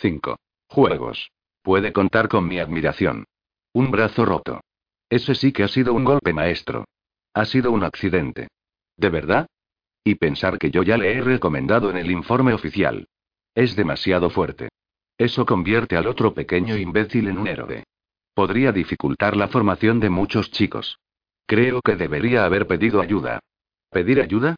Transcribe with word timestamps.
5. 0.00 0.38
Juegos. 0.68 1.30
Puede 1.62 1.92
contar 1.92 2.28
con 2.28 2.48
mi 2.48 2.58
admiración. 2.58 3.26
Un 3.74 3.90
brazo 3.90 4.24
roto. 4.24 4.62
Ese 5.10 5.34
sí 5.34 5.52
que 5.52 5.62
ha 5.62 5.68
sido 5.68 5.92
un 5.92 6.04
golpe 6.04 6.32
maestro. 6.32 6.86
Ha 7.34 7.44
sido 7.44 7.70
un 7.70 7.84
accidente. 7.84 8.48
¿De 8.96 9.10
verdad? 9.10 9.46
Y 10.02 10.14
pensar 10.14 10.58
que 10.58 10.70
yo 10.70 10.82
ya 10.82 10.96
le 10.96 11.12
he 11.12 11.20
recomendado 11.20 11.90
en 11.90 11.98
el 11.98 12.10
informe 12.10 12.54
oficial. 12.54 13.08
Es 13.54 13.76
demasiado 13.76 14.30
fuerte. 14.30 14.70
Eso 15.18 15.44
convierte 15.44 15.96
al 15.96 16.06
otro 16.06 16.32
pequeño 16.32 16.78
imbécil 16.78 17.28
en 17.28 17.36
un 17.36 17.46
héroe. 17.46 17.84
Podría 18.32 18.72
dificultar 18.72 19.36
la 19.36 19.48
formación 19.48 20.00
de 20.00 20.08
muchos 20.08 20.50
chicos. 20.50 20.98
Creo 21.46 21.82
que 21.82 21.96
debería 21.96 22.46
haber 22.46 22.66
pedido 22.66 23.02
ayuda. 23.02 23.40
¿Pedir 23.90 24.22
ayuda? 24.22 24.56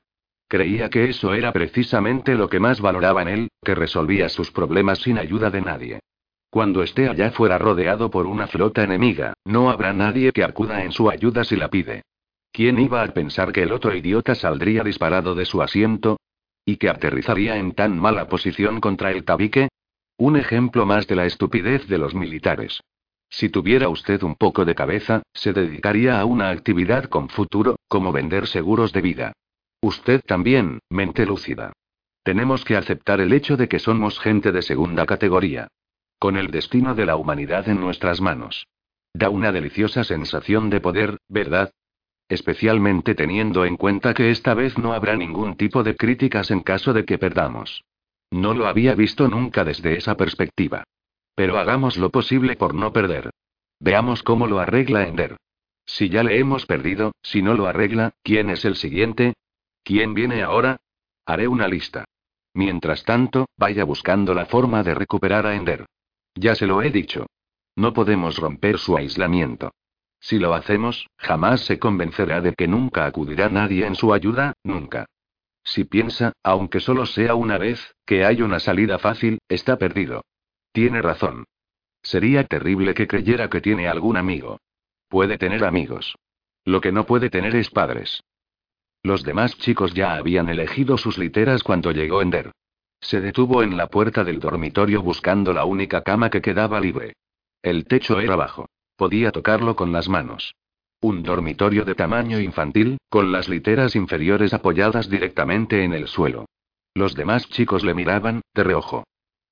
Creía 0.53 0.91
que 0.91 1.09
eso 1.09 1.33
era 1.33 1.51
precisamente 1.51 2.35
lo 2.35 2.51
que 2.51 2.61
más 2.61 2.79
valoraba 2.83 3.23
en 3.23 3.29
él, 3.29 3.49
que 3.65 3.75
resolvía 3.75 4.29
sus 4.29 4.51
problemas 4.51 4.99
sin 4.99 5.17
ayuda 5.17 5.49
de 5.49 5.63
nadie. 5.63 6.01
Cuando 6.51 6.83
esté 6.83 7.09
allá 7.09 7.31
fuera 7.31 7.57
rodeado 7.57 8.11
por 8.11 8.27
una 8.27 8.47
flota 8.47 8.85
enemiga, 8.85 9.33
no 9.47 9.71
habrá 9.71 9.95
nadie 9.95 10.31
que 10.31 10.45
acuda 10.45 10.85
en 10.85 10.93
su 10.93 11.09
ayuda 11.09 11.45
si 11.45 11.57
la 11.57 11.71
pide. 11.71 12.03
¿Quién 12.53 12.79
iba 12.79 13.03
a 13.03 13.07
pensar 13.15 13.51
que 13.51 13.63
el 13.63 13.73
otro 13.73 13.97
idiota 13.97 14.35
saldría 14.35 14.85
disparado 14.85 15.35
de 15.35 15.47
su 15.47 15.63
asiento? 15.63 16.19
¿Y 16.67 16.77
que 16.77 16.91
aterrizaría 16.91 17.57
en 17.57 17.73
tan 17.73 17.99
mala 17.99 18.29
posición 18.29 18.79
contra 18.79 19.11
el 19.11 19.25
tabique? 19.25 19.69
Un 20.19 20.37
ejemplo 20.37 20.85
más 20.85 21.07
de 21.07 21.17
la 21.17 21.25
estupidez 21.25 21.89
de 21.89 21.97
los 21.97 22.15
militares. 22.15 22.83
Si 23.31 23.49
tuviera 23.49 23.89
usted 23.89 24.23
un 24.23 24.35
poco 24.35 24.67
de 24.67 24.75
cabeza, 24.75 25.23
se 25.33 25.55
dedicaría 25.55 26.21
a 26.21 26.27
una 26.27 26.51
actividad 26.51 27.05
con 27.05 27.31
futuro, 27.31 27.77
como 27.89 28.13
vender 28.13 28.47
seguros 28.47 28.93
de 28.93 29.01
vida. 29.01 29.33
Usted 29.85 30.23
también, 30.25 30.79
mente 30.89 31.27
lúcida. 31.27 31.73
Tenemos 32.23 32.65
que 32.65 32.77
aceptar 32.77 33.21
el 33.21 33.33
hecho 33.33 33.57
de 33.57 33.69
que 33.69 33.81
somos 33.81 34.21
gente 34.21 34.53
de 34.53 34.63
segunda 34.63 35.07
categoría. 35.07 35.67
Con 36.21 36.37
el 36.37 36.53
destino 36.53 36.95
de 36.95 37.05
la 37.05 37.17
humanidad 37.17 37.69
en 37.69 37.81
nuestras 37.81 38.21
manos. 38.21 38.69
Da 39.13 39.29
una 39.29 39.51
deliciosa 39.51 40.05
sensación 40.05 40.71
de 40.71 40.81
poder, 40.81 41.19
¿verdad? 41.29 41.73
Especialmente 42.29 43.17
teniendo 43.17 43.65
en 43.65 43.77
cuenta 43.77 44.15
que 44.15 44.31
esta 44.31 44.55
vez 44.55 44.79
no 44.79 44.93
habrá 44.93 45.17
ningún 45.17 45.57
tipo 45.57 45.83
de 45.83 45.97
críticas 45.97 46.53
en 46.53 46.61
caso 46.61 46.93
de 46.93 47.05
que 47.05 47.19
perdamos. 47.19 47.83
No 48.31 48.55
lo 48.55 48.69
había 48.69 48.95
visto 48.95 49.27
nunca 49.27 49.65
desde 49.65 49.97
esa 49.97 50.17
perspectiva. 50.17 50.85
Pero 51.35 51.59
hagamos 51.59 51.97
lo 51.97 52.11
posible 52.11 52.55
por 52.55 52.73
no 52.73 52.93
perder. 52.93 53.31
Veamos 53.81 54.23
cómo 54.23 54.47
lo 54.47 54.61
arregla 54.61 55.09
Ender. 55.09 55.39
Si 55.85 56.09
ya 56.09 56.23
le 56.23 56.39
hemos 56.39 56.67
perdido, 56.67 57.11
si 57.21 57.43
no 57.43 57.55
lo 57.55 57.67
arregla, 57.67 58.13
¿quién 58.23 58.49
es 58.49 58.65
el 58.65 58.77
siguiente? 58.77 59.35
¿Quién 59.83 60.15
viene 60.15 60.43
ahora? 60.43 60.77
Haré 61.27 61.49
una 61.49 61.69
lista. 61.69 62.05
Mientras 62.55 63.05
tanto, 63.05 63.47
vaya 63.57 63.85
buscando 63.85 64.35
la 64.35 64.47
forma 64.47 64.83
de 64.83 64.95
recuperar 64.95 65.47
a 65.47 65.55
Ender. 65.55 65.87
Ya 66.35 66.55
se 66.55 66.67
lo 66.67 66.83
he 66.83 66.91
dicho. 66.91 67.27
No 67.77 67.93
podemos 67.93 68.37
romper 68.37 68.79
su 68.79 68.97
aislamiento. 68.97 69.73
Si 70.21 70.39
lo 70.39 70.55
hacemos, 70.55 71.09
jamás 71.17 71.63
se 71.63 71.79
convencerá 71.79 72.41
de 72.41 72.55
que 72.55 72.69
nunca 72.69 73.07
acudirá 73.07 73.49
nadie 73.49 73.87
en 73.87 73.97
su 73.97 74.13
ayuda, 74.13 74.53
nunca. 74.63 75.07
Si 75.65 75.85
piensa, 75.85 76.33
aunque 76.43 76.81
solo 76.81 77.07
sea 77.07 77.35
una 77.35 77.59
vez, 77.59 77.95
que 78.05 78.25
hay 78.25 78.43
una 78.43 78.61
salida 78.61 78.99
fácil, 78.99 79.39
está 79.49 79.79
perdido. 79.79 80.25
Tiene 80.73 81.03
razón. 81.03 81.45
Sería 82.03 82.45
terrible 82.45 82.95
que 82.95 83.07
creyera 83.07 83.49
que 83.49 83.61
tiene 83.61 83.89
algún 83.89 84.17
amigo. 84.17 84.59
Puede 85.09 85.39
tener 85.39 85.65
amigos. 85.65 86.17
Lo 86.65 86.81
que 86.81 86.93
no 86.93 87.07
puede 87.07 87.31
tener 87.31 87.55
es 87.57 87.71
padres. 87.71 88.23
Los 89.05 89.25
demás 89.25 89.59
chicos 89.59 89.95
ya 89.95 90.15
habían 90.15 90.49
elegido 90.49 90.97
sus 90.97 91.19
literas 91.19 91.63
cuando 91.65 91.91
llegó 91.91 92.23
Ender. 92.23 92.53
Se 93.01 93.21
detuvo 93.21 93.65
en 93.65 93.77
la 93.77 93.89
puerta 93.89 94.23
del 94.23 94.39
dormitorio 94.39 95.03
buscando 95.03 95.53
la 95.53 95.65
única 95.65 96.03
cama 96.03 96.31
que 96.31 96.41
quedaba 96.41 96.79
libre. 96.79 97.15
El 97.63 97.85
techo 97.87 98.21
era 98.21 98.37
bajo. 98.37 98.67
Podía 98.97 99.33
tocarlo 99.33 99.75
con 99.75 99.91
las 99.91 100.09
manos. 100.09 100.55
Un 101.01 101.25
dormitorio 101.25 101.85
de 101.85 101.97
tamaño 101.97 102.39
infantil, 102.39 102.99
con 103.09 103.33
las 103.33 103.49
literas 103.49 103.97
inferiores 103.97 104.55
apoyadas 104.55 105.11
directamente 105.11 105.83
en 105.83 105.95
el 105.95 106.07
suelo. 106.07 106.47
Los 106.95 107.17
demás 107.17 107.49
chicos 107.49 107.83
le 107.83 107.95
miraban, 107.95 108.43
de 108.55 108.63
reojo. 108.63 109.03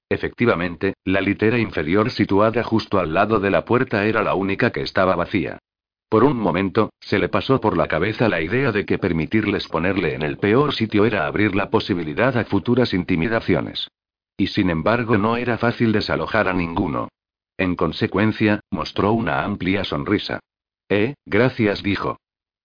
Efectivamente, 0.08 0.94
la 1.04 1.20
litera 1.20 1.58
inferior 1.58 2.10
situada 2.12 2.62
justo 2.62 3.00
al 3.00 3.14
lado 3.14 3.40
de 3.40 3.50
la 3.50 3.64
puerta 3.64 4.06
era 4.06 4.22
la 4.22 4.34
única 4.34 4.70
que 4.70 4.82
estaba 4.82 5.16
vacía. 5.16 5.58
Por 6.10 6.24
un 6.24 6.38
momento, 6.38 6.92
se 6.98 7.20
le 7.20 7.28
pasó 7.28 7.60
por 7.60 7.76
la 7.76 7.86
cabeza 7.86 8.28
la 8.28 8.40
idea 8.40 8.72
de 8.72 8.84
que 8.84 8.98
permitirles 8.98 9.68
ponerle 9.68 10.14
en 10.14 10.22
el 10.22 10.38
peor 10.38 10.74
sitio 10.74 11.04
era 11.04 11.24
abrir 11.24 11.54
la 11.54 11.70
posibilidad 11.70 12.36
a 12.36 12.44
futuras 12.44 12.92
intimidaciones. 12.92 13.88
Y 14.36 14.48
sin 14.48 14.70
embargo 14.70 15.18
no 15.18 15.36
era 15.36 15.56
fácil 15.56 15.92
desalojar 15.92 16.48
a 16.48 16.52
ninguno. 16.52 17.10
En 17.56 17.76
consecuencia, 17.76 18.58
mostró 18.72 19.12
una 19.12 19.44
amplia 19.44 19.84
sonrisa. 19.84 20.40
Eh, 20.88 21.14
gracias, 21.26 21.80
dijo. 21.84 22.18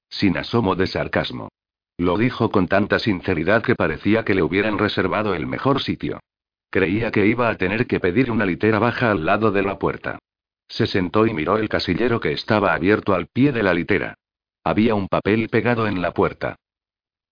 Sin 0.10 0.38
asomo 0.38 0.76
de 0.76 0.88
sarcasmo. 0.88 1.50
Lo 1.98 2.18
dijo 2.18 2.50
con 2.50 2.68
tanta 2.68 2.98
sinceridad 2.98 3.62
que 3.62 3.76
parecía 3.76 4.26
que 4.26 4.34
le 4.34 4.42
hubieran 4.42 4.80
reservado 4.80 5.36
el 5.36 5.46
mejor 5.46 5.84
sitio. 5.84 6.20
Creía 6.72 7.12
que 7.12 7.28
iba 7.28 7.48
a 7.50 7.58
tener 7.58 7.86
que 7.86 8.00
pedir 8.00 8.32
una 8.32 8.48
litera 8.48 8.80
baja 8.80 9.12
al 9.12 9.24
lado 9.24 9.52
de 9.52 9.62
la 9.62 9.78
puerta. 9.78 10.18
Se 10.68 10.88
sentó 10.88 11.26
y 11.28 11.34
miró 11.34 11.58
el 11.58 11.70
casillero 11.70 12.20
que 12.20 12.32
estaba 12.32 12.74
abierto 12.74 13.14
al 13.14 13.28
pie 13.28 13.52
de 13.52 13.64
la 13.64 13.74
litera. 13.74 14.16
Había 14.64 14.96
un 14.96 15.08
papel 15.08 15.50
pegado 15.50 15.88
en 15.88 16.02
la 16.02 16.12
puerta. 16.12 16.56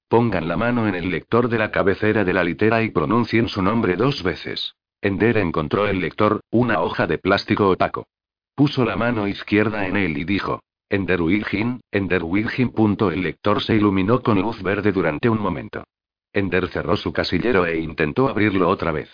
Pongan 0.07 0.47
la 0.47 0.57
mano 0.57 0.87
en 0.87 0.95
el 0.95 1.09
lector 1.09 1.49
de 1.49 1.57
la 1.57 1.71
cabecera 1.71 2.23
de 2.23 2.33
la 2.33 2.43
litera 2.43 2.83
y 2.83 2.91
pronuncien 2.91 3.49
su 3.49 3.61
nombre 3.61 3.95
dos 3.95 4.21
veces. 4.21 4.75
Ender 5.01 5.37
encontró 5.37 5.87
el 5.87 5.99
lector, 5.99 6.41
una 6.51 6.81
hoja 6.81 7.07
de 7.07 7.17
plástico 7.17 7.69
opaco. 7.69 8.07
Puso 8.55 8.85
la 8.85 8.95
mano 8.95 9.27
izquierda 9.27 9.87
en 9.87 9.97
él 9.97 10.17
y 10.17 10.23
dijo: 10.23 10.61
Ender 10.89 11.21
Wilgin, 11.21 11.81
Ender 11.91 12.23
Wilgin. 12.23 12.71
El 13.11 13.23
lector 13.23 13.63
se 13.63 13.75
iluminó 13.75 14.21
con 14.21 14.39
luz 14.39 14.61
verde 14.61 14.91
durante 14.91 15.27
un 15.27 15.39
momento. 15.41 15.83
Ender 16.31 16.67
cerró 16.67 16.95
su 16.95 17.11
casillero 17.11 17.65
e 17.65 17.79
intentó 17.79 18.29
abrirlo 18.29 18.69
otra 18.69 18.91
vez. 18.91 19.09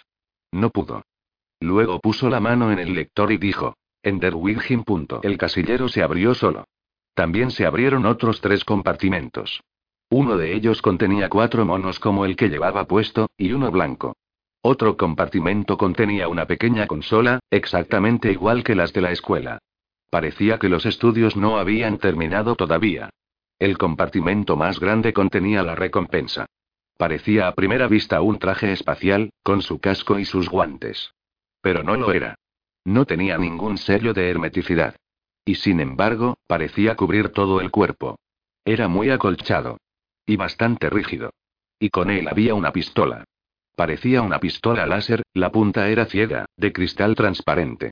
No 0.51 0.69
pudo. 0.69 1.03
Luego 1.61 1.99
puso 1.99 2.29
la 2.29 2.39
mano 2.39 2.71
en 2.71 2.79
el 2.79 2.93
lector 2.93 3.31
y 3.31 3.37
dijo: 3.37 3.75
Wilgin. 4.03 4.83
El 5.23 5.37
casillero 5.37 5.89
se 5.89 6.03
abrió 6.03 6.33
solo. 6.33 6.65
También 7.13 7.51
se 7.51 7.65
abrieron 7.65 8.05
otros 8.05 8.41
tres 8.41 8.63
compartimentos. 8.63 9.61
Uno 10.09 10.37
de 10.37 10.55
ellos 10.55 10.81
contenía 10.81 11.29
cuatro 11.29 11.65
monos 11.65 11.99
como 11.99 12.25
el 12.25 12.35
que 12.35 12.49
llevaba 12.49 12.85
puesto, 12.85 13.29
y 13.37 13.51
uno 13.51 13.71
blanco. 13.71 14.15
Otro 14.61 14.97
compartimento 14.97 15.77
contenía 15.77 16.27
una 16.27 16.45
pequeña 16.45 16.87
consola, 16.87 17.39
exactamente 17.49 18.31
igual 18.31 18.63
que 18.63 18.75
las 18.75 18.91
de 18.91 19.01
la 19.01 19.11
escuela. 19.11 19.59
Parecía 20.09 20.57
que 20.57 20.69
los 20.69 20.85
estudios 20.85 21.35
no 21.35 21.57
habían 21.57 21.97
terminado 21.97 22.55
todavía. 22.55 23.09
El 23.59 23.77
compartimento 23.77 24.55
más 24.55 24.79
grande 24.79 25.13
contenía 25.13 25.61
la 25.63 25.75
recompensa. 25.75 26.45
Parecía 26.97 27.47
a 27.47 27.53
primera 27.53 27.87
vista 27.87 28.21
un 28.21 28.39
traje 28.39 28.71
espacial, 28.71 29.31
con 29.43 29.61
su 29.61 29.79
casco 29.79 30.19
y 30.19 30.25
sus 30.25 30.49
guantes. 30.49 31.11
Pero 31.61 31.83
no 31.83 31.95
lo 31.95 32.11
era. 32.11 32.35
No 32.85 33.05
tenía 33.05 33.37
ningún 33.37 33.77
sello 33.77 34.13
de 34.13 34.29
hermeticidad. 34.29 34.95
Y 35.45 35.55
sin 35.55 35.79
embargo, 35.79 36.37
parecía 36.47 36.95
cubrir 36.95 37.29
todo 37.29 37.61
el 37.61 37.71
cuerpo. 37.71 38.17
Era 38.65 38.87
muy 38.87 39.09
acolchado. 39.09 39.77
Y 40.25 40.35
bastante 40.35 40.89
rígido. 40.89 41.31
Y 41.79 41.89
con 41.89 42.09
él 42.09 42.27
había 42.27 42.53
una 42.53 42.71
pistola. 42.71 43.23
Parecía 43.75 44.21
una 44.21 44.39
pistola 44.39 44.85
láser, 44.85 45.23
la 45.33 45.51
punta 45.51 45.87
era 45.87 46.05
ciega, 46.05 46.45
de 46.57 46.73
cristal 46.73 47.15
transparente. 47.15 47.91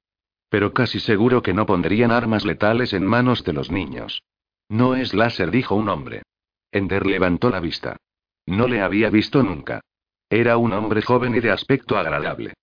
Pero 0.49 0.73
casi 0.73 0.99
seguro 0.99 1.41
que 1.41 1.53
no 1.53 1.65
pondrían 1.65 2.11
armas 2.11 2.45
letales 2.45 2.93
en 2.93 3.05
manos 3.05 3.43
de 3.43 3.53
los 3.53 3.71
niños. 3.71 4.21
No 4.69 4.95
es 4.95 5.13
láser, 5.13 5.49
dijo 5.49 5.75
un 5.75 5.89
hombre. 5.89 6.23
Ender 6.71 7.05
levantó 7.05 7.49
la 7.49 7.59
vista. 7.59 7.97
No 8.45 8.67
le 8.67 8.81
había 8.81 9.09
visto 9.09 9.43
nunca. 9.43 9.81
Era 10.29 10.57
un 10.57 10.73
hombre 10.73 11.01
joven 11.01 11.35
y 11.35 11.39
de 11.39 11.51
aspecto 11.51 11.97
agradable. 11.97 12.53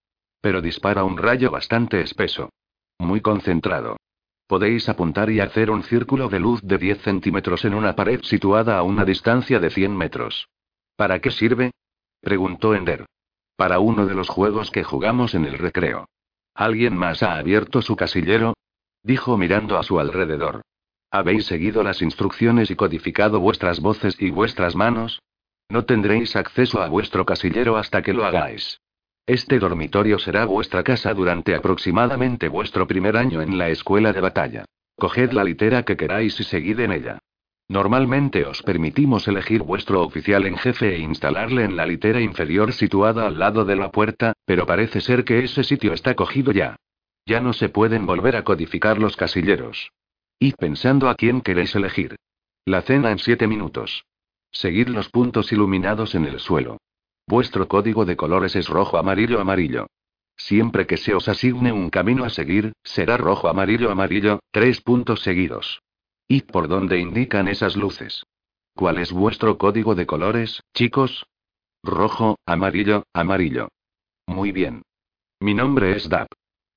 Pero 0.44 0.60
dispara 0.60 1.05
un 1.05 1.16
rayo 1.16 1.50
bastante 1.50 2.03
espeso. 2.03 2.51
Muy 2.98 3.22
concentrado. 3.22 3.97
Podéis 4.47 4.91
apuntar 4.91 5.30
y 5.30 5.41
hacer 5.41 5.71
un 5.71 5.83
círculo 5.84 6.28
de 6.28 6.39
luz 6.39 6.60
de 6.63 6.77
10 6.77 7.01
centímetros 7.01 7.65
en 7.65 7.72
una 7.72 7.97
pared 7.97 8.21
situada 8.24 8.77
a 8.77 8.83
una 8.83 9.07
distancia 9.07 9.59
de 9.59 9.71
100 9.71 9.97
metros. 9.97 10.47
¿Para 10.97 11.21
qué 11.21 11.30
sirve? 11.30 11.71
preguntó 12.21 12.74
Ender. 12.74 13.07
Para 13.57 13.78
uno 13.78 14.04
de 14.04 14.15
los 14.15 14.28
juegos 14.28 14.71
que 14.71 14.84
jugamos 14.84 15.34
en 15.34 15.47
el 15.47 15.57
recreo. 15.57 16.10
¿Alguien 16.53 16.95
más 16.95 17.22
ha 17.22 17.39
abierto 17.39 17.80
su 17.80 17.97
casillero? 17.97 18.53
dijo 19.03 19.39
mirando 19.39 19.78
a 19.78 19.83
su 19.83 19.98
alrededor. 19.98 20.60
¿Habéis 21.10 21.47
seguido 21.47 21.83
las 21.83 22.03
instrucciones 22.03 22.71
y 22.71 22.77
codificado 22.77 23.41
vuestras 23.41 23.80
voces 23.80 24.15
y 24.21 24.28
vuestras 24.28 24.77
manos? 24.77 25.22
No 25.71 25.86
tendréis 25.86 26.36
acceso 26.36 26.83
a 26.83 26.89
vuestro 26.89 27.24
casillero 27.24 27.78
hasta 27.78 28.03
que 28.03 28.13
lo 28.13 28.27
hagáis. 28.27 28.78
Este 29.26 29.59
dormitorio 29.59 30.18
será 30.18 30.44
vuestra 30.44 30.82
casa 30.82 31.15
durante 31.15 31.54
aproximadamente 31.54 32.48
vuestro 32.48 32.86
primer 32.86 33.16
año 33.16 33.41
en 33.41 33.56
la 33.56 33.71
escuela 33.71 34.12
de 34.12 34.21
batalla. 34.21 34.66
Coged 34.98 35.32
la 35.32 35.44
litera 35.44 35.82
que 35.82 35.97
queráis 35.97 36.38
y 36.41 36.44
seguid 36.44 36.78
en 36.80 36.92
ella. 36.92 37.18
Normalmente 37.66 38.44
os 38.44 38.62
permitimos 38.62 39.26
elegir 39.26 39.62
vuestro 39.62 40.03
oficial 40.03 40.44
en 40.44 40.59
jefe 40.59 40.94
e 40.94 40.98
instalarle 40.98 41.65
en 41.65 41.74
la 41.74 41.86
litera 41.86 42.21
inferior 42.21 42.74
situada 42.74 43.26
al 43.26 43.38
lado 43.38 43.65
de 43.65 43.76
la 43.76 43.91
puerta, 43.91 44.34
pero 44.44 44.66
parece 44.66 45.00
ser 45.00 45.24
que 45.24 45.42
ese 45.42 45.65
sitio 45.65 45.94
está 45.94 46.15
cogido 46.15 46.53
ya. 46.53 46.77
Ya 47.24 47.41
no 47.41 47.54
se 47.54 47.70
pueden 47.70 48.04
volver 48.04 48.36
a 48.36 48.44
codificar 48.44 48.98
los 48.98 49.16
casilleros. 49.16 49.91
Y 50.38 50.53
pensando 50.53 51.09
a 51.09 51.15
quién 51.15 51.41
queréis 51.41 51.74
elegir. 51.74 52.16
La 52.66 52.82
cena 52.82 53.10
en 53.10 53.18
siete 53.18 53.47
minutos. 53.47 54.04
Seguid 54.50 54.88
los 54.88 55.09
puntos 55.09 55.50
iluminados 55.50 56.15
en 56.15 56.27
el 56.27 56.41
suelo. 56.41 56.77
Vuestro 57.26 57.68
código 57.68 58.04
de 58.04 58.16
colores 58.16 58.54
es 58.56 58.68
rojo, 58.68 58.98
amarillo, 58.98 59.41
amarillo. 59.41 59.86
Siempre 60.36 60.86
que 60.86 60.97
se 60.97 61.15
os 61.15 61.28
asigne 61.28 61.72
un 61.72 61.91
camino 61.91 62.24
a 62.24 62.30
seguir, 62.30 62.72
será 62.82 63.16
rojo, 63.16 63.48
amarillo, 63.48 63.91
amarillo, 63.91 64.41
tres 64.50 64.80
puntos 64.80 65.22
seguidos. 65.22 65.80
¿Y 66.28 66.42
por 66.42 66.68
dónde 66.68 66.98
indican 66.98 67.48
esas 67.48 67.76
luces? 67.76 68.24
¿Cuál 68.74 68.98
es 68.98 69.12
vuestro 69.12 69.56
código 69.56 69.94
de 69.94 70.06
colores, 70.06 70.62
chicos? 70.74 71.26
Rojo, 71.82 72.36
amarillo, 72.47 73.04
amarillo. 73.12 73.68
Muy 74.27 74.53
bien. 74.53 74.82
Mi 75.41 75.54
nombre 75.54 75.97
es 75.97 76.09
Dap. 76.09 76.28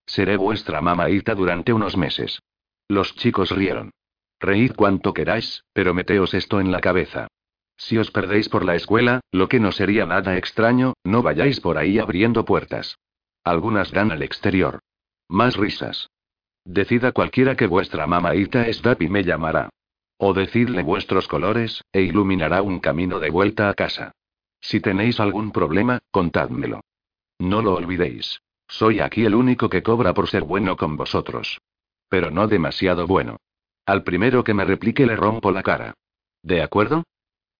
Seré 0.06 0.38
vuestra 0.38 0.82
mamaita 0.82 1.34
durante 1.34 1.74
unos 1.74 1.98
meses. 1.98 2.40
Los 2.88 3.16
chicos 3.16 3.52
rieron. 3.52 3.92
Reíd 4.40 4.74
cuanto 4.76 5.14
queráis, 5.14 5.64
pero 5.74 5.94
meteos 5.94 6.34
esto 6.34 6.60
en 6.60 6.72
la 6.72 6.80
cabeza. 6.80 7.28
Si 7.78 7.98
os 7.98 8.12
perdéis 8.12 8.50
por 8.50 8.66
la 8.66 8.76
escuela, 8.76 9.22
lo 9.32 9.48
que 9.48 9.60
no 9.60 9.72
sería 9.72 10.06
nada 10.06 10.38
extraño, 10.38 10.94
no 11.04 11.22
vayáis 11.22 11.60
por 11.60 11.78
ahí 11.78 12.00
abriendo 12.00 12.44
puertas. 12.44 12.98
Algunas 13.44 13.92
dan 13.92 14.12
al 14.12 14.24
exterior. 14.24 14.80
Más 15.30 15.56
risas. 15.56 16.10
Decida 16.66 17.12
cualquiera 17.12 17.56
que 17.56 17.68
vuestra 17.68 18.08
mamaita 18.08 18.68
es 18.68 18.82
Dap 18.82 19.02
y 19.02 19.10
me 19.10 19.24
llamará. 19.24 19.70
O 20.18 20.34
decidle 20.34 20.82
vuestros 20.82 21.28
colores, 21.28 21.84
e 21.94 22.02
iluminará 22.02 22.62
un 22.62 22.80
camino 22.80 23.20
de 23.20 23.30
vuelta 23.30 23.70
a 23.70 23.74
casa. 23.74 24.12
Si 24.60 24.82
tenéis 24.82 25.20
algún 25.20 25.52
problema, 25.52 26.00
contádmelo. 26.12 26.82
No 27.40 27.62
lo 27.62 27.76
olvidéis. 27.76 28.42
Soy 28.68 29.00
aquí 29.00 29.24
el 29.24 29.36
único 29.36 29.70
que 29.70 29.84
cobra 29.84 30.14
por 30.14 30.28
ser 30.28 30.44
bueno 30.44 30.76
con 30.76 30.98
vosotros. 30.98 31.62
Pero 32.10 32.32
no 32.32 32.48
demasiado 32.48 33.06
bueno. 33.06 33.38
Al 33.86 34.04
primero 34.04 34.44
que 34.44 34.54
me 34.54 34.66
replique 34.66 35.06
le 35.06 35.16
rompo 35.16 35.52
la 35.52 35.64
cara. 35.64 35.94
¿De 36.42 36.62
acuerdo? 36.62 37.04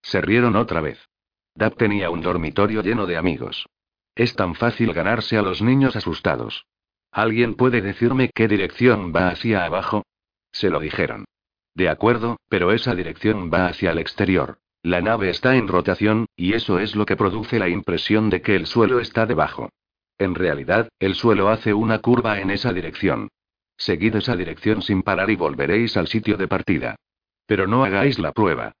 Se 0.08 0.22
rieron 0.22 0.56
otra 0.56 0.80
vez. 0.80 1.06
Dap 1.54 1.76
tenía 1.76 2.08
un 2.08 2.22
dormitorio 2.22 2.80
lleno 2.80 3.04
de 3.04 3.18
amigos. 3.18 3.66
Es 4.14 4.34
tan 4.34 4.54
fácil 4.54 4.94
ganarse 4.94 5.36
a 5.36 5.42
los 5.42 5.60
niños 5.60 5.96
asustados. 5.96 6.64
¿Alguien 7.12 7.54
puede 7.54 7.82
decirme 7.82 8.30
qué 8.34 8.48
dirección 8.48 9.12
va 9.14 9.28
hacia 9.28 9.66
abajo? 9.66 10.06
Se 10.50 10.70
lo 10.70 10.80
dijeron. 10.80 11.26
De 11.74 11.90
acuerdo, 11.90 12.38
pero 12.48 12.72
esa 12.72 12.94
dirección 12.94 13.50
va 13.52 13.66
hacia 13.66 13.90
el 13.90 13.98
exterior. 13.98 14.56
La 14.82 15.02
nave 15.02 15.28
está 15.28 15.56
en 15.56 15.68
rotación, 15.68 16.24
y 16.36 16.54
eso 16.54 16.78
es 16.78 16.96
lo 16.96 17.04
que 17.04 17.16
produce 17.16 17.58
la 17.58 17.68
impresión 17.68 18.30
de 18.30 18.40
que 18.40 18.56
el 18.56 18.66
suelo 18.66 19.00
está 19.00 19.26
debajo. 19.26 19.68
En 20.16 20.34
realidad, 20.34 20.88
el 21.00 21.16
suelo 21.16 21.50
hace 21.50 21.74
una 21.74 21.98
curva 21.98 22.40
en 22.40 22.50
esa 22.50 22.72
dirección. 22.72 23.28
Seguid 23.76 24.16
esa 24.16 24.36
dirección 24.36 24.80
sin 24.80 25.02
parar 25.02 25.28
y 25.28 25.36
volveréis 25.36 25.98
al 25.98 26.08
sitio 26.08 26.38
de 26.38 26.48
partida. 26.48 26.96
Pero 27.44 27.66
no 27.66 27.84
hagáis 27.84 28.18
la 28.18 28.32
prueba. 28.32 28.72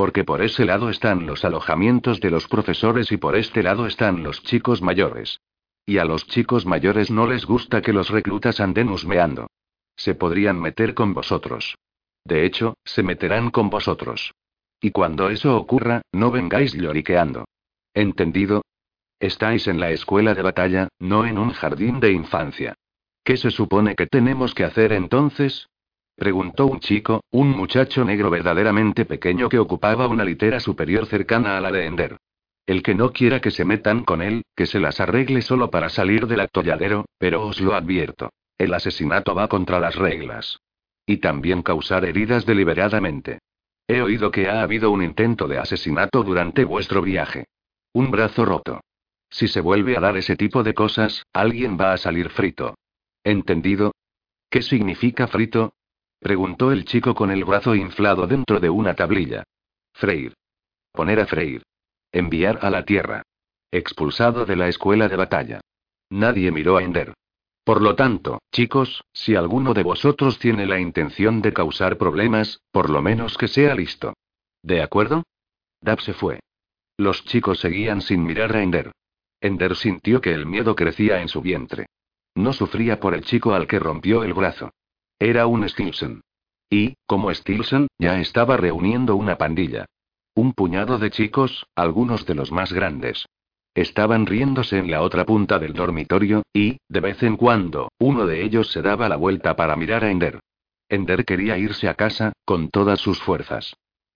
Porque 0.00 0.24
por 0.24 0.40
ese 0.40 0.64
lado 0.64 0.88
están 0.88 1.26
los 1.26 1.44
alojamientos 1.44 2.20
de 2.20 2.30
los 2.30 2.48
profesores 2.48 3.12
y 3.12 3.18
por 3.18 3.36
este 3.36 3.62
lado 3.62 3.86
están 3.86 4.22
los 4.22 4.42
chicos 4.42 4.80
mayores. 4.80 5.42
Y 5.84 5.98
a 5.98 6.06
los 6.06 6.26
chicos 6.26 6.64
mayores 6.64 7.10
no 7.10 7.26
les 7.26 7.44
gusta 7.44 7.82
que 7.82 7.92
los 7.92 8.08
reclutas 8.08 8.60
anden 8.60 8.88
husmeando. 8.88 9.48
Se 9.96 10.14
podrían 10.14 10.58
meter 10.58 10.94
con 10.94 11.12
vosotros. 11.12 11.76
De 12.24 12.46
hecho, 12.46 12.78
se 12.82 13.02
meterán 13.02 13.50
con 13.50 13.68
vosotros. 13.68 14.32
Y 14.80 14.90
cuando 14.90 15.28
eso 15.28 15.54
ocurra, 15.54 16.00
no 16.12 16.30
vengáis 16.30 16.72
lloriqueando. 16.72 17.44
¿Entendido? 17.92 18.62
Estáis 19.18 19.68
en 19.68 19.80
la 19.80 19.90
escuela 19.90 20.34
de 20.34 20.40
batalla, 20.40 20.88
no 20.98 21.26
en 21.26 21.36
un 21.36 21.50
jardín 21.50 22.00
de 22.00 22.10
infancia. 22.12 22.72
¿Qué 23.22 23.36
se 23.36 23.50
supone 23.50 23.94
que 23.96 24.06
tenemos 24.06 24.54
que 24.54 24.64
hacer 24.64 24.94
entonces? 24.94 25.68
Preguntó 26.20 26.66
un 26.66 26.80
chico, 26.80 27.24
un 27.30 27.48
muchacho 27.48 28.04
negro 28.04 28.28
verdaderamente 28.28 29.06
pequeño 29.06 29.48
que 29.48 29.58
ocupaba 29.58 30.06
una 30.06 30.22
litera 30.22 30.60
superior 30.60 31.06
cercana 31.06 31.56
a 31.56 31.62
la 31.62 31.72
de 31.72 31.86
Ender. 31.86 32.18
El 32.66 32.82
que 32.82 32.94
no 32.94 33.10
quiera 33.10 33.40
que 33.40 33.50
se 33.50 33.64
metan 33.64 34.04
con 34.04 34.20
él, 34.20 34.42
que 34.54 34.66
se 34.66 34.80
las 34.80 35.00
arregle 35.00 35.40
solo 35.40 35.70
para 35.70 35.88
salir 35.88 36.26
del 36.26 36.40
atolladero, 36.40 37.06
pero 37.16 37.46
os 37.46 37.58
lo 37.62 37.74
advierto. 37.74 38.28
El 38.58 38.74
asesinato 38.74 39.34
va 39.34 39.48
contra 39.48 39.80
las 39.80 39.96
reglas. 39.96 40.60
Y 41.06 41.16
también 41.16 41.62
causar 41.62 42.04
heridas 42.04 42.44
deliberadamente. 42.44 43.38
He 43.88 44.02
oído 44.02 44.30
que 44.30 44.46
ha 44.46 44.60
habido 44.60 44.90
un 44.90 45.02
intento 45.02 45.48
de 45.48 45.56
asesinato 45.56 46.22
durante 46.22 46.66
vuestro 46.66 47.00
viaje. 47.00 47.46
Un 47.94 48.10
brazo 48.10 48.44
roto. 48.44 48.82
Si 49.30 49.48
se 49.48 49.62
vuelve 49.62 49.96
a 49.96 50.00
dar 50.00 50.18
ese 50.18 50.36
tipo 50.36 50.62
de 50.62 50.74
cosas, 50.74 51.22
alguien 51.32 51.78
va 51.80 51.94
a 51.94 51.96
salir 51.96 52.28
frito. 52.28 52.74
¿Entendido? 53.24 53.94
¿Qué 54.50 54.60
significa 54.60 55.26
frito? 55.26 55.72
Preguntó 56.20 56.70
el 56.70 56.84
chico 56.84 57.14
con 57.14 57.30
el 57.30 57.44
brazo 57.44 57.74
inflado 57.74 58.26
dentro 58.26 58.60
de 58.60 58.70
una 58.70 58.94
tablilla. 58.94 59.42
Freír. 59.92 60.34
Poner 60.92 61.20
a 61.20 61.26
freír. 61.26 61.62
Enviar 62.12 62.58
a 62.62 62.70
la 62.70 62.84
tierra. 62.84 63.22
Expulsado 63.72 64.44
de 64.44 64.56
la 64.56 64.68
escuela 64.68 65.08
de 65.08 65.16
batalla. 65.16 65.60
Nadie 66.10 66.52
miró 66.52 66.76
a 66.76 66.82
Ender. 66.82 67.14
Por 67.64 67.82
lo 67.82 67.94
tanto, 67.94 68.40
chicos, 68.52 69.04
si 69.12 69.34
alguno 69.34 69.74
de 69.74 69.82
vosotros 69.82 70.38
tiene 70.38 70.66
la 70.66 70.80
intención 70.80 71.40
de 71.40 71.52
causar 71.52 71.98
problemas, 71.98 72.60
por 72.72 72.90
lo 72.90 73.02
menos 73.02 73.36
que 73.36 73.48
sea 73.48 73.74
listo. 73.74 74.14
¿De 74.62 74.82
acuerdo? 74.82 75.22
Dab 75.80 76.00
se 76.00 76.12
fue. 76.12 76.40
Los 76.96 77.24
chicos 77.24 77.60
seguían 77.60 78.02
sin 78.02 78.24
mirar 78.24 78.54
a 78.56 78.62
Ender. 78.62 78.92
Ender 79.40 79.76
sintió 79.76 80.20
que 80.20 80.34
el 80.34 80.46
miedo 80.46 80.74
crecía 80.74 81.22
en 81.22 81.28
su 81.28 81.40
vientre. 81.40 81.86
No 82.34 82.52
sufría 82.52 83.00
por 83.00 83.14
el 83.14 83.24
chico 83.24 83.54
al 83.54 83.66
que 83.66 83.78
rompió 83.78 84.22
el 84.22 84.34
brazo. 84.34 84.70
Era 85.22 85.46
un 85.46 85.68
Stilson. 85.68 86.22
Y, 86.70 86.94
como 87.06 87.30
Stilson, 87.30 87.88
ya 87.98 88.18
estaba 88.20 88.56
reuniendo 88.56 89.16
una 89.16 89.36
pandilla. 89.36 89.84
Un 90.34 90.54
puñado 90.54 90.96
de 90.96 91.10
chicos, 91.10 91.66
algunos 91.76 92.24
de 92.24 92.34
los 92.34 92.50
más 92.52 92.72
grandes. 92.72 93.26
Estaban 93.74 94.24
riéndose 94.24 94.78
en 94.78 94.90
la 94.90 95.02
otra 95.02 95.26
punta 95.26 95.58
del 95.58 95.74
dormitorio, 95.74 96.42
y, 96.54 96.78
de 96.88 97.00
vez 97.00 97.22
en 97.22 97.36
cuando, 97.36 97.90
uno 97.98 98.24
de 98.24 98.42
ellos 98.42 98.72
se 98.72 98.80
daba 98.80 99.10
la 99.10 99.16
vuelta 99.16 99.56
para 99.56 99.76
mirar 99.76 100.04
a 100.04 100.10
Ender. 100.10 100.40
Ender 100.88 101.26
quería 101.26 101.58
irse 101.58 101.86
a 101.86 101.94
casa, 101.94 102.32
con 102.46 102.70
todas 102.70 102.98
sus 102.98 103.20
fuerzas. 103.20 103.74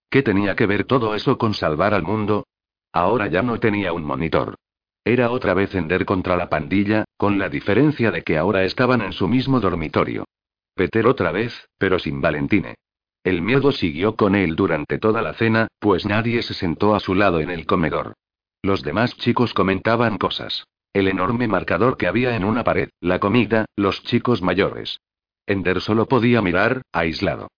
¿Qué 0.09 0.23
tenía 0.23 0.57
que 0.57 0.65
ver 0.65 0.85
todo 0.85 1.15
eso 1.15 1.37
con 1.37 1.53
salvar 1.53 1.93
al 1.93 2.03
mundo? 2.03 2.47
Ahora 2.95 3.27
ya 3.27 3.43
no 3.43 3.61
tenía 3.61 3.93
un 3.93 4.05
monitor. 4.05 4.55
Era 5.05 5.31
otra 5.31 5.53
vez 5.53 5.75
Ender 5.75 6.07
contra 6.07 6.35
la 6.39 6.49
pandilla, 6.49 7.05
con 7.19 7.39
la 7.39 7.51
diferencia 7.51 8.11
de 8.11 8.23
que 8.23 8.39
ahora 8.39 8.65
estaban 8.65 9.03
en 9.03 9.13
su 9.13 9.29
mismo 9.29 9.61
dormitorio. 9.61 10.25
Peter 10.75 11.07
otra 11.07 11.33
vez, 11.33 11.69
pero 11.79 11.99
sin 11.99 12.21
Valentine. 12.21 12.75
El 13.23 13.41
miedo 13.41 13.73
siguió 13.73 14.17
con 14.17 14.35
él 14.35 14.55
durante 14.57 14.99
toda 14.99 15.23
la 15.23 15.35
cena, 15.35 15.69
pues 15.79 16.05
nadie 16.05 16.43
se 16.43 16.53
sentó 16.53 16.95
a 16.95 17.01
su 17.01 17.15
lado 17.15 17.41
en 17.41 17.51
el 17.51 17.65
comedor. 17.65 18.15
Los 18.63 18.83
demás 18.83 19.17
chicos 19.17 19.55
comentaban 19.55 20.19
cosas. 20.19 20.67
El 20.93 21.09
enorme 21.09 21.49
marcador 21.49 21.97
que 21.97 22.07
había 22.07 22.37
en 22.37 22.45
una 22.45 22.65
pared, 22.65 22.91
la 23.01 23.19
comida, 23.19 23.67
los 23.77 24.03
chicos 24.05 24.43
mayores. 24.43 25.01
Ender 25.47 25.81
solo 25.81 26.07
podía 26.07 26.41
mirar, 26.41 26.83
aislado. 26.93 27.49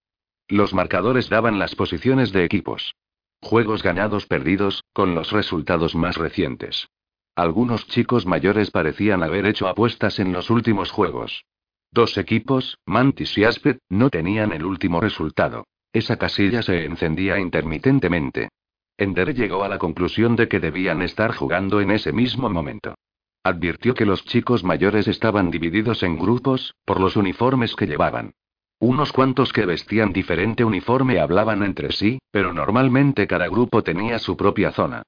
Los 0.48 0.74
marcadores 0.74 1.28
daban 1.28 1.58
las 1.58 1.74
posiciones 1.74 2.32
de 2.32 2.44
equipos. 2.44 2.94
Juegos 3.42 3.82
ganados 3.82 4.26
perdidos, 4.26 4.84
con 4.92 5.14
los 5.14 5.32
resultados 5.32 5.94
más 5.94 6.16
recientes. 6.16 6.88
Algunos 7.34 7.86
chicos 7.88 8.24
mayores 8.24 8.70
parecían 8.70 9.22
haber 9.22 9.46
hecho 9.46 9.68
apuestas 9.68 10.18
en 10.18 10.32
los 10.32 10.48
últimos 10.48 10.90
juegos. 10.90 11.44
Dos 11.90 12.18
equipos, 12.18 12.78
Mantis 12.86 13.36
y 13.38 13.44
Aspet, 13.44 13.78
no 13.88 14.10
tenían 14.10 14.52
el 14.52 14.64
último 14.64 15.00
resultado. 15.00 15.64
Esa 15.92 16.16
casilla 16.16 16.62
se 16.62 16.84
encendía 16.84 17.38
intermitentemente. 17.38 18.50
Ender 18.98 19.34
llegó 19.34 19.64
a 19.64 19.68
la 19.68 19.78
conclusión 19.78 20.36
de 20.36 20.48
que 20.48 20.60
debían 20.60 21.02
estar 21.02 21.34
jugando 21.34 21.80
en 21.80 21.90
ese 21.90 22.12
mismo 22.12 22.48
momento. 22.48 22.94
Advirtió 23.42 23.94
que 23.94 24.04
los 24.04 24.24
chicos 24.24 24.64
mayores 24.64 25.06
estaban 25.06 25.50
divididos 25.50 26.02
en 26.02 26.18
grupos, 26.18 26.74
por 26.84 27.00
los 27.00 27.16
uniformes 27.16 27.76
que 27.76 27.86
llevaban. 27.86 28.32
Unos 28.78 29.12
cuantos 29.12 29.52
que 29.52 29.64
vestían 29.64 30.12
diferente 30.12 30.64
uniforme 30.64 31.18
hablaban 31.18 31.62
entre 31.62 31.92
sí, 31.92 32.18
pero 32.30 32.52
normalmente 32.52 33.26
cada 33.26 33.48
grupo 33.48 33.82
tenía 33.82 34.18
su 34.18 34.36
propia 34.36 34.72
zona. 34.72 35.02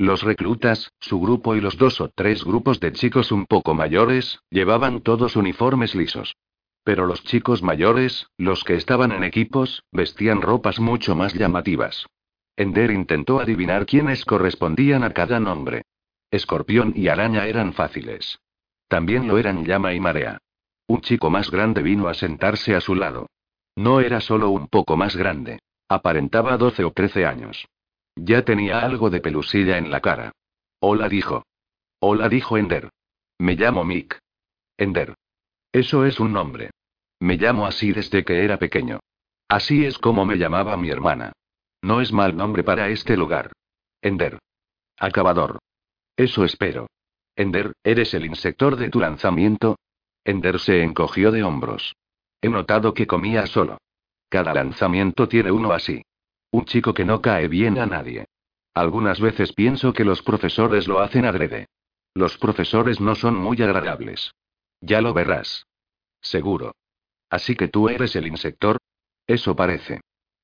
Los 0.00 0.22
reclutas, 0.22 0.94
su 0.98 1.20
grupo 1.20 1.56
y 1.56 1.60
los 1.60 1.76
dos 1.76 2.00
o 2.00 2.08
tres 2.08 2.42
grupos 2.42 2.80
de 2.80 2.90
chicos 2.90 3.30
un 3.32 3.44
poco 3.44 3.74
mayores, 3.74 4.40
llevaban 4.48 5.02
todos 5.02 5.36
uniformes 5.36 5.94
lisos. 5.94 6.38
Pero 6.84 7.04
los 7.04 7.22
chicos 7.22 7.62
mayores, 7.62 8.26
los 8.38 8.64
que 8.64 8.76
estaban 8.76 9.12
en 9.12 9.24
equipos, 9.24 9.84
vestían 9.92 10.40
ropas 10.40 10.80
mucho 10.80 11.14
más 11.14 11.34
llamativas. 11.34 12.06
Ender 12.56 12.92
intentó 12.92 13.40
adivinar 13.40 13.84
quiénes 13.84 14.24
correspondían 14.24 15.04
a 15.04 15.12
cada 15.12 15.38
nombre. 15.38 15.82
Escorpión 16.30 16.94
y 16.96 17.08
araña 17.08 17.44
eran 17.44 17.74
fáciles. 17.74 18.38
También 18.88 19.28
lo 19.28 19.36
eran 19.36 19.66
llama 19.66 19.92
y 19.92 20.00
marea. 20.00 20.38
Un 20.86 21.02
chico 21.02 21.28
más 21.28 21.50
grande 21.50 21.82
vino 21.82 22.08
a 22.08 22.14
sentarse 22.14 22.74
a 22.74 22.80
su 22.80 22.94
lado. 22.94 23.26
No 23.76 24.00
era 24.00 24.22
solo 24.22 24.48
un 24.48 24.66
poco 24.68 24.96
más 24.96 25.14
grande. 25.14 25.58
Aparentaba 25.90 26.56
12 26.56 26.84
o 26.84 26.90
13 26.90 27.26
años. 27.26 27.68
Ya 28.22 28.44
tenía 28.44 28.80
algo 28.80 29.08
de 29.08 29.20
pelusilla 29.20 29.78
en 29.78 29.90
la 29.90 30.00
cara. 30.00 30.32
Hola 30.78 31.08
dijo. 31.08 31.46
Hola 32.00 32.28
dijo 32.28 32.58
Ender. 32.58 32.90
Me 33.38 33.54
llamo 33.54 33.82
Mick. 33.82 34.18
Ender. 34.76 35.14
Eso 35.72 36.04
es 36.04 36.20
un 36.20 36.34
nombre. 36.34 36.70
Me 37.18 37.38
llamo 37.38 37.64
así 37.64 37.92
desde 37.92 38.22
que 38.22 38.44
era 38.44 38.58
pequeño. 38.58 39.00
Así 39.48 39.86
es 39.86 39.98
como 39.98 40.26
me 40.26 40.36
llamaba 40.36 40.76
mi 40.76 40.90
hermana. 40.90 41.32
No 41.80 42.02
es 42.02 42.12
mal 42.12 42.36
nombre 42.36 42.62
para 42.62 42.90
este 42.90 43.16
lugar. 43.16 43.52
Ender. 44.02 44.38
Acabador. 44.98 45.58
Eso 46.14 46.44
espero. 46.44 46.88
Ender, 47.36 47.72
¿eres 47.82 48.12
el 48.12 48.26
insector 48.26 48.76
de 48.76 48.90
tu 48.90 49.00
lanzamiento? 49.00 49.78
Ender 50.24 50.60
se 50.60 50.82
encogió 50.82 51.32
de 51.32 51.42
hombros. 51.42 51.94
He 52.42 52.50
notado 52.50 52.92
que 52.92 53.06
comía 53.06 53.46
solo. 53.46 53.78
Cada 54.28 54.52
lanzamiento 54.52 55.26
tiene 55.26 55.50
uno 55.50 55.72
así. 55.72 56.02
Un 56.52 56.64
chico 56.64 56.94
que 56.94 57.04
no 57.04 57.20
cae 57.20 57.48
bien 57.48 57.78
a 57.78 57.86
nadie. 57.86 58.26
Algunas 58.74 59.20
veces 59.20 59.52
pienso 59.52 59.92
que 59.92 60.04
los 60.04 60.22
profesores 60.22 60.88
lo 60.88 61.00
hacen 61.00 61.24
adrede. 61.24 61.66
Los 62.14 62.38
profesores 62.38 63.00
no 63.00 63.14
son 63.14 63.34
muy 63.36 63.60
agradables. 63.62 64.32
Ya 64.80 65.00
lo 65.00 65.14
verás. 65.14 65.66
Seguro. 66.20 66.74
Así 67.28 67.54
que 67.54 67.68
tú 67.68 67.88
eres 67.88 68.16
el 68.16 68.26
insector. 68.26 68.78
Eso 69.26 69.54
parece. 69.54 70.00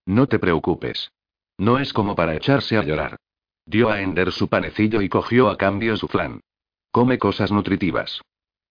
No 0.06 0.28
te 0.28 0.38
preocupes. 0.38 1.10
No 1.58 1.78
es 1.78 1.92
como 1.92 2.14
para 2.14 2.34
echarse 2.34 2.76
a 2.76 2.82
llorar. 2.82 3.16
Dio 3.64 3.90
a 3.90 4.00
Ender 4.00 4.30
su 4.30 4.48
panecillo 4.48 5.02
y 5.02 5.08
cogió 5.08 5.48
a 5.48 5.56
cambio 5.56 5.96
su 5.96 6.06
flan. 6.06 6.40
Come 6.92 7.18
cosas 7.18 7.50
nutritivas. 7.50 8.20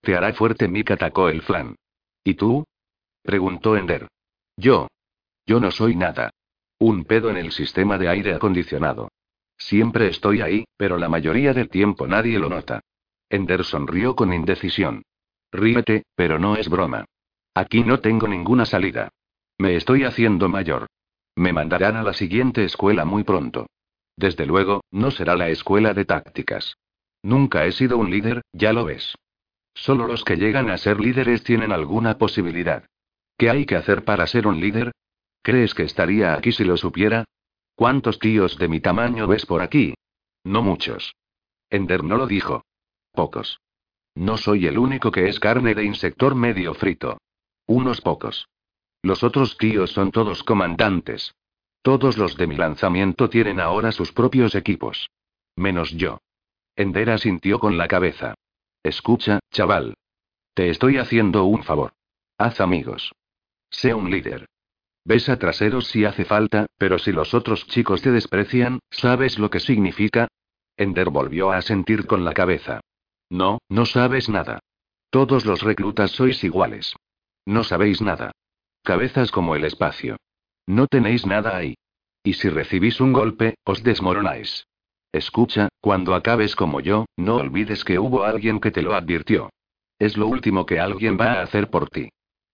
Te 0.02 0.16
hará 0.16 0.34
fuerte, 0.34 0.68
Mick 0.68 0.92
atacó 0.92 1.30
el 1.30 1.42
flan. 1.42 1.76
¿Y 2.24 2.36
tú? 2.36 2.66
preguntó 3.22 3.76
Ender. 3.76 4.08
Yo. 4.56 4.88
Yo 5.46 5.60
no 5.60 5.72
soy 5.72 5.96
nada. 5.96 6.32
Un 6.86 7.04
pedo 7.04 7.32
en 7.32 7.38
el 7.38 7.52
sistema 7.52 7.98
de 7.98 8.10
aire 8.10 8.36
acondicionado. 8.36 9.10
Siempre 9.58 10.08
estoy 10.08 10.42
ahí, 10.42 10.66
pero 10.78 11.00
la 11.00 11.10
mayoría 11.10 11.52
del 11.52 11.68
tiempo 11.68 12.06
nadie 12.06 12.38
lo 12.38 12.48
nota. 12.48 12.82
Ender 13.28 13.64
sonrió 13.64 14.16
con 14.16 14.32
indecisión. 14.32 15.02
Ríete, 15.52 16.04
pero 16.16 16.38
no 16.38 16.56
es 16.56 16.70
broma. 16.70 17.06
Aquí 17.56 17.84
no 17.84 18.02
tengo 18.02 18.28
ninguna 18.28 18.68
salida. 18.68 19.10
Me 19.58 19.76
estoy 19.76 20.04
haciendo 20.04 20.48
mayor. 20.48 20.86
Me 21.36 21.54
mandarán 21.54 21.96
a 21.96 22.04
la 22.04 22.14
siguiente 22.14 22.64
escuela 22.64 23.04
muy 23.04 23.24
pronto. 23.24 23.66
Desde 24.16 24.46
luego, 24.46 24.84
no 24.92 25.10
será 25.10 25.36
la 25.36 25.50
escuela 25.50 25.96
de 25.96 26.06
tácticas. 26.06 26.78
Nunca 27.24 27.66
he 27.66 27.72
sido 27.72 27.98
un 27.98 28.12
líder, 28.12 28.44
ya 28.54 28.74
lo 28.74 28.86
ves. 28.86 29.16
Solo 29.74 30.06
los 30.06 30.24
que 30.24 30.36
llegan 30.36 30.70
a 30.70 30.78
ser 30.78 31.00
líderes 31.00 31.44
tienen 31.44 31.72
alguna 31.72 32.20
posibilidad. 32.20 32.86
¿Qué 33.40 33.50
hay 33.50 33.66
que 33.66 33.76
hacer 33.76 34.04
para 34.04 34.28
ser 34.28 34.46
un 34.46 34.60
líder? 34.60 34.92
¿Crees 35.46 35.76
que 35.76 35.84
estaría 35.84 36.34
aquí 36.34 36.52
si 36.52 36.64
lo 36.64 36.76
supiera? 36.76 37.24
¿Cuántos 37.76 38.18
tíos 38.18 38.58
de 38.58 38.68
mi 38.68 38.80
tamaño 38.80 39.28
ves 39.28 39.46
por 39.46 39.62
aquí? 39.62 39.94
No 40.44 40.64
muchos. 40.64 41.14
Ender 41.70 42.04
no 42.04 42.18
lo 42.18 42.26
dijo. 42.26 42.66
Pocos. 43.12 43.60
No 44.16 44.38
soy 44.38 44.66
el 44.66 44.80
único 44.80 45.12
que 45.12 45.30
es 45.30 45.40
carne 45.40 45.76
de 45.76 45.84
insector 45.84 46.34
medio 46.34 46.74
frito. 46.74 47.20
Unos 47.68 48.02
pocos. 48.02 48.48
Los 49.04 49.24
otros 49.24 49.56
tíos 49.60 49.92
son 49.92 50.10
todos 50.12 50.42
comandantes. 50.42 51.36
Todos 51.84 52.18
los 52.18 52.38
de 52.38 52.48
mi 52.48 52.56
lanzamiento 52.56 53.30
tienen 53.30 53.60
ahora 53.60 53.92
sus 53.92 54.12
propios 54.14 54.56
equipos. 54.56 55.12
Menos 55.56 55.92
yo. 55.92 56.18
Ender 56.76 57.12
asintió 57.12 57.60
con 57.60 57.78
la 57.78 57.88
cabeza. 57.88 58.34
Escucha, 58.82 59.38
chaval. 59.52 59.94
Te 60.56 60.72
estoy 60.72 60.98
haciendo 60.98 61.46
un 61.46 61.62
favor. 61.62 61.94
Haz 62.36 62.60
amigos. 62.60 63.14
Sé 63.70 63.94
un 63.94 64.10
líder. 64.10 64.48
Besa 65.06 65.38
traseros 65.38 65.86
si 65.88 66.04
hace 66.04 66.26
falta, 66.26 66.66
pero 66.80 66.98
si 66.98 67.12
los 67.12 67.36
otros 67.36 67.68
chicos 67.68 68.02
te 68.02 68.12
desprecian, 68.12 68.80
¿sabes 68.90 69.38
lo 69.38 69.52
que 69.52 69.60
significa? 69.60 70.28
Ender 70.78 71.12
volvió 71.12 71.52
a 71.52 71.62
sentir 71.62 72.08
con 72.08 72.26
la 72.26 72.34
cabeza. 72.34 72.82
No, 73.30 73.60
no 73.70 73.86
sabes 73.86 74.30
nada. 74.30 74.60
Todos 75.12 75.46
los 75.46 75.62
reclutas 75.62 76.10
sois 76.12 76.44
iguales. 76.44 76.96
No 77.46 77.64
sabéis 77.64 78.02
nada. 78.02 78.32
Cabezas 78.84 79.32
como 79.32 79.56
el 79.56 79.64
espacio. 79.64 80.18
No 80.66 80.88
tenéis 80.88 81.26
nada 81.28 81.56
ahí. 81.56 81.76
Y 82.24 82.34
si 82.34 82.50
recibís 82.50 83.00
un 83.00 83.14
golpe, 83.14 83.56
os 83.64 83.84
desmoronáis. 83.84 84.66
Escucha, 85.12 85.70
cuando 85.80 86.16
acabes 86.16 86.56
como 86.56 86.80
yo, 86.82 87.06
no 87.16 87.36
olvides 87.36 87.86
que 87.86 88.00
hubo 88.00 88.24
alguien 88.24 88.60
que 88.60 88.72
te 88.72 88.82
lo 88.82 88.96
advirtió. 88.96 89.52
Es 90.00 90.18
lo 90.18 90.28
último 90.28 90.66
que 90.66 90.80
alguien 90.80 91.18
va 91.18 91.34
a 91.34 91.42
hacer 91.44 91.70
por 91.70 91.90
ti. 91.90 92.10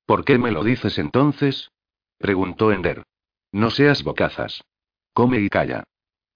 ¿Por 0.05 0.25
qué 0.25 0.37
me 0.37 0.51
lo 0.51 0.63
dices 0.63 0.99
entonces? 0.99 1.71
Preguntó 2.21 2.71
Ender. 2.71 3.03
No 3.51 3.71
seas 3.71 4.03
bocazas. 4.03 4.63
Come 5.13 5.39
y 5.39 5.49
calla. 5.49 5.83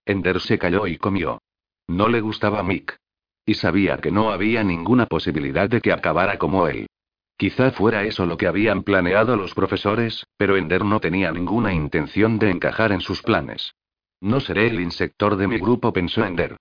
Ender 0.03 0.39
se 0.39 0.57
calló 0.57 0.87
y 0.87 0.97
comió. 0.97 1.41
No 1.87 2.09
le 2.09 2.21
gustaba 2.21 2.63
Mick. 2.63 2.97
Y 3.45 3.53
sabía 3.53 3.97
que 3.97 4.11
no 4.11 4.31
había 4.31 4.63
ninguna 4.63 5.05
posibilidad 5.05 5.69
de 5.69 5.81
que 5.81 5.93
acabara 5.93 6.39
como 6.39 6.67
él. 6.67 6.87
Quizá 7.37 7.71
fuera 7.71 8.03
eso 8.03 8.25
lo 8.25 8.37
que 8.37 8.47
habían 8.47 8.81
planeado 8.81 9.35
los 9.35 9.53
profesores, 9.53 10.25
pero 10.37 10.57
Ender 10.57 10.83
no 10.83 10.99
tenía 10.99 11.31
ninguna 11.31 11.71
intención 11.73 12.39
de 12.39 12.49
encajar 12.49 12.91
en 12.91 13.01
sus 13.01 13.21
planes. 13.21 13.75
No 14.21 14.39
seré 14.39 14.67
el 14.67 14.79
insector 14.79 15.35
de 15.35 15.47
mi 15.47 15.59
grupo, 15.59 15.93
pensó 15.93 16.25
Ender. 16.25 16.57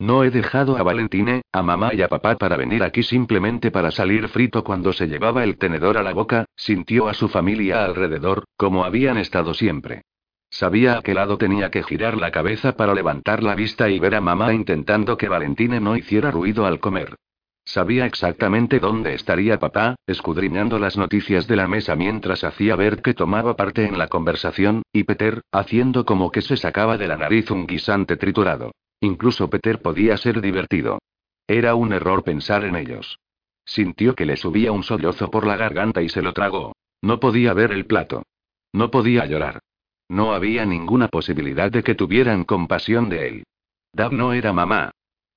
No 0.00 0.22
he 0.22 0.30
dejado 0.30 0.76
a 0.76 0.84
Valentine, 0.84 1.42
a 1.50 1.62
mamá 1.62 1.92
y 1.92 2.02
a 2.02 2.08
papá 2.08 2.36
para 2.36 2.56
venir 2.56 2.84
aquí 2.84 3.02
simplemente 3.02 3.72
para 3.72 3.90
salir 3.90 4.28
frito 4.28 4.62
cuando 4.62 4.92
se 4.92 5.08
llevaba 5.08 5.42
el 5.42 5.58
tenedor 5.58 5.98
a 5.98 6.04
la 6.04 6.12
boca, 6.12 6.44
sintió 6.54 7.08
a 7.08 7.14
su 7.14 7.28
familia 7.28 7.84
alrededor, 7.84 8.44
como 8.56 8.84
habían 8.84 9.18
estado 9.18 9.54
siempre. 9.54 10.02
Sabía 10.50 10.98
a 10.98 11.02
qué 11.02 11.14
lado 11.14 11.36
tenía 11.36 11.70
que 11.72 11.82
girar 11.82 12.16
la 12.16 12.30
cabeza 12.30 12.76
para 12.76 12.94
levantar 12.94 13.42
la 13.42 13.56
vista 13.56 13.90
y 13.90 13.98
ver 13.98 14.14
a 14.14 14.20
mamá 14.20 14.54
intentando 14.54 15.16
que 15.16 15.28
Valentine 15.28 15.80
no 15.80 15.96
hiciera 15.96 16.30
ruido 16.30 16.64
al 16.64 16.78
comer. 16.78 17.16
Sabía 17.64 18.06
exactamente 18.06 18.78
dónde 18.78 19.14
estaría 19.14 19.58
papá, 19.58 19.96
escudriñando 20.06 20.78
las 20.78 20.96
noticias 20.96 21.48
de 21.48 21.56
la 21.56 21.66
mesa 21.66 21.96
mientras 21.96 22.44
hacía 22.44 22.76
ver 22.76 23.02
que 23.02 23.14
tomaba 23.14 23.56
parte 23.56 23.84
en 23.84 23.98
la 23.98 24.06
conversación, 24.06 24.82
y 24.92 25.02
Peter, 25.02 25.42
haciendo 25.50 26.06
como 26.06 26.30
que 26.30 26.40
se 26.40 26.56
sacaba 26.56 26.96
de 26.96 27.08
la 27.08 27.16
nariz 27.16 27.50
un 27.50 27.66
guisante 27.66 28.16
triturado. 28.16 28.70
Incluso 29.00 29.48
Peter 29.48 29.80
podía 29.80 30.16
ser 30.16 30.40
divertido. 30.40 30.98
Era 31.46 31.74
un 31.74 31.92
error 31.92 32.24
pensar 32.24 32.64
en 32.64 32.76
ellos. 32.76 33.18
Sintió 33.64 34.14
que 34.14 34.26
le 34.26 34.36
subía 34.36 34.72
un 34.72 34.82
sollozo 34.82 35.30
por 35.30 35.46
la 35.46 35.56
garganta 35.56 36.02
y 36.02 36.08
se 36.08 36.22
lo 36.22 36.32
tragó. 36.32 36.72
No 37.00 37.20
podía 37.20 37.52
ver 37.52 37.72
el 37.72 37.86
plato. 37.86 38.24
No 38.72 38.90
podía 38.90 39.26
llorar. 39.26 39.60
No 40.08 40.32
había 40.32 40.64
ninguna 40.64 41.08
posibilidad 41.08 41.70
de 41.70 41.82
que 41.82 41.94
tuvieran 41.94 42.44
compasión 42.44 43.08
de 43.08 43.28
él. 43.28 43.44
Dab 43.92 44.12
no 44.12 44.32
era 44.32 44.52
mamá. 44.52 44.90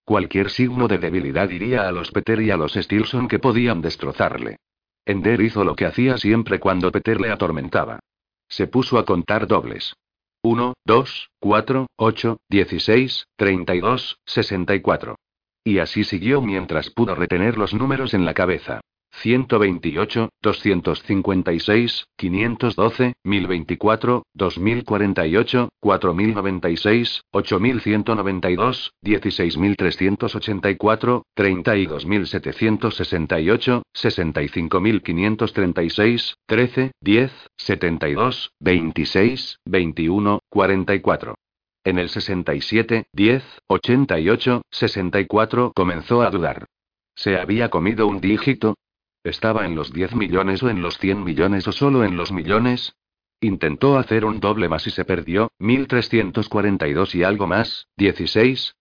Cualquier 0.06 0.50
signo 0.50 0.88
de 0.88 0.98
debilidad 0.98 1.50
iría 1.50 1.88
a 1.88 1.92
los 1.92 2.12
Peter 2.12 2.42
y 2.42 2.52
a 2.52 2.58
los 2.58 2.74
Stilson 2.74 3.28
que 3.28 3.40
podían 3.40 3.82
destrozarle. 3.82 4.58
Ender 5.06 5.42
hizo 5.42 5.64
lo 5.64 5.76
que 5.76 5.86
hacía 5.86 6.18
siempre 6.18 6.60
cuando 6.60 6.92
Peter 6.92 7.20
le 7.20 7.32
atormentaba. 7.32 8.00
Se 8.48 8.68
puso 8.68 8.98
a 8.98 9.06
contar 9.06 9.48
dobles. 9.48 9.94
1, 10.44 10.74
2, 10.86 11.30
4, 11.40 11.88
8, 11.98 12.38
16, 12.50 13.28
32, 13.36 14.18
64. 14.26 15.16
Y 15.64 15.78
así 15.78 16.04
siguió 16.04 16.42
mientras 16.42 16.90
pudo 16.90 17.14
retener 17.14 17.58
los 17.58 17.76
números 17.76 18.16
en 18.16 18.26
la 18.26 18.34
cabeza. 18.34 18.82
128, 19.12 20.30
256, 20.42 22.08
512, 22.18 23.14
1024, 23.24 24.24
2048, 24.34 25.70
4096, 25.80 27.22
8192, 27.32 28.92
16384, 29.04 31.24
32768, 31.36 33.84
65536, 33.94 36.36
13, 36.48 36.92
10, 37.02 37.32
72, 37.58 38.52
26, 38.60 39.60
21, 39.66 40.40
44. 40.50 41.36
En 41.84 41.98
el 41.98 42.10
67, 42.10 43.06
10, 43.12 43.44
88, 43.68 44.62
64 44.70 45.72
comenzó 45.76 46.22
a 46.22 46.30
dudar. 46.30 46.68
¿Se 47.16 47.38
había 47.38 47.70
comido 47.70 48.06
un 48.08 48.22
dígito? 48.22 48.76
¿Estaba 49.24 49.66
en 49.66 49.76
los 49.76 49.94
10 49.94 50.16
millones 50.16 50.64
o 50.64 50.70
en 50.70 50.82
los 50.82 50.98
100 50.98 51.24
millones 51.24 51.68
o 51.68 51.72
solo 51.72 52.04
en 52.04 52.18
los 52.18 52.32
millones? 52.32 52.96
Intentó 53.40 53.98
hacer 53.98 54.26
un 54.26 54.40
doble 54.40 54.68
más 54.68 54.88
y 54.88 54.92
se 54.92 55.06
perdió, 55.06 55.52
1342 55.60 57.14
y 57.16 57.24
algo 57.24 57.48
más, 57.48 57.88
16. 57.98 58.76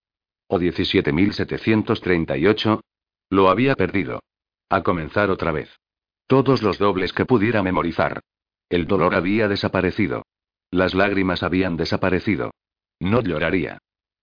¿O 0.48 0.58
17738? 0.58 2.80
Lo 3.30 3.50
había 3.50 3.74
perdido. 3.74 4.22
A 4.68 4.82
comenzar 4.82 5.30
otra 5.30 5.52
vez. 5.52 5.78
Todos 6.26 6.62
los 6.62 6.78
dobles 6.78 7.12
que 7.12 7.26
pudiera 7.26 7.62
memorizar. 7.62 8.20
El 8.68 8.86
dolor 8.86 9.14
había 9.14 9.48
desaparecido. 9.48 10.24
Las 10.70 10.94
lágrimas 10.94 11.42
habían 11.42 11.76
desaparecido. 11.76 12.52
No 12.98 13.20
lloraría. 13.20 13.78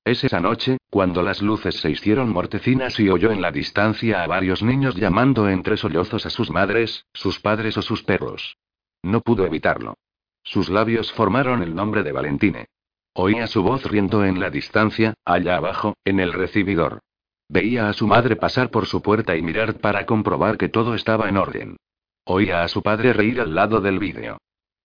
Es 0.08 0.24
esa 0.24 0.40
noche, 0.40 0.78
cuando 0.90 1.22
las 1.22 1.42
luces 1.42 1.82
se 1.82 1.90
hicieron 1.90 2.30
mortecinas 2.30 2.98
y 2.98 3.10
oyó 3.10 3.30
en 3.30 3.42
la 3.42 3.52
distancia 3.52 4.24
a 4.24 4.28
varios 4.28 4.64
niños 4.64 4.96
llamando 4.96 5.50
entre 5.50 5.76
sollozos 5.76 6.26
a 6.26 6.30
sus 6.30 6.50
madres, 6.50 7.06
sus 7.12 7.42
padres 7.42 7.76
o 7.76 7.82
sus 7.82 8.04
perros. 8.04 8.56
No 9.04 9.20
pudo 9.20 9.46
evitarlo. 9.46 9.96
Sus 10.44 10.70
labios 10.70 11.12
formaron 11.12 11.62
el 11.62 11.76
nombre 11.76 12.04
de 12.04 12.14
Valentine. 12.14 12.68
Oía 13.16 13.48
su 13.48 13.64
voz 13.64 13.84
riendo 13.84 14.24
en 14.24 14.40
la 14.40 14.50
distancia, 14.50 15.14
allá 15.26 15.58
abajo, 15.58 15.98
en 16.06 16.22
el 16.22 16.32
recibidor. 16.32 17.02
Veía 17.50 17.90
a 17.90 17.94
su 17.94 18.08
madre 18.08 18.38
pasar 18.38 18.72
por 18.72 18.86
su 18.86 19.02
puerta 19.02 19.36
y 19.36 19.42
mirar 19.42 19.82
para 19.82 20.06
comprobar 20.06 20.58
que 20.58 20.70
todo 20.70 20.96
estaba 20.96 21.28
en 21.28 21.36
orden. 21.36 21.76
Oía 22.24 22.64
a 22.64 22.70
su 22.70 22.82
padre 22.82 23.12
reír 23.12 23.42
al 23.42 23.54
lado 23.54 23.82
del 23.82 24.00
vídeo. 24.00 24.38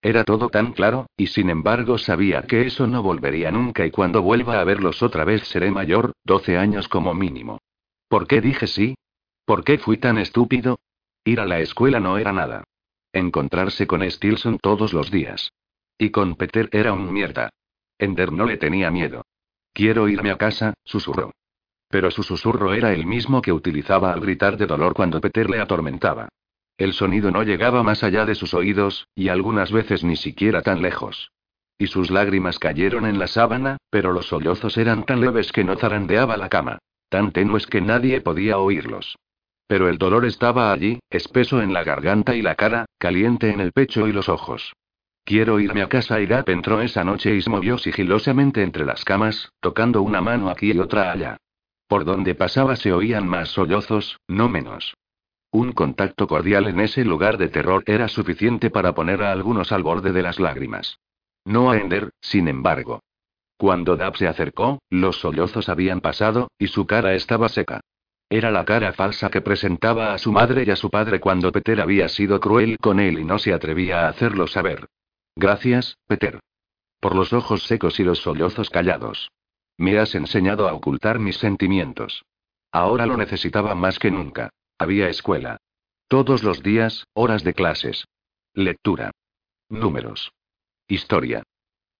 Era 0.02 0.25
todo 0.25 0.49
tan 0.49 0.73
claro, 0.73 1.06
y 1.16 1.28
sin 1.28 1.49
embargo 1.49 1.97
sabía 1.97 2.42
que 2.42 2.66
eso 2.66 2.88
no 2.88 3.04
volvería 3.04 3.52
nunca 3.52 3.87
y 3.87 3.92
cuando 3.92 4.21
vuelva 4.21 4.61
a 4.61 4.64
verlos 4.64 5.00
otra 5.00 5.25
vez 5.25 5.47
seré 5.47 5.71
mayor, 5.71 6.12
12 6.25 6.59
años 6.59 6.88
como 6.88 7.14
mínimo. 7.14 7.61
¿Por 8.09 8.26
qué 8.26 8.40
dije 8.40 8.66
sí? 8.66 8.97
¿Por 9.44 9.62
qué 9.62 9.78
fui 9.78 9.99
tan 9.99 10.18
estúpido? 10.18 10.80
Ir 11.25 11.38
a 11.38 11.47
la 11.47 11.61
escuela 11.61 12.00
no 12.00 12.18
era 12.18 12.32
nada. 12.32 12.64
Encontrarse 13.12 13.87
con 13.87 14.02
Stilson 14.11 14.59
todos 14.59 14.92
los 14.92 15.12
días. 15.12 15.52
Y 15.99 16.11
con 16.11 16.35
Peter 16.35 16.68
era 16.73 16.92
un 16.92 17.12
mierda. 17.12 17.50
Ender 17.97 18.32
no 18.32 18.47
le 18.47 18.56
tenía 18.56 18.90
miedo. 18.90 19.23
Quiero 19.73 20.09
irme 20.09 20.32
a 20.32 20.37
casa, 20.37 20.75
susurró. 20.85 21.30
Pero 21.88 22.11
su 22.11 22.25
susurro 22.25 22.75
era 22.75 22.92
el 22.92 23.06
mismo 23.06 23.40
que 23.40 23.52
utilizaba 23.52 24.12
al 24.12 24.21
gritar 24.21 24.56
de 24.56 24.66
dolor 24.66 24.94
cuando 24.94 25.21
Peter 25.21 25.49
le 25.49 25.61
atormentaba. 25.61 26.28
El 26.76 26.93
sonido 26.93 27.31
no 27.31 27.43
llegaba 27.43 27.83
más 27.83 28.02
allá 28.02 28.25
de 28.25 28.35
sus 28.35 28.55
oídos, 28.55 29.07
y 29.14 29.29
algunas 29.29 29.71
veces 29.73 30.05
ni 30.05 30.17
siquiera 30.17 30.62
tan 30.62 30.83
lejos. 30.83 31.31
Y 31.79 31.88
sus 31.88 32.11
lágrimas 32.11 32.59
cayeron 32.59 33.07
en 33.07 33.19
la 33.19 33.26
sábana, 33.26 33.76
pero 33.91 34.12
los 34.12 34.26
sollozos 34.26 34.76
eran 34.76 35.05
tan 35.05 35.21
leves 35.21 35.52
que 35.52 35.64
no 35.64 35.76
zarandeaba 35.76 36.37
la 36.37 36.49
cama. 36.49 36.79
Tan 37.09 37.33
tenues 37.33 37.67
que 37.67 37.81
nadie 37.81 38.21
podía 38.21 38.59
oírlos. 38.59 39.17
Pero 39.67 39.88
el 39.88 39.99
dolor 39.99 40.25
estaba 40.25 40.73
allí, 40.73 41.00
espeso 41.11 41.61
en 41.61 41.73
la 41.73 41.85
garganta 41.85 42.35
y 42.35 42.43
la 42.43 42.55
cara, 42.55 42.87
caliente 42.99 43.50
en 43.50 43.61
el 43.61 43.73
pecho 43.73 44.07
y 44.07 44.12
los 44.12 44.29
ojos. 44.29 44.73
Quiero 45.25 45.61
irme 45.61 45.83
a 45.83 45.88
casa 45.88 46.21
y 46.21 46.26
Gap 46.26 46.49
entró 46.49 46.81
esa 46.81 47.05
noche 47.05 47.35
y 47.35 47.43
se 47.43 47.50
movió 47.50 47.79
sigilosamente 47.79 48.62
entre 48.62 48.85
las 48.85 49.05
camas, 49.05 49.52
tocando 49.61 50.02
una 50.02 50.21
mano 50.21 50.50
aquí 50.50 50.73
y 50.73 50.79
otra 50.79 51.12
allá. 51.12 51.37
Por 51.87 52.05
donde 52.05 52.35
pasaba 52.35 52.76
se 52.76 52.93
oían 52.93 53.29
más 53.29 53.50
sollozos, 53.50 54.19
no 54.26 54.49
menos. 54.49 54.95
Un 55.52 55.73
contacto 55.73 56.26
cordial 56.26 56.66
en 56.66 56.80
ese 56.80 57.04
lugar 57.04 57.37
de 57.37 57.50
terror 57.50 57.85
era 57.87 58.09
suficiente 58.09 58.71
para 58.71 58.94
poner 58.94 59.23
a 59.23 59.32
algunos 59.32 59.71
al 59.71 59.82
borde 59.82 60.11
de 60.12 60.23
las 60.23 60.40
lágrimas. 60.40 60.99
No 61.44 61.71
a 61.71 61.76
Ender, 61.76 62.11
sin 62.23 62.49
embargo. 62.49 63.02
Cuando 63.59 63.97
Dab 63.97 64.16
se 64.16 64.26
acercó, 64.26 64.80
los 64.88 65.21
sollozos 65.21 65.68
habían 65.68 66.00
pasado, 66.00 66.50
y 66.59 66.68
su 66.68 66.87
cara 66.87 67.12
estaba 67.12 67.50
seca. 67.50 67.80
Era 68.30 68.50
la 68.50 68.64
cara 68.64 68.94
falsa 68.94 69.30
que 69.30 69.42
presentaba 69.42 70.14
a 70.14 70.18
su 70.18 70.32
madre 70.32 70.64
y 70.66 70.71
a 70.71 70.76
su 70.76 70.88
padre 70.88 71.21
cuando 71.21 71.52
Peter 71.52 71.82
había 71.82 72.09
sido 72.09 72.40
cruel 72.40 72.78
con 72.78 72.99
él 72.99 73.18
y 73.18 73.25
no 73.25 73.38
se 73.38 73.52
atrevía 73.52 74.06
a 74.06 74.09
hacerlo 74.09 74.47
saber. 74.47 74.88
Gracias, 75.37 75.99
Peter. 76.06 76.40
Por 76.99 77.14
los 77.14 77.35
ojos 77.35 77.64
secos 77.64 78.00
y 78.00 78.04
los 78.04 78.21
sollozos 78.21 78.71
callados. 78.71 79.30
Me 79.76 79.99
has 79.99 80.14
enseñado 80.14 80.66
a 80.66 80.73
ocultar 80.73 81.18
mis 81.18 81.37
sentimientos. 81.37 82.25
Ahora 82.73 83.04
lo 83.04 83.18
necesitaba 83.18 83.75
más 83.75 83.99
que 83.99 84.11
nunca. 84.11 84.49
Había 84.83 85.09
escuela. 85.09 85.59
Todos 86.09 86.43
los 86.43 86.61
días, 86.61 87.07
horas 87.15 87.45
de 87.45 87.55
clases. 87.55 88.05
Lectura. 88.53 89.12
Números. 89.69 90.33
Historia. 90.89 91.45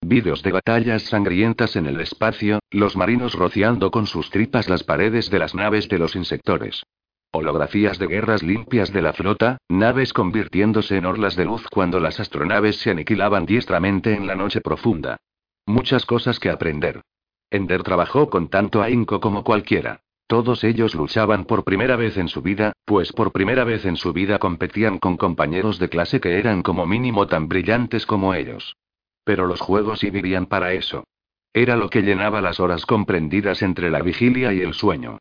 Vídeos 0.01 0.43
de 0.43 0.51
batallas 0.51 1.05
sangrientas 1.05 1.77
en 1.77 1.87
el 1.87 2.01
espacio, 2.01 2.59
los 2.73 2.97
marinos 2.97 3.35
rociando 3.35 3.93
con 3.93 4.09
sus 4.09 4.31
tripas 4.31 4.69
las 4.69 4.83
paredes 4.83 5.31
de 5.31 5.39
las 5.39 5.55
naves 5.55 5.89
de 5.89 6.01
los 6.01 6.17
insectores. 6.17 6.83
Holografías 7.31 8.01
de 8.01 8.09
guerras 8.09 8.43
limpias 8.43 8.93
de 8.93 9.03
la 9.03 9.13
flota, 9.13 9.59
naves 9.69 10.13
convirtiéndose 10.13 10.97
en 10.97 11.07
orlas 11.07 11.37
de 11.37 11.45
luz 11.45 11.65
cuando 11.71 12.01
las 12.01 12.19
astronaves 12.19 12.81
se 12.81 12.91
aniquilaban 12.91 13.47
diestramente 13.47 14.13
en 14.13 14.27
la 14.27 14.35
noche 14.35 14.61
profunda. 14.61 15.19
Muchas 15.67 16.05
cosas 16.05 16.41
que 16.41 16.51
aprender. 16.51 17.01
Ender 17.49 17.85
trabajó 17.85 18.29
con 18.29 18.49
tanto 18.49 18.83
ahínco 18.83 19.21
como 19.21 19.45
cualquiera. 19.45 20.01
Todos 20.33 20.65
ellos 20.65 20.95
luchaban 20.95 21.45
por 21.45 21.63
primera 21.63 21.95
vez 21.95 22.17
en 22.17 22.27
su 22.27 22.41
vida, 22.41 22.73
pues 22.87 23.13
por 23.13 23.33
primera 23.33 23.65
vez 23.65 23.85
en 23.85 23.99
su 23.99 24.15
vida 24.15 24.39
competían 24.39 24.97
con 24.97 25.19
compañeros 25.19 25.79
de 25.79 25.91
clase 25.91 26.23
que 26.23 26.39
eran 26.39 26.63
como 26.63 26.87
mínimo 26.87 27.27
tan 27.27 27.49
brillantes 27.49 28.07
como 28.07 28.33
ellos. 28.33 28.79
Pero 29.25 29.47
los 29.47 29.61
juegos 29.61 30.01
vivían 30.01 30.47
para 30.47 30.73
eso. 30.73 31.05
Era 31.53 31.77
lo 31.77 31.91
que 31.91 32.01
llenaba 32.01 32.41
las 32.41 32.61
horas 32.61 32.87
comprendidas 32.87 33.61
entre 33.61 33.91
la 33.91 34.01
vigilia 34.01 34.55
y 34.55 34.63
el 34.63 34.73
sueño. 34.73 35.19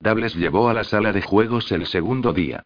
Dables 0.00 0.34
llevó 0.34 0.70
a 0.70 0.72
la 0.72 0.84
sala 0.84 1.12
de 1.12 1.20
juegos 1.20 1.70
el 1.70 1.84
segundo 1.84 2.32
día. 2.32 2.62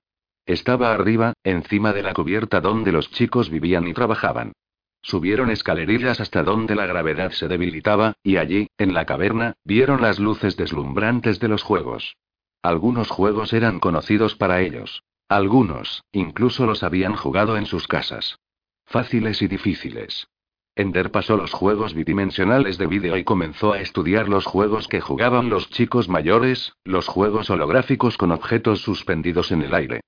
Estaba 0.46 0.92
arriba, 0.92 1.32
encima 1.42 1.92
de 1.92 2.04
la 2.04 2.14
cubierta 2.14 2.60
donde 2.60 2.92
los 2.92 3.10
chicos 3.10 3.50
vivían 3.50 3.88
y 3.88 3.92
trabajaban. 3.92 4.52
Subieron 5.02 5.50
escalerillas 5.50 6.20
hasta 6.20 6.42
donde 6.42 6.74
la 6.74 6.86
gravedad 6.86 7.30
se 7.32 7.48
debilitaba, 7.48 8.14
y 8.22 8.36
allí, 8.36 8.68
en 8.78 8.94
la 8.94 9.06
caverna, 9.06 9.54
vieron 9.64 10.02
las 10.02 10.18
luces 10.18 10.56
deslumbrantes 10.56 11.40
de 11.40 11.48
los 11.48 11.62
juegos. 11.62 12.16
Algunos 12.62 13.08
juegos 13.08 13.52
eran 13.52 13.80
conocidos 13.80 14.34
para 14.34 14.60
ellos. 14.60 15.04
Algunos, 15.28 16.04
incluso 16.12 16.66
los 16.66 16.82
habían 16.82 17.14
jugado 17.14 17.56
en 17.56 17.66
sus 17.66 17.86
casas. 17.86 18.38
Fáciles 18.86 19.42
y 19.42 19.48
difíciles. 19.48 20.28
Ender 20.74 21.10
pasó 21.10 21.36
los 21.36 21.52
juegos 21.52 21.92
bidimensionales 21.92 22.78
de 22.78 22.86
vídeo 22.86 23.16
y 23.16 23.24
comenzó 23.24 23.72
a 23.72 23.80
estudiar 23.80 24.28
los 24.28 24.46
juegos 24.46 24.86
que 24.88 25.00
jugaban 25.00 25.50
los 25.50 25.68
chicos 25.70 26.08
mayores, 26.08 26.72
los 26.84 27.08
juegos 27.08 27.50
holográficos 27.50 28.16
con 28.16 28.30
objetos 28.30 28.80
suspendidos 28.80 29.50
en 29.50 29.62
el 29.62 29.74
aire. 29.74 30.00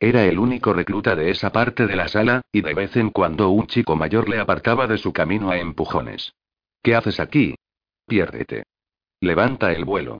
Era 0.00 0.24
el 0.24 0.38
único 0.38 0.72
recluta 0.72 1.16
de 1.16 1.30
esa 1.30 1.50
parte 1.50 1.86
de 1.86 1.96
la 1.96 2.06
sala, 2.06 2.42
y 2.52 2.60
de 2.60 2.72
vez 2.72 2.96
en 2.96 3.10
cuando 3.10 3.50
un 3.50 3.66
chico 3.66 3.96
mayor 3.96 4.28
le 4.28 4.38
apartaba 4.38 4.86
de 4.86 4.96
su 4.98 5.12
camino 5.12 5.50
a 5.50 5.58
empujones. 5.58 6.34
¿Qué 6.82 6.94
haces 6.94 7.18
aquí? 7.18 7.56
Piérdete. 8.06 8.62
Levanta 9.20 9.72
el 9.72 9.84
vuelo. 9.84 10.18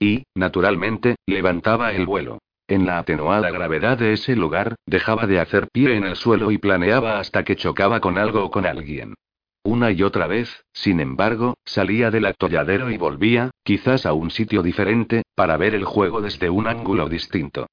Y, 0.00 0.24
naturalmente, 0.34 1.16
levantaba 1.26 1.92
el 1.92 2.06
vuelo. 2.06 2.38
En 2.66 2.86
la 2.86 2.98
atenuada 2.98 3.50
gravedad 3.50 3.98
de 3.98 4.14
ese 4.14 4.34
lugar, 4.34 4.74
dejaba 4.86 5.26
de 5.26 5.38
hacer 5.38 5.68
pie 5.72 5.96
en 5.96 6.04
el 6.04 6.16
suelo 6.16 6.50
y 6.50 6.58
planeaba 6.58 7.20
hasta 7.20 7.44
que 7.44 7.56
chocaba 7.56 8.00
con 8.00 8.18
algo 8.18 8.44
o 8.44 8.50
con 8.50 8.66
alguien. 8.66 9.14
Una 9.62 9.92
y 9.92 10.02
otra 10.02 10.26
vez, 10.26 10.64
sin 10.72 11.00
embargo, 11.00 11.54
salía 11.64 12.10
del 12.10 12.26
atolladero 12.26 12.90
y 12.90 12.96
volvía, 12.96 13.50
quizás 13.62 14.06
a 14.06 14.12
un 14.12 14.30
sitio 14.30 14.62
diferente, 14.62 15.22
para 15.34 15.56
ver 15.56 15.74
el 15.74 15.84
juego 15.84 16.20
desde 16.20 16.50
un 16.50 16.66
ángulo 16.66 17.08
distinto. 17.08 17.66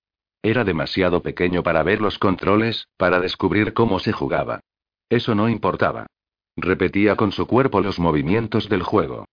Era 0.48 0.64
demasiado 0.64 1.22
pequeño 1.22 1.62
para 1.62 1.84
ver 1.84 2.00
los 2.00 2.20
controles, 2.20 2.88
para 2.96 3.20
descubrir 3.20 3.74
cómo 3.74 4.00
se 4.00 4.14
jugaba. 4.14 4.62
Eso 5.10 5.36
no 5.36 5.50
importaba. 5.50 6.08
Repetía 6.56 7.18
con 7.18 7.34
su 7.34 7.48
cuerpo 7.48 7.82
los 7.82 8.00
movimientos 8.00 8.70
del 8.70 8.82
juego. 8.82 9.26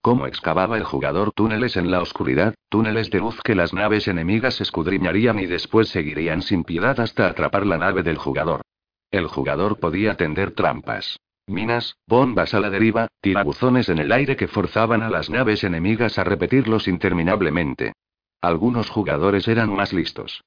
Cómo 0.00 0.26
excavaba 0.26 0.78
el 0.78 0.84
jugador 0.84 1.30
túneles 1.32 1.76
en 1.76 1.90
la 1.90 2.00
oscuridad, 2.00 2.54
túneles 2.70 3.10
de 3.10 3.18
luz 3.18 3.38
que 3.44 3.54
las 3.54 3.74
naves 3.74 4.08
enemigas 4.08 4.62
escudriñarían 4.62 5.40
y 5.40 5.44
después 5.44 5.90
seguirían 5.90 6.40
sin 6.40 6.64
piedad 6.64 6.98
hasta 7.00 7.26
atrapar 7.26 7.66
la 7.66 7.76
nave 7.76 8.02
del 8.02 8.16
jugador. 8.16 8.62
El 9.10 9.26
jugador 9.26 9.78
podía 9.78 10.14
tender 10.14 10.52
trampas. 10.52 11.18
Minas, 11.46 11.98
bombas 12.06 12.54
a 12.54 12.60
la 12.60 12.70
deriva, 12.70 13.08
tirabuzones 13.20 13.90
en 13.90 13.98
el 13.98 14.10
aire 14.10 14.36
que 14.36 14.48
forzaban 14.48 15.02
a 15.02 15.10
las 15.10 15.28
naves 15.28 15.64
enemigas 15.64 16.18
a 16.18 16.24
repetirlos 16.24 16.88
interminablemente. 16.88 17.92
Algunos 18.40 18.88
jugadores 18.88 19.46
eran 19.48 19.76
más 19.76 19.92
listos. 19.92 20.42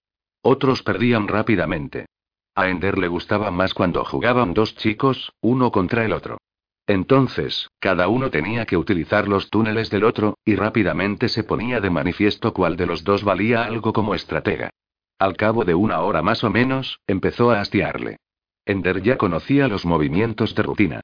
Otros 0.47 0.83
perdían 0.83 1.27
rápidamente. 1.27 2.05
A 2.53 2.69
Ender 2.69 2.99
le 2.99 3.07
gustaba 3.07 3.49
más 3.49 3.73
cuando 3.73 4.05
jugaban 4.05 4.53
dos 4.53 4.75
chicos, 4.75 5.33
uno 5.41 5.71
contra 5.71 6.05
el 6.05 6.13
otro. 6.13 6.37
Entonces, 6.85 7.71
cada 7.79 8.07
uno 8.09 8.29
tenía 8.29 8.67
que 8.67 8.77
utilizar 8.77 9.27
los 9.27 9.49
túneles 9.49 9.89
del 9.89 10.03
otro, 10.03 10.37
y 10.45 10.55
rápidamente 10.55 11.29
se 11.29 11.43
ponía 11.43 11.81
de 11.81 11.89
manifiesto 11.89 12.53
cuál 12.53 12.75
de 12.75 12.85
los 12.85 13.03
dos 13.03 13.23
valía 13.23 13.63
algo 13.63 13.91
como 13.91 14.13
estratega. 14.13 14.69
Al 15.17 15.35
cabo 15.35 15.65
de 15.65 15.73
una 15.73 16.01
hora 16.01 16.21
más 16.21 16.43
o 16.43 16.51
menos, 16.51 16.99
empezó 17.07 17.49
a 17.49 17.59
hastiarle. 17.59 18.17
Ender 18.67 19.01
ya 19.01 19.17
conocía 19.17 19.67
los 19.67 19.83
movimientos 19.83 20.53
de 20.53 20.61
rutina. 20.61 21.01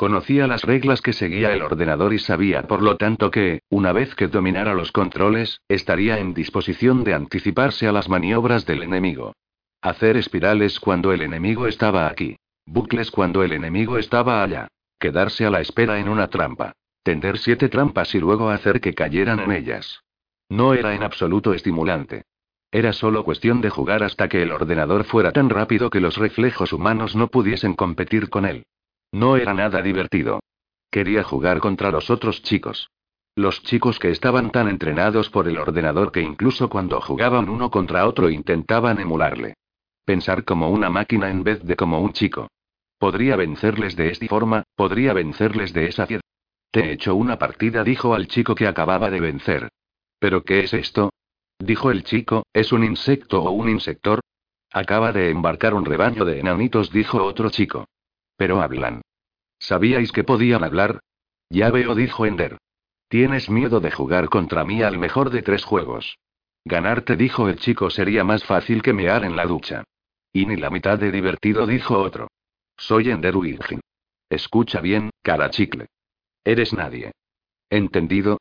Conocía 0.00 0.46
las 0.46 0.62
reglas 0.64 1.02
que 1.02 1.12
seguía 1.12 1.52
el 1.52 1.60
ordenador 1.60 2.14
y 2.14 2.18
sabía 2.18 2.62
por 2.62 2.80
lo 2.80 2.96
tanto 2.96 3.30
que, 3.30 3.60
una 3.68 3.92
vez 3.92 4.14
que 4.14 4.28
dominara 4.28 4.72
los 4.72 4.92
controles, 4.92 5.60
estaría 5.68 6.18
en 6.20 6.32
disposición 6.32 7.04
de 7.04 7.12
anticiparse 7.12 7.86
a 7.86 7.92
las 7.92 8.08
maniobras 8.08 8.64
del 8.64 8.82
enemigo. 8.82 9.34
Hacer 9.82 10.16
espirales 10.16 10.80
cuando 10.80 11.12
el 11.12 11.20
enemigo 11.20 11.66
estaba 11.66 12.08
aquí. 12.08 12.36
Bucles 12.64 13.10
cuando 13.10 13.42
el 13.42 13.52
enemigo 13.52 13.98
estaba 13.98 14.42
allá. 14.42 14.68
Quedarse 14.98 15.44
a 15.44 15.50
la 15.50 15.60
espera 15.60 16.00
en 16.00 16.08
una 16.08 16.28
trampa. 16.28 16.72
Tender 17.02 17.36
siete 17.36 17.68
trampas 17.68 18.14
y 18.14 18.20
luego 18.20 18.48
hacer 18.48 18.80
que 18.80 18.94
cayeran 18.94 19.38
en 19.40 19.52
ellas. 19.52 20.00
No 20.48 20.72
era 20.72 20.94
en 20.94 21.02
absoluto 21.02 21.52
estimulante. 21.52 22.22
Era 22.72 22.94
solo 22.94 23.22
cuestión 23.22 23.60
de 23.60 23.68
jugar 23.68 24.02
hasta 24.02 24.30
que 24.30 24.44
el 24.44 24.50
ordenador 24.50 25.04
fuera 25.04 25.30
tan 25.32 25.50
rápido 25.50 25.90
que 25.90 26.00
los 26.00 26.16
reflejos 26.16 26.72
humanos 26.72 27.14
no 27.14 27.28
pudiesen 27.28 27.74
competir 27.74 28.30
con 28.30 28.46
él. 28.46 28.64
No 29.12 29.36
era 29.36 29.54
nada 29.54 29.82
divertido. 29.82 30.40
Quería 30.90 31.22
jugar 31.22 31.60
contra 31.60 31.90
los 31.90 32.10
otros 32.10 32.42
chicos. 32.42 32.90
Los 33.36 33.62
chicos 33.62 33.98
que 33.98 34.10
estaban 34.10 34.50
tan 34.50 34.68
entrenados 34.68 35.30
por 35.30 35.48
el 35.48 35.58
ordenador 35.58 36.12
que 36.12 36.20
incluso 36.20 36.68
cuando 36.68 37.00
jugaban 37.00 37.48
uno 37.48 37.70
contra 37.70 38.06
otro 38.06 38.28
intentaban 38.28 39.00
emularle. 39.00 39.54
Pensar 40.04 40.44
como 40.44 40.70
una 40.70 40.90
máquina 40.90 41.30
en 41.30 41.44
vez 41.44 41.62
de 41.62 41.76
como 41.76 42.00
un 42.00 42.12
chico. 42.12 42.48
Podría 42.98 43.36
vencerles 43.36 43.96
de 43.96 44.10
esta 44.10 44.26
forma, 44.26 44.64
podría 44.74 45.12
vencerles 45.12 45.72
de 45.72 45.86
esa 45.86 46.06
fiesta. 46.06 46.26
Te 46.70 46.80
he 46.80 46.92
hecho 46.92 47.14
una 47.14 47.38
partida, 47.38 47.82
dijo 47.82 48.14
al 48.14 48.28
chico 48.28 48.54
que 48.54 48.66
acababa 48.66 49.10
de 49.10 49.20
vencer. 49.20 49.68
¿Pero 50.18 50.44
qué 50.44 50.60
es 50.60 50.74
esto? 50.74 51.10
Dijo 51.58 51.90
el 51.90 52.04
chico, 52.04 52.44
¿es 52.52 52.72
un 52.72 52.84
insecto 52.84 53.42
o 53.42 53.50
un 53.50 53.68
insector? 53.68 54.20
Acaba 54.72 55.12
de 55.12 55.30
embarcar 55.30 55.74
un 55.74 55.84
rebaño 55.84 56.24
de 56.24 56.40
enanitos, 56.40 56.92
dijo 56.92 57.24
otro 57.24 57.50
chico. 57.50 57.86
Pero 58.40 58.62
hablan. 58.62 59.02
¿Sabíais 59.58 60.12
que 60.12 60.24
podían 60.24 60.64
hablar? 60.64 61.00
Ya 61.50 61.70
veo, 61.70 61.94
dijo 61.94 62.24
Ender. 62.24 62.56
Tienes 63.08 63.50
miedo 63.50 63.80
de 63.80 63.90
jugar 63.90 64.30
contra 64.30 64.64
mí 64.64 64.82
al 64.82 64.96
mejor 64.96 65.28
de 65.28 65.42
tres 65.42 65.62
juegos. 65.62 66.16
Ganarte, 66.64 67.16
dijo 67.16 67.50
el 67.50 67.58
chico, 67.58 67.90
sería 67.90 68.24
más 68.24 68.42
fácil 68.44 68.80
que 68.80 68.94
mear 68.94 69.24
en 69.24 69.36
la 69.36 69.44
ducha. 69.44 69.84
Y 70.32 70.46
ni 70.46 70.56
la 70.56 70.70
mitad 70.70 70.98
de 70.98 71.10
divertido, 71.10 71.66
dijo 71.66 71.98
otro. 71.98 72.28
Soy 72.78 73.10
Ender 73.10 73.36
Virgin. 73.36 73.82
Escucha 74.30 74.80
bien, 74.80 75.10
cara 75.20 75.50
chicle. 75.50 75.88
Eres 76.42 76.72
nadie. 76.72 77.12
¿Entendido? 77.68 78.38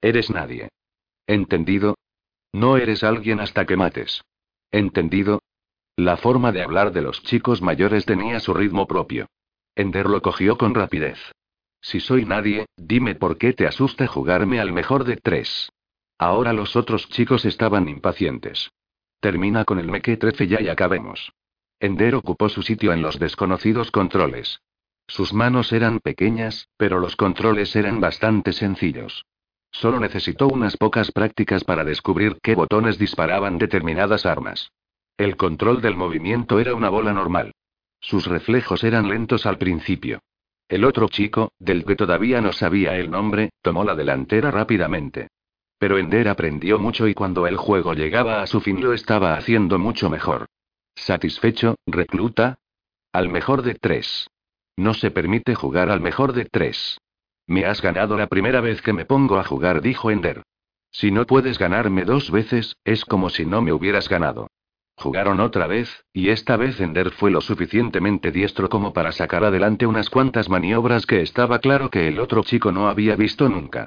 Eres 0.00 0.28
nadie. 0.28 0.70
¿Entendido? 1.24 1.94
No 2.52 2.78
eres 2.78 3.04
alguien 3.04 3.38
hasta 3.38 3.64
que 3.64 3.76
mates. 3.76 4.24
¿Entendido? 4.72 5.40
La 5.94 6.16
forma 6.16 6.50
de 6.50 6.64
hablar 6.64 6.90
de 6.92 7.02
los 7.02 7.22
chicos 7.22 7.62
mayores 7.62 8.06
tenía 8.06 8.40
su 8.40 8.52
ritmo 8.52 8.88
propio. 8.88 9.28
Ender 9.76 10.06
lo 10.06 10.22
cogió 10.22 10.56
con 10.56 10.74
rapidez. 10.74 11.18
Si 11.82 12.00
soy 12.00 12.24
nadie, 12.24 12.66
dime 12.76 13.14
por 13.14 13.36
qué 13.36 13.52
te 13.52 13.66
asusta 13.66 14.06
jugarme 14.06 14.58
al 14.58 14.72
mejor 14.72 15.04
de 15.04 15.18
tres. 15.18 15.70
Ahora 16.18 16.54
los 16.54 16.76
otros 16.76 17.08
chicos 17.10 17.44
estaban 17.44 17.88
impacientes. 17.88 18.70
Termina 19.20 19.66
con 19.66 19.78
el 19.78 19.88
mequetrefe 19.88 20.48
ya 20.48 20.62
y 20.62 20.68
acabemos. 20.68 21.30
Ender 21.78 22.14
ocupó 22.14 22.48
su 22.48 22.62
sitio 22.62 22.94
en 22.94 23.02
los 23.02 23.18
desconocidos 23.18 23.90
controles. 23.90 24.60
Sus 25.06 25.34
manos 25.34 25.72
eran 25.72 26.00
pequeñas, 26.00 26.68
pero 26.78 26.98
los 26.98 27.14
controles 27.14 27.76
eran 27.76 28.00
bastante 28.00 28.52
sencillos. 28.52 29.26
Solo 29.70 30.00
necesitó 30.00 30.48
unas 30.48 30.78
pocas 30.78 31.12
prácticas 31.12 31.64
para 31.64 31.84
descubrir 31.84 32.38
qué 32.42 32.54
botones 32.54 32.98
disparaban 32.98 33.58
determinadas 33.58 34.24
armas. 34.24 34.72
El 35.18 35.36
control 35.36 35.82
del 35.82 35.96
movimiento 35.96 36.60
era 36.60 36.74
una 36.74 36.88
bola 36.88 37.12
normal. 37.12 37.52
Sus 38.00 38.26
reflejos 38.26 38.84
eran 38.84 39.08
lentos 39.08 39.46
al 39.46 39.58
principio. 39.58 40.20
El 40.68 40.84
otro 40.84 41.08
chico, 41.08 41.52
del 41.58 41.84
que 41.84 41.96
todavía 41.96 42.40
no 42.40 42.52
sabía 42.52 42.96
el 42.96 43.10
nombre, 43.10 43.50
tomó 43.62 43.84
la 43.84 43.94
delantera 43.94 44.50
rápidamente. 44.50 45.28
Pero 45.78 45.98
Ender 45.98 46.28
aprendió 46.28 46.78
mucho 46.78 47.06
y 47.06 47.14
cuando 47.14 47.46
el 47.46 47.56
juego 47.56 47.94
llegaba 47.94 48.42
a 48.42 48.46
su 48.46 48.60
fin 48.60 48.82
lo 48.82 48.92
estaba 48.92 49.34
haciendo 49.36 49.78
mucho 49.78 50.10
mejor. 50.10 50.46
¿Satisfecho, 50.94 51.76
recluta? 51.86 52.58
Al 53.12 53.28
mejor 53.28 53.62
de 53.62 53.74
tres. 53.74 54.28
No 54.76 54.94
se 54.94 55.10
permite 55.10 55.54
jugar 55.54 55.90
al 55.90 56.00
mejor 56.00 56.32
de 56.32 56.46
tres. 56.46 56.98
Me 57.46 57.64
has 57.64 57.80
ganado 57.80 58.16
la 58.16 58.26
primera 58.26 58.60
vez 58.60 58.82
que 58.82 58.92
me 58.92 59.04
pongo 59.04 59.38
a 59.38 59.44
jugar, 59.44 59.82
dijo 59.82 60.10
Ender. 60.10 60.42
Si 60.90 61.10
no 61.10 61.26
puedes 61.26 61.58
ganarme 61.58 62.04
dos 62.04 62.30
veces, 62.30 62.76
es 62.84 63.04
como 63.04 63.30
si 63.30 63.44
no 63.44 63.62
me 63.62 63.72
hubieras 63.72 64.08
ganado. 64.08 64.48
Jugaron 64.98 65.40
otra 65.40 65.66
vez, 65.66 66.04
y 66.12 66.30
esta 66.30 66.56
vez 66.56 66.80
Ender 66.80 67.10
fue 67.10 67.30
lo 67.30 67.42
suficientemente 67.42 68.32
diestro 68.32 68.70
como 68.70 68.94
para 68.94 69.12
sacar 69.12 69.44
adelante 69.44 69.86
unas 69.86 70.08
cuantas 70.08 70.48
maniobras 70.48 71.04
que 71.04 71.20
estaba 71.20 71.58
claro 71.58 71.90
que 71.90 72.08
el 72.08 72.18
otro 72.18 72.42
chico 72.42 72.72
no 72.72 72.88
había 72.88 73.14
visto 73.14 73.48
nunca. 73.48 73.86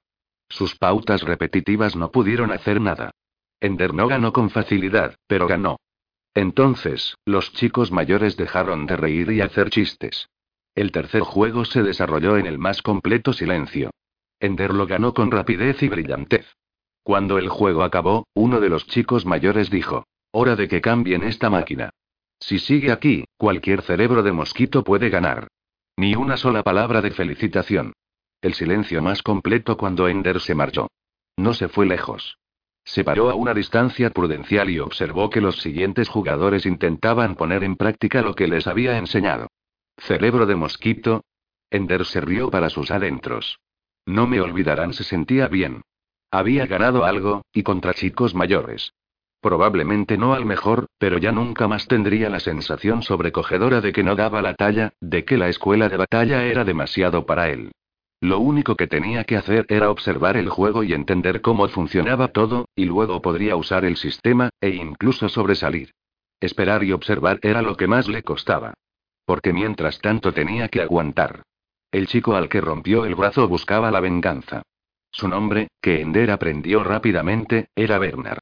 Sus 0.49 0.75
pautas 0.75 1.23
repetitivas 1.23 1.95
no 1.95 2.11
pudieron 2.11 2.51
hacer 2.51 2.79
nada. 2.79 3.11
Ender 3.59 3.93
no 3.93 4.07
ganó 4.07 4.33
con 4.33 4.51
facilidad, 4.51 5.15
pero 5.27 5.47
ganó. 5.47 5.77
Entonces, 6.35 7.15
los 7.25 7.53
chicos 7.53 7.91
mayores 7.91 8.37
dejaron 8.37 8.85
de 8.85 8.95
reír 8.95 9.31
y 9.31 9.41
hacer 9.41 9.71
chistes. 9.71 10.29
El 10.75 10.91
tercer 10.91 11.21
juego 11.21 11.65
se 11.65 11.81
desarrolló 11.81 12.37
en 12.37 12.45
el 12.45 12.59
más 12.59 12.83
completo 12.83 13.33
silencio. 13.33 13.89
Ender 14.39 14.73
lo 14.73 14.85
ganó 14.85 15.13
con 15.13 15.31
rapidez 15.31 15.81
y 15.81 15.89
brillantez. 15.89 16.45
Cuando 17.03 17.39
el 17.39 17.49
juego 17.49 17.83
acabó, 17.83 18.27
uno 18.35 18.59
de 18.59 18.69
los 18.69 18.85
chicos 18.85 19.25
mayores 19.25 19.69
dijo, 19.69 20.05
Hora 20.31 20.55
de 20.55 20.67
que 20.67 20.81
cambien 20.81 21.23
esta 21.23 21.49
máquina. 21.49 21.89
Si 22.39 22.59
sigue 22.59 22.91
aquí, 22.91 23.25
cualquier 23.37 23.81
cerebro 23.81 24.21
de 24.21 24.31
mosquito 24.31 24.83
puede 24.83 25.09
ganar. 25.09 25.47
Ni 25.97 26.15
una 26.15 26.37
sola 26.37 26.63
palabra 26.63 27.01
de 27.01 27.11
felicitación. 27.11 27.93
El 28.41 28.53
silencio 28.53 29.01
más 29.01 29.23
completo 29.23 29.75
cuando 29.75 30.07
Ender 30.07 30.39
se 30.39 30.55
marchó. 30.55 30.87
No 31.35 31.53
se 31.53 31.67
fue 31.67 31.85
lejos. 31.85 32.37
Se 32.85 33.03
paró 33.03 33.29
a 33.29 33.35
una 33.35 33.53
distancia 33.53 34.11
prudencial 34.11 34.69
y 34.69 34.79
observó 34.79 35.29
que 35.29 35.41
los 35.41 35.61
siguientes 35.61 36.07
jugadores 36.09 36.65
intentaban 36.65 37.35
poner 37.35 37.63
en 37.63 37.75
práctica 37.75 38.21
lo 38.21 38.35
que 38.35 38.47
les 38.47 38.67
había 38.67 38.97
enseñado. 38.97 39.47
Cerebro 39.97 40.45
de 40.45 40.55
mosquito. 40.55 41.23
Ender 41.71 42.05
se 42.05 42.21
rió 42.21 42.49
para 42.49 42.69
sus 42.69 42.91
adentros. 42.91 43.59
No 44.05 44.25
me 44.27 44.41
olvidarán, 44.41 44.93
se 44.93 45.03
sentía 45.03 45.47
bien. 45.47 45.81
Había 46.31 46.65
ganado 46.67 47.03
algo, 47.03 47.43
y 47.51 47.63
contra 47.63 47.93
chicos 47.93 48.33
mayores. 48.33 48.93
Probablemente 49.41 50.17
no 50.17 50.33
al 50.33 50.45
mejor, 50.45 50.87
pero 50.97 51.17
ya 51.17 51.31
nunca 51.31 51.67
más 51.67 51.87
tendría 51.87 52.29
la 52.29 52.41
sensación 52.41 53.03
sobrecogedora 53.03 53.79
de 53.79 53.93
que 53.93 54.03
no 54.03 54.15
daba 54.15 54.41
la 54.41 54.53
talla, 54.53 54.93
de 54.99 55.23
que 55.23 55.37
la 55.37 55.47
escuela 55.47 55.87
de 55.87 55.97
batalla 55.97 56.43
era 56.45 56.65
demasiado 56.65 57.25
para 57.25 57.49
él. 57.49 57.71
Lo 58.21 58.39
único 58.39 58.75
que 58.75 58.87
tenía 58.87 59.23
que 59.23 59.37
hacer 59.37 59.65
era 59.69 59.89
observar 59.89 60.35
el 60.35 60.49
juego 60.49 60.83
y 60.83 60.93
entender 60.93 61.39
cómo 61.39 61.67
funcionaba 61.69 62.27
todo, 62.29 62.67
y 62.75 62.83
luego 62.83 63.21
podría 63.21 63.55
usar 63.55 63.85
el 63.85 63.95
sistema, 63.95 64.49
e 64.59 64.71
incluso 64.71 65.29
sobresalir. 65.29 65.91
Esperar 66.41 66.83
y 66.83 66.91
observar 66.91 67.39
era 67.41 67.61
lo 67.61 67.77
que 67.77 67.87
más 67.87 68.09
le 68.09 68.23
costaba. 68.23 68.73
Porque 69.25 69.53
mientras 69.53 69.99
tanto 70.01 70.33
tenía 70.33 70.67
que 70.67 70.81
aguantar. 70.81 71.43
El 71.91 72.07
chico 72.07 72.35
al 72.35 72.49
que 72.49 72.59
rompió 72.59 73.05
el 73.05 73.15
brazo 73.15 73.47
buscaba 73.47 73.89
la 73.89 74.01
venganza. 74.01 74.63
Su 75.11 75.29
nombre, 75.29 75.69
que 75.81 76.01
Ender 76.01 76.29
aprendió 76.29 76.83
rápidamente, 76.83 77.69
era 77.75 77.99
Bernard. 77.99 78.39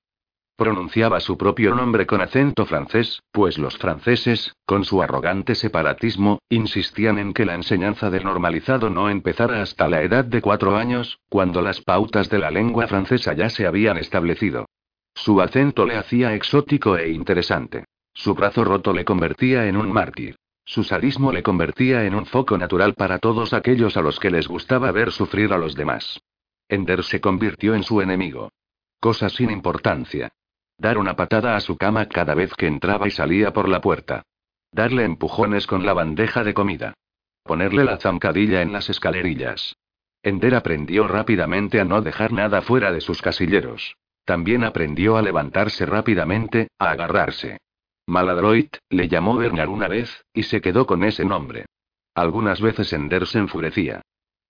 Pronunciaba 0.58 1.20
su 1.20 1.38
propio 1.38 1.76
nombre 1.76 2.08
con 2.08 2.20
acento 2.20 2.66
francés, 2.66 3.22
pues 3.32 3.60
los 3.60 3.78
franceses, 3.78 4.56
con 4.66 4.86
su 4.86 5.04
arrogante 5.04 5.54
separatismo, 5.54 6.40
insistían 6.50 7.20
en 7.20 7.36
que 7.36 7.46
la 7.46 7.54
enseñanza 7.54 8.10
del 8.10 8.24
normalizado 8.24 8.90
no 8.90 9.08
empezara 9.12 9.62
hasta 9.62 9.88
la 9.88 10.02
edad 10.02 10.26
de 10.26 10.42
cuatro 10.42 10.76
años, 10.76 11.20
cuando 11.30 11.62
las 11.62 11.82
pautas 11.82 12.32
de 12.32 12.40
la 12.40 12.50
lengua 12.50 12.88
francesa 12.88 13.34
ya 13.34 13.52
se 13.52 13.68
habían 13.68 13.98
establecido. 13.98 14.66
Su 15.14 15.42
acento 15.42 15.86
le 15.86 15.96
hacía 15.96 16.34
exótico 16.34 16.98
e 16.98 17.12
interesante. 17.12 17.86
Su 18.16 18.34
brazo 18.34 18.64
roto 18.64 18.94
le 18.94 19.06
convertía 19.06 19.68
en 19.68 19.78
un 19.78 19.92
mártir. 19.94 20.38
Su 20.66 20.84
sadismo 20.84 21.32
le 21.32 21.44
convertía 21.44 22.06
en 22.06 22.16
un 22.16 22.26
foco 22.26 22.58
natural 22.58 22.96
para 22.96 23.20
todos 23.20 23.54
aquellos 23.54 23.96
a 23.96 24.02
los 24.02 24.20
que 24.20 24.32
les 24.32 24.48
gustaba 24.48 24.92
ver 24.92 25.12
sufrir 25.12 25.54
a 25.54 25.60
los 25.60 25.76
demás. 25.76 26.20
Ender 26.68 27.04
se 27.04 27.22
convirtió 27.22 27.76
en 27.76 27.84
su 27.84 28.02
enemigo. 28.02 28.50
Cosa 29.00 29.30
sin 29.30 29.52
importancia. 29.52 30.32
Dar 30.78 30.98
una 30.98 31.16
patada 31.16 31.56
a 31.56 31.60
su 31.60 31.76
cama 31.76 32.08
cada 32.08 32.36
vez 32.36 32.54
que 32.56 32.68
entraba 32.68 33.08
y 33.08 33.12
salía 33.12 33.52
por 33.52 33.68
la 33.68 33.82
puerta. 33.82 34.24
Darle 34.72 35.06
empujones 35.06 35.66
con 35.66 35.86
la 35.86 35.94
bandeja 35.94 36.44
de 36.44 36.54
comida. 36.54 36.94
Ponerle 37.44 37.84
la 37.84 37.98
zancadilla 37.98 38.62
en 38.62 38.74
las 38.74 38.90
escalerillas. 38.90 39.76
Ender 40.22 40.56
aprendió 40.56 41.08
rápidamente 41.08 41.80
a 41.80 41.86
no 41.86 42.02
dejar 42.02 42.32
nada 42.32 42.62
fuera 42.62 42.92
de 42.92 43.02
sus 43.02 43.22
casilleros. 43.22 43.96
También 44.26 44.64
aprendió 44.64 45.18
a 45.18 45.22
levantarse 45.22 45.86
rápidamente, 45.86 46.68
a 46.78 46.92
agarrarse. 46.92 47.58
Maladroit, 48.06 48.76
le 48.90 49.08
llamó 49.08 49.38
Bernard 49.38 49.70
una 49.70 49.88
vez, 49.88 50.26
y 50.34 50.44
se 50.44 50.62
quedó 50.62 50.86
con 50.86 51.04
ese 51.04 51.26
nombre. 51.26 51.66
Algunas 52.14 52.62
veces 52.62 52.92
Ender 52.94 53.26
se 53.26 53.40
enfurecía. 53.40 54.02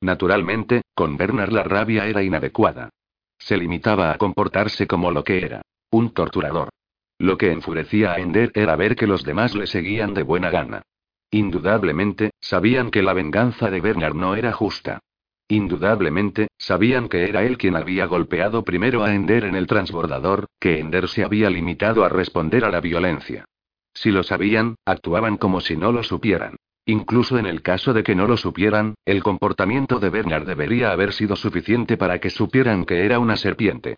Naturalmente, 0.02 0.82
con 0.94 1.16
Bernard 1.18 1.52
la 1.52 1.64
rabia 1.64 2.06
era 2.08 2.24
inadecuada. 2.24 2.90
Se 3.38 3.56
limitaba 3.56 4.12
a 4.12 4.18
comportarse 4.18 4.88
como 4.88 5.12
lo 5.12 5.24
que 5.24 5.44
era. 5.46 5.62
Un 5.90 6.14
torturador. 6.14 6.70
Lo 7.18 7.38
que 7.38 7.52
enfurecía 7.52 8.12
a 8.14 8.20
Ender 8.20 8.52
era 8.54 8.76
ver 8.76 8.96
que 8.96 9.08
los 9.08 9.24
demás 9.24 9.56
le 9.56 9.68
seguían 9.68 10.14
de 10.14 10.24
buena 10.24 10.50
gana. 10.50 10.84
Indudablemente, 11.32 12.32
sabían 12.40 12.92
que 12.92 13.02
la 13.02 13.14
venganza 13.14 13.70
de 13.70 13.82
Bernard 13.82 14.16
no 14.16 14.36
era 14.36 14.52
justa. 14.52 15.00
Indudablemente, 15.48 16.50
sabían 16.58 17.08
que 17.08 17.24
era 17.30 17.44
él 17.44 17.58
quien 17.58 17.78
había 17.78 18.06
golpeado 18.06 18.64
primero 18.64 19.04
a 19.04 19.16
Ender 19.16 19.46
en 19.46 19.56
el 19.56 19.66
transbordador, 19.66 20.48
que 20.60 20.80
Ender 20.80 21.08
se 21.08 21.24
había 21.24 21.50
limitado 21.50 22.04
a 22.04 22.10
responder 22.10 22.66
a 22.66 22.70
la 22.70 22.82
violencia. 22.82 23.46
Si 23.94 24.12
lo 24.12 24.24
sabían, 24.24 24.76
actuaban 24.86 25.38
como 25.38 25.62
si 25.62 25.78
no 25.78 25.92
lo 25.92 26.04
supieran. 26.04 26.58
Incluso 26.86 27.38
en 27.38 27.46
el 27.46 27.62
caso 27.62 27.94
de 27.94 28.04
que 28.04 28.16
no 28.16 28.28
lo 28.28 28.38
supieran, 28.38 28.96
el 29.06 29.24
comportamiento 29.24 30.00
de 30.00 30.10
Bernard 30.10 30.46
debería 30.46 30.92
haber 30.92 31.14
sido 31.14 31.36
suficiente 31.36 31.98
para 31.98 32.20
que 32.20 32.30
supieran 32.30 32.86
que 32.86 33.06
era 33.06 33.20
una 33.20 33.38
serpiente. 33.38 33.98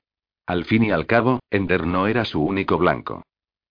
Al 0.50 0.66
fin 0.66 0.84
y 0.84 0.90
al 0.90 1.06
cabo, 1.06 1.42
Ender 1.52 1.86
no 1.86 2.08
era 2.08 2.26
su 2.26 2.44
único 2.44 2.80
blanco. 2.80 3.22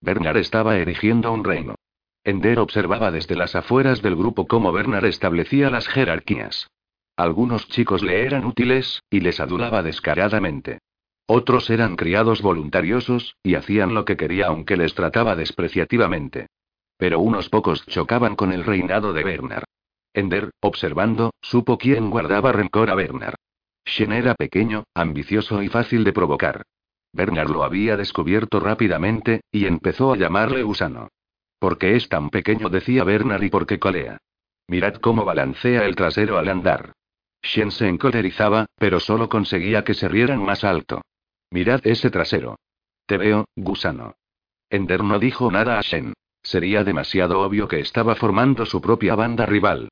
Bernard 0.00 0.36
estaba 0.36 0.76
erigiendo 0.76 1.32
un 1.32 1.42
reino. 1.42 1.74
Ender 2.22 2.60
observaba 2.60 3.10
desde 3.10 3.34
las 3.34 3.56
afueras 3.56 4.00
del 4.00 4.14
grupo 4.14 4.46
cómo 4.46 4.70
Bernard 4.70 5.06
establecía 5.06 5.70
las 5.70 5.88
jerarquías. 5.88 6.68
Algunos 7.16 7.66
chicos 7.66 8.04
le 8.04 8.24
eran 8.24 8.44
útiles, 8.44 9.02
y 9.10 9.18
les 9.18 9.40
adulaba 9.40 9.82
descaradamente. 9.82 10.78
Otros 11.26 11.68
eran 11.68 11.96
criados 11.96 12.42
voluntariosos, 12.42 13.34
y 13.42 13.56
hacían 13.56 13.92
lo 13.92 14.04
que 14.04 14.16
quería 14.16 14.46
aunque 14.46 14.76
les 14.76 14.94
trataba 14.94 15.34
despreciativamente. 15.34 16.46
Pero 16.96 17.18
unos 17.18 17.48
pocos 17.48 17.84
chocaban 17.86 18.36
con 18.36 18.52
el 18.52 18.62
reinado 18.62 19.12
de 19.12 19.24
Bernard. 19.24 19.64
Ender, 20.14 20.52
observando, 20.60 21.32
supo 21.42 21.76
quién 21.76 22.08
guardaba 22.08 22.52
rencor 22.52 22.88
a 22.88 22.94
Bernard. 22.94 23.34
Shen 23.88 24.12
era 24.12 24.34
pequeño, 24.34 24.84
ambicioso 24.94 25.62
y 25.62 25.68
fácil 25.68 26.04
de 26.04 26.12
provocar. 26.12 26.62
Bernard 27.12 27.48
lo 27.48 27.64
había 27.64 27.96
descubierto 27.96 28.60
rápidamente, 28.60 29.40
y 29.50 29.64
empezó 29.64 30.12
a 30.12 30.16
llamarle 30.16 30.62
gusano. 30.62 31.08
¿Por 31.58 31.78
qué 31.78 31.96
es 31.96 32.08
tan 32.08 32.28
pequeño? 32.28 32.68
decía 32.68 33.02
Bernard 33.02 33.42
y 33.42 33.48
por 33.48 33.66
qué 33.66 33.78
colea. 33.78 34.18
Mirad 34.68 34.96
cómo 34.96 35.24
balancea 35.24 35.86
el 35.86 35.96
trasero 35.96 36.36
al 36.38 36.48
andar. 36.48 36.92
Shen 37.42 37.70
se 37.70 37.88
encolerizaba, 37.88 38.66
pero 38.76 39.00
solo 39.00 39.30
conseguía 39.30 39.84
que 39.84 39.94
se 39.94 40.06
rieran 40.06 40.44
más 40.44 40.64
alto. 40.64 41.00
Mirad 41.50 41.80
ese 41.86 42.10
trasero. 42.10 42.56
Te 43.06 43.16
veo, 43.16 43.46
gusano. 43.56 44.16
Ender 44.68 45.02
no 45.02 45.18
dijo 45.18 45.50
nada 45.50 45.78
a 45.78 45.82
Shen. 45.82 46.12
Sería 46.42 46.84
demasiado 46.84 47.40
obvio 47.40 47.68
que 47.68 47.80
estaba 47.80 48.14
formando 48.16 48.66
su 48.66 48.82
propia 48.82 49.14
banda 49.14 49.46
rival. 49.46 49.88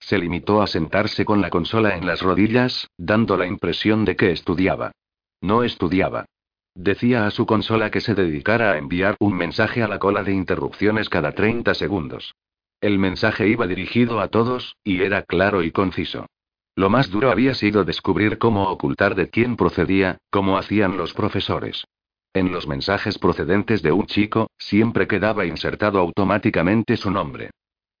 Se 0.00 0.18
limitó 0.18 0.62
a 0.62 0.66
sentarse 0.66 1.24
con 1.24 1.40
la 1.40 1.50
consola 1.50 1.96
en 1.96 2.06
las 2.06 2.22
rodillas, 2.22 2.88
dando 2.98 3.36
la 3.36 3.46
impresión 3.46 4.04
de 4.04 4.16
que 4.16 4.32
estudiaba. 4.32 4.92
No 5.40 5.62
estudiaba. 5.62 6.24
Decía 6.74 7.26
a 7.26 7.30
su 7.30 7.46
consola 7.46 7.90
que 7.90 8.00
se 8.00 8.14
dedicara 8.14 8.72
a 8.72 8.78
enviar 8.78 9.16
un 9.20 9.34
mensaje 9.34 9.82
a 9.82 9.88
la 9.88 9.98
cola 9.98 10.22
de 10.22 10.32
interrupciones 10.32 11.08
cada 11.08 11.32
30 11.32 11.74
segundos. 11.74 12.34
El 12.80 12.98
mensaje 12.98 13.46
iba 13.46 13.66
dirigido 13.66 14.20
a 14.20 14.28
todos, 14.28 14.76
y 14.82 15.02
era 15.02 15.22
claro 15.22 15.62
y 15.62 15.70
conciso. 15.70 16.26
Lo 16.74 16.88
más 16.88 17.10
duro 17.10 17.30
había 17.30 17.54
sido 17.54 17.84
descubrir 17.84 18.38
cómo 18.38 18.70
ocultar 18.70 19.14
de 19.14 19.28
quién 19.28 19.56
procedía, 19.56 20.18
como 20.30 20.56
hacían 20.56 20.96
los 20.96 21.12
profesores. 21.12 21.84
En 22.32 22.52
los 22.52 22.66
mensajes 22.66 23.18
procedentes 23.18 23.82
de 23.82 23.92
un 23.92 24.06
chico, 24.06 24.48
siempre 24.56 25.06
quedaba 25.06 25.44
insertado 25.44 25.98
automáticamente 25.98 26.96
su 26.96 27.10
nombre. 27.10 27.50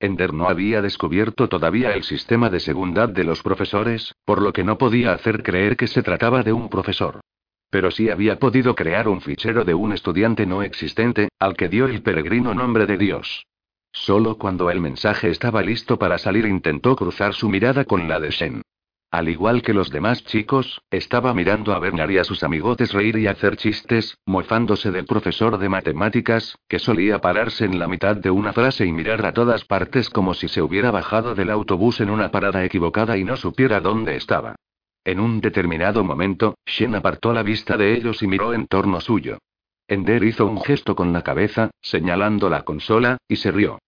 Ender 0.00 0.32
no 0.32 0.48
había 0.48 0.80
descubierto 0.80 1.50
todavía 1.50 1.92
el 1.94 2.04
sistema 2.04 2.48
de 2.48 2.58
segundad 2.58 3.10
de 3.10 3.22
los 3.22 3.42
profesores, 3.42 4.14
por 4.24 4.40
lo 4.40 4.50
que 4.50 4.64
no 4.64 4.78
podía 4.78 5.12
hacer 5.12 5.42
creer 5.42 5.76
que 5.76 5.86
se 5.86 6.02
trataba 6.02 6.42
de 6.42 6.54
un 6.54 6.70
profesor. 6.70 7.20
Pero 7.68 7.90
sí 7.90 8.08
había 8.08 8.38
podido 8.38 8.74
crear 8.74 9.08
un 9.08 9.20
fichero 9.20 9.62
de 9.64 9.74
un 9.74 9.92
estudiante 9.92 10.46
no 10.46 10.62
existente, 10.62 11.28
al 11.38 11.54
que 11.54 11.68
dio 11.68 11.84
el 11.84 12.02
peregrino 12.02 12.54
nombre 12.54 12.86
de 12.86 12.96
Dios. 12.96 13.44
Solo 13.92 14.38
cuando 14.38 14.70
el 14.70 14.80
mensaje 14.80 15.28
estaba 15.28 15.60
listo 15.60 15.98
para 15.98 16.16
salir 16.16 16.46
intentó 16.46 16.96
cruzar 16.96 17.34
su 17.34 17.50
mirada 17.50 17.84
con 17.84 18.08
la 18.08 18.18
de 18.18 18.30
Shen. 18.30 18.62
Al 19.10 19.28
igual 19.28 19.62
que 19.62 19.74
los 19.74 19.90
demás 19.90 20.22
chicos, 20.24 20.82
estaba 20.88 21.34
mirando 21.34 21.72
a 21.72 21.80
Bernard 21.80 22.10
y 22.10 22.18
a 22.18 22.24
sus 22.24 22.44
amigotes 22.44 22.92
reír 22.92 23.16
y 23.16 23.26
hacer 23.26 23.56
chistes, 23.56 24.16
mofándose 24.24 24.92
del 24.92 25.04
profesor 25.04 25.58
de 25.58 25.68
matemáticas, 25.68 26.56
que 26.68 26.78
solía 26.78 27.20
pararse 27.20 27.64
en 27.64 27.80
la 27.80 27.88
mitad 27.88 28.14
de 28.14 28.30
una 28.30 28.52
frase 28.52 28.86
y 28.86 28.92
mirar 28.92 29.26
a 29.26 29.32
todas 29.32 29.64
partes 29.64 30.10
como 30.10 30.32
si 30.34 30.46
se 30.46 30.62
hubiera 30.62 30.92
bajado 30.92 31.34
del 31.34 31.50
autobús 31.50 32.00
en 32.00 32.08
una 32.08 32.30
parada 32.30 32.64
equivocada 32.64 33.16
y 33.16 33.24
no 33.24 33.36
supiera 33.36 33.80
dónde 33.80 34.14
estaba. 34.14 34.54
En 35.04 35.18
un 35.18 35.40
determinado 35.40 36.04
momento, 36.04 36.54
Shen 36.64 36.94
apartó 36.94 37.32
la 37.32 37.42
vista 37.42 37.76
de 37.76 37.94
ellos 37.94 38.22
y 38.22 38.28
miró 38.28 38.54
en 38.54 38.68
torno 38.68 39.00
suyo. 39.00 39.38
Ender 39.88 40.22
hizo 40.22 40.46
un 40.46 40.62
gesto 40.62 40.94
con 40.94 41.12
la 41.12 41.22
cabeza, 41.22 41.70
señalando 41.80 42.48
la 42.48 42.62
consola, 42.62 43.18
y 43.26 43.36
se 43.36 43.50
rió. 43.50 43.80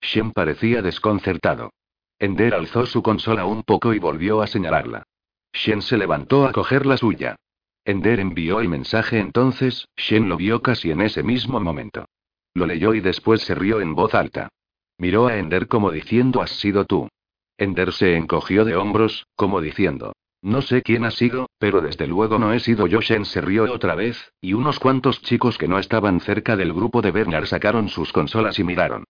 Shen 0.00 0.32
parecía 0.32 0.82
desconcertado. 0.82 1.70
Ender 2.18 2.54
alzó 2.54 2.86
su 2.86 3.02
consola 3.02 3.44
un 3.44 3.62
poco 3.62 3.92
y 3.92 3.98
volvió 3.98 4.40
a 4.42 4.46
señalarla. 4.46 5.04
Shen 5.52 5.82
se 5.82 5.98
levantó 5.98 6.46
a 6.46 6.52
coger 6.52 6.86
la 6.86 6.96
suya. 6.96 7.36
Ender 7.84 8.20
envió 8.20 8.60
el 8.60 8.68
mensaje 8.68 9.18
entonces, 9.18 9.88
Shen 9.96 10.28
lo 10.28 10.36
vio 10.36 10.62
casi 10.62 10.90
en 10.90 11.00
ese 11.00 11.22
mismo 11.22 11.60
momento. 11.60 12.06
Lo 12.54 12.66
leyó 12.66 12.94
y 12.94 13.00
después 13.00 13.42
se 13.42 13.54
rió 13.54 13.80
en 13.80 13.94
voz 13.94 14.14
alta. 14.14 14.48
Miró 14.98 15.26
a 15.26 15.36
Ender 15.36 15.68
como 15.68 15.90
diciendo 15.90 16.40
has 16.40 16.50
sido 16.50 16.84
tú. 16.84 17.08
Ender 17.58 17.92
se 17.92 18.16
encogió 18.16 18.64
de 18.64 18.76
hombros, 18.76 19.26
como 19.36 19.60
diciendo. 19.60 20.12
No 20.40 20.60
sé 20.60 20.82
quién 20.82 21.04
ha 21.04 21.10
sido, 21.10 21.48
pero 21.58 21.80
desde 21.80 22.06
luego 22.06 22.38
no 22.38 22.52
he 22.52 22.60
sido 22.60 22.86
yo. 22.86 23.00
Shen 23.00 23.24
se 23.24 23.40
rió 23.40 23.64
otra 23.72 23.94
vez, 23.94 24.32
y 24.40 24.52
unos 24.52 24.78
cuantos 24.78 25.22
chicos 25.22 25.58
que 25.58 25.68
no 25.68 25.78
estaban 25.78 26.20
cerca 26.20 26.56
del 26.56 26.72
grupo 26.72 27.00
de 27.02 27.10
Bernard 27.10 27.46
sacaron 27.46 27.88
sus 27.88 28.12
consolas 28.12 28.58
y 28.58 28.64
miraron. 28.64 29.04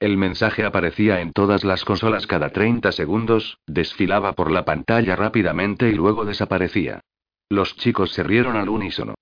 El 0.00 0.16
mensaje 0.16 0.64
aparecía 0.64 1.20
en 1.20 1.32
todas 1.32 1.62
las 1.62 1.84
consolas 1.84 2.26
cada 2.26 2.48
30 2.48 2.90
segundos, 2.90 3.58
desfilaba 3.66 4.32
por 4.32 4.50
la 4.50 4.64
pantalla 4.64 5.14
rápidamente 5.14 5.90
y 5.90 5.92
luego 5.92 6.24
desaparecía. 6.24 7.02
Los 7.50 7.76
chicos 7.76 8.12
se 8.12 8.22
rieron 8.22 8.56
al 8.56 8.70
unísono. 8.70 9.14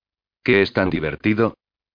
¿Qué 0.45 0.63
es 0.63 0.73
tan 0.73 0.89
divertido? 0.89 1.55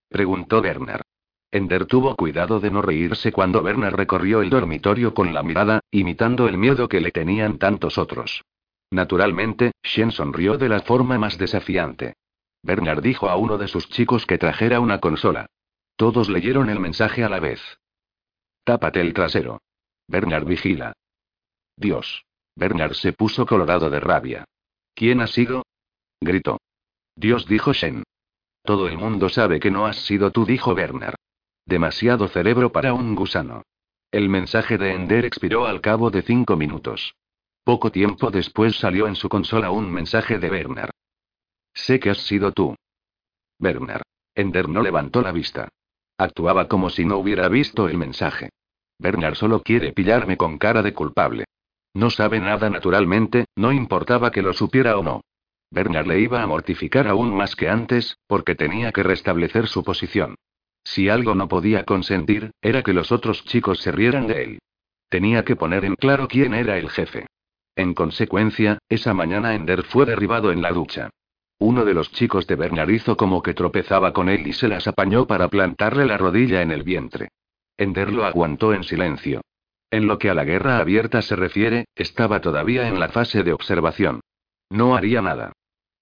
preguntó 0.10 0.62
Bernard. 0.62 1.04
Ender 1.50 1.86
tuvo 1.86 2.18
cuidado 2.18 2.60
de 2.60 2.72
no 2.72 2.82
reírse 2.82 3.32
cuando 3.32 3.64
Bernard 3.64 3.96
recorrió 3.96 4.42
el 4.42 4.50
dormitorio 4.50 5.14
con 5.14 5.34
la 5.34 5.44
mirada, 5.44 5.80
imitando 5.90 6.50
el 6.50 6.58
miedo 6.58 6.90
que 6.90 7.00
le 7.00 7.12
tenían 7.12 7.60
tantos 7.60 7.98
otros. 7.98 8.44
Naturalmente, 8.92 9.72
Shen 9.82 10.12
sonrió 10.12 10.58
de 10.58 10.68
la 10.68 10.82
forma 10.82 11.18
más 11.18 11.38
desafiante. 11.38 12.16
Bernard 12.64 13.02
dijo 13.02 13.30
a 13.30 13.38
uno 13.38 13.58
de 13.58 13.70
sus 13.70 13.88
chicos 13.88 14.26
que 14.26 14.38
trajera 14.38 14.82
una 14.82 15.00
consola. 15.00 15.46
Todos 15.96 16.28
leyeron 16.28 16.70
el 16.70 16.82
mensaje 16.82 17.24
a 17.24 17.30
la 17.30 17.40
vez. 17.40 17.62
Tápate 18.64 19.02
el 19.02 19.14
trasero. 19.14 19.62
Bernard 20.08 20.46
vigila. 20.46 20.94
Dios. 21.76 22.26
Bernard 22.56 22.94
se 22.94 23.14
puso 23.14 23.46
colorado 23.46 23.90
de 23.90 24.00
rabia. 24.00 24.46
¿Quién 24.94 25.22
ha 25.22 25.28
sido? 25.28 25.64
Gritó. 26.22 26.60
Dios 27.16 27.48
dijo 27.48 27.74
Shen. 27.74 28.04
Todo 28.64 28.88
el 28.88 28.98
mundo 28.98 29.30
sabe 29.30 29.60
que 29.60 29.72
no 29.72 29.86
has 29.86 29.98
sido 30.06 30.32
tú, 30.32 30.46
dijo 30.46 30.74
Bernard. 30.74 31.16
Demasiado 31.66 32.28
cerebro 32.28 32.72
para 32.72 32.94
un 32.94 33.16
gusano. 33.16 33.64
El 34.12 34.30
mensaje 34.30 34.78
de 34.78 34.94
Ender 34.94 35.26
expiró 35.26 35.66
al 35.66 35.82
cabo 35.82 36.12
de 36.12 36.22
cinco 36.22 36.56
minutos. 36.56 37.16
Poco 37.64 37.92
tiempo 37.92 38.30
después 38.30 38.78
salió 38.78 39.08
en 39.08 39.16
su 39.16 39.30
consola 39.30 39.72
un 39.72 39.92
mensaje 39.92 40.38
de 40.38 40.50
Bernard. 40.50 40.92
Sé 41.74 42.00
que 42.00 42.12
has 42.12 42.20
sido 42.20 42.52
tú. 42.52 42.76
Bernard. 43.58 44.04
Ender 44.36 44.70
no 44.70 44.82
levantó 44.82 45.22
la 45.22 45.32
vista. 45.32 45.70
Actuaba 46.18 46.68
como 46.68 46.90
si 46.90 47.06
no 47.06 47.18
hubiera 47.18 47.48
visto 47.48 47.88
el 47.88 47.98
mensaje. 47.98 48.50
Bernard 49.00 49.36
solo 49.36 49.62
quiere 49.62 49.92
pillarme 49.94 50.38
con 50.38 50.58
cara 50.58 50.82
de 50.82 50.94
culpable. 50.94 51.46
No 51.94 52.10
sabe 52.10 52.40
nada 52.40 52.70
naturalmente, 52.70 53.46
no 53.56 53.72
importaba 53.72 54.32
que 54.32 54.42
lo 54.42 54.54
supiera 54.54 54.98
o 54.98 55.04
no. 55.04 55.22
Bernard 55.72 56.08
le 56.08 56.20
iba 56.20 56.42
a 56.42 56.48
mortificar 56.48 57.08
aún 57.08 57.36
más 57.36 57.56
que 57.56 57.70
antes, 57.70 58.18
porque 58.28 58.56
tenía 58.56 58.92
que 58.92 59.04
restablecer 59.04 59.68
su 59.68 59.84
posición. 59.84 60.36
Si 60.84 61.10
algo 61.10 61.34
no 61.34 61.48
podía 61.48 61.84
consentir, 61.86 62.52
era 62.62 62.84
que 62.84 62.94
los 62.94 63.12
otros 63.12 63.44
chicos 63.46 63.80
se 63.80 63.92
rieran 63.92 64.28
de 64.28 64.44
él. 64.44 64.60
Tenía 65.10 65.44
que 65.44 65.56
poner 65.56 65.86
en 65.86 65.96
claro 65.96 66.28
quién 66.28 66.54
era 66.54 66.78
el 66.78 66.90
jefe. 66.90 67.28
En 67.76 67.94
consecuencia, 67.94 68.78
esa 68.90 69.14
mañana 69.14 69.56
Ender 69.56 69.84
fue 69.84 70.06
derribado 70.06 70.52
en 70.52 70.62
la 70.62 70.72
ducha. 70.72 71.10
Uno 71.66 71.86
de 71.86 71.94
los 71.94 72.12
chicos 72.12 72.46
de 72.46 72.58
Bernard 72.58 72.90
hizo 72.90 73.16
como 73.16 73.42
que 73.42 73.54
tropezaba 73.54 74.12
con 74.12 74.28
él 74.28 74.46
y 74.46 74.52
se 74.52 74.68
las 74.68 74.86
apañó 74.86 75.28
para 75.28 75.48
plantarle 75.48 76.06
la 76.06 76.18
rodilla 76.18 76.62
en 76.62 76.72
el 76.72 76.84
vientre. 76.84 77.30
Ender 77.78 78.12
lo 78.12 78.26
aguantó 78.26 78.74
en 78.74 78.84
silencio. 78.84 79.40
En 79.90 80.06
lo 80.06 80.18
que 80.18 80.30
a 80.30 80.34
la 80.34 80.44
guerra 80.44 80.80
abierta 80.80 81.22
se 81.22 81.38
refiere, 81.38 81.86
estaba 81.96 82.42
todavía 82.42 82.90
en 82.90 83.00
la 83.00 83.08
fase 83.08 83.44
de 83.44 83.54
observación. 83.54 84.20
No 84.70 84.98
haría 84.98 85.22
nada. 85.22 85.54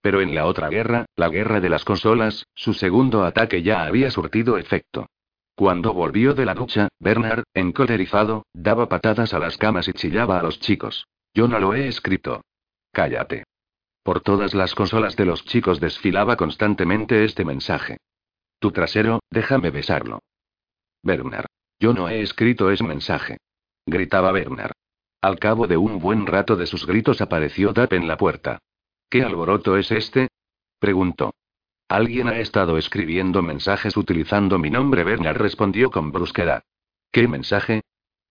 Pero 0.02 0.22
en 0.22 0.34
la 0.34 0.48
otra 0.48 0.68
guerra, 0.68 1.06
la 1.16 1.30
guerra 1.30 1.60
de 1.60 1.70
las 1.70 1.86
consolas, 1.86 2.48
su 2.56 2.74
segundo 2.74 3.24
ataque 3.24 3.62
ya 3.62 3.84
había 3.84 4.10
surtido 4.10 4.58
efecto. 4.58 5.06
Cuando 5.54 5.94
volvió 5.94 6.34
de 6.34 6.46
la 6.46 6.56
ducha, 6.56 6.88
Bernard, 6.98 7.44
encolerizado, 7.54 8.48
daba 8.52 8.90
patadas 8.90 9.36
a 9.36 9.38
las 9.38 9.58
camas 9.58 9.88
y 9.88 9.94
chillaba 9.94 10.40
a 10.40 10.42
los 10.42 10.60
chicos. 10.60 11.06
Yo 11.36 11.48
no 11.48 11.60
lo 11.60 11.76
he 11.76 11.88
escrito. 11.88 12.42
Cállate. 12.92 13.44
Por 14.04 14.22
todas 14.22 14.54
las 14.54 14.74
consolas 14.74 15.16
de 15.16 15.26
los 15.26 15.46
chicos 15.46 15.80
desfilaba 15.80 16.36
constantemente 16.36 17.24
este 17.24 17.46
mensaje. 17.46 17.98
Tu 18.60 18.72
trasero, 18.72 19.20
déjame 19.30 19.70
besarlo. 19.70 20.20
Bernard. 21.04 21.48
Yo 21.80 21.94
no 21.94 22.10
he 22.10 22.22
escrito 22.22 22.70
ese 22.70 22.84
mensaje. 22.84 23.38
Gritaba 23.86 24.32
Bernard. 24.32 24.74
Al 25.22 25.40
cabo 25.40 25.68
de 25.68 25.78
un 25.78 26.00
buen 26.00 26.26
rato 26.26 26.56
de 26.56 26.66
sus 26.66 26.86
gritos 26.86 27.22
apareció 27.22 27.74
Dap 27.74 27.94
en 27.94 28.08
la 28.08 28.18
puerta. 28.18 28.60
¿Qué 29.10 29.24
alboroto 29.24 29.78
es 29.78 29.92
este? 29.92 30.30
preguntó. 30.80 31.34
Alguien 31.88 32.28
ha 32.28 32.40
estado 32.40 32.78
escribiendo 32.78 33.42
mensajes 33.42 33.98
utilizando 33.98 34.58
mi 34.58 34.70
nombre. 34.70 35.04
Bernard 35.04 35.38
respondió 35.38 35.92
con 35.92 36.12
brusquedad. 36.12 36.64
¿Qué 37.12 37.28
mensaje? 37.28 37.82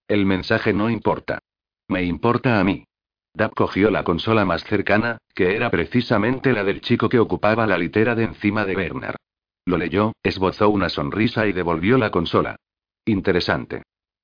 El 0.09 0.27
mensaje 0.27 0.73
no 0.73 0.91
importa. 0.91 1.41
Me 1.89 2.03
importa 2.05 2.59
a 2.59 2.65
mí. 2.65 2.87
Dab 3.33 3.55
cogió 3.55 3.91
la 3.91 4.05
consola 4.05 4.45
más 4.45 4.65
cercana, 4.65 5.19
que 5.35 5.55
era 5.55 5.71
precisamente 5.71 6.53
la 6.53 6.65
del 6.65 6.81
chico 6.81 7.09
que 7.09 7.19
ocupaba 7.19 7.67
la 7.67 7.79
litera 7.79 8.15
de 8.15 8.25
encima 8.25 8.65
de 8.65 8.75
Bernard. 8.75 9.17
Lo 9.65 9.77
leyó, 9.77 10.13
esbozó 10.23 10.69
una 10.69 10.89
sonrisa 10.89 11.47
y 11.47 11.53
devolvió 11.53 11.97
la 11.99 12.11
consola. 12.11 12.57
Interesante. 13.05 13.83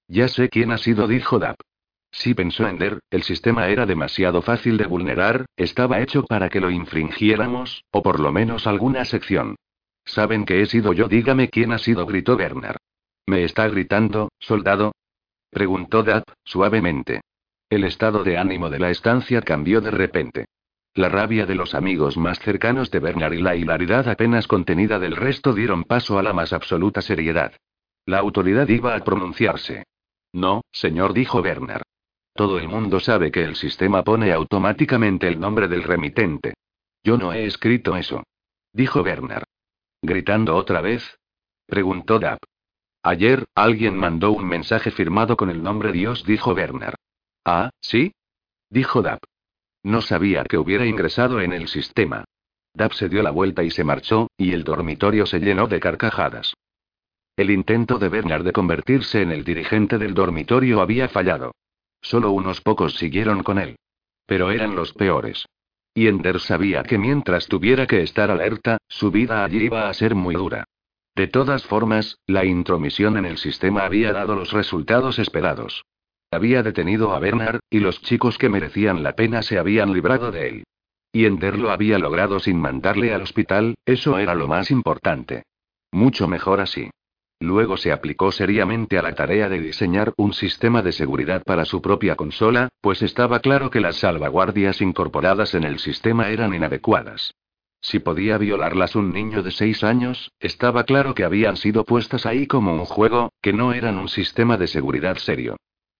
Ya 0.08 0.28
sé 0.28 0.48
quién 0.48 0.72
ha 0.72 0.78
sido, 0.78 1.06
dijo 1.06 1.38
Dab. 1.38 1.56
Si 2.10 2.34
pensó 2.34 2.66
Ender, 2.66 3.00
el 3.10 3.22
sistema 3.22 3.68
era 3.68 3.84
demasiado 3.84 4.40
fácil 4.40 4.76
de 4.76 4.86
vulnerar, 4.86 5.46
estaba 5.56 6.00
hecho 6.00 6.24
para 6.24 6.48
que 6.48 6.60
lo 6.60 6.70
infringiéramos, 6.70 7.84
o 7.90 8.02
por 8.02 8.20
lo 8.20 8.32
menos 8.32 8.66
alguna 8.66 9.04
sección. 9.04 9.56
Saben 10.04 10.44
que 10.44 10.62
he 10.62 10.66
sido 10.66 10.92
yo, 10.92 11.08
dígame 11.08 11.50
quién 11.50 11.72
ha 11.72 11.78
sido, 11.78 12.06
gritó 12.06 12.36
Bernard. 12.36 12.78
¿Me 13.26 13.44
está 13.44 13.68
gritando, 13.68 14.30
soldado? 14.38 14.92
Preguntó 15.50 16.02
Dap, 16.02 16.24
suavemente. 16.44 17.20
El 17.68 17.82
estado 17.82 18.22
de 18.22 18.38
ánimo 18.38 18.70
de 18.70 18.78
la 18.78 18.90
estancia 18.90 19.42
cambió 19.42 19.80
de 19.80 19.90
repente. 19.90 20.46
La 20.94 21.08
rabia 21.08 21.46
de 21.46 21.56
los 21.56 21.74
amigos 21.74 22.16
más 22.16 22.38
cercanos 22.38 22.92
de 22.92 23.00
Bernard 23.00 23.32
y 23.32 23.42
la 23.42 23.56
hilaridad 23.56 24.08
apenas 24.08 24.46
contenida 24.46 25.00
del 25.00 25.16
resto 25.16 25.52
dieron 25.52 25.82
paso 25.82 26.18
a 26.18 26.22
la 26.22 26.32
más 26.32 26.52
absoluta 26.52 27.02
seriedad. 27.02 27.52
La 28.06 28.18
autoridad 28.18 28.68
iba 28.68 28.94
a 28.94 29.00
pronunciarse. 29.00 29.84
No, 30.32 30.62
señor, 30.70 31.12
dijo 31.12 31.42
Bernard. 31.42 31.82
Todo 32.34 32.58
el 32.58 32.68
mundo 32.68 33.00
sabe 33.00 33.32
que 33.32 33.42
el 33.42 33.56
sistema 33.56 34.04
pone 34.04 34.32
automáticamente 34.32 35.26
el 35.26 35.40
nombre 35.40 35.66
del 35.66 35.82
remitente. 35.82 36.54
Yo 37.02 37.16
no 37.18 37.32
he 37.32 37.46
escrito 37.46 37.96
eso. 37.96 38.22
Dijo 38.72 39.02
Bernard. 39.02 39.44
¿Gritando 40.02 40.54
otra 40.54 40.82
vez? 40.82 41.18
Preguntó 41.66 42.18
Dap. 42.20 42.38
Ayer, 43.02 43.44
alguien 43.54 43.96
mandó 43.96 44.32
un 44.32 44.46
mensaje 44.46 44.90
firmado 44.90 45.36
con 45.36 45.50
el 45.50 45.62
nombre 45.62 45.92
Dios, 45.92 46.24
dijo 46.24 46.54
Bernard. 46.54 46.95
Ah, 47.48 47.70
¿sí? 47.80 48.12
Dijo 48.70 49.02
Dap. 49.02 49.20
No 49.84 50.02
sabía 50.02 50.42
que 50.42 50.58
hubiera 50.58 50.84
ingresado 50.84 51.40
en 51.40 51.52
el 51.52 51.68
sistema. 51.68 52.24
Dab 52.74 52.92
se 52.92 53.08
dio 53.08 53.22
la 53.22 53.30
vuelta 53.30 53.62
y 53.62 53.70
se 53.70 53.84
marchó, 53.84 54.28
y 54.36 54.52
el 54.52 54.64
dormitorio 54.64 55.26
se 55.26 55.38
llenó 55.38 55.68
de 55.68 55.78
carcajadas. 55.78 56.54
El 57.36 57.52
intento 57.52 58.00
de 58.00 58.08
Bernard 58.08 58.42
de 58.42 58.52
convertirse 58.52 59.22
en 59.22 59.30
el 59.30 59.44
dirigente 59.44 59.96
del 59.96 60.12
dormitorio 60.12 60.80
había 60.80 61.08
fallado. 61.08 61.54
Solo 62.02 62.32
unos 62.32 62.60
pocos 62.60 62.96
siguieron 62.96 63.44
con 63.44 63.58
él. 63.58 63.76
Pero 64.26 64.50
eran 64.50 64.74
los 64.74 64.92
peores. 64.92 65.46
Y 65.94 66.08
Ender 66.08 66.40
sabía 66.40 66.82
que 66.82 66.98
mientras 66.98 67.46
tuviera 67.46 67.86
que 67.86 68.02
estar 68.02 68.28
alerta, 68.28 68.78
su 68.88 69.12
vida 69.12 69.44
allí 69.44 69.66
iba 69.66 69.88
a 69.88 69.94
ser 69.94 70.16
muy 70.16 70.34
dura. 70.34 70.64
De 71.14 71.28
todas 71.28 71.64
formas, 71.64 72.18
la 72.26 72.44
intromisión 72.44 73.16
en 73.16 73.24
el 73.24 73.38
sistema 73.38 73.84
había 73.84 74.12
dado 74.12 74.34
los 74.34 74.50
resultados 74.52 75.20
esperados. 75.20 75.84
Había 76.30 76.62
detenido 76.62 77.14
a 77.14 77.18
Bernard, 77.18 77.60
y 77.70 77.80
los 77.80 78.02
chicos 78.02 78.38
que 78.38 78.48
merecían 78.48 79.02
la 79.02 79.14
pena 79.14 79.42
se 79.42 79.58
habían 79.58 79.92
librado 79.92 80.32
de 80.32 80.48
él. 80.48 80.64
Y 81.12 81.24
Ender 81.24 81.58
lo 81.58 81.70
había 81.70 81.98
logrado 81.98 82.40
sin 82.40 82.60
mandarle 82.60 83.14
al 83.14 83.22
hospital, 83.22 83.74
eso 83.86 84.18
era 84.18 84.34
lo 84.34 84.48
más 84.48 84.70
importante. 84.70 85.44
Mucho 85.92 86.28
mejor 86.28 86.60
así. 86.60 86.90
Luego 87.38 87.76
se 87.76 87.92
aplicó 87.92 88.32
seriamente 88.32 88.98
a 88.98 89.02
la 89.02 89.14
tarea 89.14 89.48
de 89.48 89.60
diseñar 89.60 90.14
un 90.16 90.32
sistema 90.32 90.82
de 90.82 90.92
seguridad 90.92 91.42
para 91.44 91.64
su 91.64 91.82
propia 91.82 92.16
consola, 92.16 92.70
pues 92.80 93.02
estaba 93.02 93.40
claro 93.40 93.70
que 93.70 93.80
las 93.80 93.96
salvaguardias 93.96 94.80
incorporadas 94.80 95.54
en 95.54 95.64
el 95.64 95.78
sistema 95.78 96.30
eran 96.30 96.54
inadecuadas. 96.54 97.34
Si 97.80 97.98
podía 97.98 98.38
violarlas 98.38 98.96
un 98.96 99.12
niño 99.12 99.42
de 99.42 99.50
seis 99.52 99.84
años, 99.84 100.32
estaba 100.40 100.84
claro 100.84 101.14
que 101.14 101.24
habían 101.24 101.56
sido 101.56 101.84
puestas 101.84 102.26
ahí 102.26 102.46
como 102.46 102.72
un 102.74 102.86
juego, 102.86 103.30
que 103.42 103.52
no 103.52 103.72
eran 103.74 103.98
un 103.98 104.08
sistema 104.08 104.56
de 104.56 104.66
seguridad 104.66 105.16
serio. 105.18 105.56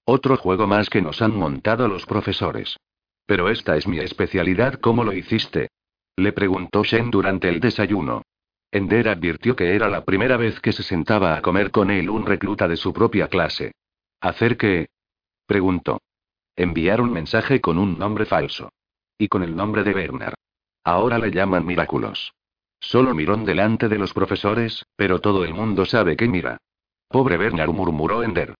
Otro 0.09 0.37
juego 0.37 0.69
más 0.69 0.89
que 0.89 1.03
nos 1.03 1.21
han 1.21 1.37
montado 1.37 1.89
los 1.89 2.07
profesores. 2.07 2.77
Pero 3.27 3.49
esta 3.49 3.77
es 3.77 3.89
mi 3.89 3.99
especialidad, 3.99 4.75
¿cómo 4.75 5.03
lo 5.03 5.13
hiciste? 5.13 5.69
Le 6.15 6.33
preguntó 6.33 6.85
Shen 6.85 7.11
durante 7.11 7.49
el 7.49 7.59
desayuno. 7.59 8.23
Ender 8.71 9.09
advirtió 9.09 9.57
que 9.57 9.75
era 9.75 9.89
la 9.89 10.05
primera 10.05 10.37
vez 10.37 10.61
que 10.61 10.73
se 10.73 10.85
sentaba 10.85 11.37
a 11.37 11.43
comer 11.43 11.73
con 11.73 11.91
él 11.91 12.09
un 12.09 12.25
recluta 12.25 12.69
de 12.69 12.77
su 12.77 12.93
propia 12.93 13.27
clase. 13.27 13.73
¿Hacer 14.21 14.57
qué? 14.57 14.87
preguntó. 15.45 16.01
Enviar 16.55 17.01
un 17.01 17.13
mensaje 17.13 17.61
con 17.61 17.77
un 17.77 17.99
nombre 17.99 18.27
falso. 18.27 18.71
Y 19.19 19.27
con 19.27 19.43
el 19.43 19.57
nombre 19.57 19.83
de 19.83 19.93
Bernard. 19.93 20.35
Ahora 20.85 21.19
le 21.19 21.33
llaman 21.33 21.67
Miraculos. 21.67 22.33
Solo 22.79 23.13
mirón 23.13 23.45
delante 23.45 23.89
de 23.89 23.99
los 23.99 24.13
profesores, 24.13 24.87
pero 24.95 25.21
todo 25.21 25.45
el 25.45 25.53
mundo 25.53 25.85
sabe 25.85 26.17
que 26.17 26.29
mira. 26.29 26.59
Pobre 27.09 27.37
Bernard 27.37 27.71
murmuró 27.71 28.23
Ender. 28.23 28.55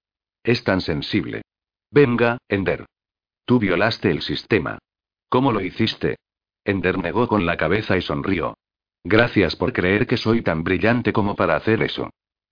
Es 0.47 0.63
tan 0.63 0.81
sensible. 0.81 1.43
Venga, 1.91 2.39
Ender. 2.49 2.87
Tú 3.45 3.59
violaste 3.59 4.13
el 4.13 4.23
sistema. 4.23 4.79
¿Cómo 5.29 5.51
lo 5.51 5.61
hiciste? 5.61 6.19
Ender 6.65 6.99
negó 6.99 7.27
con 7.27 7.47
la 7.47 7.57
cabeza 7.57 7.97
y 7.97 8.03
sonrió. 8.03 8.57
Gracias 9.03 9.57
por 9.57 9.73
creer 9.73 10.07
que 10.07 10.17
soy 10.17 10.43
tan 10.43 10.63
brillante 10.63 11.13
como 11.13 11.35
para 11.35 11.57
hacer 11.57 11.83
eso. 11.83 12.11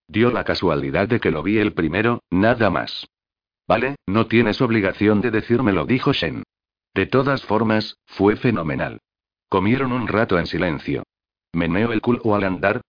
Dio 0.09 0.33
la 0.33 0.42
casualidad 0.42 1.07
de 1.07 1.20
que 1.20 1.30
lo 1.30 1.44
vi 1.44 1.59
el 1.59 1.72
primero, 1.72 2.20
nada 2.30 2.68
más. 2.68 3.07
Vale, 3.68 3.94
no 4.09 4.26
tienes 4.26 4.61
obligación 4.61 5.20
de 5.20 5.30
decírmelo, 5.30 5.87
dijo 5.87 6.12
Shen. 6.12 6.42
De 6.94 7.07
todas 7.07 7.44
formas, 7.44 7.96
fue 8.07 8.35
fenomenal. 8.35 8.98
Comieron 9.48 9.92
un 9.92 10.09
rato 10.09 10.37
en 10.37 10.46
silencio. 10.46 11.04
¿Meneo 11.52 11.92
el 11.92 12.00
culo 12.00 12.35
al 12.35 12.42
andar? 12.42 12.80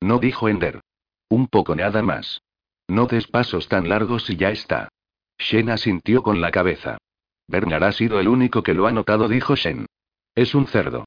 No 0.00 0.18
dijo 0.18 0.48
Ender. 0.48 0.80
Un 1.28 1.48
poco 1.48 1.76
nada 1.76 2.00
más. 2.02 2.40
No 2.88 3.06
des 3.06 3.26
pasos 3.26 3.68
tan 3.68 3.88
largos 3.88 4.28
y 4.30 4.36
ya 4.36 4.50
está. 4.50 4.88
Shen 5.38 5.70
asintió 5.70 6.22
con 6.22 6.40
la 6.40 6.50
cabeza. 6.50 6.98
Bernard 7.48 7.84
ha 7.84 7.92
sido 7.92 8.20
el 8.20 8.28
único 8.28 8.62
que 8.62 8.74
lo 8.74 8.86
ha 8.86 8.92
notado, 8.92 9.28
dijo 9.28 9.56
Shen. 9.56 9.86
Es 10.34 10.54
un 10.54 10.66
cerdo. 10.66 11.04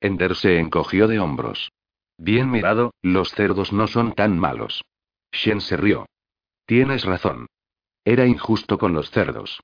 Ender 0.00 0.34
se 0.34 0.58
encogió 0.58 1.08
de 1.08 1.20
hombros. 1.20 1.70
Bien 2.18 2.50
mirado, 2.50 2.92
los 3.02 3.30
cerdos 3.30 3.72
no 3.72 3.86
son 3.86 4.14
tan 4.14 4.38
malos. 4.38 4.82
Shen 5.32 5.60
se 5.60 5.76
rió. 5.76 6.06
Tienes 6.66 7.04
razón. 7.04 7.46
Era 8.04 8.26
injusto 8.26 8.78
con 8.78 8.92
los 8.92 9.10
cerdos. 9.10 9.60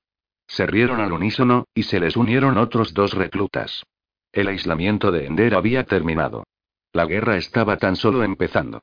Se 0.47 0.65
rieron 0.65 0.99
al 0.99 1.11
unísono, 1.11 1.65
y 1.73 1.83
se 1.83 1.99
les 1.99 2.17
unieron 2.17 2.57
otros 2.57 2.93
dos 2.93 3.13
reclutas. 3.13 3.83
El 4.31 4.47
aislamiento 4.47 5.11
de 5.11 5.25
Ender 5.25 5.55
había 5.55 5.83
terminado. 5.85 6.45
La 6.91 7.05
guerra 7.05 7.37
estaba 7.37 7.77
tan 7.77 7.95
solo 7.95 8.23
empezando. 8.23 8.81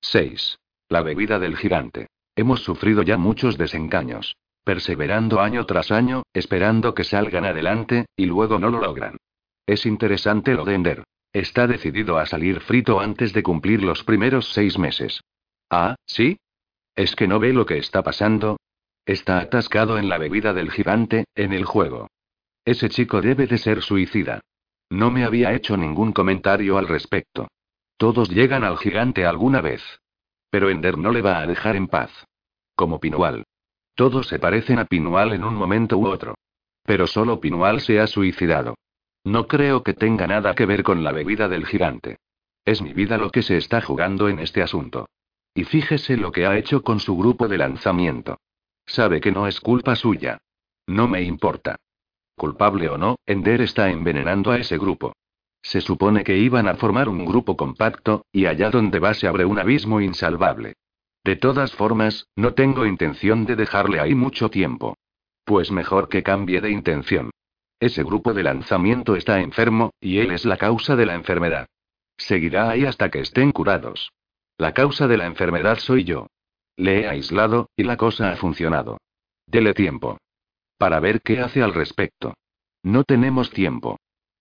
6. 0.00 0.58
La 0.88 1.02
bebida 1.02 1.38
del 1.38 1.56
gigante. 1.56 2.08
Hemos 2.34 2.62
sufrido 2.62 3.02
ya 3.02 3.18
muchos 3.18 3.58
desengaños. 3.58 4.36
Perseverando 4.64 5.40
año 5.40 5.66
tras 5.66 5.90
año, 5.90 6.22
esperando 6.32 6.94
que 6.94 7.04
salgan 7.04 7.44
adelante, 7.44 8.06
y 8.16 8.26
luego 8.26 8.58
no 8.58 8.70
lo 8.70 8.80
logran. 8.80 9.16
Es 9.66 9.84
interesante 9.84 10.54
lo 10.54 10.64
de 10.64 10.74
Ender. 10.74 11.04
Está 11.32 11.66
decidido 11.66 12.18
a 12.18 12.24
salir 12.24 12.60
frito 12.60 13.00
antes 13.00 13.34
de 13.34 13.42
cumplir 13.42 13.82
los 13.82 14.02
primeros 14.02 14.52
seis 14.52 14.78
meses. 14.78 15.20
Ah, 15.68 15.96
¿sí? 16.06 16.38
¿Es 16.96 17.14
que 17.14 17.28
no 17.28 17.38
ve 17.38 17.52
lo 17.52 17.66
que 17.66 17.76
está 17.76 18.02
pasando? 18.02 18.56
Está 19.04 19.40
atascado 19.40 19.98
en 19.98 20.08
la 20.08 20.16
bebida 20.16 20.54
del 20.54 20.70
gigante, 20.70 21.24
en 21.34 21.52
el 21.52 21.64
juego. 21.64 22.08
Ese 22.64 22.88
chico 22.88 23.20
debe 23.20 23.46
de 23.46 23.58
ser 23.58 23.82
suicida. 23.82 24.40
No 24.90 25.10
me 25.10 25.24
había 25.24 25.52
hecho 25.52 25.76
ningún 25.76 26.12
comentario 26.12 26.78
al 26.78 26.88
respecto. 26.88 27.48
Todos 27.98 28.30
llegan 28.30 28.64
al 28.64 28.78
gigante 28.78 29.26
alguna 29.26 29.60
vez. 29.60 29.82
Pero 30.50 30.70
Ender 30.70 30.98
no 30.98 31.12
le 31.12 31.22
va 31.22 31.40
a 31.40 31.46
dejar 31.46 31.76
en 31.76 31.88
paz. 31.88 32.10
Como 32.74 33.00
Pinual. 33.00 33.44
Todos 33.94 34.28
se 34.28 34.38
parecen 34.38 34.78
a 34.78 34.84
Pinual 34.84 35.32
en 35.32 35.44
un 35.44 35.54
momento 35.54 35.98
u 35.98 36.06
otro. 36.06 36.34
Pero 36.84 37.06
solo 37.06 37.40
Pinual 37.40 37.80
se 37.80 38.00
ha 38.00 38.06
suicidado. 38.06 38.76
No 39.24 39.46
creo 39.46 39.82
que 39.82 39.94
tenga 39.94 40.26
nada 40.26 40.54
que 40.54 40.66
ver 40.66 40.82
con 40.82 41.04
la 41.04 41.12
bebida 41.12 41.48
del 41.48 41.66
gigante. 41.66 42.18
Es 42.64 42.80
mi 42.80 42.92
vida 42.92 43.18
lo 43.18 43.30
que 43.30 43.42
se 43.42 43.56
está 43.56 43.80
jugando 43.80 44.28
en 44.28 44.38
este 44.38 44.62
asunto. 44.62 45.08
Y 45.54 45.64
fíjese 45.64 46.16
lo 46.16 46.32
que 46.32 46.46
ha 46.46 46.56
hecho 46.56 46.82
con 46.82 47.00
su 47.00 47.16
grupo 47.16 47.48
de 47.48 47.58
lanzamiento. 47.58 48.38
Sabe 48.86 49.20
que 49.20 49.32
no 49.32 49.46
es 49.46 49.60
culpa 49.60 49.96
suya. 49.96 50.38
No 50.86 51.08
me 51.08 51.22
importa. 51.22 51.76
Culpable 52.36 52.88
o 52.88 52.96
no, 52.96 53.16
Ender 53.26 53.60
está 53.60 53.90
envenenando 53.90 54.52
a 54.52 54.58
ese 54.58 54.78
grupo. 54.78 55.12
Se 55.62 55.80
supone 55.80 56.24
que 56.24 56.38
iban 56.38 56.68
a 56.68 56.74
formar 56.74 57.08
un 57.08 57.24
grupo 57.24 57.56
compacto, 57.56 58.24
y 58.32 58.46
allá 58.46 58.70
donde 58.70 58.98
va 58.98 59.14
se 59.14 59.26
abre 59.26 59.44
un 59.44 59.58
abismo 59.58 60.00
insalvable. 60.00 60.74
De 61.24 61.36
todas 61.36 61.72
formas, 61.72 62.26
no 62.36 62.54
tengo 62.54 62.86
intención 62.86 63.44
de 63.44 63.56
dejarle 63.56 64.00
ahí 64.00 64.14
mucho 64.14 64.50
tiempo. 64.50 64.96
Pues 65.44 65.70
mejor 65.70 66.08
que 66.08 66.22
cambie 66.22 66.60
de 66.60 66.70
intención. 66.70 67.30
Ese 67.80 68.02
grupo 68.02 68.34
de 68.34 68.42
lanzamiento 68.42 69.14
está 69.14 69.40
enfermo, 69.40 69.92
y 70.00 70.18
él 70.18 70.32
es 70.32 70.44
la 70.44 70.56
causa 70.56 70.96
de 70.96 71.06
la 71.06 71.14
enfermedad. 71.14 71.66
Seguirá 72.16 72.70
ahí 72.70 72.84
hasta 72.84 73.10
que 73.10 73.20
estén 73.20 73.52
curados. 73.52 74.10
La 74.56 74.72
causa 74.74 75.06
de 75.06 75.16
la 75.16 75.26
enfermedad 75.26 75.78
soy 75.78 76.04
yo. 76.04 76.26
Le 76.76 77.00
he 77.00 77.08
aislado, 77.08 77.70
y 77.76 77.84
la 77.84 77.96
cosa 77.96 78.32
ha 78.32 78.36
funcionado. 78.36 78.98
Dele 79.46 79.74
tiempo. 79.74 80.18
Para 80.78 81.00
ver 81.00 81.20
qué 81.22 81.40
hace 81.40 81.62
al 81.62 81.74
respecto. 81.74 82.34
No 82.82 83.04
tenemos 83.04 83.50
tiempo. 83.50 83.98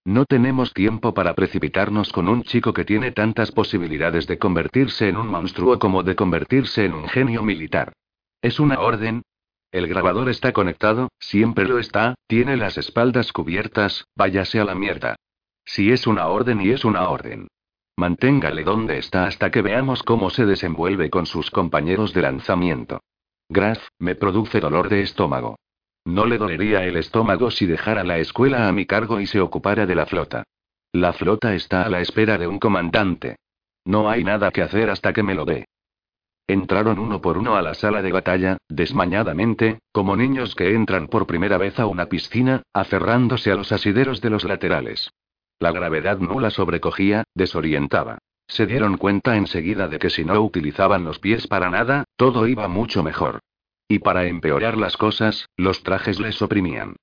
No 0.07 0.23
tenemos 0.23 0.73
tiempo 0.73 1.13
para 1.13 1.33
precipitarnos 1.33 2.13
con 2.13 2.29
un 2.29 2.43
chico 2.43 2.71
que 2.71 2.85
tiene 2.85 3.11
tantas 3.11 3.51
posibilidades 3.51 4.25
de 4.25 4.37
convertirse 4.37 5.09
en 5.09 5.17
un 5.17 5.27
monstruo 5.27 5.79
como 5.79 6.01
de 6.01 6.15
convertirse 6.15 6.85
en 6.85 6.93
un 6.93 7.09
genio 7.09 7.43
militar. 7.43 7.91
¿Es 8.41 8.61
una 8.61 8.79
orden? 8.79 9.23
El 9.69 9.85
grabador 9.87 10.29
está 10.29 10.53
conectado, 10.53 11.09
siempre 11.19 11.67
lo 11.67 11.77
está, 11.77 12.15
tiene 12.25 12.55
las 12.55 12.77
espaldas 12.77 13.33
cubiertas, 13.33 14.05
váyase 14.15 14.61
a 14.61 14.63
la 14.63 14.75
mierda. 14.75 15.17
Si 15.65 15.91
es 15.91 16.07
una 16.07 16.27
orden 16.27 16.61
y 16.61 16.69
es 16.69 16.85
una 16.85 17.09
orden. 17.09 17.49
Manténgale 17.97 18.63
donde 18.63 18.99
está 18.99 19.25
hasta 19.25 19.51
que 19.51 19.61
veamos 19.61 20.03
cómo 20.03 20.29
se 20.29 20.45
desenvuelve 20.45 21.09
con 21.09 21.25
sus 21.25 21.51
compañeros 21.51 22.13
de 22.13 22.21
lanzamiento. 22.21 23.01
Graf, 23.49 23.85
me 23.99 24.15
produce 24.15 24.61
dolor 24.61 24.87
de 24.87 25.01
estómago. 25.01 25.57
No 26.07 26.25
le 26.25 26.37
dolería 26.37 26.85
el 26.85 26.95
estómago 26.95 27.51
si 27.51 27.65
dejara 27.65 28.01
la 28.05 28.17
escuela 28.17 28.69
a 28.69 28.71
mi 28.71 28.85
cargo 28.85 29.19
y 29.19 29.27
se 29.27 29.41
ocupara 29.41 29.85
de 29.85 29.93
la 29.93 30.05
flota. 30.05 30.45
La 30.93 31.11
flota 31.11 31.53
está 31.53 31.81
a 31.81 31.89
la 31.89 31.99
espera 31.99 32.37
de 32.37 32.47
un 32.47 32.59
comandante. 32.59 33.35
No 33.83 34.09
hay 34.09 34.23
nada 34.23 34.51
que 34.51 34.61
hacer 34.61 34.89
hasta 34.89 35.11
que 35.11 35.21
me 35.21 35.35
lo 35.35 35.43
dé. 35.43 35.65
Entraron 36.47 36.97
uno 36.97 37.19
por 37.19 37.37
uno 37.37 37.57
a 37.57 37.61
la 37.61 37.73
sala 37.73 38.01
de 38.01 38.13
batalla, 38.13 38.57
desmañadamente, 38.69 39.79
como 39.91 40.15
niños 40.15 40.55
que 40.55 40.73
entran 40.73 41.09
por 41.09 41.27
primera 41.27 41.57
vez 41.57 41.77
a 41.77 41.87
una 41.87 42.05
piscina, 42.05 42.63
aferrándose 42.71 43.51
a 43.51 43.55
los 43.55 43.73
asideros 43.73 44.21
de 44.21 44.29
los 44.29 44.45
laterales. 44.45 45.11
La 45.59 45.73
gravedad 45.73 46.19
nula 46.19 46.51
sobrecogía, 46.51 47.25
desorientaba. 47.35 48.19
Se 48.47 48.65
dieron 48.65 48.95
cuenta 48.95 49.35
enseguida 49.35 49.89
de 49.89 49.99
que 49.99 50.09
si 50.09 50.23
no 50.23 50.39
utilizaban 50.39 51.03
los 51.03 51.19
pies 51.19 51.47
para 51.47 51.69
nada, 51.69 52.05
todo 52.15 52.47
iba 52.47 52.69
mucho 52.69 53.03
mejor. 53.03 53.41
Y 53.87 53.99
para 53.99 54.25
empeorar 54.25 54.77
las 54.77 54.97
cosas, 54.97 55.47
los 55.55 55.83
trajes 55.83 56.19
les 56.19 56.41
oprimían. 56.41 56.95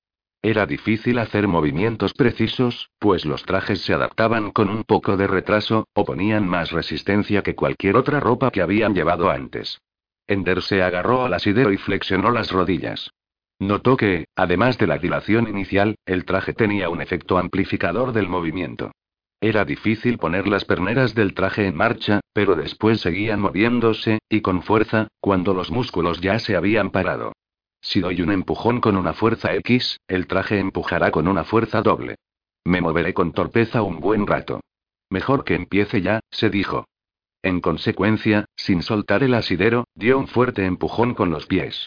Era 0.43 0.67
difícil 0.67 1.19
hacer 1.19 1.49
movimientos 1.49 2.13
precisos, 2.13 2.91
pues 2.99 3.25
los 3.25 3.45
trajes 3.45 3.81
se 3.81 3.95
adaptaban 3.95 4.51
con 4.51 4.69
un 4.69 4.85
poco 4.85 5.17
de 5.17 5.27
retraso, 5.27 5.89
o 5.95 6.05
ponían 6.05 6.47
más 6.47 6.71
resistencia 6.71 7.43
que 7.43 7.55
cualquier 7.55 7.97
otra 7.97 8.21
ropa 8.21 8.51
que 8.51 8.61
habían 8.61 8.95
llevado 8.95 9.31
antes. 9.31 9.81
Ender 10.27 10.61
se 10.61 10.83
agarró 10.83 11.25
al 11.25 11.33
asidero 11.33 11.73
y 11.73 11.79
flexionó 11.79 12.31
las 12.31 12.51
rodillas. 12.51 13.11
Notó 13.59 13.97
que, 13.97 14.27
además 14.37 14.77
de 14.77 14.87
la 14.87 14.99
dilación 14.99 15.49
inicial, 15.49 15.97
el 16.05 16.27
traje 16.27 16.53
tenía 16.53 16.91
un 16.91 17.01
efecto 17.01 17.39
amplificador 17.39 18.13
del 18.13 18.29
movimiento. 18.29 18.93
Era 19.45 19.67
difícil 19.67 20.17
poner 20.17 20.49
las 20.49 20.65
perneras 20.65 21.15
del 21.15 21.35
traje 21.35 21.67
en 21.67 21.77
marcha, 21.77 22.21
pero 22.33 22.57
después 22.57 23.03
seguían 23.03 23.41
moviéndose, 23.41 24.21
y 24.31 24.41
con 24.41 24.63
fuerza, 24.63 25.09
cuando 25.21 25.53
los 25.53 25.71
músculos 25.71 26.23
ya 26.23 26.39
se 26.39 26.57
habían 26.57 26.89
parado. 26.89 27.35
Si 27.83 28.01
doy 28.01 28.23
un 28.23 28.33
empujón 28.33 28.81
con 28.81 28.97
una 28.97 29.13
fuerza 29.13 29.55
X, 29.57 30.01
el 30.09 30.29
traje 30.29 30.61
empujará 30.61 31.11
con 31.11 31.29
una 31.29 31.45
fuerza 31.45 31.83
doble. 31.83 32.15
Me 32.65 32.81
moveré 32.81 33.13
con 33.13 33.33
torpeza 33.33 33.83
un 33.83 34.01
buen 34.01 34.27
rato. 34.27 34.61
Mejor 35.11 35.45
que 35.45 35.57
empiece 35.57 36.01
ya, 36.01 36.21
se 36.31 36.49
dijo. 36.49 36.87
En 37.43 37.61
consecuencia, 37.61 38.47
sin 38.57 38.81
soltar 38.81 39.23
el 39.23 39.35
asidero, 39.35 39.85
dio 39.95 40.19
un 40.19 40.27
fuerte 40.27 40.65
empujón 40.65 41.13
con 41.13 41.29
los 41.29 41.45
pies. 41.45 41.87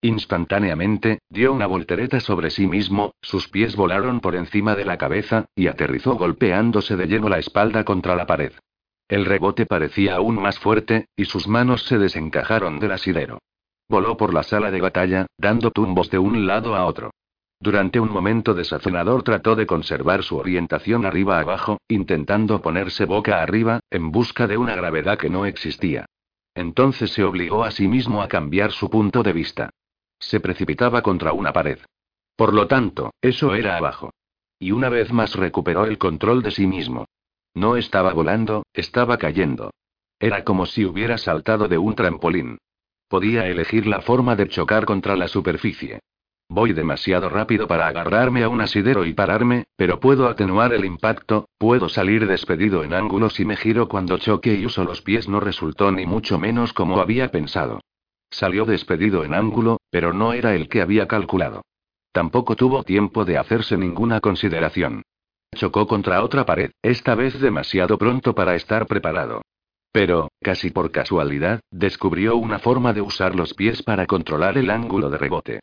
Instantáneamente, 0.00 1.18
dio 1.28 1.52
una 1.52 1.66
voltereta 1.66 2.20
sobre 2.20 2.50
sí 2.50 2.68
mismo, 2.68 3.14
sus 3.20 3.48
pies 3.48 3.74
volaron 3.74 4.20
por 4.20 4.36
encima 4.36 4.76
de 4.76 4.84
la 4.84 4.96
cabeza, 4.96 5.46
y 5.56 5.66
aterrizó 5.66 6.14
golpeándose 6.14 6.96
de 6.96 7.06
lleno 7.06 7.28
la 7.28 7.38
espalda 7.38 7.84
contra 7.84 8.14
la 8.14 8.26
pared. 8.26 8.52
El 9.08 9.24
rebote 9.24 9.66
parecía 9.66 10.16
aún 10.16 10.40
más 10.40 10.58
fuerte, 10.60 11.06
y 11.16 11.24
sus 11.24 11.48
manos 11.48 11.82
se 11.82 11.98
desencajaron 11.98 12.78
del 12.78 12.92
asidero. 12.92 13.40
Voló 13.88 14.16
por 14.16 14.34
la 14.34 14.44
sala 14.44 14.70
de 14.70 14.80
batalla, 14.80 15.26
dando 15.36 15.72
tumbos 15.72 16.10
de 16.10 16.18
un 16.18 16.46
lado 16.46 16.76
a 16.76 16.84
otro. 16.84 17.10
Durante 17.58 17.98
un 17.98 18.10
momento 18.10 18.54
desazonador 18.54 19.24
trató 19.24 19.56
de 19.56 19.66
conservar 19.66 20.22
su 20.22 20.36
orientación 20.36 21.06
arriba 21.06 21.40
abajo, 21.40 21.78
intentando 21.88 22.62
ponerse 22.62 23.04
boca 23.04 23.42
arriba, 23.42 23.80
en 23.90 24.12
busca 24.12 24.46
de 24.46 24.58
una 24.58 24.76
gravedad 24.76 25.18
que 25.18 25.28
no 25.28 25.44
existía. 25.44 26.06
Entonces 26.54 27.10
se 27.10 27.24
obligó 27.24 27.64
a 27.64 27.72
sí 27.72 27.88
mismo 27.88 28.22
a 28.22 28.28
cambiar 28.28 28.70
su 28.70 28.90
punto 28.90 29.24
de 29.24 29.32
vista. 29.32 29.70
Se 30.18 30.40
precipitaba 30.40 31.02
contra 31.02 31.32
una 31.32 31.52
pared. 31.52 31.78
Por 32.36 32.54
lo 32.54 32.66
tanto, 32.66 33.12
eso 33.20 33.54
era 33.54 33.76
abajo. 33.76 34.10
Y 34.58 34.72
una 34.72 34.88
vez 34.88 35.12
más 35.12 35.34
recuperó 35.34 35.86
el 35.86 35.98
control 35.98 36.42
de 36.42 36.50
sí 36.50 36.66
mismo. 36.66 37.06
No 37.54 37.76
estaba 37.76 38.12
volando, 38.12 38.64
estaba 38.72 39.18
cayendo. 39.18 39.70
Era 40.20 40.44
como 40.44 40.66
si 40.66 40.84
hubiera 40.84 41.18
saltado 41.18 41.68
de 41.68 41.78
un 41.78 41.94
trampolín. 41.94 42.58
Podía 43.08 43.46
elegir 43.46 43.86
la 43.86 44.00
forma 44.00 44.36
de 44.36 44.48
chocar 44.48 44.84
contra 44.84 45.16
la 45.16 45.28
superficie. 45.28 46.00
Voy 46.50 46.72
demasiado 46.72 47.28
rápido 47.28 47.68
para 47.68 47.88
agarrarme 47.88 48.42
a 48.42 48.48
un 48.48 48.60
asidero 48.60 49.04
y 49.04 49.12
pararme, 49.12 49.66
pero 49.76 50.00
puedo 50.00 50.28
atenuar 50.28 50.72
el 50.72 50.84
impacto, 50.84 51.48
puedo 51.58 51.88
salir 51.88 52.26
despedido 52.26 52.84
en 52.84 52.94
ángulo 52.94 53.28
si 53.28 53.44
me 53.44 53.56
giro 53.56 53.86
cuando 53.88 54.16
choque 54.18 54.54
y 54.54 54.64
uso 54.64 54.84
los 54.84 55.02
pies 55.02 55.28
no 55.28 55.40
resultó 55.40 55.92
ni 55.92 56.06
mucho 56.06 56.38
menos 56.38 56.72
como 56.72 57.00
había 57.00 57.30
pensado. 57.30 57.80
Salió 58.30 58.64
despedido 58.64 59.24
en 59.24 59.34
ángulo, 59.34 59.80
pero 59.90 60.12
no 60.12 60.32
era 60.32 60.54
el 60.54 60.68
que 60.68 60.82
había 60.82 61.08
calculado. 61.08 61.62
Tampoco 62.12 62.56
tuvo 62.56 62.82
tiempo 62.82 63.24
de 63.24 63.38
hacerse 63.38 63.76
ninguna 63.76 64.20
consideración. 64.20 65.02
Chocó 65.54 65.86
contra 65.86 66.22
otra 66.22 66.44
pared, 66.44 66.70
esta 66.82 67.14
vez 67.14 67.40
demasiado 67.40 67.96
pronto 67.98 68.34
para 68.34 68.54
estar 68.54 68.86
preparado. 68.86 69.42
Pero, 69.92 70.28
casi 70.40 70.70
por 70.70 70.90
casualidad, 70.90 71.60
descubrió 71.70 72.36
una 72.36 72.58
forma 72.58 72.92
de 72.92 73.00
usar 73.00 73.34
los 73.34 73.54
pies 73.54 73.82
para 73.82 74.06
controlar 74.06 74.58
el 74.58 74.70
ángulo 74.70 75.10
de 75.10 75.18
rebote. 75.18 75.60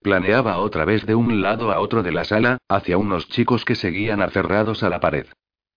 Planeaba 0.00 0.58
otra 0.58 0.84
vez 0.84 1.06
de 1.06 1.14
un 1.14 1.42
lado 1.42 1.72
a 1.72 1.80
otro 1.80 2.02
de 2.02 2.12
la 2.12 2.24
sala, 2.24 2.58
hacia 2.68 2.98
unos 2.98 3.28
chicos 3.28 3.64
que 3.64 3.74
seguían 3.74 4.22
aferrados 4.22 4.82
a 4.82 4.88
la 4.88 5.00
pared. 5.00 5.26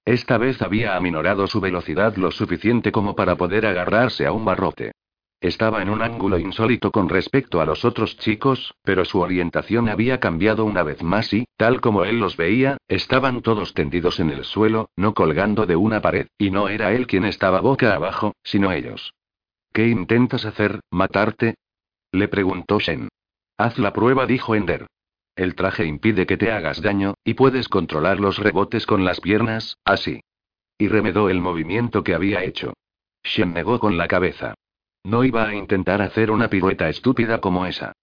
Esta 0.05 0.37
vez 0.37 0.61
había 0.61 0.95
aminorado 0.95 1.45
su 1.47 1.59
velocidad 1.59 2.15
lo 2.15 2.31
suficiente 2.31 2.91
como 2.91 3.15
para 3.15 3.35
poder 3.35 3.65
agarrarse 3.65 4.25
a 4.25 4.31
un 4.31 4.45
barrote. 4.45 4.91
Estaba 5.41 5.81
en 5.81 5.89
un 5.89 6.03
ángulo 6.03 6.37
insólito 6.37 6.91
con 6.91 7.09
respecto 7.09 7.61
a 7.61 7.65
los 7.65 7.83
otros 7.83 8.15
chicos, 8.17 8.75
pero 8.83 9.05
su 9.05 9.19
orientación 9.19 9.89
había 9.89 10.19
cambiado 10.19 10.65
una 10.65 10.83
vez 10.83 11.01
más 11.01 11.33
y, 11.33 11.45
tal 11.57 11.81
como 11.81 12.05
él 12.05 12.19
los 12.19 12.37
veía, 12.37 12.77
estaban 12.87 13.41
todos 13.41 13.73
tendidos 13.73 14.19
en 14.19 14.29
el 14.29 14.45
suelo, 14.45 14.91
no 14.95 15.15
colgando 15.15 15.65
de 15.65 15.75
una 15.75 15.99
pared, 15.99 16.27
y 16.37 16.51
no 16.51 16.69
era 16.69 16.93
él 16.93 17.07
quien 17.07 17.25
estaba 17.25 17.59
boca 17.59 17.95
abajo, 17.95 18.35
sino 18.43 18.71
ellos. 18.71 19.15
¿Qué 19.73 19.87
intentas 19.87 20.45
hacer, 20.45 20.79
matarte? 20.91 21.55
Le 22.11 22.27
preguntó 22.27 22.79
Shen. 22.79 23.09
Haz 23.57 23.79
la 23.79 23.93
prueba, 23.93 24.27
dijo 24.27 24.53
Ender. 24.53 24.85
El 25.35 25.55
traje 25.55 25.85
impide 25.85 26.27
que 26.27 26.37
te 26.37 26.51
hagas 26.51 26.83
daño, 26.83 27.15
y 27.23 27.33
puedes 27.33 27.67
controlar 27.67 28.19
los 28.19 28.37
rebotes 28.37 28.85
con 28.85 29.05
las 29.05 29.19
piernas, 29.19 29.77
así. 29.85 30.21
Y 30.77 30.87
remedó 30.87 31.29
el 31.29 31.41
movimiento 31.41 32.03
que 32.03 32.13
había 32.13 32.43
hecho. 32.43 32.73
Shen 33.23 33.53
negó 33.53 33.79
con 33.79 33.97
la 33.97 34.07
cabeza. 34.07 34.53
No 35.03 35.23
iba 35.23 35.47
a 35.47 35.55
intentar 35.55 36.01
hacer 36.01 36.31
una 36.31 36.47
pirueta 36.49 36.87
estúpida 36.89 37.41
como 37.41 37.65
esa. 37.65 37.93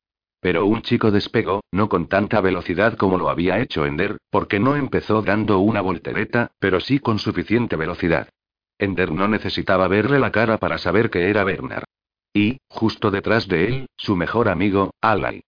Pero 0.41 0.67
un 0.67 0.83
chico 0.83 1.11
despegó, 1.11 1.63
no 1.73 1.89
con 1.89 2.09
tanta 2.09 2.41
velocidad 2.41 2.97
como 2.97 3.19
lo 3.19 3.29
había 3.29 3.59
hecho 3.59 3.87
Ender, 3.87 4.19
porque 4.31 4.61
no 4.61 4.77
empezó 4.77 5.23
dando 5.23 5.59
una 5.59 5.81
voltereta, 5.81 6.53
pero 6.59 6.81
sí 6.81 7.01
con 7.01 7.19
suficiente 7.19 7.77
velocidad. 7.77 8.29
Ender 8.79 9.11
no 9.11 9.27
necesitaba 9.27 9.89
verle 9.89 10.21
la 10.21 10.31
cara 10.31 10.59
para 10.59 10.79
saber 10.79 11.11
que 11.11 11.29
era 11.29 11.43
Bernard. 11.43 11.85
Y, 12.33 12.59
justo 12.69 13.11
detrás 13.11 13.49
de 13.49 13.67
él, 13.67 13.87
su 13.97 14.15
mejor 14.15 14.49
amigo, 14.49 14.93
Alay. 15.01 15.43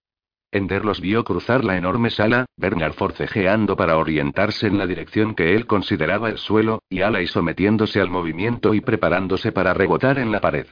Ender 0.52 0.84
los 0.84 1.00
vio 1.00 1.22
cruzar 1.22 1.64
la 1.64 1.76
enorme 1.76 2.10
sala, 2.10 2.46
Bernard 2.56 2.94
forcejeando 2.94 3.76
para 3.76 3.96
orientarse 3.96 4.66
en 4.66 4.78
la 4.78 4.88
dirección 4.88 5.36
que 5.36 5.54
él 5.54 5.66
consideraba 5.66 6.28
el 6.28 6.38
suelo, 6.38 6.82
y 6.88 7.02
Alay 7.02 7.28
sometiéndose 7.28 8.00
al 8.00 8.10
movimiento 8.10 8.74
y 8.74 8.80
preparándose 8.80 9.52
para 9.52 9.74
rebotar 9.74 10.18
en 10.18 10.32
la 10.32 10.40
pared. 10.40 10.66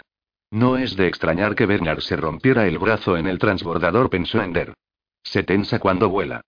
No 0.51 0.79
es 0.79 0.97
de 0.97 1.07
extrañar 1.07 1.55
que 1.55 1.67
Bernard 1.67 2.01
se 2.01 2.17
rompiera 2.17 2.67
el 2.67 2.79
brazo 2.79 3.17
en 3.17 3.27
el 3.27 3.39
transbordador, 3.39 4.09
pensó 4.09 4.43
Ender. 4.43 4.75
Se 5.23 5.43
tensa 5.43 5.79
cuando 5.79 6.09
vuela. 6.09 6.41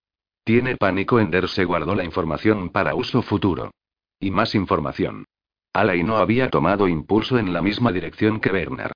Tiene 0.44 0.76
pánico, 0.76 1.20
Ender 1.20 1.48
se 1.48 1.64
guardó 1.64 1.94
la 1.94 2.05
información 2.05 2.70
para 2.70 2.94
uso 2.94 3.20
futuro. 3.22 3.72
Y 4.18 4.30
más 4.30 4.55
información. 4.55 5.26
Alay 5.72 6.03
no 6.03 6.16
había 6.16 6.51
tomado 6.51 6.88
impulso 6.88 7.38
en 7.38 7.53
la 7.53 7.62
misma 7.62 7.92
dirección 7.92 8.40
que 8.40 8.51
Bernard. 8.51 8.92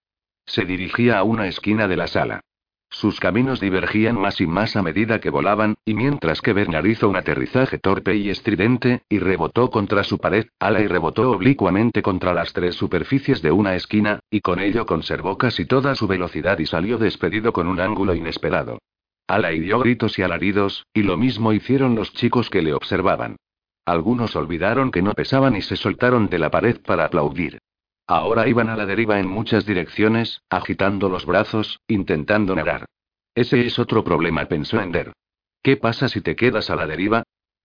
Se 0.47 0.65
dirigía 0.65 1.19
a 1.19 1.23
una 1.23 1.47
esquina 1.47 1.87
de 1.87 1.97
la 1.97 2.07
sala. 2.07 2.41
Sus 2.91 3.19
caminos 3.19 3.61
divergían 3.61 4.19
más 4.21 4.41
y 4.41 4.47
más 4.47 4.77
a 4.77 4.83
medida 4.83 5.21
que 5.21 5.31
volaban, 5.31 5.75
y 5.85 5.95
mientras 5.95 6.41
que 6.41 6.53
Bernard 6.53 6.87
hizo 6.87 7.09
un 7.09 7.17
aterrizaje 7.17 7.79
torpe 7.79 8.17
y 8.17 8.31
estridente, 8.31 9.03
y 9.09 9.19
rebotó 9.19 9.71
contra 9.71 10.05
su 10.05 10.19
pared, 10.19 10.47
Ala 10.61 10.79
rebotó 10.79 11.33
oblicuamente 11.33 12.03
contra 12.03 12.33
las 12.33 12.53
tres 12.53 12.77
superficies 12.77 13.43
de 13.43 13.51
una 13.51 13.75
esquina, 13.75 14.21
y 14.31 14.41
con 14.41 14.61
ello 14.61 14.87
conservó 14.87 15.37
casi 15.37 15.67
toda 15.67 15.95
su 15.95 16.07
velocidad 16.07 16.59
y 16.59 16.67
salió 16.67 16.99
despedido 16.99 17.53
con 17.53 17.67
un 17.67 17.81
ángulo 17.81 18.15
inesperado. 18.15 18.79
Ala 19.27 19.49
dio 19.51 19.79
gritos 19.81 20.19
y 20.19 20.23
alaridos, 20.23 20.87
y 20.95 21.03
lo 21.03 21.17
mismo 21.17 21.53
hicieron 21.53 21.95
los 21.95 22.13
chicos 22.13 22.51
que 22.51 22.63
le 22.63 22.75
observaban. 22.75 23.37
Algunos 23.87 24.37
olvidaron 24.37 24.91
que 24.91 25.03
no 25.03 25.13
pesaban 25.13 25.57
y 25.57 25.63
se 25.63 25.77
soltaron 25.77 26.29
de 26.29 26.39
la 26.39 26.51
pared 26.51 26.81
para 26.81 27.07
aplaudir. 27.07 27.59
Ahora 28.07 28.47
iban 28.49 28.69
a 28.69 28.77
la 28.77 28.85
deriva 28.85 29.19
en 29.19 29.27
muchas 29.27 29.65
direcciones, 29.65 30.43
agitando 30.51 31.09
los 31.09 31.25
brazos, 31.25 31.81
intentando 31.89 32.55
nadar. 32.55 32.85
Ese 33.35 33.67
es 33.67 33.79
otro 33.79 34.05
problema, 34.05 34.45
pensó 34.45 34.81
Ender. 34.81 35.13
¿Qué 35.63 35.77
pasa 35.77 36.09
si 36.09 36.21
te 36.21 36.37
quedas 36.37 36.69
a 36.69 36.77
la 36.77 36.87
deriva? 36.87 37.23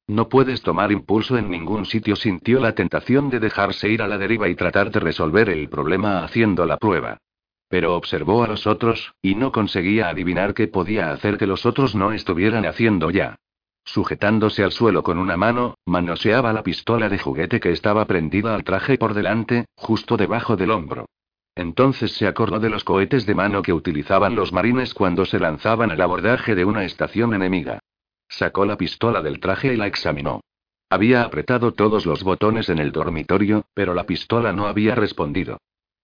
No 0.07 0.29
puedes 0.29 0.61
tomar 0.63 0.91
impulso 0.91 1.37
en 1.37 1.51
ningún 1.51 1.85
sitio. 1.85 2.15
Sintió 2.15 2.59
la 2.59 2.73
tentación 2.73 3.29
de 3.29 3.39
dejarse 3.39 3.89
ir 3.89 4.01
a 4.01 4.07
la 4.07 4.17
deriva 4.17 4.49
y 4.49 4.55
tratar 4.55 4.89
de 4.89 4.99
resolver 4.99 5.49
el 5.49 5.69
problema 5.69 6.23
haciendo 6.23 6.65
la 6.65 6.77
prueba. 6.77 7.17
Pero 7.67 7.95
observó 7.95 8.43
a 8.43 8.47
los 8.47 8.65
otros, 8.65 9.13
y 9.21 9.35
no 9.35 9.51
conseguía 9.51 10.09
adivinar 10.09 10.55
qué 10.55 10.67
podía 10.67 11.11
hacer 11.11 11.37
que 11.37 11.45
los 11.45 11.65
otros 11.67 11.93
no 11.93 12.11
estuvieran 12.13 12.65
haciendo 12.65 13.11
ya. 13.11 13.35
Sujetándose 13.91 14.63
al 14.63 14.71
suelo 14.71 15.01
con 15.01 15.17
una 15.17 15.35
mano, 15.35 15.73
manoseaba 15.87 16.53
la 16.53 16.61
pistola 16.61 17.09
de 17.09 17.17
juguete 17.17 17.59
que 17.59 17.71
estaba 17.71 18.05
prendida 18.05 18.53
al 18.53 18.63
traje 18.63 18.99
por 18.99 19.15
delante, 19.15 19.65
justo 19.75 20.15
debajo 20.15 20.55
del 20.55 20.69
hombro. 20.69 21.07
Entonces 21.55 22.11
se 22.11 22.27
acordó 22.27 22.59
de 22.59 22.69
los 22.69 22.83
cohetes 22.83 23.25
de 23.25 23.33
mano 23.33 23.63
que 23.63 23.73
utilizaban 23.73 24.35
los 24.35 24.53
marines 24.53 24.93
cuando 24.93 25.25
se 25.25 25.39
lanzaban 25.39 25.89
al 25.89 25.99
abordaje 26.01 26.53
de 26.53 26.65
una 26.65 26.85
estación 26.85 27.33
enemiga. 27.33 27.79
Sacó 28.27 28.63
la 28.63 28.77
pistola 28.77 29.23
del 29.23 29.39
traje 29.39 29.73
y 29.73 29.77
la 29.77 29.87
examinó. 29.87 30.41
Había 30.91 31.23
apretado 31.23 31.73
todos 31.73 32.05
los 32.05 32.23
botones 32.23 32.69
en 32.69 32.77
el 32.77 32.91
dormitorio, 32.91 33.65
pero 33.73 33.95
la 33.95 34.03
pistola 34.03 34.53
no 34.53 34.67
había 34.67 34.93
respondido. 34.93 35.57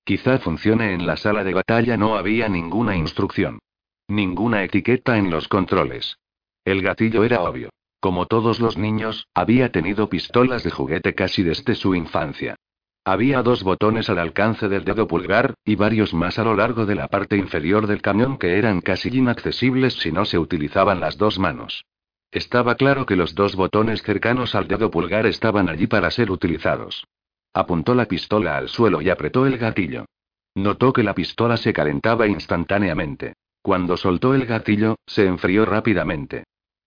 Quizá 0.03 0.39
funcione 0.39 0.93
en 0.93 1.05
la 1.05 1.17
sala 1.17 1.43
de 1.43 1.53
batalla, 1.53 1.97
no 1.97 2.17
había 2.17 2.49
ninguna 2.49 2.95
instrucción. 2.95 3.59
Ninguna 4.07 4.63
etiqueta 4.63 5.19
en 5.19 5.29
los 5.29 5.47
controles. 5.47 6.17
El 6.63 6.81
gatillo 6.81 7.23
era 7.23 7.43
obvio. 7.43 7.69
Como 8.05 8.27
todos 8.27 8.59
los 8.59 8.77
niños, 8.77 9.27
había 9.33 9.71
tenido 9.71 10.09
pistolas 10.09 10.63
de 10.63 10.69
juguete 10.69 11.15
casi 11.15 11.41
desde 11.41 11.73
su 11.73 11.95
infancia. 11.95 12.55
Había 13.03 13.41
dos 13.41 13.63
botones 13.63 14.11
al 14.11 14.19
alcance 14.19 14.69
del 14.69 14.85
dedo 14.85 15.07
pulgar, 15.07 15.55
y 15.65 15.75
varios 15.75 16.13
más 16.13 16.37
a 16.37 16.43
lo 16.43 16.55
largo 16.55 16.85
de 16.85 16.93
la 16.93 17.07
parte 17.07 17.35
inferior 17.35 17.87
del 17.87 18.03
cañón 18.03 18.37
que 18.37 18.59
eran 18.59 18.81
casi 18.81 19.09
inaccesibles 19.09 19.95
si 19.95 20.11
no 20.11 20.25
se 20.25 20.37
utilizaban 20.37 20.99
las 20.99 21.17
dos 21.17 21.39
manos. 21.39 21.83
Estaba 22.29 22.75
claro 22.75 23.07
que 23.07 23.15
los 23.15 23.33
dos 23.33 23.55
botones 23.55 24.03
cercanos 24.03 24.53
al 24.53 24.67
dedo 24.67 24.91
pulgar 24.91 25.25
estaban 25.25 25.67
allí 25.67 25.87
para 25.87 26.11
ser 26.11 26.29
utilizados. 26.29 27.07
Apuntó 27.55 27.95
la 27.95 28.05
pistola 28.05 28.55
al 28.55 28.69
suelo 28.69 29.01
y 29.01 29.09
apretó 29.09 29.47
el 29.47 29.57
gatillo. 29.57 30.05
Notó 30.53 30.93
que 30.93 31.01
la 31.01 31.15
pistola 31.15 31.57
se 31.57 31.73
calentaba 31.73 32.27
instantáneamente. 32.27 33.33
Cuando 33.63 33.97
soltó 33.97 34.35
el 34.35 34.45
gatillo, 34.45 34.95
se 35.07 35.25
enfrió 35.25 35.65
rápidamente. 35.65 36.43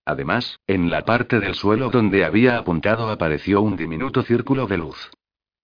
Además, 0.08 0.58
en 0.66 0.88
la 0.88 1.04
parte 1.04 1.38
del 1.38 1.54
suelo 1.54 1.90
donde 1.90 2.24
había 2.24 2.56
apuntado 2.56 3.10
apareció 3.10 3.60
un 3.60 3.76
diminuto 3.76 4.22
círculo 4.22 4.66
de 4.66 4.78
luz. 4.78 5.10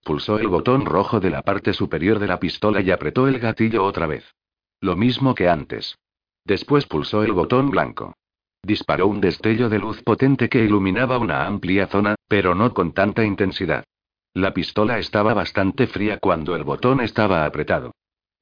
Pulsó 0.02 0.38
el 0.38 0.48
botón 0.48 0.84
rojo 0.84 1.18
de 1.18 1.30
la 1.30 1.40
parte 1.40 1.72
superior 1.72 2.18
de 2.18 2.26
la 2.26 2.38
pistola 2.38 2.82
y 2.82 2.90
apretó 2.90 3.26
el 3.26 3.38
gatillo 3.38 3.82
otra 3.82 4.06
vez. 4.06 4.34
Lo 4.82 4.96
mismo 4.96 5.34
que 5.34 5.48
antes. 5.48 5.96
Después 6.44 6.84
pulsó 6.84 7.22
el 7.22 7.32
botón 7.32 7.70
blanco. 7.70 8.18
Disparó 8.62 9.06
un 9.06 9.22
destello 9.22 9.70
de 9.70 9.78
luz 9.78 10.02
potente 10.02 10.50
que 10.50 10.62
iluminaba 10.62 11.16
una 11.16 11.46
amplia 11.46 11.86
zona, 11.86 12.14
pero 12.28 12.54
no 12.54 12.74
con 12.74 12.92
tanta 12.92 13.24
intensidad. 13.24 13.84
La 14.34 14.52
pistola 14.52 14.98
estaba 14.98 15.32
bastante 15.32 15.86
fría 15.86 16.18
cuando 16.18 16.54
el 16.54 16.64
botón 16.64 17.00
estaba 17.00 17.46
apretado. 17.46 17.92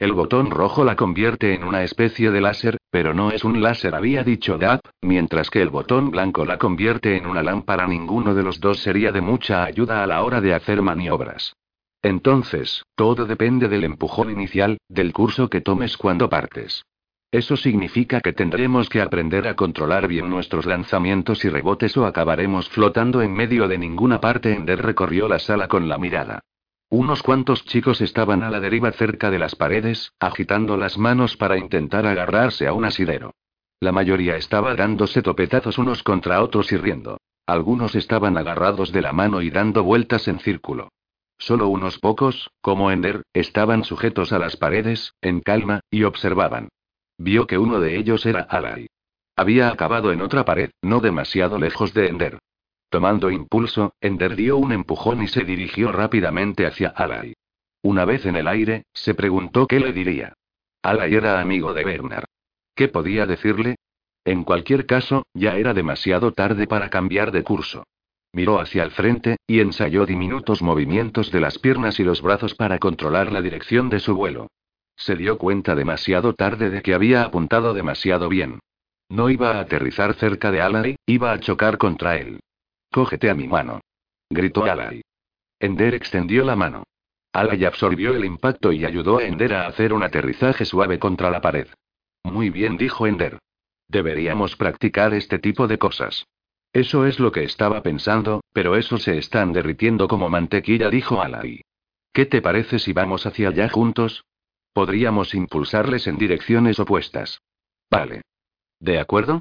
El 0.03 0.15
botón 0.15 0.51
rojo 0.51 0.85
la 0.85 0.97
convierte 0.97 1.55
en 1.55 1.63
una 1.63 1.85
especie 1.85 2.33
de 2.33 2.41
láser, 2.41 2.77
pero 2.91 3.15
no 3.15 3.31
es 3.31 3.45
un 3.45 3.63
láser, 3.63 3.95
había 3.95 4.25
dicho 4.25 4.59
Dap, 4.59 4.81
mientras 5.01 5.49
que 5.49 5.63
el 5.63 5.71
botón 5.71 6.11
blanco 6.11 6.45
la 6.45 6.59
convierte 6.59 7.17
en 7.17 7.25
una 7.25 7.41
lámpara. 7.41 7.87
Ninguno 7.87 8.35
de 8.35 8.43
los 8.43 8.59
dos 8.59 8.81
sería 8.81 9.13
de 9.13 9.21
mucha 9.21 9.63
ayuda 9.63 10.03
a 10.03 10.09
la 10.09 10.25
hora 10.25 10.41
de 10.41 10.55
hacer 10.55 10.83
maniobras. 10.83 11.55
Entonces, 12.03 12.83
todo 12.97 13.27
depende 13.27 13.69
del 13.69 13.85
empujón 13.85 14.33
inicial, 14.33 14.79
del 14.89 15.13
curso 15.13 15.49
que 15.49 15.61
tomes 15.61 15.97
cuando 15.97 16.29
partes. 16.29 16.85
Eso 17.31 17.57
significa 17.57 18.21
que 18.21 18.33
tendremos 18.33 18.89
que 18.89 19.03
aprender 19.03 19.47
a 19.47 19.55
controlar 19.55 20.09
bien 20.09 20.29
nuestros 20.29 20.67
lanzamientos 20.67 21.45
y 21.45 21.49
rebotes 21.49 21.97
o 21.97 22.07
acabaremos 22.07 22.69
flotando 22.71 23.23
en 23.23 23.33
medio 23.33 23.69
de 23.69 23.79
ninguna 23.79 24.21
parte. 24.21 24.53
Ender 24.53 24.83
recorrió 24.83 25.29
la 25.29 25.39
sala 25.39 25.69
con 25.69 25.89
la 25.89 25.97
mirada. 25.97 26.41
Unos 26.93 27.23
cuantos 27.23 27.65
chicos 27.65 28.03
estaban 28.03 28.43
a 28.43 28.51
la 28.51 28.61
deriva 28.61 28.93
cerca 28.93 29.31
de 29.31 29.39
las 29.39 29.57
paredes, 29.57 30.13
agitando 30.21 30.77
las 30.77 30.99
manos 30.99 31.39
para 31.39 31.57
intentar 31.57 32.07
agarrarse 32.07 32.67
a 32.67 32.75
un 32.75 32.85
asidero. 32.85 33.33
La 33.81 33.93
mayoría 33.93 34.37
estaba 34.37 34.75
dándose 34.75 35.23
topetazos 35.23 35.79
unos 35.79 36.03
contra 36.03 36.43
otros 36.43 36.71
y 36.71 36.77
riendo. 36.77 37.17
Algunos 37.47 37.95
estaban 37.95 38.37
agarrados 38.37 38.93
de 38.93 39.01
la 39.01 39.15
mano 39.15 39.41
y 39.41 39.49
dando 39.49 39.83
vueltas 39.85 40.29
en 40.29 40.39
círculo. 40.39 40.91
Solo 41.39 41.69
unos 41.69 41.99
pocos, 41.99 42.51
como 42.61 42.91
Ender, 42.91 43.23
estaban 43.33 43.85
sujetos 43.85 44.31
a 44.35 44.39
las 44.39 44.59
paredes, 44.59 45.15
en 45.23 45.41
calma, 45.41 45.81
y 45.91 46.03
observaban. 46.03 46.69
Vio 47.17 47.47
que 47.47 47.57
uno 47.57 47.81
de 47.81 47.97
ellos 47.97 48.27
era 48.27 48.43
Alai. 48.43 48.89
Había 49.35 49.71
acabado 49.71 50.13
en 50.13 50.21
otra 50.21 50.45
pared, 50.45 50.73
no 50.83 51.01
demasiado 51.01 51.59
lejos 51.59 51.95
de 51.95 52.09
Ender. 52.09 52.39
Tomando 52.93 53.31
impulso, 53.31 53.95
Ender 54.03 54.37
dio 54.37 54.59
un 54.59 54.71
empujón 54.71 55.23
y 55.23 55.29
se 55.29 55.45
dirigió 55.45 55.93
rápidamente 55.93 56.67
hacia 56.67 56.89
Alai. 56.89 57.33
Una 57.81 58.05
vez 58.05 58.27
en 58.27 58.37
el 58.37 58.47
aire, 58.47 58.85
se 58.93 59.15
preguntó 59.15 59.67
qué 59.67 59.81
le 59.81 59.95
diría. 59.95 60.35
Alai 60.83 61.15
era 61.15 61.41
amigo 61.41 61.73
de 61.73 61.85
Bernard. 61.85 62.27
¿Qué 62.75 62.89
podía 62.89 63.25
decirle? 63.25 63.77
En 64.27 64.45
cualquier 64.45 64.85
caso, 64.85 65.25
ya 65.33 65.57
era 65.57 65.73
demasiado 65.73 66.33
tarde 66.33 66.67
para 66.67 66.91
cambiar 66.91 67.33
de 67.33 67.43
curso. 67.43 67.85
Miró 68.31 68.61
hacia 68.61 68.83
el 68.83 68.91
frente, 68.91 69.39
y 69.47 69.61
ensayó 69.61 70.05
diminutos 70.05 70.61
movimientos 70.61 71.33
de 71.33 71.41
las 71.41 71.59
piernas 71.59 71.99
y 71.99 72.05
los 72.05 72.21
brazos 72.21 72.55
para 72.55 72.79
controlar 72.79 73.33
la 73.33 73.41
dirección 73.41 73.89
de 73.89 74.01
su 74.01 74.15
vuelo. 74.15 74.49
Se 74.97 75.17
dio 75.17 75.39
cuenta 75.39 75.75
demasiado 75.75 76.35
tarde 76.35 76.69
de 76.69 76.83
que 76.83 76.93
había 76.93 77.23
apuntado 77.23 77.73
demasiado 77.73 78.29
bien. 78.29 78.59
No 79.09 79.31
iba 79.31 79.53
a 79.53 79.61
aterrizar 79.61 80.13
cerca 80.13 80.51
de 80.51 80.61
Alai, 80.61 80.97
iba 81.07 81.33
a 81.33 81.41
chocar 81.41 81.79
contra 81.79 82.19
él. 82.19 82.41
Cógete 82.93 83.31
a 83.31 83.35
mi 83.35 83.49
mano. 83.49 83.81
Gritó 84.29 84.65
Alai. 84.65 85.01
Ender 85.59 85.95
extendió 85.95 86.45
la 86.45 86.57
mano. 86.57 86.85
Alai 87.33 87.65
absorbió 87.65 88.15
el 88.15 88.27
impacto 88.27 88.71
y 88.71 88.85
ayudó 88.85 89.19
a 89.19 89.25
Ender 89.25 89.55
a 89.55 89.67
hacer 89.67 89.95
un 89.95 90.03
aterrizaje 90.03 90.67
suave 90.67 90.99
contra 90.99 91.31
la 91.31 91.41
pared. 91.41 91.69
Muy 92.23 92.51
bien, 92.51 92.77
dijo 92.77 93.07
Ender. 93.07 93.39
Deberíamos 93.89 94.57
practicar 94.57 95.15
este 95.15 95.39
tipo 95.39 95.67
de 95.67 95.79
cosas. 95.79 96.27
Eso 96.75 97.07
es 97.07 97.19
lo 97.19 97.33
que 97.33 97.45
estaba 97.45 97.83
pensando, 97.83 98.43
pero 98.53 98.77
eso 98.77 98.99
se 98.99 99.17
están 99.17 99.55
derritiendo 99.55 100.07
como 100.07 100.29
mantequilla, 100.29 100.91
dijo 100.91 101.23
Alai. 101.23 101.63
¿Qué 102.13 102.27
te 102.27 102.43
parece 102.43 102.79
si 102.79 102.93
vamos 102.93 103.25
hacia 103.25 103.49
allá 103.49 103.71
juntos? 103.71 104.25
Podríamos 104.75 105.35
impulsarles 105.35 106.07
en 106.07 106.19
direcciones 106.19 106.79
opuestas. 106.79 107.41
Vale. 107.91 108.21
¿De 108.81 108.99
acuerdo? 108.99 109.41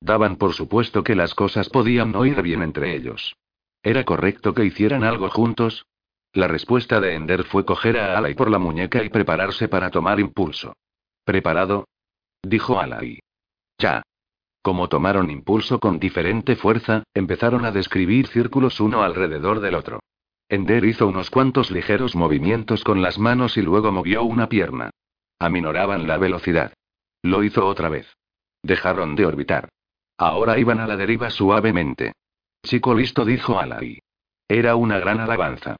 Daban 0.00 0.36
por 0.36 0.52
supuesto 0.52 1.02
que 1.02 1.14
las 1.14 1.34
cosas 1.34 1.68
podían 1.70 2.12
no 2.12 2.26
ir 2.26 2.40
bien 2.42 2.62
entre 2.62 2.94
ellos. 2.94 3.36
¿Era 3.82 4.04
correcto 4.04 4.54
que 4.54 4.64
hicieran 4.64 5.04
algo 5.04 5.30
juntos? 5.30 5.86
La 6.32 6.48
respuesta 6.48 7.00
de 7.00 7.14
Ender 7.14 7.44
fue 7.44 7.64
coger 7.64 7.98
a 7.98 8.18
Alai 8.18 8.34
por 8.34 8.50
la 8.50 8.58
muñeca 8.58 9.04
y 9.04 9.08
prepararse 9.08 9.68
para 9.68 9.90
tomar 9.90 10.18
impulso. 10.18 10.74
¿Preparado? 11.24 11.86
dijo 12.42 12.80
Alai. 12.80 13.20
Ya. 13.78 14.02
Como 14.62 14.88
tomaron 14.88 15.30
impulso 15.30 15.78
con 15.78 15.98
diferente 15.98 16.56
fuerza, 16.56 17.04
empezaron 17.14 17.64
a 17.64 17.70
describir 17.70 18.26
círculos 18.26 18.80
uno 18.80 19.02
alrededor 19.02 19.60
del 19.60 19.74
otro. 19.74 20.00
Ender 20.48 20.84
hizo 20.84 21.06
unos 21.06 21.30
cuantos 21.30 21.70
ligeros 21.70 22.16
movimientos 22.16 22.84
con 22.84 23.02
las 23.02 23.18
manos 23.18 23.56
y 23.56 23.62
luego 23.62 23.92
movió 23.92 24.24
una 24.24 24.48
pierna. 24.48 24.90
Aminoraban 25.38 26.06
la 26.06 26.18
velocidad. 26.18 26.72
Lo 27.22 27.42
hizo 27.42 27.66
otra 27.66 27.88
vez. 27.88 28.12
Dejaron 28.62 29.14
de 29.14 29.26
orbitar. 29.26 29.68
Ahora 30.16 30.58
iban 30.58 30.80
a 30.80 30.86
la 30.86 30.96
deriva 30.96 31.30
suavemente. 31.30 32.12
Chico 32.62 32.94
listo, 32.94 33.24
dijo 33.24 33.58
Alai. 33.58 33.98
Era 34.48 34.76
una 34.76 34.98
gran 34.98 35.20
alabanza. 35.20 35.76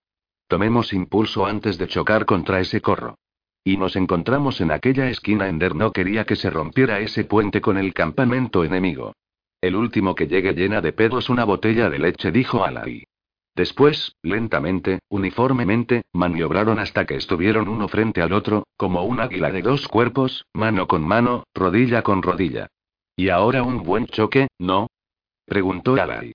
Tomemos 0.48 0.92
impulso 0.92 1.46
antes 1.46 1.78
de 1.78 1.86
chocar 1.86 2.26
contra 2.26 2.60
ese 2.60 2.80
corro. 2.80 3.16
Y 3.62 3.76
nos 3.76 3.96
encontramos 3.96 4.60
en 4.60 4.70
aquella 4.70 5.08
esquina. 5.08 5.48
Ender 5.48 5.74
no 5.74 5.92
quería 5.92 6.24
que 6.24 6.36
se 6.36 6.50
rompiera 6.50 7.00
ese 7.00 7.24
puente 7.24 7.60
con 7.60 7.78
el 7.78 7.94
campamento 7.94 8.64
enemigo. 8.64 9.14
El 9.60 9.76
último 9.76 10.14
que 10.14 10.26
llegue 10.26 10.52
llena 10.52 10.82
de 10.82 10.92
pedos 10.92 11.30
una 11.30 11.44
botella 11.44 11.88
de 11.88 11.98
leche, 11.98 12.30
dijo 12.30 12.64
Alai. 12.64 13.04
Después, 13.54 14.16
lentamente, 14.20 14.98
uniformemente, 15.08 16.02
maniobraron 16.12 16.80
hasta 16.80 17.06
que 17.06 17.14
estuvieron 17.14 17.68
uno 17.68 17.86
frente 17.88 18.20
al 18.20 18.32
otro, 18.32 18.66
como 18.76 19.04
un 19.04 19.20
águila 19.20 19.50
de 19.52 19.62
dos 19.62 19.86
cuerpos, 19.86 20.44
mano 20.52 20.88
con 20.88 21.06
mano, 21.06 21.44
rodilla 21.54 22.02
con 22.02 22.20
rodilla. 22.20 22.68
¿Y 23.16 23.28
ahora 23.28 23.62
un 23.62 23.82
buen 23.82 24.06
choque, 24.06 24.48
no? 24.58 24.88
preguntó 25.46 25.94
Alai. 25.94 26.32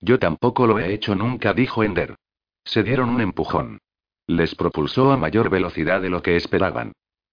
Yo 0.00 0.18
tampoco 0.18 0.66
lo 0.66 0.78
he 0.78 0.92
hecho 0.94 1.14
nunca, 1.14 1.52
dijo 1.52 1.84
Ender. 1.84 2.16
Se 2.64 2.82
dieron 2.82 3.10
un 3.10 3.20
empujón. 3.20 3.78
Les 4.26 4.54
propulsó 4.54 5.12
a 5.12 5.16
mayor 5.16 5.50
velocidad 5.50 6.00
de 6.00 6.08
lo 6.08 6.22
que 6.22 6.36
esperaban. 6.36 6.92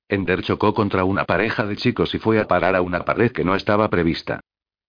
Ender 0.09 0.41
chocó 0.41 0.73
contra 0.73 1.03
una 1.03 1.25
pareja 1.25 1.65
de 1.65 1.77
chicos 1.77 2.13
y 2.15 2.19
fue 2.19 2.39
a 2.39 2.47
parar 2.47 2.75
a 2.75 2.81
una 2.81 3.05
pared 3.05 3.31
que 3.31 3.45
no 3.45 3.55
estaba 3.55 3.89
prevista. 3.89 4.41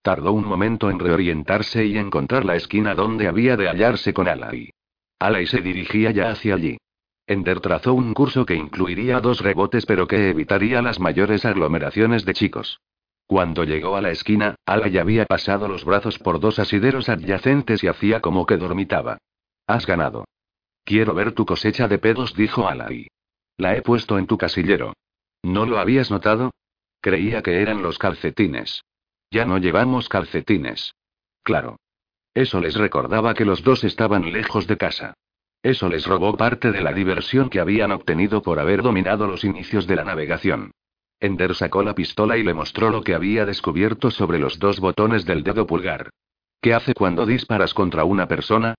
Tardó 0.03 0.33
un 0.33 0.47
momento 0.47 0.91
en 0.91 0.99
reorientarse 0.99 1.85
y 1.85 1.99
encontrar 1.99 2.45
la 2.45 2.57
esquina 2.57 2.95
donde 2.95 3.29
había 3.29 3.57
de 3.57 3.69
hallarse 3.69 4.15
con 4.15 4.29
Alai. 4.29 4.71
Alai 5.19 5.47
se 5.47 5.61
dirigía 5.61 6.11
ya 6.11 6.31
hacia 6.31 6.55
allí. 6.55 6.79
Ender 7.27 7.61
trazó 7.61 7.93
un 7.93 8.15
curso 8.15 8.47
que 8.47 8.55
incluiría 8.55 9.21
dos 9.21 9.41
rebotes 9.41 9.85
pero 9.87 10.09
que 10.09 10.31
evitaría 10.31 10.83
las 10.83 10.99
mayores 10.99 11.45
aglomeraciones 11.45 12.25
de 12.25 12.33
chicos. 12.33 12.81
Cuando 13.31 13.63
llegó 13.63 13.95
a 13.95 14.01
la 14.01 14.11
esquina, 14.11 14.57
Alay 14.67 14.99
había 14.99 15.25
pasado 15.25 15.69
los 15.69 15.85
brazos 15.85 16.19
por 16.19 16.41
dos 16.41 16.59
asideros 16.59 17.09
adyacentes 17.09 17.85
y 17.85 17.87
hacía 17.87 18.19
como 18.19 18.45
que 18.45 18.57
dormitaba. 18.57 19.19
Has 19.69 19.87
ganado. 19.87 20.25
Quiero 20.83 21.15
ver 21.15 21.31
tu 21.31 21.47
cosecha 21.47 21.87
de 21.87 21.99
pedos, 21.99 22.35
dijo 22.35 22.67
Alay. 22.67 23.07
La 23.57 23.77
he 23.77 23.83
puesto 23.83 24.19
en 24.19 24.27
tu 24.27 24.37
casillero. 24.37 24.95
¿No 25.45 25.65
lo 25.65 25.79
habías 25.79 26.11
notado? 26.11 26.51
Creía 27.01 27.41
que 27.41 27.63
eran 27.63 27.83
los 27.83 28.01
calcetines. 28.01 28.83
Ya 29.31 29.45
no 29.45 29.59
llevamos 29.59 30.09
calcetines. 30.09 30.97
Claro. 31.45 31.77
Eso 32.35 32.59
les 32.59 32.75
recordaba 32.75 33.35
que 33.35 33.45
los 33.45 33.63
dos 33.63 33.85
estaban 33.85 34.33
lejos 34.33 34.67
de 34.67 34.77
casa. 34.77 35.15
Eso 35.63 35.89
les 35.89 36.05
robó 36.05 36.37
parte 36.37 36.73
de 36.73 36.81
la 36.81 36.93
diversión 36.93 37.49
que 37.49 37.61
habían 37.61 37.93
obtenido 37.93 38.43
por 38.43 38.59
haber 38.59 38.83
dominado 38.83 39.29
los 39.29 39.45
inicios 39.45 39.87
de 39.87 39.95
la 39.95 40.03
navegación. 40.03 40.73
Ender 41.21 41.55
sacó 41.55 41.83
la 41.83 41.95
pistola 41.95 42.39
y 42.39 42.43
le 42.43 42.55
mostró 42.55 42.91
lo 42.91 43.03
que 43.03 43.15
había 43.15 43.45
descubierto 43.45 44.11
sobre 44.11 44.39
los 44.39 44.59
dos 44.59 44.81
botones 44.81 45.27
del 45.27 45.43
dedo 45.43 45.67
pulgar. 45.67 46.11
¿Qué 46.63 46.75
hace 46.75 46.95
cuando 46.95 47.27
disparas 47.27 47.75
contra 47.75 48.05
una 48.05 48.27
persona? 48.27 48.75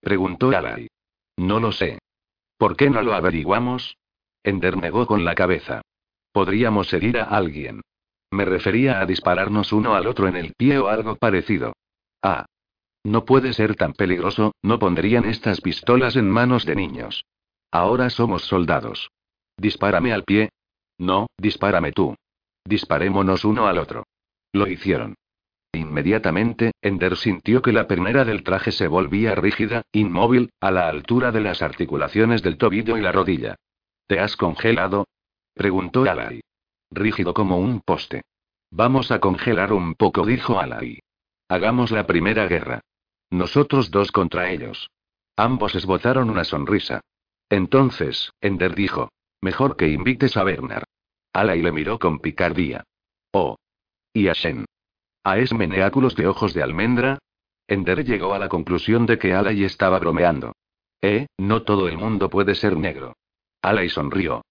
preguntó 0.00 0.50
Alai. 0.50 0.88
No 1.36 1.58
lo 1.58 1.72
sé. 1.72 1.98
¿Por 2.58 2.76
qué 2.76 2.90
no 2.90 3.02
lo 3.02 3.14
averiguamos? 3.14 3.96
Ender 4.42 4.76
negó 4.76 5.06
con 5.06 5.24
la 5.24 5.34
cabeza. 5.34 5.82
Podríamos 6.32 6.92
herir 6.92 7.18
a 7.18 7.24
alguien. 7.24 7.80
Me 8.30 8.44
refería 8.44 9.00
a 9.00 9.06
dispararnos 9.06 9.72
uno 9.72 9.94
al 9.94 10.06
otro 10.06 10.28
en 10.28 10.36
el 10.36 10.52
pie 10.54 10.78
o 10.78 10.88
algo 10.88 11.16
parecido. 11.16 11.72
Ah. 12.22 12.44
No 13.04 13.24
puede 13.24 13.52
ser 13.52 13.76
tan 13.76 13.92
peligroso, 13.92 14.52
no 14.62 14.78
pondrían 14.78 15.24
estas 15.26 15.60
pistolas 15.60 16.16
en 16.16 16.28
manos 16.28 16.66
de 16.66 16.74
niños. 16.74 17.24
Ahora 17.70 18.10
somos 18.10 18.42
soldados. 18.42 19.10
Dispárame 19.56 20.12
al 20.12 20.24
pie. 20.24 20.50
No, 20.98 21.26
dispárame 21.38 21.92
tú. 21.92 22.14
Disparémonos 22.64 23.44
uno 23.44 23.66
al 23.66 23.78
otro. 23.78 24.04
Lo 24.52 24.66
hicieron. 24.66 25.14
Inmediatamente, 25.72 26.72
Ender 26.80 27.16
sintió 27.16 27.60
que 27.60 27.72
la 27.72 27.86
pernera 27.86 28.24
del 28.24 28.42
traje 28.42 28.72
se 28.72 28.88
volvía 28.88 29.34
rígida, 29.34 29.82
inmóvil, 29.92 30.50
a 30.60 30.70
la 30.70 30.88
altura 30.88 31.32
de 31.32 31.40
las 31.40 31.60
articulaciones 31.60 32.42
del 32.42 32.56
tobillo 32.56 32.96
y 32.96 33.02
la 33.02 33.12
rodilla. 33.12 33.56
¿Te 34.06 34.18
has 34.18 34.36
congelado? 34.36 35.06
preguntó 35.54 36.02
Alai. 36.02 36.40
Rígido 36.90 37.34
como 37.34 37.58
un 37.58 37.80
poste. 37.80 38.22
Vamos 38.70 39.10
a 39.10 39.20
congelar 39.20 39.72
un 39.72 39.94
poco, 39.94 40.24
dijo 40.24 40.58
Alai. 40.58 41.00
Hagamos 41.48 41.90
la 41.90 42.06
primera 42.06 42.46
guerra. 42.46 42.80
Nosotros 43.30 43.90
dos 43.90 44.12
contra 44.12 44.50
ellos. 44.50 44.90
Ambos 45.36 45.74
esbozaron 45.74 46.30
una 46.30 46.44
sonrisa. 46.44 47.00
Entonces, 47.50 48.32
Ender 48.40 48.74
dijo. 48.74 49.10
Mejor 49.40 49.76
que 49.76 49.88
invites 49.88 50.36
a 50.36 50.44
Bernard. 50.44 50.84
Alai 51.32 51.62
le 51.62 51.72
miró 51.72 51.98
con 51.98 52.18
picardía. 52.18 52.84
Oh. 53.32 53.56
Y 54.12 54.28
a 54.28 54.32
Shen. 54.32 54.64
¿A 55.24 55.38
esmeneáculos 55.38 56.16
de 56.16 56.26
ojos 56.26 56.54
de 56.54 56.62
almendra? 56.62 57.18
Ender 57.68 58.04
llegó 58.04 58.32
a 58.32 58.38
la 58.38 58.48
conclusión 58.48 59.06
de 59.06 59.18
que 59.18 59.34
Alay 59.34 59.64
estaba 59.64 59.98
bromeando. 59.98 60.52
Eh, 61.02 61.26
no 61.36 61.62
todo 61.62 61.88
el 61.88 61.98
mundo 61.98 62.30
puede 62.30 62.54
ser 62.54 62.76
negro. 62.76 63.14
Alay 63.60 63.88
sonrió. 63.88 64.42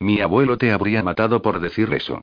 Mi 0.00 0.20
abuelo 0.20 0.58
te 0.58 0.72
habría 0.72 1.02
matado 1.02 1.40
por 1.40 1.60
decir 1.60 1.92
eso. 1.94 2.20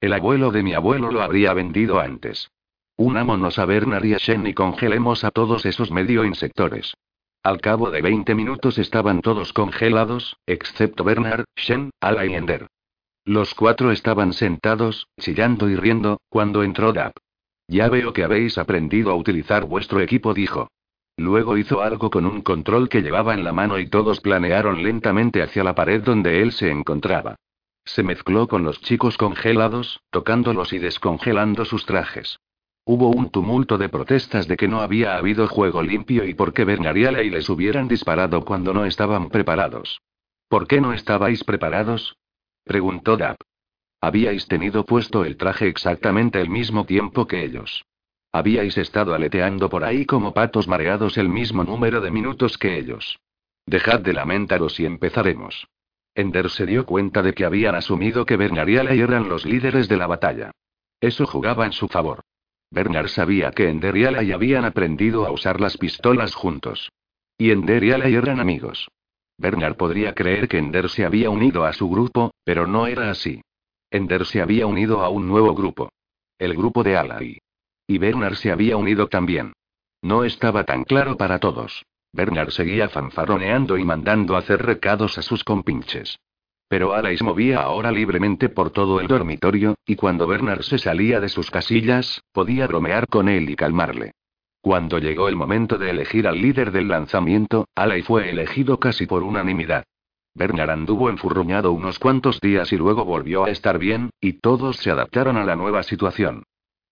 El 0.00 0.12
abuelo 0.12 0.50
de 0.50 0.62
mi 0.62 0.74
abuelo 0.74 1.10
lo 1.10 1.22
habría 1.22 1.54
vendido 1.54 1.98
antes. 1.98 2.50
Unámonos 2.96 3.58
a 3.58 3.64
Bernard 3.64 4.04
y 4.04 4.14
a 4.14 4.18
Shen 4.18 4.46
y 4.46 4.54
congelemos 4.54 5.24
a 5.24 5.30
todos 5.30 5.66
esos 5.66 5.90
medio 5.90 6.24
insectores. 6.24 6.94
Al 7.46 7.60
cabo 7.60 7.92
de 7.92 8.02
20 8.02 8.34
minutos 8.34 8.76
estaban 8.76 9.20
todos 9.20 9.52
congelados, 9.52 10.36
excepto 10.46 11.04
Bernard, 11.04 11.44
Shen, 11.54 11.90
Ala 12.00 12.26
y 12.26 12.34
Ender. 12.34 12.66
Los 13.24 13.54
cuatro 13.54 13.92
estaban 13.92 14.32
sentados, 14.32 15.06
chillando 15.20 15.70
y 15.70 15.76
riendo, 15.76 16.18
cuando 16.28 16.64
entró 16.64 16.92
Dap. 16.92 17.12
Ya 17.68 17.88
veo 17.88 18.12
que 18.12 18.24
habéis 18.24 18.58
aprendido 18.58 19.12
a 19.12 19.14
utilizar 19.14 19.64
vuestro 19.64 20.00
equipo, 20.00 20.34
dijo. 20.34 20.72
Luego 21.16 21.56
hizo 21.56 21.82
algo 21.82 22.10
con 22.10 22.26
un 22.26 22.42
control 22.42 22.88
que 22.88 23.02
llevaba 23.02 23.32
en 23.32 23.44
la 23.44 23.52
mano 23.52 23.78
y 23.78 23.86
todos 23.86 24.20
planearon 24.20 24.82
lentamente 24.82 25.40
hacia 25.40 25.62
la 25.62 25.76
pared 25.76 26.02
donde 26.02 26.42
él 26.42 26.50
se 26.50 26.72
encontraba. 26.72 27.36
Se 27.84 28.02
mezcló 28.02 28.48
con 28.48 28.64
los 28.64 28.80
chicos 28.80 29.16
congelados, 29.16 30.00
tocándolos 30.10 30.72
y 30.72 30.80
descongelando 30.80 31.64
sus 31.64 31.86
trajes. 31.86 32.40
Hubo 32.88 33.08
un 33.08 33.30
tumulto 33.30 33.78
de 33.78 33.88
protestas 33.88 34.46
de 34.46 34.56
que 34.56 34.68
no 34.68 34.80
había 34.80 35.16
habido 35.16 35.48
juego 35.48 35.82
limpio 35.82 36.24
y 36.24 36.34
por 36.34 36.52
qué 36.52 36.64
Bernariala 36.64 37.24
y 37.24 37.30
les 37.30 37.48
hubieran 37.48 37.88
disparado 37.88 38.44
cuando 38.44 38.72
no 38.72 38.84
estaban 38.84 39.28
preparados. 39.28 40.00
¿Por 40.48 40.68
qué 40.68 40.80
no 40.80 40.92
estabais 40.92 41.42
preparados? 41.42 42.16
preguntó 42.62 43.16
Dap. 43.16 43.38
Habíais 44.00 44.46
tenido 44.46 44.86
puesto 44.86 45.24
el 45.24 45.36
traje 45.36 45.66
exactamente 45.66 46.40
el 46.40 46.48
mismo 46.48 46.86
tiempo 46.86 47.26
que 47.26 47.42
ellos. 47.42 47.84
Habíais 48.30 48.78
estado 48.78 49.14
aleteando 49.14 49.68
por 49.68 49.82
ahí 49.82 50.06
como 50.06 50.32
patos 50.32 50.68
mareados 50.68 51.18
el 51.18 51.28
mismo 51.28 51.64
número 51.64 52.00
de 52.00 52.12
minutos 52.12 52.56
que 52.56 52.78
ellos. 52.78 53.18
Dejad 53.66 53.98
de 53.98 54.12
lamentaros 54.12 54.78
y 54.78 54.86
empezaremos. 54.86 55.66
Ender 56.14 56.50
se 56.50 56.66
dio 56.66 56.86
cuenta 56.86 57.20
de 57.22 57.34
que 57.34 57.44
habían 57.44 57.74
asumido 57.74 58.24
que 58.24 58.36
Bernard 58.36 58.68
y 58.68 59.00
eran 59.00 59.28
los 59.28 59.44
líderes 59.44 59.88
de 59.88 59.96
la 59.96 60.06
batalla. 60.06 60.52
Eso 61.00 61.26
jugaba 61.26 61.66
en 61.66 61.72
su 61.72 61.88
favor. 61.88 62.20
Bernard 62.70 63.08
sabía 63.08 63.50
que 63.52 63.68
Ender 63.68 63.96
y 63.96 64.04
Alay 64.04 64.32
habían 64.32 64.64
aprendido 64.64 65.26
a 65.26 65.30
usar 65.30 65.60
las 65.60 65.76
pistolas 65.76 66.34
juntos. 66.34 66.90
Y 67.38 67.50
Ender 67.50 67.84
y 67.84 67.92
Alay 67.92 68.14
eran 68.14 68.40
amigos. 68.40 68.88
Bernard 69.38 69.76
podría 69.76 70.14
creer 70.14 70.48
que 70.48 70.58
Ender 70.58 70.88
se 70.88 71.04
había 71.04 71.30
unido 71.30 71.64
a 71.64 71.72
su 71.72 71.88
grupo, 71.88 72.32
pero 72.44 72.66
no 72.66 72.86
era 72.86 73.10
así. 73.10 73.42
Ender 73.90 74.26
se 74.26 74.40
había 74.40 74.66
unido 74.66 75.02
a 75.02 75.08
un 75.08 75.28
nuevo 75.28 75.54
grupo. 75.54 75.90
El 76.38 76.54
grupo 76.54 76.82
de 76.82 76.96
Alai. 76.96 77.38
Y 77.86 77.98
Bernard 77.98 78.34
se 78.34 78.50
había 78.50 78.76
unido 78.76 79.08
también. 79.08 79.52
No 80.02 80.24
estaba 80.24 80.64
tan 80.64 80.84
claro 80.84 81.16
para 81.16 81.38
todos. 81.38 81.84
Bernard 82.12 82.50
seguía 82.50 82.88
fanfaroneando 82.88 83.76
y 83.76 83.84
mandando 83.84 84.36
hacer 84.36 84.64
recados 84.64 85.18
a 85.18 85.22
sus 85.22 85.44
compinches. 85.44 86.18
Pero 86.68 86.94
Alais 86.94 87.22
movía 87.22 87.60
ahora 87.60 87.92
libremente 87.92 88.48
por 88.48 88.70
todo 88.70 89.00
el 89.00 89.06
dormitorio, 89.06 89.76
y 89.86 89.94
cuando 89.96 90.26
Bernard 90.26 90.62
se 90.62 90.78
salía 90.78 91.20
de 91.20 91.28
sus 91.28 91.50
casillas, 91.50 92.22
podía 92.32 92.66
bromear 92.66 93.06
con 93.06 93.28
él 93.28 93.48
y 93.50 93.56
calmarle. 93.56 94.12
Cuando 94.60 94.98
llegó 94.98 95.28
el 95.28 95.36
momento 95.36 95.78
de 95.78 95.90
elegir 95.90 96.26
al 96.26 96.40
líder 96.40 96.72
del 96.72 96.88
lanzamiento, 96.88 97.68
Alay 97.76 98.02
fue 98.02 98.30
elegido 98.30 98.80
casi 98.80 99.06
por 99.06 99.22
unanimidad. 99.22 99.84
Bernard 100.34 100.70
anduvo 100.70 101.08
enfurruñado 101.08 101.70
unos 101.70 102.00
cuantos 102.00 102.40
días 102.40 102.72
y 102.72 102.76
luego 102.76 103.04
volvió 103.04 103.44
a 103.44 103.50
estar 103.50 103.78
bien, 103.78 104.10
y 104.20 104.34
todos 104.40 104.76
se 104.78 104.90
adaptaron 104.90 105.36
a 105.36 105.44
la 105.44 105.54
nueva 105.54 105.84
situación. 105.84 106.42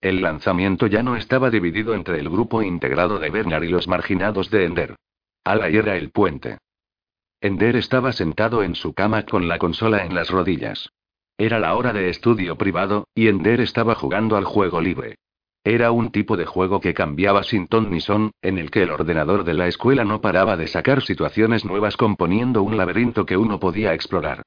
El 0.01 0.23
lanzamiento 0.23 0.87
ya 0.87 1.03
no 1.03 1.17
estaba 1.17 1.51
dividido 1.51 1.95
entre 1.95 2.21
el 2.21 2.29
grupo 2.29 2.63
integrado 2.63 3.19
de 3.19 3.31
Bernard 3.31 3.65
y 3.65 3.69
los 3.69 3.89
marginados 3.89 4.51
de 4.51 4.67
Ender. 4.67 4.97
Alay 5.45 5.77
era 5.77 5.97
el 5.97 6.11
puente. 6.11 6.59
Ender 7.45 7.77
estaba 7.77 8.15
sentado 8.15 8.63
en 8.63 8.75
su 8.75 8.95
cama 8.95 9.27
con 9.27 9.49
la 9.49 9.59
consola 9.59 10.07
en 10.07 10.15
las 10.15 10.31
rodillas. 10.31 10.89
Era 11.37 11.59
la 11.59 11.77
hora 11.77 11.93
de 11.93 12.09
estudio 12.09 12.57
privado, 12.57 13.07
y 13.15 13.29
Ender 13.29 13.61
estaba 13.61 13.95
jugando 13.95 14.39
al 14.39 14.47
juego 14.47 14.81
libre. 14.81 15.17
Era 15.63 15.91
un 15.91 16.11
tipo 16.11 16.39
de 16.39 16.47
juego 16.47 16.81
que 16.81 16.95
cambiaba 16.95 17.43
sin 17.43 17.67
ton 17.67 17.91
ni 17.91 18.01
son, 18.01 18.31
en 18.41 18.57
el 18.57 18.71
que 18.71 18.85
el 18.85 18.91
ordenador 18.91 19.45
de 19.45 19.53
la 19.53 19.69
escuela 19.69 20.07
no 20.07 20.23
paraba 20.23 20.57
de 20.57 20.69
sacar 20.69 21.03
situaciones 21.03 21.67
nuevas 21.67 21.99
componiendo 21.99 22.63
un 22.63 22.79
laberinto 22.79 23.27
que 23.27 23.37
uno 23.37 23.61
podía 23.61 23.93
explorar. 23.93 24.41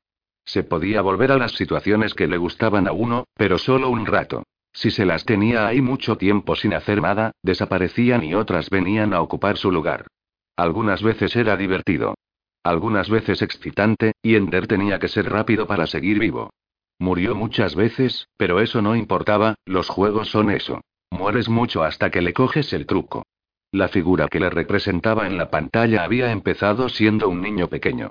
Se 0.44 0.64
podía 0.64 1.04
volver 1.04 1.32
a 1.32 1.38
las 1.38 1.52
situaciones 1.52 2.16
que 2.16 2.26
le 2.26 2.38
gustaban 2.38 2.88
a 2.88 2.94
uno, 2.94 3.26
pero 3.36 3.60
solo 3.60 3.92
un 3.92 4.08
rato. 4.08 4.42
Si 4.74 4.90
se 4.90 5.06
las 5.06 5.24
tenía 5.24 5.68
ahí 5.68 5.82
mucho 5.82 6.18
tiempo 6.18 6.56
sin 6.56 6.74
hacer 6.74 7.00
nada, 7.04 7.34
desaparecían 7.44 8.24
y 8.24 8.34
otras 8.34 8.72
venían 8.72 9.14
a 9.14 9.22
ocupar 9.22 9.58
su 9.58 9.72
lugar. 9.72 10.08
Algunas 10.56 11.04
veces 11.04 11.36
era 11.36 11.56
divertido. 11.58 12.16
Algunas 12.68 13.10
veces 13.10 13.42
excitante, 13.42 14.12
y 14.22 14.36
Ender 14.36 14.68
tenía 14.68 15.00
que 15.00 15.08
ser 15.08 15.30
rápido 15.30 15.68
para 15.68 15.88
seguir 15.88 16.20
vivo. 16.20 16.50
Murió 17.00 17.34
muchas 17.34 17.76
veces, 17.76 18.28
pero 18.36 18.60
eso 18.60 18.82
no 18.82 18.94
importaba, 18.94 19.56
los 19.64 19.88
juegos 19.88 20.28
son 20.28 20.52
eso. 20.52 20.82
Mueres 21.10 21.48
mucho 21.48 21.84
hasta 21.84 22.12
que 22.12 22.22
le 22.22 22.34
coges 22.34 22.74
el 22.74 22.86
truco. 22.86 23.24
La 23.72 23.88
figura 23.88 24.28
que 24.28 24.42
le 24.42 24.50
representaba 24.50 25.28
en 25.28 25.38
la 25.38 25.50
pantalla 25.50 26.04
había 26.04 26.30
empezado 26.30 26.90
siendo 26.90 27.30
un 27.30 27.42
niño 27.42 27.70
pequeño. 27.70 28.10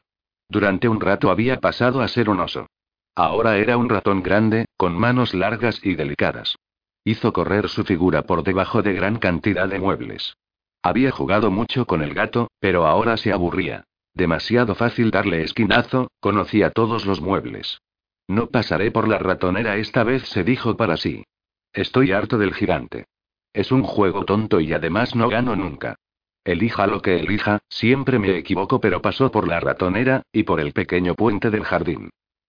Durante 0.49 0.89
un 0.89 1.03
rato 1.03 1.31
había 1.31 1.61
pasado 1.61 2.01
a 2.01 2.09
ser 2.09 2.31
un 2.31 2.41
oso. 2.41 2.67
Ahora 3.15 3.59
era 3.59 3.77
un 3.77 3.91
ratón 3.91 4.23
grande, 4.23 4.65
con 4.79 4.99
manos 4.99 5.35
largas 5.35 5.85
y 5.85 5.97
delicadas. 5.97 6.57
Hizo 7.05 7.35
correr 7.35 7.69
su 7.69 7.85
figura 7.85 8.23
por 8.23 8.43
debajo 8.43 8.81
de 8.81 8.95
gran 8.95 9.19
cantidad 9.19 9.69
de 9.69 9.81
muebles. 9.81 10.39
Había 10.83 11.11
jugado 11.11 11.51
mucho 11.51 11.85
con 11.85 12.01
el 12.01 12.15
gato, 12.15 12.49
pero 12.59 12.87
ahora 12.87 13.19
se 13.19 13.35
aburría. 13.35 13.85
Demasiado 14.17 14.75
fácil 14.75 15.11
darle 15.11 15.43
esquinazo, 15.43 16.11
conocía 16.21 16.71
todos 16.71 17.05
los 17.05 17.21
muebles. 17.21 17.83
No 18.27 18.47
pasaré 18.47 18.91
por 18.91 19.09
la 19.09 19.19
ratonera 19.19 19.77
esta 19.77 20.05
vez, 20.05 20.23
se 20.23 20.43
dijo 20.43 20.75
para 20.75 20.97
sí. 20.97 21.25
Estoy 21.75 22.13
harto 22.13 22.39
del 22.39 22.55
gigante. 22.55 23.05
Es 23.53 23.71
un 23.71 23.83
juego 23.83 24.25
tonto 24.25 24.59
y 24.61 24.73
además 24.73 25.15
no 25.15 25.29
gano 25.29 25.55
nunca. 25.55 25.97
Elija 26.45 26.87
lo 26.87 27.03
que 27.03 27.21
elija, 27.21 27.59
siempre 27.69 28.19
me 28.19 28.39
equivoco, 28.39 28.81
pero 28.81 29.03
pasó 29.03 29.31
por 29.31 29.47
la 29.47 29.61
ratonera, 29.61 30.23
y 30.33 30.45
por 30.45 30.61
el 30.61 30.73
pequeño 30.73 31.15
puente 31.15 31.51
del 31.51 31.65
jardín. 31.65 32.09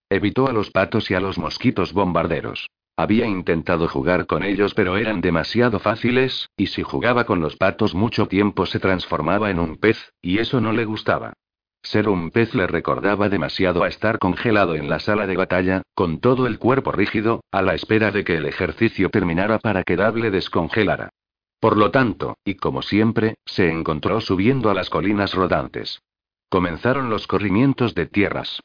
Evitó 0.09 0.47
a 0.47 0.53
los 0.53 0.71
patos 0.71 1.11
y 1.11 1.15
a 1.15 1.19
los 1.19 1.37
mosquitos 1.37 1.91
bombarderos. 1.91 2.69
Había 2.95 3.25
intentado 3.25 3.89
jugar 3.89 4.25
con 4.25 4.43
ellos, 4.43 4.73
pero 4.73 4.95
eran 4.95 5.19
demasiado 5.19 5.79
fáciles, 5.79 6.47
y 6.55 6.67
si 6.67 6.81
jugaba 6.81 7.25
con 7.25 7.41
los 7.41 7.57
patos 7.57 7.93
mucho 7.93 8.27
tiempo 8.27 8.65
se 8.65 8.79
transformaba 8.79 9.51
en 9.51 9.59
un 9.59 9.75
pez, 9.75 10.13
y 10.21 10.37
eso 10.39 10.61
no 10.61 10.71
le 10.71 10.85
gustaba. 10.85 11.33
Ser 11.87 12.09
un 12.09 12.31
pez 12.31 12.53
le 12.53 12.67
recordaba 12.67 13.29
demasiado 13.29 13.81
a 13.81 13.87
estar 13.87 14.19
congelado 14.19 14.75
en 14.75 14.89
la 14.89 14.99
sala 14.99 15.25
de 15.25 15.37
batalla, 15.37 15.83
con 15.95 16.19
todo 16.19 16.45
el 16.45 16.59
cuerpo 16.59 16.91
rígido, 16.91 17.45
a 17.49 17.61
la 17.61 17.75
espera 17.75 18.11
de 18.11 18.25
que 18.25 18.35
el 18.35 18.45
ejercicio 18.45 19.09
terminara 19.09 19.57
para 19.59 19.83
que 19.83 19.95
Dable 19.95 20.29
descongelara. 20.29 21.11
Por 21.61 21.77
lo 21.77 21.89
tanto, 21.89 22.35
y 22.43 22.55
como 22.55 22.81
siempre, 22.81 23.35
se 23.45 23.69
encontró 23.69 24.19
subiendo 24.19 24.69
a 24.69 24.73
las 24.73 24.89
colinas 24.89 25.33
rodantes. 25.33 26.01
Comenzaron 26.49 27.09
los 27.09 27.25
corrimientos 27.25 27.95
de 27.95 28.05
tierras. 28.05 28.59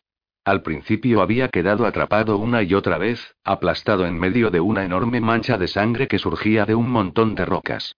Al 0.45 0.63
principio 0.63 1.23
había 1.23 1.49
quedado 1.49 1.87
atrapado 1.87 2.39
una 2.39 2.65
y 2.65 2.75
otra 2.75 2.99
vez, 2.99 3.37
aplastado 3.45 4.05
en 4.05 4.19
medio 4.19 4.51
de 4.51 4.59
una 4.59 4.85
enorme 4.85 5.21
mancha 5.21 5.59
de 5.59 5.69
sangre 5.69 6.09
que 6.09 6.19
surgía 6.19 6.67
de 6.67 6.75
un 6.75 6.91
montón 6.91 7.37
de 7.37 7.45
rocas. 7.45 7.95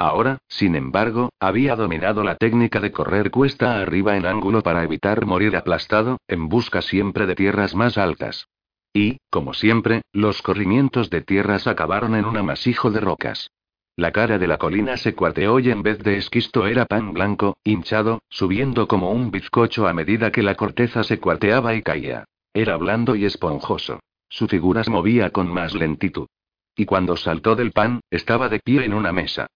Ahora, 0.00 0.38
sin 0.46 0.76
embargo, 0.76 1.30
había 1.40 1.74
dominado 1.74 2.22
la 2.22 2.36
técnica 2.36 2.78
de 2.78 2.92
correr 2.92 3.32
cuesta 3.32 3.80
arriba 3.80 4.16
en 4.16 4.26
ángulo 4.26 4.62
para 4.62 4.84
evitar 4.84 5.26
morir 5.26 5.56
aplastado, 5.56 6.18
en 6.28 6.48
busca 6.48 6.82
siempre 6.82 7.26
de 7.26 7.34
tierras 7.34 7.74
más 7.74 7.98
altas. 7.98 8.46
Y, 8.92 9.18
como 9.28 9.54
siempre, 9.54 10.02
los 10.12 10.40
corrimientos 10.40 11.10
de 11.10 11.22
tierras 11.22 11.66
acabaron 11.66 12.14
en 12.14 12.26
un 12.26 12.36
amasijo 12.36 12.92
de 12.92 13.00
rocas. 13.00 13.50
La 13.96 14.12
cara 14.12 14.38
de 14.38 14.46
la 14.46 14.58
colina 14.58 14.96
se 14.96 15.16
cuarteó 15.16 15.58
y 15.58 15.72
en 15.72 15.82
vez 15.82 15.98
de 15.98 16.16
esquisto 16.16 16.68
era 16.68 16.86
pan 16.86 17.12
blanco, 17.12 17.56
hinchado, 17.64 18.20
subiendo 18.28 18.86
como 18.86 19.10
un 19.10 19.32
bizcocho 19.32 19.88
a 19.88 19.92
medida 19.92 20.30
que 20.30 20.44
la 20.44 20.54
corteza 20.54 21.02
se 21.02 21.18
cuarteaba 21.18 21.74
y 21.74 21.82
caía. 21.82 22.24
Era 22.54 22.76
blando 22.76 23.16
y 23.16 23.24
esponjoso. 23.24 23.98
Su 24.28 24.46
figura 24.46 24.84
se 24.84 24.90
movía 24.90 25.30
con 25.30 25.52
más 25.52 25.74
lentitud. 25.74 26.28
Y 26.76 26.84
cuando 26.84 27.16
saltó 27.16 27.56
del 27.56 27.72
pan, 27.72 28.00
estaba 28.08 28.48
de 28.48 28.60
pie 28.60 28.84
en 28.84 28.94
una 28.94 29.12
mesa. 29.12 29.48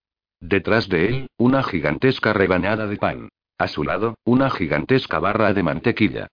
Detrás 0.43 0.89
de 0.89 1.07
él, 1.07 1.27
una 1.37 1.63
gigantesca 1.63 2.33
rebanada 2.33 2.89
de 2.89 2.97
pan. 2.97 3.29
A 3.59 3.69
su 3.69 3.85
lado, 3.85 4.17
una 4.25 4.51
gigantesca 4.51 5.21
barra 5.21 5.55
de 5.55 5.63
mantequilla. 5.63 6.27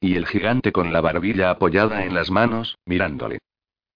Y 0.00 0.14
el 0.14 0.28
gigante 0.28 0.70
con 0.70 0.92
la 0.92 1.00
barbilla 1.00 1.50
apoyada 1.50 2.04
en 2.04 2.14
las 2.14 2.30
manos, 2.30 2.78
mirándole. 2.86 3.40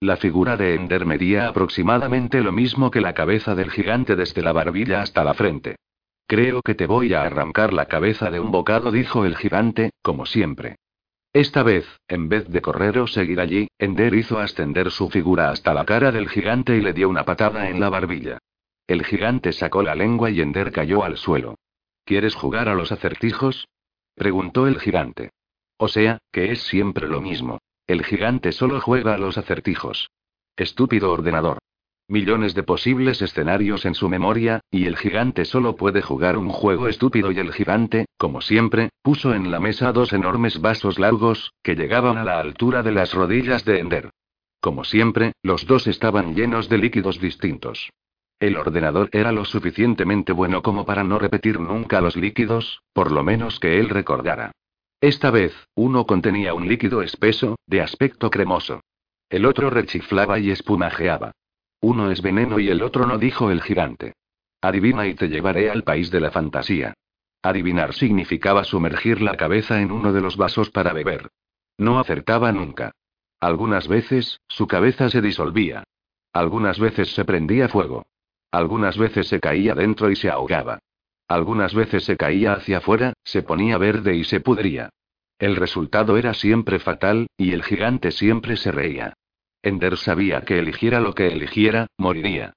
La 0.01 0.17
figura 0.17 0.57
de 0.57 0.75
Ender 0.75 1.07
medía 1.07 1.47
aproximadamente 1.47 2.41
lo 2.41 2.51
mismo 2.51 2.91
que 2.91 3.01
la 3.01 3.15
cabeza 3.15 3.55
del 3.55 3.71
gigante 3.71 4.17
desde 4.17 4.43
la 4.43 4.51
barbilla 4.51 5.03
hasta 5.03 5.23
la 5.23 5.35
frente. 5.35 5.77
Creo 6.27 6.63
que 6.63 6.75
te 6.75 6.87
voy 6.87 7.15
a 7.15 7.23
arrancar 7.23 7.73
la 7.73 7.87
cabeza 7.87 8.29
de 8.29 8.41
un 8.41 8.51
bocado, 8.51 8.91
dijo 8.91 9.25
el 9.25 9.37
gigante, 9.37 9.91
como 10.03 10.27
siempre. 10.27 10.79
Esta 11.33 11.63
vez, 11.63 11.87
en 12.09 12.29
vez 12.29 12.49
de 12.49 12.61
correr 12.61 12.99
o 12.99 13.07
seguir 13.07 13.39
allí, 13.41 13.69
Ender 13.79 14.15
hizo 14.15 14.41
ascender 14.41 14.91
su 14.91 15.11
figura 15.11 15.51
hasta 15.51 15.73
la 15.75 15.85
cara 15.85 16.11
del 16.11 16.29
gigante 16.29 16.77
y 16.77 16.81
le 16.81 16.93
dio 16.93 17.09
una 17.09 17.25
patada 17.25 17.69
en 17.69 17.79
la 17.79 17.89
barbilla. 17.89 18.39
El 18.91 19.05
gigante 19.05 19.53
sacó 19.53 19.85
la 19.85 19.95
lengua 19.95 20.31
y 20.31 20.41
Ender 20.41 20.73
cayó 20.73 21.05
al 21.05 21.17
suelo. 21.17 21.55
¿Quieres 22.05 22.35
jugar 22.35 22.69
a 22.69 22.75
los 22.75 22.91
acertijos? 22.91 23.69
preguntó 24.17 24.67
el 24.67 24.81
gigante. 24.81 25.31
O 25.77 25.87
sea, 25.87 26.19
que 26.33 26.51
es 26.51 26.63
siempre 26.63 27.07
lo 27.07 27.21
mismo. 27.21 27.61
El 27.87 28.05
gigante 28.05 28.51
solo 28.51 28.81
juega 28.81 29.15
a 29.15 29.19
los 29.19 29.39
acertijos. 29.39 30.11
Estúpido 30.57 31.13
ordenador. 31.13 31.59
Millones 32.09 32.57
de 32.57 32.65
posibles 32.65 33.23
escenarios 33.23 33.87
en 33.87 33.95
su 33.95 34.09
memoria, 34.09 34.59
y 34.73 34.87
el 34.87 34.97
gigante 34.97 35.45
solo 35.45 35.77
puede 35.77 36.03
jugar 36.03 36.37
un 36.37 36.49
juego 36.49 36.89
estúpido 36.89 37.31
y 37.31 37.39
el 37.39 37.53
gigante, 37.53 38.07
como 38.17 38.41
siempre, 38.41 38.89
puso 39.03 39.35
en 39.35 39.53
la 39.53 39.61
mesa 39.61 39.93
dos 39.93 40.13
enormes 40.13 40.61
vasos 40.61 40.99
largos, 40.99 41.53
que 41.63 41.77
llegaban 41.77 42.19
a 42.19 42.25
la 42.25 42.41
altura 42.41 42.83
de 42.83 42.91
las 42.91 43.15
rodillas 43.15 43.65
de 43.65 43.79
Ender. 43.79 44.11
Como 44.61 44.83
siempre, 44.83 45.35
los 45.45 45.65
dos 45.69 45.87
estaban 45.87 46.35
llenos 46.35 46.69
de 46.69 46.79
líquidos 46.79 47.21
distintos. 47.21 47.89
El 48.41 48.57
ordenador 48.57 49.11
era 49.13 49.33
lo 49.33 49.45
suficientemente 49.45 50.33
bueno 50.33 50.63
como 50.63 50.87
para 50.87 51.05
no 51.05 51.19
repetir 51.19 51.61
nunca 51.61 52.01
los 52.01 52.17
líquidos, 52.17 52.83
por 52.95 53.13
lo 53.13 53.23
menos 53.23 53.61
que 53.61 53.79
él 53.79 53.91
recordara. 53.91 54.53
Esta 55.03 55.31
vez, 55.31 55.55
uno 55.75 56.07
contenía 56.07 56.55
un 56.55 56.67
líquido 56.67 57.03
espeso, 57.03 57.57
de 57.67 57.83
aspecto 57.83 58.31
cremoso. 58.31 58.81
El 59.29 59.45
otro 59.45 59.69
rechiflaba 59.69 60.39
y 60.39 60.51
espumajeaba. 60.51 61.33
Uno 61.83 62.11
es 62.11 62.23
veneno 62.23 62.59
y 62.59 62.71
el 62.71 62.83
otro 62.83 63.07
no, 63.07 63.19
dijo 63.19 63.51
el 63.51 63.61
gigante. 63.61 64.15
Adivina 64.63 65.07
y 65.07 65.15
te 65.15 65.29
llevaré 65.29 65.71
al 65.71 65.85
país 65.85 66.11
de 66.11 66.21
la 66.21 66.31
fantasía. 66.31 66.95
Adivinar 67.43 67.93
significaba 67.93 68.65
sumergir 68.65 69.21
la 69.21 69.37
cabeza 69.37 69.83
en 69.83 69.93
uno 69.93 70.15
de 70.15 70.21
los 70.23 70.39
vasos 70.39 70.71
para 70.71 70.95
beber. 70.95 71.29
No 71.77 71.99
acertaba 71.99 72.53
nunca. 72.53 72.93
Algunas 73.39 73.87
veces, 73.87 74.41
su 74.49 74.67
cabeza 74.67 75.11
se 75.11 75.21
disolvía. 75.21 75.85
Algunas 76.33 76.79
veces 76.79 77.15
se 77.15 77.25
prendía 77.25 77.69
fuego. 77.69 78.07
Algunas 78.51 78.99
veces 78.99 79.29
se 79.29 79.41
caía 79.41 79.75
dentro 79.75 80.11
y 80.11 80.17
se 80.17 80.31
ahogaba. 80.31 80.81
Algunas 81.29 81.75
veces 81.75 82.05
se 82.05 82.17
caía 82.17 82.55
hacia 82.55 82.79
afuera, 82.79 83.13
se 83.23 83.43
ponía 83.43 83.79
verde 83.79 84.17
y 84.17 84.25
se 84.25 84.41
pudría. 84.41 84.91
El 85.39 85.57
resultado 85.57 86.17
era 86.17 86.35
siempre 86.35 86.81
fatal, 86.81 87.29
y 87.37 87.53
el 87.53 87.63
gigante 87.63 88.11
siempre 88.11 88.57
se 88.57 88.73
reía. 88.73 89.15
Ender 89.63 89.97
sabía 89.97 90.43
que 90.43 90.59
eligiera 90.59 91.01
lo 91.01 91.15
que 91.15 91.29
eligiera, 91.29 91.87
moriría. 91.97 92.55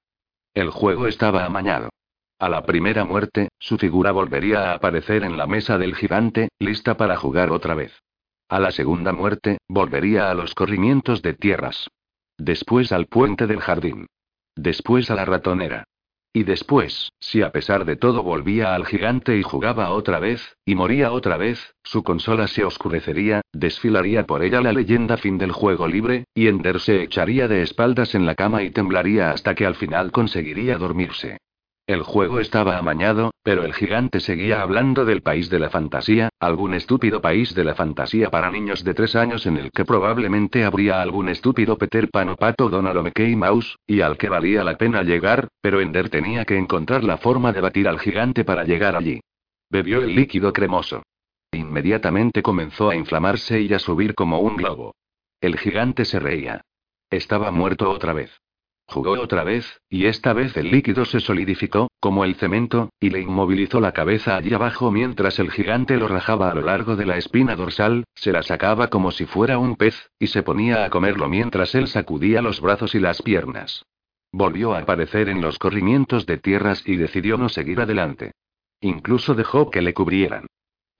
El 0.53 0.69
juego 0.69 1.07
estaba 1.07 1.45
amañado. 1.45 1.89
A 2.39 2.49
la 2.49 2.65
primera 2.65 3.05
muerte, 3.05 3.49
su 3.59 3.77
figura 3.77 4.11
volvería 4.11 4.71
a 4.71 4.73
aparecer 4.73 5.23
en 5.23 5.37
la 5.37 5.47
mesa 5.47 5.77
del 5.77 5.95
gigante, 5.95 6.49
lista 6.59 6.97
para 6.97 7.15
jugar 7.15 7.51
otra 7.51 7.75
vez. 7.75 7.93
A 8.49 8.59
la 8.59 8.71
segunda 8.71 9.13
muerte, 9.13 9.59
volvería 9.67 10.29
a 10.29 10.33
los 10.33 10.53
corrimientos 10.53 11.21
de 11.21 11.33
tierras. 11.33 11.89
Después 12.37 12.91
al 12.91 13.05
puente 13.05 13.47
del 13.47 13.61
jardín. 13.61 14.07
Después 14.55 15.09
a 15.11 15.15
la 15.15 15.25
ratonera. 15.25 15.85
Y 16.35 16.43
después, 16.43 17.11
si 17.19 17.43
a 17.43 17.51
pesar 17.51 17.85
de 17.85 17.95
todo 17.95 18.23
volvía 18.23 18.73
al 18.73 18.87
gigante 18.87 19.37
y 19.37 19.43
jugaba 19.43 19.91
otra 19.91 20.19
vez, 20.19 20.57
y 20.65 20.73
moría 20.73 21.11
otra 21.11 21.37
vez, 21.37 21.75
su 21.83 22.03
consola 22.03 22.47
se 22.47 22.65
oscurecería, 22.65 23.41
desfilaría 23.53 24.25
por 24.25 24.43
ella 24.43 24.59
la 24.59 24.73
leyenda 24.73 25.17
fin 25.17 25.37
del 25.37 25.51
juego 25.51 25.87
libre, 25.87 26.25
y 26.33 26.47
Ender 26.47 26.79
se 26.79 27.03
echaría 27.03 27.47
de 27.47 27.61
espaldas 27.61 28.15
en 28.15 28.25
la 28.25 28.33
cama 28.33 28.63
y 28.63 28.71
temblaría 28.71 29.29
hasta 29.29 29.53
que 29.53 29.67
al 29.67 29.75
final 29.75 30.11
conseguiría 30.11 30.77
dormirse. 30.79 31.37
El 31.85 32.01
juego 32.01 32.39
estaba 32.39 32.77
amañado, 32.77 33.33
pero 33.43 33.65
el 33.65 33.73
gigante 33.73 34.21
seguía 34.21 34.61
hablando 34.61 35.03
del 35.03 35.21
país 35.21 35.49
de 35.49 35.59
la 35.59 35.69
fantasía, 35.69 36.29
algún 36.39 36.73
estúpido 36.73 37.19
país 37.19 37.53
de 37.53 37.65
la 37.65 37.75
fantasía 37.75 38.31
para 38.31 38.49
niños 38.49 38.85
de 38.85 38.93
tres 38.93 39.17
años 39.17 39.45
en 39.45 39.57
el 39.57 39.69
que 39.69 39.83
probablemente 39.83 40.63
habría 40.63 41.01
algún 41.01 41.27
estúpido 41.27 41.77
Peter 41.77 42.09
Pan 42.09 42.29
o 42.29 42.37
Pato 42.37 42.69
Donald 42.69 42.97
o 42.99 43.03
Mickey 43.03 43.35
Mouse, 43.35 43.77
y 43.85 43.99
al 43.99 44.17
que 44.17 44.29
valía 44.29 44.63
la 44.63 44.77
pena 44.77 45.03
llegar, 45.03 45.49
pero 45.59 45.81
Ender 45.81 46.09
tenía 46.09 46.45
que 46.45 46.57
encontrar 46.57 47.03
la 47.03 47.17
forma 47.17 47.51
de 47.51 47.59
batir 47.59 47.89
al 47.89 47.99
gigante 47.99 48.45
para 48.45 48.63
llegar 48.63 48.95
allí. 48.95 49.19
Bebió 49.69 50.01
el 50.03 50.15
líquido 50.15 50.53
cremoso. 50.53 51.03
Inmediatamente 51.51 52.41
comenzó 52.41 52.91
a 52.91 52.95
inflamarse 52.95 53.59
y 53.59 53.73
a 53.73 53.79
subir 53.79 54.15
como 54.15 54.39
un 54.39 54.55
globo. 54.55 54.95
El 55.41 55.59
gigante 55.59 56.05
se 56.05 56.19
reía. 56.19 56.61
Estaba 57.09 57.51
muerto 57.51 57.91
otra 57.91 58.13
vez. 58.13 58.31
Jugó 58.93 59.13
otra 59.13 59.43
vez, 59.43 59.81
y 59.89 60.05
esta 60.05 60.33
vez 60.33 60.55
el 60.55 60.69
líquido 60.69 61.05
se 61.05 61.19
solidificó, 61.19 61.89
como 61.99 62.25
el 62.25 62.35
cemento, 62.35 62.91
y 62.99 63.09
le 63.09 63.21
inmovilizó 63.21 63.81
la 63.81 63.91
cabeza 63.91 64.35
allí 64.35 64.53
abajo 64.53 64.91
mientras 64.91 65.39
el 65.39 65.49
gigante 65.49 65.97
lo 65.97 66.07
rajaba 66.07 66.51
a 66.51 66.53
lo 66.53 66.61
largo 66.61 66.95
de 66.95 67.07
la 67.07 67.17
espina 67.17 67.55
dorsal, 67.55 68.03
se 68.13 68.31
la 68.31 68.43
sacaba 68.43 68.89
como 68.89 69.09
si 69.09 69.25
fuera 69.25 69.57
un 69.57 69.77
pez, 69.77 70.11
y 70.19 70.27
se 70.27 70.43
ponía 70.43 70.85
a 70.85 70.91
comerlo 70.91 71.27
mientras 71.27 71.73
él 71.73 71.87
sacudía 71.87 72.43
los 72.43 72.61
brazos 72.61 72.93
y 72.93 72.99
las 72.99 73.23
piernas. 73.23 73.83
Volvió 74.31 74.75
a 74.75 74.79
aparecer 74.81 75.27
en 75.27 75.41
los 75.41 75.57
corrimientos 75.57 76.27
de 76.27 76.37
tierras 76.37 76.83
y 76.85 76.95
decidió 76.95 77.35
no 77.39 77.49
seguir 77.49 77.81
adelante. 77.81 78.33
Incluso 78.79 79.33
dejó 79.33 79.71
que 79.71 79.81
le 79.81 79.95
cubrieran. 79.95 80.45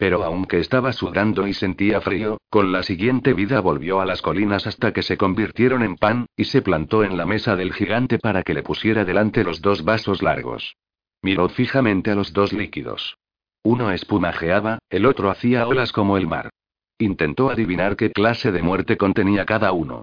Pero 0.04 0.22
aunque 0.26 0.60
estaba 0.60 0.92
sudando 0.92 1.48
y 1.48 1.54
sentía 1.54 2.02
frío, 2.02 2.38
con 2.50 2.74
la 2.74 2.84
siguiente 2.84 3.34
vida 3.34 3.62
volvió 3.62 4.02
a 4.02 4.06
las 4.06 4.22
colinas 4.22 4.68
hasta 4.68 4.92
que 4.92 5.02
se 5.02 5.16
convirtieron 5.16 5.82
en 5.82 5.96
pan, 5.96 6.26
y 6.36 6.44
se 6.44 6.62
plantó 6.62 7.06
en 7.06 7.16
la 7.16 7.26
mesa 7.26 7.56
del 7.56 7.72
gigante 7.72 8.20
para 8.20 8.44
que 8.44 8.54
le 8.54 8.64
pusiera 8.64 9.06
delante 9.06 9.46
los 9.46 9.62
dos 9.62 9.86
vasos 9.86 10.22
largos. 10.22 10.76
Miró 11.22 11.48
fijamente 11.48 12.12
a 12.12 12.16
los 12.16 12.34
dos 12.34 12.52
líquidos. 12.52 13.16
Uno 13.64 13.92
espumajeaba, 13.92 14.80
el 14.90 15.06
otro 15.06 15.32
hacía 15.32 15.66
olas 15.70 15.94
como 15.94 16.18
el 16.18 16.28
mar. 16.28 16.50
Intentó 16.98 17.50
adivinar 17.50 17.96
qué 17.96 18.12
clase 18.12 18.52
de 18.52 18.62
muerte 18.62 18.98
contenía 18.98 19.46
cada 19.46 19.72
uno. 19.72 20.02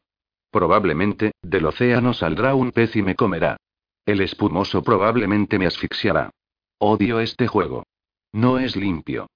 Probablemente, 0.51 1.33
del 1.43 1.67
océano 1.67 2.15
saldrá 2.15 2.55
un 2.55 2.73
pez 2.73 2.97
y 2.97 3.03
me 3.03 3.17
comerá. 3.17 3.59
El 4.07 4.23
espumoso 4.23 4.83
probablemente 4.83 5.59
me 5.59 5.67
asfixiará. 5.67 6.31
Odio 6.79 7.21
este 7.21 7.49
juego. 7.49 7.85
No 8.33 8.59
es 8.59 8.77
limpio. 8.77 9.27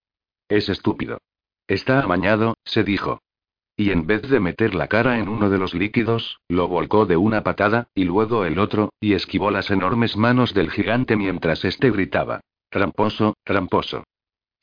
Es 0.55 0.69
estúpido. 0.69 1.19
Está 1.67 1.99
amañado, 1.99 2.55
se 2.65 2.85
dijo. 2.85 3.21
Y 3.77 3.91
en 3.91 4.07
vez 4.07 4.23
de 4.23 4.39
meter 4.39 4.77
la 4.77 4.87
cara 4.87 5.19
en 5.19 5.29
uno 5.29 5.51
de 5.51 5.59
los 5.59 5.75
líquidos, 5.75 6.39
lo 6.47 6.69
volcó 6.69 7.07
de 7.07 7.17
una 7.17 7.43
patada, 7.43 7.89
y 7.93 8.05
luego 8.05 8.45
el 8.45 8.61
otro, 8.61 8.91
y 9.01 9.15
esquivó 9.15 9.51
las 9.51 9.73
enormes 9.73 10.17
manos 10.17 10.55
del 10.55 10.71
gigante 10.71 11.17
mientras 11.17 11.65
éste 11.65 11.91
gritaba. 11.91 12.39
Tramposo, 12.71 13.35
tramposo. 13.43 14.05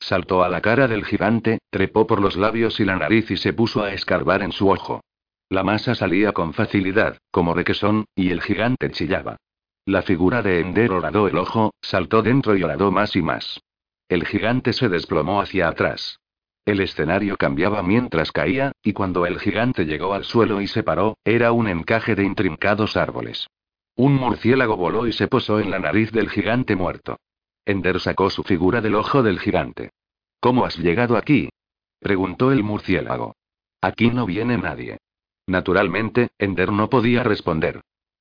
Saltó 0.00 0.42
a 0.42 0.48
la 0.48 0.62
cara 0.62 0.88
del 0.88 1.04
gigante, 1.04 1.58
trepó 1.68 2.06
por 2.06 2.22
los 2.22 2.36
labios 2.36 2.80
y 2.80 2.86
la 2.86 2.96
nariz 2.96 3.30
y 3.30 3.36
se 3.36 3.52
puso 3.52 3.82
a 3.82 3.92
escarbar 3.92 4.40
en 4.40 4.52
su 4.52 4.70
ojo. 4.70 5.02
La 5.50 5.62
masa 5.62 5.94
salía 5.94 6.32
con 6.32 6.54
facilidad, 6.54 7.18
como 7.30 7.52
requesón, 7.52 8.06
y 8.16 8.30
el 8.30 8.40
gigante 8.40 8.90
chillaba. 8.92 9.36
La 9.84 10.00
figura 10.00 10.40
de 10.40 10.60
Ender 10.60 10.90
horadó 10.90 11.28
el 11.28 11.36
ojo, 11.36 11.74
saltó 11.82 12.22
dentro 12.22 12.56
y 12.56 12.62
horadó 12.62 12.90
más 12.90 13.14
y 13.14 13.20
más. 13.20 13.60
El 14.12 14.26
gigante 14.26 14.74
se 14.74 14.90
desplomó 14.90 15.40
hacia 15.40 15.68
atrás. 15.68 16.20
El 16.66 16.80
escenario 16.80 17.38
cambiaba 17.38 17.82
mientras 17.82 18.30
caía, 18.30 18.72
y 18.82 18.92
cuando 18.92 19.24
el 19.24 19.40
gigante 19.40 19.86
llegó 19.86 20.12
al 20.12 20.24
suelo 20.24 20.60
y 20.60 20.66
se 20.66 20.82
paró, 20.82 21.16
era 21.24 21.52
un 21.52 21.66
encaje 21.66 22.14
de 22.14 22.22
intrincados 22.22 22.98
árboles. 22.98 23.46
Un 23.96 24.12
murciélago 24.16 24.76
voló 24.76 25.06
y 25.06 25.14
se 25.14 25.28
posó 25.28 25.60
en 25.60 25.70
la 25.70 25.78
nariz 25.78 26.12
del 26.12 26.28
gigante 26.28 26.76
muerto. 26.76 27.20
Ender 27.64 28.00
sacó 28.00 28.28
su 28.28 28.42
figura 28.42 28.82
del 28.82 28.96
ojo 28.96 29.22
del 29.22 29.40
gigante. 29.40 29.92
¿Cómo 30.40 30.66
has 30.66 30.76
llegado 30.76 31.16
aquí? 31.16 31.48
preguntó 31.98 32.52
el 32.52 32.62
murciélago. 32.62 33.34
Aquí 33.80 34.10
no 34.10 34.26
viene 34.26 34.58
nadie. 34.58 34.98
Naturalmente, 35.46 36.28
Ender 36.36 36.70
no 36.70 36.90
podía 36.90 37.22
responder. 37.22 37.80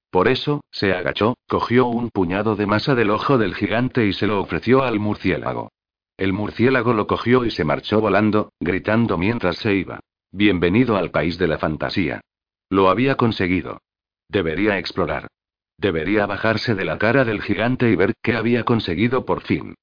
Por 0.10 0.30
eso, 0.30 0.64
se 0.72 0.94
agachó, 0.94 1.36
cogió 1.50 1.88
un 1.88 2.12
puñado 2.12 2.56
de 2.56 2.66
masa 2.66 2.96
del 2.96 3.10
ojo 3.10 3.38
del 3.38 3.56
gigante 3.56 4.08
y 4.08 4.14
se 4.14 4.26
lo 4.26 4.40
ofreció 4.40 4.84
al 4.84 4.98
murciélago. 4.98 5.70
El 6.22 6.34
murciélago 6.34 6.94
lo 6.94 7.08
cogió 7.08 7.46
y 7.46 7.50
se 7.50 7.64
marchó 7.64 8.00
volando, 8.00 8.54
gritando 8.60 9.18
mientras 9.18 9.56
se 9.56 9.74
iba. 9.74 10.02
Bienvenido 10.32 10.96
al 10.96 11.10
país 11.10 11.40
de 11.40 11.48
la 11.48 11.58
fantasía. 11.58 12.22
Lo 12.70 12.92
había 12.92 13.16
conseguido. 13.16 13.82
Debería 14.30 14.78
explorar. 14.78 15.30
Debería 15.80 16.28
bajarse 16.28 16.76
de 16.76 16.86
la 16.86 17.00
cara 17.00 17.26
del 17.26 17.42
gigante 17.42 17.90
y 17.90 17.96
ver 17.96 18.14
qué 18.22 18.36
había 18.36 18.66
conseguido 18.66 19.26
por 19.26 19.42
fin. 19.42 19.74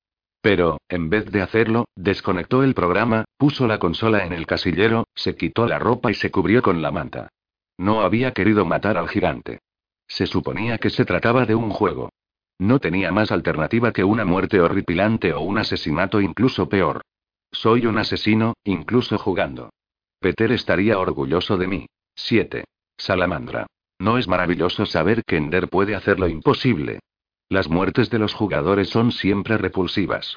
Pero, 0.41 0.79
en 0.89 1.11
vez 1.11 1.29
de 1.33 1.43
hacerlo, 1.43 1.87
desconectó 1.97 2.63
el 2.63 2.73
programa, 2.73 3.25
puso 3.37 3.67
la 3.67 3.81
consola 3.81 4.25
en 4.25 4.33
el 4.33 4.47
casillero, 4.47 5.09
se 5.17 5.35
quitó 5.35 5.67
la 5.67 5.81
ropa 5.81 6.13
y 6.13 6.15
se 6.15 6.31
cubrió 6.31 6.63
con 6.63 6.83
la 6.83 6.93
manta. 6.93 7.31
No 7.79 8.03
había 8.03 8.31
querido 8.31 8.65
matar 8.65 8.97
al 8.97 9.09
gigante. 9.09 9.59
Se 10.07 10.25
suponía 10.25 10.79
que 10.79 10.91
se 10.91 11.05
trataba 11.05 11.47
de 11.47 11.57
un 11.57 11.71
juego. 11.71 12.11
No 12.59 12.81
tenía 12.81 13.13
más 13.13 13.31
alternativa 13.31 13.93
que 13.93 14.03
una 14.03 14.25
muerte 14.25 14.61
horripilante 14.61 15.33
o 15.33 15.41
un 15.41 15.59
asesinato 15.59 16.21
incluso 16.21 16.69
peor. 16.69 17.03
Soy 17.53 17.87
un 17.87 17.99
asesino, 17.99 18.55
incluso 18.65 19.17
jugando. 19.17 19.71
Peter 20.21 20.51
estaría 20.51 20.99
orgulloso 20.99 21.57
de 21.57 21.67
mí. 21.69 21.87
7. 22.17 22.65
Salamandra. 22.97 23.67
¿No 24.01 24.19
es 24.19 24.27
maravilloso 24.27 24.87
saber 24.87 25.23
que 25.25 25.37
Ender 25.37 25.69
puede 25.69 25.95
hacer 25.95 26.19
lo 26.19 26.29
imposible? 26.29 26.99
Las 27.49 27.69
muertes 27.69 28.11
de 28.11 28.19
los 28.19 28.35
jugadores 28.35 28.91
son 28.91 29.13
siempre 29.13 29.57
repulsivas. 29.57 30.37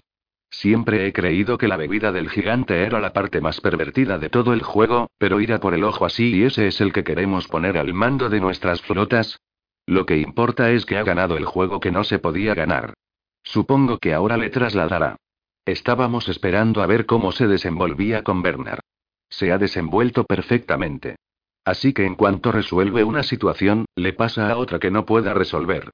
Siempre 0.51 1.07
he 1.07 1.13
creído 1.13 1.57
que 1.57 1.67
la 1.67 1.77
bebida 1.77 2.11
del 2.11 2.29
gigante 2.29 2.83
era 2.83 2.99
la 2.99 3.13
parte 3.13 3.41
más 3.41 3.61
pervertida 3.61 4.19
de 4.19 4.29
todo 4.29 4.53
el 4.53 4.61
juego, 4.61 5.09
pero 5.17 5.39
ir 5.39 5.53
a 5.53 5.59
por 5.59 5.73
el 5.73 5.83
ojo 5.83 6.05
así 6.05 6.35
y 6.35 6.43
ese 6.43 6.67
es 6.67 6.81
el 6.81 6.93
que 6.93 7.03
queremos 7.03 7.47
poner 7.47 7.77
al 7.77 7.93
mando 7.93 8.29
de 8.29 8.41
nuestras 8.41 8.81
flotas, 8.81 9.39
lo 9.85 10.05
que 10.05 10.17
importa 10.17 10.71
es 10.71 10.85
que 10.85 10.97
ha 10.97 11.03
ganado 11.03 11.37
el 11.37 11.45
juego 11.45 11.79
que 11.79 11.91
no 11.91 12.03
se 12.03 12.19
podía 12.19 12.53
ganar. 12.53 12.93
Supongo 13.43 13.97
que 13.97 14.13
ahora 14.13 14.37
le 14.37 14.49
trasladará. 14.49 15.17
Estábamos 15.65 16.29
esperando 16.29 16.81
a 16.81 16.87
ver 16.87 17.05
cómo 17.05 17.31
se 17.31 17.47
desenvolvía 17.47 18.23
con 18.23 18.41
Bernard. 18.41 18.81
Se 19.29 19.51
ha 19.51 19.57
desenvuelto 19.57 20.25
perfectamente. 20.25 21.15
Así 21.63 21.93
que 21.93 22.05
en 22.05 22.15
cuanto 22.15 22.51
resuelve 22.51 23.03
una 23.03 23.23
situación, 23.23 23.85
le 23.95 24.13
pasa 24.13 24.49
a 24.49 24.57
otra 24.57 24.79
que 24.79 24.91
no 24.91 25.05
pueda 25.05 25.33
resolver. 25.33 25.91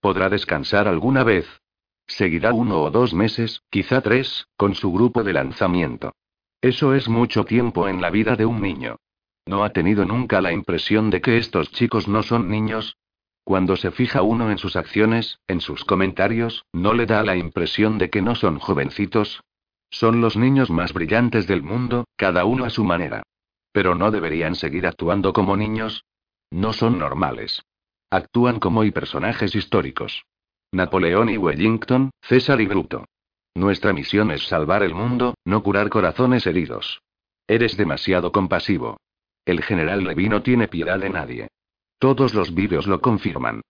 ¿Podrá 0.00 0.28
descansar 0.28 0.88
alguna 0.88 1.24
vez? 1.24 1.46
Seguirá 2.06 2.52
uno 2.52 2.82
o 2.82 2.90
dos 2.90 3.14
meses, 3.14 3.62
quizá 3.70 4.00
tres, 4.00 4.46
con 4.56 4.74
su 4.74 4.92
grupo 4.92 5.22
de 5.22 5.34
lanzamiento. 5.34 6.12
Eso 6.60 6.94
es 6.94 7.08
mucho 7.08 7.44
tiempo 7.44 7.88
en 7.88 8.00
la 8.00 8.10
vida 8.10 8.36
de 8.36 8.46
un 8.46 8.60
niño. 8.60 8.96
¿No 9.46 9.64
ha 9.64 9.70
tenido 9.70 10.04
nunca 10.04 10.40
la 10.40 10.52
impresión 10.52 11.10
de 11.10 11.20
que 11.20 11.38
estos 11.38 11.70
chicos 11.70 12.08
no 12.08 12.22
son 12.22 12.50
niños? 12.50 12.96
Cuando 13.50 13.74
se 13.74 13.90
fija 13.90 14.22
uno 14.22 14.52
en 14.52 14.58
sus 14.58 14.76
acciones, 14.76 15.40
en 15.48 15.60
sus 15.60 15.84
comentarios, 15.84 16.66
¿no 16.72 16.94
le 16.94 17.04
da 17.04 17.24
la 17.24 17.34
impresión 17.34 17.98
de 17.98 18.08
que 18.08 18.22
no 18.22 18.36
son 18.36 18.60
jovencitos? 18.60 19.42
Son 19.90 20.20
los 20.20 20.36
niños 20.36 20.70
más 20.70 20.92
brillantes 20.92 21.48
del 21.48 21.60
mundo, 21.60 22.04
cada 22.14 22.44
uno 22.44 22.64
a 22.64 22.70
su 22.70 22.84
manera. 22.84 23.24
Pero 23.72 23.96
no 23.96 24.12
deberían 24.12 24.54
seguir 24.54 24.86
actuando 24.86 25.32
como 25.32 25.56
niños. 25.56 26.04
No 26.52 26.72
son 26.72 27.00
normales. 27.00 27.64
Actúan 28.08 28.60
como 28.60 28.84
y 28.84 28.92
personajes 28.92 29.52
históricos. 29.56 30.22
Napoleón 30.70 31.28
y 31.28 31.36
Wellington, 31.36 32.10
César 32.22 32.60
y 32.60 32.68
Bruto. 32.68 33.06
Nuestra 33.56 33.92
misión 33.92 34.30
es 34.30 34.46
salvar 34.46 34.84
el 34.84 34.94
mundo, 34.94 35.34
no 35.44 35.64
curar 35.64 35.88
corazones 35.88 36.46
heridos. 36.46 37.02
Eres 37.48 37.76
demasiado 37.76 38.30
compasivo. 38.30 39.00
El 39.44 39.60
general 39.64 40.04
Levy 40.04 40.28
no 40.28 40.40
tiene 40.40 40.68
piedad 40.68 41.00
de 41.00 41.10
nadie. 41.10 41.48
Todos 42.00 42.32
los 42.32 42.54
vídeos 42.54 42.86
lo 42.86 43.02
confirman. 43.02 43.60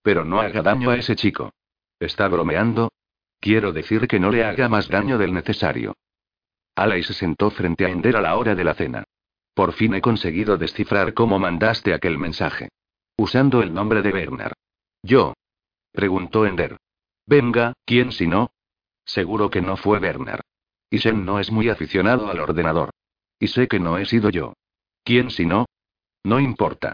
Pero 0.00 0.24
no 0.24 0.40
haga 0.40 0.62
daño 0.62 0.90
a 0.90 0.96
ese 0.96 1.16
chico. 1.16 1.52
¿Está 1.98 2.28
bromeando? 2.28 2.92
Quiero 3.40 3.72
decir 3.72 4.06
que 4.06 4.20
no 4.20 4.30
le 4.30 4.44
haga 4.44 4.68
más 4.68 4.88
daño 4.88 5.18
del 5.18 5.34
necesario. 5.34 5.96
Alay 6.76 7.02
se 7.02 7.14
sentó 7.14 7.50
frente 7.50 7.84
a 7.84 7.90
Ender 7.90 8.16
a 8.16 8.20
la 8.20 8.36
hora 8.36 8.54
de 8.54 8.62
la 8.62 8.74
cena. 8.74 9.02
Por 9.54 9.72
fin 9.72 9.94
he 9.94 10.00
conseguido 10.00 10.56
descifrar 10.56 11.14
cómo 11.14 11.40
mandaste 11.40 11.92
aquel 11.92 12.16
mensaje. 12.16 12.68
Usando 13.16 13.60
el 13.60 13.74
nombre 13.74 14.02
de 14.02 14.12
Bernard. 14.12 14.54
¿Yo? 15.02 15.34
Preguntó 15.90 16.46
Ender. 16.46 16.76
Venga, 17.26 17.72
¿quién 17.84 18.12
si 18.12 18.28
no? 18.28 18.52
Seguro 19.04 19.50
que 19.50 19.62
no 19.62 19.76
fue 19.76 19.98
Bernard. 19.98 20.42
Isen 20.90 21.24
no 21.24 21.40
es 21.40 21.50
muy 21.50 21.68
aficionado 21.68 22.30
al 22.30 22.38
ordenador. 22.38 22.90
Y 23.40 23.48
sé 23.48 23.66
que 23.66 23.80
no 23.80 23.98
he 23.98 24.06
sido 24.06 24.30
yo. 24.30 24.54
¿Quién 25.02 25.30
si 25.30 25.44
no? 25.44 25.66
No 26.22 26.38
importa. 26.38 26.92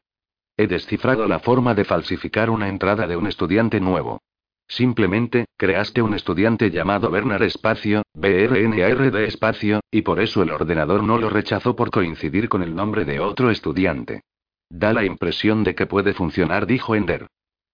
He 0.56 0.66
descifrado 0.66 1.28
la 1.28 1.38
forma 1.38 1.74
de 1.74 1.84
falsificar 1.84 2.48
una 2.48 2.68
entrada 2.68 3.06
de 3.06 3.16
un 3.16 3.26
estudiante 3.26 3.78
nuevo. 3.80 4.22
Simplemente, 4.68 5.46
creaste 5.56 6.02
un 6.02 6.14
estudiante 6.14 6.70
llamado 6.70 7.10
Bernard 7.10 7.42
Espacio, 7.42 8.02
BRNARD 8.14 9.14
Espacio, 9.24 9.80
y 9.90 10.02
por 10.02 10.18
eso 10.18 10.42
el 10.42 10.50
ordenador 10.50 11.04
no 11.04 11.18
lo 11.18 11.30
rechazó 11.30 11.76
por 11.76 11.90
coincidir 11.90 12.48
con 12.48 12.62
el 12.62 12.74
nombre 12.74 13.04
de 13.04 13.20
otro 13.20 13.50
estudiante. 13.50 14.22
Da 14.68 14.92
la 14.92 15.04
impresión 15.04 15.62
de 15.62 15.74
que 15.74 15.86
puede 15.86 16.14
funcionar, 16.14 16.66
dijo 16.66 16.96
Ender. 16.96 17.28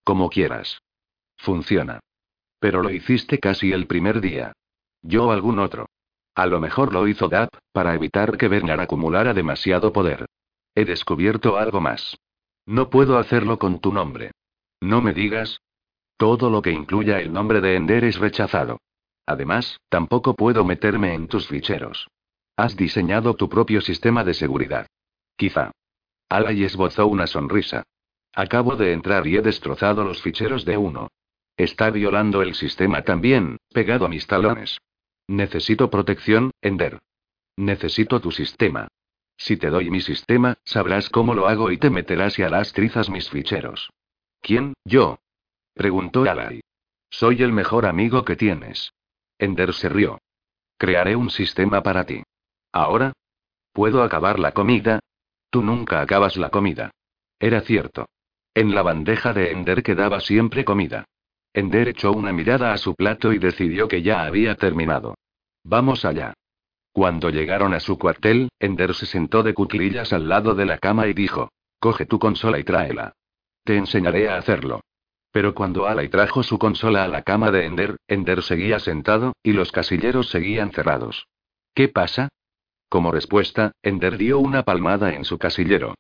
Como 0.05 0.29
quieras. 0.29 0.83
Funciona. 1.39 2.01
Pero 2.59 2.83
lo 2.83 2.91
hiciste 2.91 3.39
casi 3.39 3.73
el 3.73 3.87
primer 3.87 4.21
día. 4.21 4.53
Yo 5.01 5.27
o 5.27 5.31
algún 5.33 5.59
otro. 5.59 5.87
A 6.35 6.47
lo 6.47 6.61
mejor 6.61 6.93
lo 6.93 7.09
hizo 7.09 7.29
DAP, 7.29 7.49
para 7.73 7.95
evitar 7.95 8.37
que 8.37 8.49
Bernard 8.49 8.81
acumulara 8.81 9.35
demasiado 9.35 9.93
poder. 9.93 10.27
He 10.75 10.85
descubierto 10.85 11.57
algo 11.57 11.81
más. 11.81 12.17
No 12.67 12.91
puedo 12.91 13.19
hacerlo 13.19 13.59
con 13.59 13.81
tu 13.81 13.93
nombre. 13.93 14.31
No 14.81 15.01
me 15.01 15.13
digas. 15.13 15.61
Todo 16.17 16.51
lo 16.51 16.63
que 16.63 16.71
incluya 16.71 17.21
el 17.21 17.33
nombre 17.33 17.61
de 17.61 17.77
Ender 17.77 18.05
es 18.05 18.19
rechazado. 18.19 18.79
Además, 19.27 19.79
tampoco 19.89 20.35
puedo 20.35 20.65
meterme 20.65 21.15
en 21.15 21.29
tus 21.29 21.49
ficheros. 21.49 22.09
Has 22.57 22.77
diseñado 22.77 23.35
tu 23.35 23.49
propio 23.49 23.81
sistema 23.81 24.25
de 24.25 24.35
seguridad. 24.35 24.87
Quizá. 25.37 25.73
Alay 26.29 26.65
esbozó 26.65 27.07
una 27.07 27.27
sonrisa. 27.27 27.83
Acabo 28.35 28.77
de 28.77 28.93
entrar 28.93 29.27
y 29.27 29.37
he 29.37 29.43
destrozado 29.43 30.05
los 30.05 30.23
ficheros 30.23 30.65
de 30.65 30.77
uno. 30.77 31.09
Está 31.57 31.91
violando 31.91 32.43
el 32.43 32.55
sistema 32.55 33.03
también, 33.03 33.59
pegado 33.73 34.07
a 34.07 34.09
mis 34.09 34.27
talones. 34.27 34.79
Necesito 35.29 35.91
protección, 35.91 36.51
Ender. 36.61 37.01
Necesito 37.57 38.21
tu 38.21 38.31
sistema. 38.31 38.89
Si 39.37 39.57
te 39.57 39.71
doy 39.71 39.91
mi 39.91 40.01
sistema, 40.01 40.59
sabrás 40.65 41.11
cómo 41.11 41.35
lo 41.35 41.49
hago 41.49 41.71
y 41.71 41.79
te 41.79 41.91
meterás 41.91 42.39
y 42.39 42.43
harás 42.43 42.73
trizas 42.73 43.11
mis 43.11 43.29
ficheros. 43.31 43.91
¿Quién, 44.41 44.75
yo? 44.85 45.19
preguntó 45.75 46.23
Alay. 46.23 46.61
Soy 47.11 47.43
el 47.43 47.53
mejor 47.53 47.87
amigo 47.87 48.25
que 48.25 48.37
tienes. 48.37 48.93
Ender 49.39 49.75
se 49.75 49.89
rió. 49.89 50.19
Crearé 50.79 51.17
un 51.17 51.31
sistema 51.31 51.83
para 51.83 52.05
ti. 52.05 52.23
¿Ahora? 52.73 53.13
¿Puedo 53.73 54.03
acabar 54.03 54.39
la 54.39 54.53
comida? 54.53 55.01
Tú 55.51 55.63
nunca 55.63 56.01
acabas 56.01 56.37
la 56.37 56.51
comida. 56.51 56.91
Era 57.39 57.61
cierto. 57.61 58.07
En 58.55 58.75
la 58.75 58.83
bandeja 58.83 59.33
de 59.33 59.51
Ender 59.51 59.83
quedaba 59.83 60.21
siempre 60.21 60.65
comida. 60.65 61.05
Ender 61.55 61.89
echó 61.89 62.13
una 62.13 62.33
mirada 62.33 62.73
a 62.73 62.79
su 62.79 62.95
plato 62.95 63.33
y 63.33 63.39
decidió 63.39 63.89
que 63.89 64.03
ya 64.03 64.25
había 64.25 64.55
terminado. 64.55 65.15
Vamos 65.65 66.05
allá. 66.05 66.35
Cuando 66.93 67.31
llegaron 67.31 67.73
a 67.73 67.81
su 67.81 67.99
cuartel, 67.99 68.51
Ender 68.61 68.95
se 68.95 69.07
sentó 69.07 69.43
de 69.43 69.55
cuclillas 69.55 70.13
al 70.13 70.29
lado 70.29 70.55
de 70.55 70.67
la 70.67 70.79
cama 70.79 71.07
y 71.07 71.15
dijo: 71.15 71.51
Coge 71.79 72.05
tu 72.05 72.19
consola 72.19 72.59
y 72.59 72.65
tráela. 72.65 73.15
Te 73.65 73.77
enseñaré 73.77 74.29
a 74.29 74.37
hacerlo. 74.37 74.83
Pero 75.31 75.55
cuando 75.55 75.87
Alay 75.87 76.09
trajo 76.09 76.43
su 76.43 76.59
consola 76.59 77.05
a 77.05 77.09
la 77.09 77.23
cama 77.23 77.51
de 77.51 77.65
Ender, 77.65 77.97
Ender 78.07 78.43
seguía 78.43 78.79
sentado, 78.79 79.33
y 79.43 79.53
los 79.53 79.73
casilleros 79.73 80.29
seguían 80.29 80.71
cerrados. 80.73 81.27
¿Qué 81.75 81.89
pasa? 81.89 82.29
Como 82.91 83.11
respuesta, 83.11 83.73
Ender 83.83 84.19
dio 84.19 84.39
una 84.39 84.63
palmada 84.63 85.15
en 85.15 85.25
su 85.25 85.39
casillero. 85.39 85.95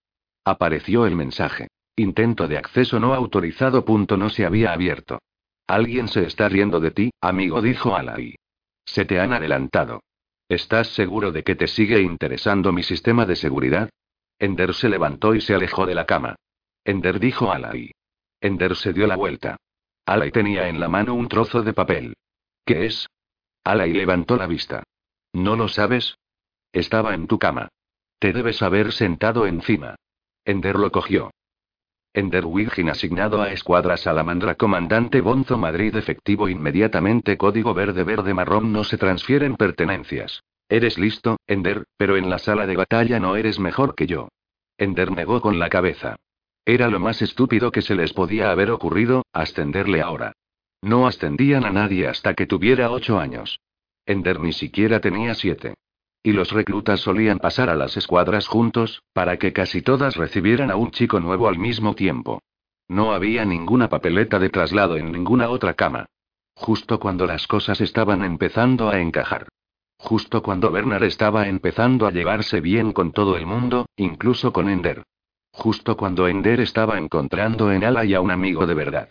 Apareció 0.44 1.06
el 1.06 1.16
mensaje. 1.16 1.68
Intento 1.96 2.46
de 2.48 2.58
acceso 2.58 3.00
no 3.00 3.14
autorizado. 3.14 3.86
Punto 3.86 4.18
no 4.18 4.28
se 4.28 4.44
había 4.44 4.72
abierto. 4.72 5.20
Alguien 5.66 6.08
se 6.08 6.24
está 6.26 6.50
riendo 6.50 6.80
de 6.80 6.90
ti, 6.90 7.10
amigo, 7.22 7.62
dijo 7.62 7.96
Alay. 7.96 8.34
Se 8.84 9.06
te 9.06 9.18
han 9.18 9.32
adelantado. 9.32 10.00
¿Estás 10.52 10.88
seguro 10.88 11.32
de 11.32 11.44
que 11.44 11.54
te 11.54 11.66
sigue 11.66 12.02
interesando 12.02 12.72
mi 12.72 12.82
sistema 12.82 13.24
de 13.24 13.36
seguridad? 13.36 13.88
Ender 14.38 14.74
se 14.74 14.90
levantó 14.90 15.34
y 15.34 15.40
se 15.40 15.54
alejó 15.54 15.86
de 15.86 15.94
la 15.94 16.04
cama. 16.04 16.36
Ender 16.84 17.18
dijo 17.18 17.50
a 17.50 17.56
Alay. 17.56 17.90
Ender 18.38 18.76
se 18.76 18.92
dio 18.92 19.06
la 19.06 19.16
vuelta. 19.16 19.56
Alay 20.04 20.30
tenía 20.30 20.68
en 20.68 20.78
la 20.78 20.90
mano 20.90 21.14
un 21.14 21.26
trozo 21.26 21.62
de 21.62 21.72
papel. 21.72 22.16
¿Qué 22.66 22.84
es? 22.84 23.06
Alay 23.64 23.94
levantó 23.94 24.36
la 24.36 24.46
vista. 24.46 24.82
¿No 25.32 25.56
lo 25.56 25.68
sabes? 25.68 26.18
Estaba 26.70 27.14
en 27.14 27.28
tu 27.28 27.38
cama. 27.38 27.68
Te 28.18 28.34
debes 28.34 28.60
haber 28.60 28.92
sentado 28.92 29.46
encima. 29.46 29.96
Ender 30.44 30.76
lo 30.76 30.92
cogió. 30.92 31.30
Ender 32.14 32.44
Virgin 32.46 32.90
asignado 32.90 33.40
a 33.40 33.52
Escuadra 33.52 33.96
Salamandra 33.96 34.54
Comandante 34.54 35.22
Bonzo 35.22 35.56
Madrid 35.56 35.96
efectivo 35.96 36.46
inmediatamente 36.46 37.38
código 37.38 37.72
verde 37.72 38.04
verde 38.04 38.34
marrón 38.34 38.70
no 38.70 38.84
se 38.84 38.98
transfieren 38.98 39.56
pertenencias. 39.56 40.42
Eres 40.68 40.98
listo, 40.98 41.38
Ender, 41.46 41.84
pero 41.96 42.18
en 42.18 42.28
la 42.28 42.38
sala 42.38 42.66
de 42.66 42.76
batalla 42.76 43.18
no 43.18 43.36
eres 43.36 43.58
mejor 43.58 43.94
que 43.94 44.06
yo. 44.06 44.28
Ender 44.76 45.10
negó 45.10 45.40
con 45.40 45.58
la 45.58 45.70
cabeza. 45.70 46.16
Era 46.66 46.88
lo 46.88 47.00
más 47.00 47.22
estúpido 47.22 47.72
que 47.72 47.80
se 47.80 47.94
les 47.94 48.12
podía 48.12 48.50
haber 48.50 48.70
ocurrido, 48.70 49.24
ascenderle 49.32 50.02
ahora. 50.02 50.32
No 50.82 51.06
ascendían 51.06 51.64
a 51.64 51.70
nadie 51.70 52.08
hasta 52.08 52.34
que 52.34 52.46
tuviera 52.46 52.90
ocho 52.90 53.18
años. 53.18 53.58
Ender 54.04 54.38
ni 54.38 54.52
siquiera 54.52 55.00
tenía 55.00 55.34
siete. 55.34 55.74
Y 56.22 56.32
los 56.32 56.52
reclutas 56.52 57.00
solían 57.00 57.38
pasar 57.38 57.68
a 57.68 57.74
las 57.74 57.96
escuadras 57.96 58.46
juntos, 58.46 59.02
para 59.12 59.38
que 59.38 59.52
casi 59.52 59.82
todas 59.82 60.16
recibieran 60.16 60.70
a 60.70 60.76
un 60.76 60.90
chico 60.92 61.18
nuevo 61.18 61.48
al 61.48 61.58
mismo 61.58 61.94
tiempo. 61.94 62.40
No 62.88 63.12
había 63.12 63.44
ninguna 63.44 63.88
papeleta 63.88 64.38
de 64.38 64.50
traslado 64.50 64.96
en 64.96 65.10
ninguna 65.10 65.48
otra 65.48 65.74
cama. 65.74 66.06
Justo 66.54 67.00
cuando 67.00 67.26
las 67.26 67.46
cosas 67.46 67.80
estaban 67.80 68.22
empezando 68.22 68.90
a 68.90 69.00
encajar. 69.00 69.48
Justo 69.98 70.42
cuando 70.42 70.70
Bernard 70.70 71.04
estaba 71.04 71.48
empezando 71.48 72.06
a 72.06 72.10
llevarse 72.10 72.60
bien 72.60 72.92
con 72.92 73.12
todo 73.12 73.36
el 73.36 73.46
mundo, 73.46 73.86
incluso 73.96 74.52
con 74.52 74.68
Ender. 74.68 75.04
Justo 75.52 75.96
cuando 75.96 76.28
Ender 76.28 76.60
estaba 76.60 76.98
encontrando 76.98 77.72
en 77.72 77.84
Ala 77.84 78.04
y 78.04 78.14
a 78.14 78.20
un 78.20 78.30
amigo 78.30 78.66
de 78.66 78.74
verdad. 78.74 79.10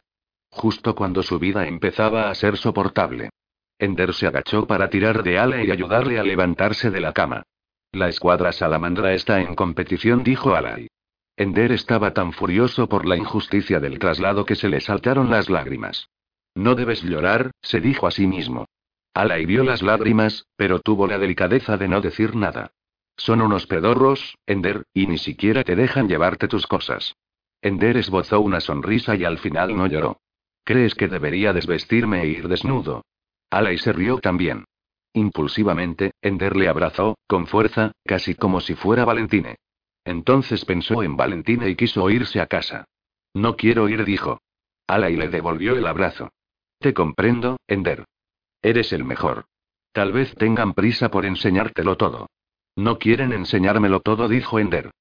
Justo 0.49 0.95
cuando 0.95 1.23
su 1.23 1.39
vida 1.39 1.65
empezaba 1.67 2.29
a 2.29 2.35
ser 2.35 2.57
soportable. 2.57 3.29
Ender 3.81 4.13
se 4.13 4.27
agachó 4.27 4.67
para 4.67 4.91
tirar 4.91 5.23
de 5.23 5.39
Ala 5.39 5.63
y 5.63 5.71
ayudarle 5.71 6.19
a 6.19 6.23
levantarse 6.23 6.91
de 6.91 7.01
la 7.01 7.13
cama. 7.13 7.47
La 7.91 8.09
escuadra 8.09 8.51
salamandra 8.51 9.15
está 9.15 9.41
en 9.41 9.55
competición, 9.55 10.23
dijo 10.23 10.53
Alay. 10.53 10.87
Ender 11.35 11.71
estaba 11.71 12.13
tan 12.13 12.31
furioso 12.31 12.87
por 12.87 13.07
la 13.07 13.17
injusticia 13.17 13.79
del 13.79 13.97
traslado 13.97 14.45
que 14.45 14.55
se 14.55 14.69
le 14.69 14.81
saltaron 14.81 15.31
las 15.31 15.49
lágrimas. 15.49 16.09
No 16.53 16.75
debes 16.75 17.01
llorar, 17.01 17.49
se 17.63 17.81
dijo 17.81 18.05
a 18.05 18.11
sí 18.11 18.27
mismo. 18.27 18.67
Alay 19.15 19.47
vio 19.47 19.63
las 19.63 19.81
lágrimas, 19.81 20.45
pero 20.55 20.79
tuvo 20.79 21.07
la 21.07 21.17
delicadeza 21.17 21.75
de 21.75 21.87
no 21.87 22.01
decir 22.01 22.35
nada. 22.35 22.73
Son 23.17 23.41
unos 23.41 23.65
pedorros, 23.65 24.37
Ender, 24.45 24.83
y 24.93 25.07
ni 25.07 25.17
siquiera 25.17 25.63
te 25.63 25.75
dejan 25.75 26.07
llevarte 26.07 26.47
tus 26.47 26.67
cosas. 26.67 27.15
Ender 27.63 27.97
esbozó 27.97 28.41
una 28.41 28.59
sonrisa 28.59 29.15
y 29.15 29.23
al 29.23 29.39
final 29.39 29.75
no 29.75 29.87
lloró. 29.87 30.21
¿Crees 30.63 30.93
que 30.93 31.07
debería 31.07 31.51
desvestirme 31.51 32.21
e 32.21 32.27
ir 32.27 32.47
desnudo? 32.47 33.01
Alay 33.51 33.77
se 33.77 33.91
rió 33.91 34.19
también. 34.19 34.65
Impulsivamente, 35.13 36.13
Ender 36.21 36.55
le 36.55 36.69
abrazó, 36.69 37.17
con 37.27 37.45
fuerza, 37.45 37.91
casi 38.05 38.33
como 38.33 38.61
si 38.61 38.75
fuera 38.75 39.05
Valentine. 39.05 39.57
Entonces 40.05 40.65
pensó 40.65 41.03
en 41.03 41.17
Valentine 41.17 41.69
y 41.69 41.75
quiso 41.75 42.09
irse 42.09 42.39
a 42.39 42.47
casa. 42.47 42.85
No 43.33 43.57
quiero 43.57 43.89
ir, 43.89 44.05
dijo. 44.05 44.39
Alay 44.87 45.15
le 45.15 45.27
devolvió 45.27 45.75
el 45.75 45.85
abrazo. 45.85 46.29
Te 46.79 46.93
comprendo, 46.93 47.57
Ender. 47.67 48.05
Eres 48.61 48.93
el 48.93 49.03
mejor. 49.03 49.45
Tal 49.91 50.13
vez 50.13 50.33
tengan 50.35 50.73
prisa 50.73 51.11
por 51.11 51.25
enseñártelo 51.25 51.97
todo. 51.97 52.27
No 52.75 52.97
quieren 52.99 53.33
enseñármelo 53.33 53.99
todo, 53.99 54.29
dijo 54.29 54.59
Ender. 54.59 54.91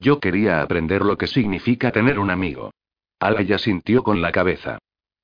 Yo 0.00 0.18
quería 0.18 0.62
aprender 0.62 1.02
lo 1.02 1.16
que 1.16 1.28
significa 1.28 1.92
tener 1.92 2.18
un 2.18 2.30
amigo. 2.30 2.72
Alaya 3.20 3.58
sintió 3.58 4.02
con 4.02 4.20
la 4.20 4.32
cabeza. 4.32 4.78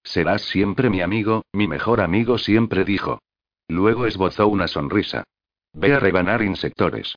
Serás 0.07 0.43
siempre 0.43 0.89
mi 0.89 1.01
amigo, 1.01 1.45
mi 1.53 1.67
mejor 1.67 2.01
amigo 2.01 2.39
siempre 2.39 2.85
dijo. 2.85 3.19
Luego 3.67 4.07
esbozó 4.07 4.47
una 4.47 4.69
sonrisa. 4.69 5.25
Ve 5.73 5.95
a 5.95 5.99
rebanar 5.99 6.43
insectores. 6.43 7.17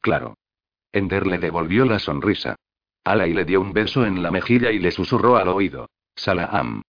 Claro. 0.00 0.34
Ender 0.90 1.26
le 1.26 1.38
devolvió 1.38 1.84
la 1.84 1.98
sonrisa. 1.98 2.56
Alay 3.04 3.34
le 3.34 3.44
dio 3.44 3.60
un 3.60 3.74
beso 3.74 4.06
en 4.06 4.22
la 4.22 4.30
mejilla 4.30 4.72
y 4.72 4.78
le 4.78 4.90
susurró 4.90 5.36
al 5.36 5.48
oído. 5.48 5.90
Salaam. 6.16 6.80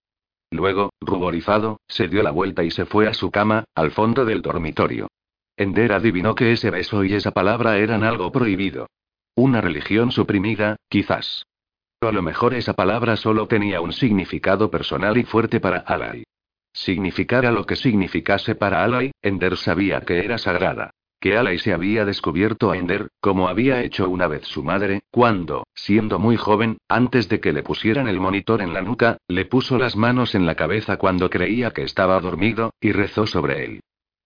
Luego, 0.52 0.92
ruborizado, 1.02 1.82
se 1.86 2.08
dio 2.08 2.24
la 2.24 2.32
vuelta 2.32 2.64
y 2.64 2.72
se 2.72 2.86
fue 2.86 3.10
a 3.10 3.14
su 3.14 3.30
cama, 3.30 3.66
al 3.76 3.92
fondo 3.92 4.24
del 4.24 4.42
dormitorio. 4.42 5.10
Ender 5.58 5.92
adivinó 5.92 6.34
que 6.34 6.54
ese 6.54 6.72
beso 6.72 7.04
y 7.04 7.14
esa 7.14 7.32
palabra 7.32 7.78
eran 7.78 8.06
algo 8.06 8.32
prohibido. 8.32 8.88
Una 9.36 9.60
religión 9.60 10.12
suprimida, 10.14 10.78
quizás. 10.88 11.44
A 12.04 12.12
lo 12.12 12.24
mejor 12.24 12.56
esa 12.56 12.74
palabra 12.74 13.16
solo 13.16 13.48
tenía 13.48 13.80
un 13.80 13.94
significado 13.94 14.72
personal 14.72 15.18
y 15.20 15.24
fuerte 15.24 15.60
para 15.60 15.78
Alay. 15.78 16.24
Significara 16.74 17.52
lo 17.52 17.64
que 17.68 17.76
significase 17.76 18.56
para 18.56 18.84
Alay, 18.84 19.12
Ender 19.22 19.56
sabía 19.56 20.02
que 20.02 20.18
era 20.18 20.40
sagrada. 20.40 20.90
Que 21.20 21.38
Alay 21.38 21.60
se 21.60 21.74
había 21.74 22.04
descubierto 22.04 22.72
a 22.72 22.78
Ender, 22.78 23.10
como 23.20 23.48
había 23.48 23.84
hecho 23.84 24.10
una 24.10 24.26
vez 24.26 24.48
su 24.48 24.64
madre, 24.64 25.02
cuando, 25.12 25.68
siendo 25.76 26.18
muy 26.18 26.38
joven, 26.38 26.80
antes 26.90 27.30
de 27.30 27.40
que 27.40 27.54
le 27.54 27.62
pusieran 27.62 28.08
el 28.08 28.20
monitor 28.20 28.64
en 28.64 28.74
la 28.74 28.82
nuca, 28.82 29.18
le 29.28 29.46
puso 29.46 29.78
las 29.78 29.96
manos 29.96 30.34
en 30.34 30.48
la 30.48 30.56
cabeza 30.56 30.98
cuando 30.98 31.30
creía 31.30 31.70
que 31.70 31.84
estaba 31.84 32.20
dormido, 32.20 32.74
y 32.82 32.94
rezó 32.94 33.28
sobre 33.28 33.64
él. 33.64 33.82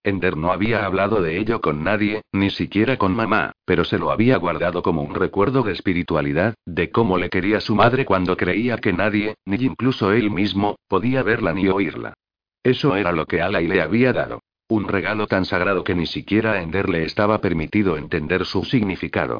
Ender 0.05 0.37
no 0.37 0.51
había 0.51 0.85
hablado 0.85 1.19
de 1.23 1.39
ello 1.39 1.61
con 1.61 1.83
nadie, 1.83 2.21
ni 2.31 2.51
siquiera 2.51 2.95
con 2.97 3.15
mamá, 3.15 3.53
pero 3.65 3.83
se 3.83 3.97
lo 3.97 4.11
había 4.11 4.37
guardado 4.37 4.83
como 4.83 5.01
un 5.01 5.15
recuerdo 5.15 5.63
de 5.63 5.73
espiritualidad, 5.73 6.53
de 6.63 6.91
cómo 6.91 7.17
le 7.17 7.31
quería 7.31 7.59
su 7.59 7.73
madre 7.73 8.05
cuando 8.05 8.37
creía 8.37 8.77
que 8.77 8.93
nadie, 8.93 9.33
ni 9.45 9.55
incluso 9.65 10.11
él 10.11 10.29
mismo, 10.29 10.75
podía 10.87 11.23
verla 11.23 11.53
ni 11.53 11.67
oírla. 11.69 12.13
Eso 12.61 12.95
era 12.95 13.11
lo 13.13 13.25
que 13.25 13.41
Alay 13.41 13.67
le 13.67 13.81
había 13.81 14.13
dado. 14.13 14.43
Un 14.67 14.87
regalo 14.87 15.25
tan 15.25 15.43
sagrado 15.43 15.83
que 15.83 15.95
ni 15.95 16.05
siquiera 16.05 16.51
a 16.51 16.61
Ender 16.61 16.87
le 16.87 17.03
estaba 17.03 17.41
permitido 17.41 17.97
entender 17.97 18.45
su 18.45 18.63
significado. 18.63 19.39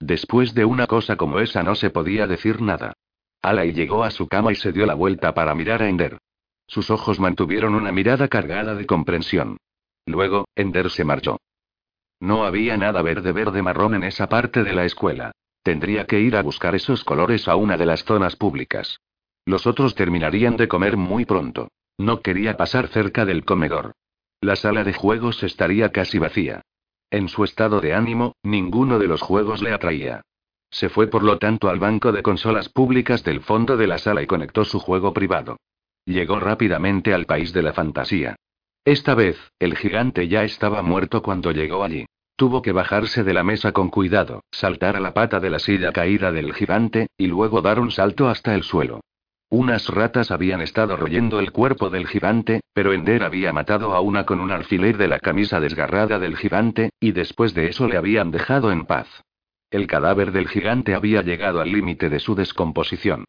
Después 0.00 0.54
de 0.54 0.64
una 0.64 0.86
cosa 0.86 1.16
como 1.16 1.40
esa 1.40 1.62
no 1.62 1.74
se 1.74 1.90
podía 1.90 2.26
decir 2.26 2.62
nada. 2.62 2.94
Alay 3.42 3.74
llegó 3.74 4.02
a 4.02 4.10
su 4.10 4.28
cama 4.28 4.50
y 4.50 4.54
se 4.54 4.72
dio 4.72 4.86
la 4.86 4.94
vuelta 4.94 5.34
para 5.34 5.54
mirar 5.54 5.82
a 5.82 5.90
Ender. 5.90 6.16
Sus 6.66 6.90
ojos 6.90 7.20
mantuvieron 7.20 7.74
una 7.74 7.92
mirada 7.92 8.28
cargada 8.28 8.74
de 8.74 8.86
comprensión. 8.86 9.58
Luego, 10.06 10.46
Ender 10.54 10.90
se 10.90 11.04
marchó. 11.04 11.38
No 12.20 12.44
había 12.44 12.76
nada 12.76 13.02
verde 13.02 13.32
verde 13.32 13.62
marrón 13.62 13.94
en 13.94 14.04
esa 14.04 14.28
parte 14.28 14.64
de 14.64 14.72
la 14.72 14.84
escuela. 14.84 15.32
Tendría 15.62 16.06
que 16.06 16.20
ir 16.20 16.36
a 16.36 16.42
buscar 16.42 16.74
esos 16.74 17.04
colores 17.04 17.48
a 17.48 17.56
una 17.56 17.76
de 17.76 17.86
las 17.86 18.04
zonas 18.04 18.36
públicas. 18.36 19.00
Los 19.44 19.66
otros 19.66 19.94
terminarían 19.94 20.56
de 20.56 20.68
comer 20.68 20.96
muy 20.96 21.24
pronto. 21.24 21.68
No 21.98 22.20
quería 22.20 22.56
pasar 22.56 22.88
cerca 22.88 23.24
del 23.24 23.44
comedor. 23.44 23.92
La 24.40 24.56
sala 24.56 24.84
de 24.84 24.92
juegos 24.92 25.42
estaría 25.42 25.90
casi 25.90 26.18
vacía. 26.18 26.62
En 27.10 27.28
su 27.28 27.44
estado 27.44 27.80
de 27.80 27.94
ánimo, 27.94 28.34
ninguno 28.42 28.98
de 28.98 29.08
los 29.08 29.22
juegos 29.22 29.62
le 29.62 29.72
atraía. 29.72 30.22
Se 30.70 30.88
fue 30.88 31.06
por 31.06 31.22
lo 31.22 31.38
tanto 31.38 31.68
al 31.68 31.78
banco 31.78 32.12
de 32.12 32.22
consolas 32.22 32.68
públicas 32.68 33.24
del 33.24 33.40
fondo 33.40 33.76
de 33.76 33.86
la 33.86 33.98
sala 33.98 34.22
y 34.22 34.26
conectó 34.26 34.64
su 34.64 34.78
juego 34.78 35.12
privado. 35.12 35.56
Llegó 36.04 36.38
rápidamente 36.38 37.14
al 37.14 37.26
país 37.26 37.52
de 37.52 37.62
la 37.62 37.72
fantasía. 37.72 38.36
Esta 38.86 39.16
vez, 39.16 39.36
el 39.58 39.76
gigante 39.76 40.28
ya 40.28 40.44
estaba 40.44 40.80
muerto 40.80 41.20
cuando 41.20 41.50
llegó 41.50 41.82
allí. 41.82 42.06
Tuvo 42.36 42.62
que 42.62 42.70
bajarse 42.70 43.24
de 43.24 43.34
la 43.34 43.42
mesa 43.42 43.72
con 43.72 43.90
cuidado, 43.90 44.44
saltar 44.52 44.94
a 44.94 45.00
la 45.00 45.12
pata 45.12 45.40
de 45.40 45.50
la 45.50 45.58
silla 45.58 45.90
caída 45.90 46.30
del 46.30 46.54
gigante, 46.54 47.08
y 47.18 47.26
luego 47.26 47.62
dar 47.62 47.80
un 47.80 47.90
salto 47.90 48.28
hasta 48.28 48.54
el 48.54 48.62
suelo. 48.62 49.00
Unas 49.50 49.88
ratas 49.88 50.30
habían 50.30 50.60
estado 50.60 50.96
royendo 50.96 51.40
el 51.40 51.50
cuerpo 51.50 51.90
del 51.90 52.06
gigante, 52.06 52.60
pero 52.74 52.92
Ender 52.92 53.24
había 53.24 53.52
matado 53.52 53.92
a 53.92 54.00
una 54.00 54.24
con 54.24 54.38
un 54.38 54.52
alfiler 54.52 54.96
de 54.98 55.08
la 55.08 55.18
camisa 55.18 55.58
desgarrada 55.58 56.20
del 56.20 56.36
gigante, 56.36 56.90
y 57.00 57.10
después 57.10 57.54
de 57.54 57.66
eso 57.66 57.88
le 57.88 57.96
habían 57.96 58.30
dejado 58.30 58.70
en 58.70 58.86
paz. 58.86 59.08
El 59.72 59.88
cadáver 59.88 60.30
del 60.30 60.46
gigante 60.46 60.94
había 60.94 61.22
llegado 61.22 61.60
al 61.60 61.72
límite 61.72 62.08
de 62.08 62.20
su 62.20 62.36
descomposición. 62.36 63.24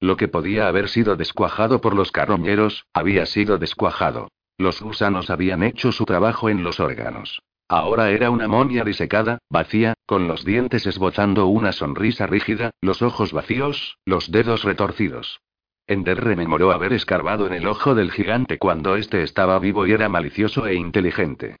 Lo 0.00 0.16
que 0.16 0.28
podía 0.28 0.68
haber 0.68 0.88
sido 0.88 1.16
descuajado 1.16 1.82
por 1.82 1.94
los 1.94 2.12
carroñeros, 2.12 2.86
había 2.94 3.26
sido 3.26 3.58
descuajado. 3.58 4.28
Los 4.58 4.80
gusanos 4.80 5.30
habían 5.30 5.62
hecho 5.62 5.92
su 5.92 6.04
trabajo 6.04 6.48
en 6.48 6.62
los 6.62 6.80
órganos. 6.80 7.42
Ahora 7.68 8.10
era 8.10 8.30
una 8.30 8.48
momia 8.48 8.84
disecada, 8.84 9.38
vacía, 9.48 9.94
con 10.04 10.28
los 10.28 10.44
dientes 10.44 10.86
esbozando 10.86 11.46
una 11.46 11.72
sonrisa 11.72 12.26
rígida, 12.26 12.72
los 12.80 13.00
ojos 13.00 13.32
vacíos, 13.32 13.96
los 14.04 14.30
dedos 14.30 14.62
retorcidos. 14.62 15.40
Ender 15.86 16.22
rememoró 16.22 16.70
haber 16.70 16.92
escarbado 16.92 17.46
en 17.46 17.54
el 17.54 17.66
ojo 17.66 17.94
del 17.94 18.12
gigante 18.12 18.58
cuando 18.58 18.96
éste 18.96 19.22
estaba 19.22 19.58
vivo 19.58 19.86
y 19.86 19.92
era 19.92 20.08
malicioso 20.08 20.66
e 20.66 20.74
inteligente. 20.74 21.56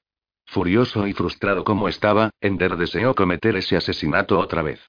Furioso 0.46 1.06
y 1.06 1.14
frustrado 1.14 1.64
como 1.64 1.88
estaba, 1.88 2.30
Ender 2.40 2.76
deseó 2.76 3.14
cometer 3.14 3.56
ese 3.56 3.76
asesinato 3.76 4.38
otra 4.38 4.62
vez. 4.62 4.86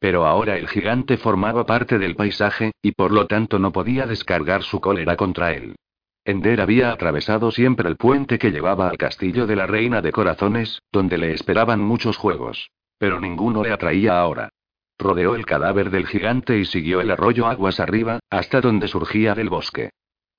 Pero 0.00 0.26
ahora 0.26 0.58
el 0.58 0.68
gigante 0.68 1.16
formaba 1.16 1.64
parte 1.64 1.98
del 1.98 2.16
paisaje, 2.16 2.72
y 2.82 2.92
por 2.92 3.12
lo 3.12 3.26
tanto 3.26 3.58
no 3.58 3.72
podía 3.72 4.06
descargar 4.06 4.64
su 4.64 4.80
cólera 4.80 5.16
contra 5.16 5.52
él. 5.52 5.76
Ender 6.26 6.62
había 6.62 6.90
atravesado 6.90 7.50
siempre 7.50 7.86
el 7.86 7.96
puente 7.96 8.38
que 8.38 8.50
llevaba 8.50 8.88
al 8.88 8.96
castillo 8.96 9.46
de 9.46 9.56
la 9.56 9.66
Reina 9.66 10.00
de 10.00 10.10
Corazones, 10.10 10.80
donde 10.90 11.18
le 11.18 11.34
esperaban 11.34 11.80
muchos 11.80 12.16
juegos. 12.16 12.70
Pero 12.96 13.20
ninguno 13.20 13.62
le 13.62 13.72
atraía 13.72 14.18
ahora. 14.18 14.48
Rodeó 14.98 15.34
el 15.34 15.44
cadáver 15.44 15.90
del 15.90 16.06
gigante 16.06 16.58
y 16.58 16.64
siguió 16.64 17.02
el 17.02 17.10
arroyo 17.10 17.46
aguas 17.46 17.78
arriba, 17.78 18.20
hasta 18.30 18.62
donde 18.62 18.88
surgía 18.88 19.34
del 19.34 19.50
bosque. 19.50 19.90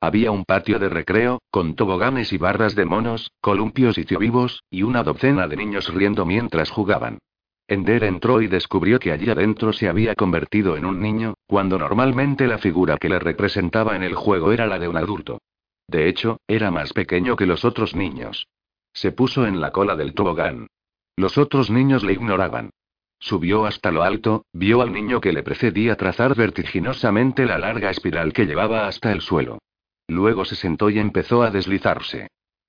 Había 0.02 0.32
un 0.32 0.44
patio 0.44 0.80
de 0.80 0.90
recreo, 0.90 1.40
con 1.52 1.76
toboganes 1.76 2.34
y 2.34 2.40
barras 2.40 2.74
de 2.74 2.86
monos, 2.86 3.32
columpios 3.40 4.00
y 4.00 4.06
vivos, 4.18 4.64
y 4.72 4.82
una 4.82 5.04
docena 5.04 5.48
de 5.48 5.58
niños 5.58 5.94
riendo 5.94 6.26
mientras 6.26 6.72
jugaban. 6.72 7.20
Ender 7.68 8.06
entró 8.06 8.42
y 8.42 8.48
descubrió 8.48 8.98
que 8.98 9.12
allí 9.12 9.30
adentro 9.30 9.72
se 9.72 9.88
había 9.88 10.16
convertido 10.16 10.78
en 10.78 10.86
un 10.86 11.00
niño, 11.00 11.36
cuando 11.46 11.78
normalmente 11.78 12.48
la 12.48 12.58
figura 12.58 12.98
que 12.98 13.10
le 13.10 13.20
representaba 13.20 13.96
en 13.96 14.02
el 14.02 14.16
juego 14.16 14.52
era 14.52 14.66
la 14.66 14.80
de 14.80 14.88
un 14.88 14.98
adulto. 14.98 15.40
De 15.88 16.10
hecho, 16.10 16.40
era 16.48 16.72
más 16.72 16.94
pequeño 16.94 17.36
que 17.36 17.46
los 17.46 17.66
otros 17.66 17.96
niños. 17.96 18.48
Se 18.94 19.12
puso 19.12 19.46
en 19.46 19.62
la 19.62 19.72
cola 19.72 19.96
del 19.96 20.14
tobogán. 20.14 20.68
Los 21.18 21.38
otros 21.38 21.70
niños 21.70 22.04
le 22.04 22.14
ignoraban. 22.14 22.72
Subió 23.20 23.66
hasta 23.66 23.92
lo 23.92 24.04
alto, 24.04 24.46
vio 24.54 24.82
al 24.82 24.92
niño 24.92 25.22
que 25.22 25.34
le 25.34 25.44
precedía 25.44 25.96
trazar 25.96 26.36
vertiginosamente 26.36 27.46
la 27.46 27.58
larga 27.58 27.90
espiral 27.90 28.34
que 28.34 28.46
llevaba 28.46 28.88
hasta 28.88 29.12
el 29.12 29.22
suelo. 29.22 29.60
Luego 30.08 30.46
se 30.46 30.56
sentó 30.56 30.90
y 30.90 31.00
empezó 31.00 31.42
a 31.42 31.52
deslizarse. 31.52 32.28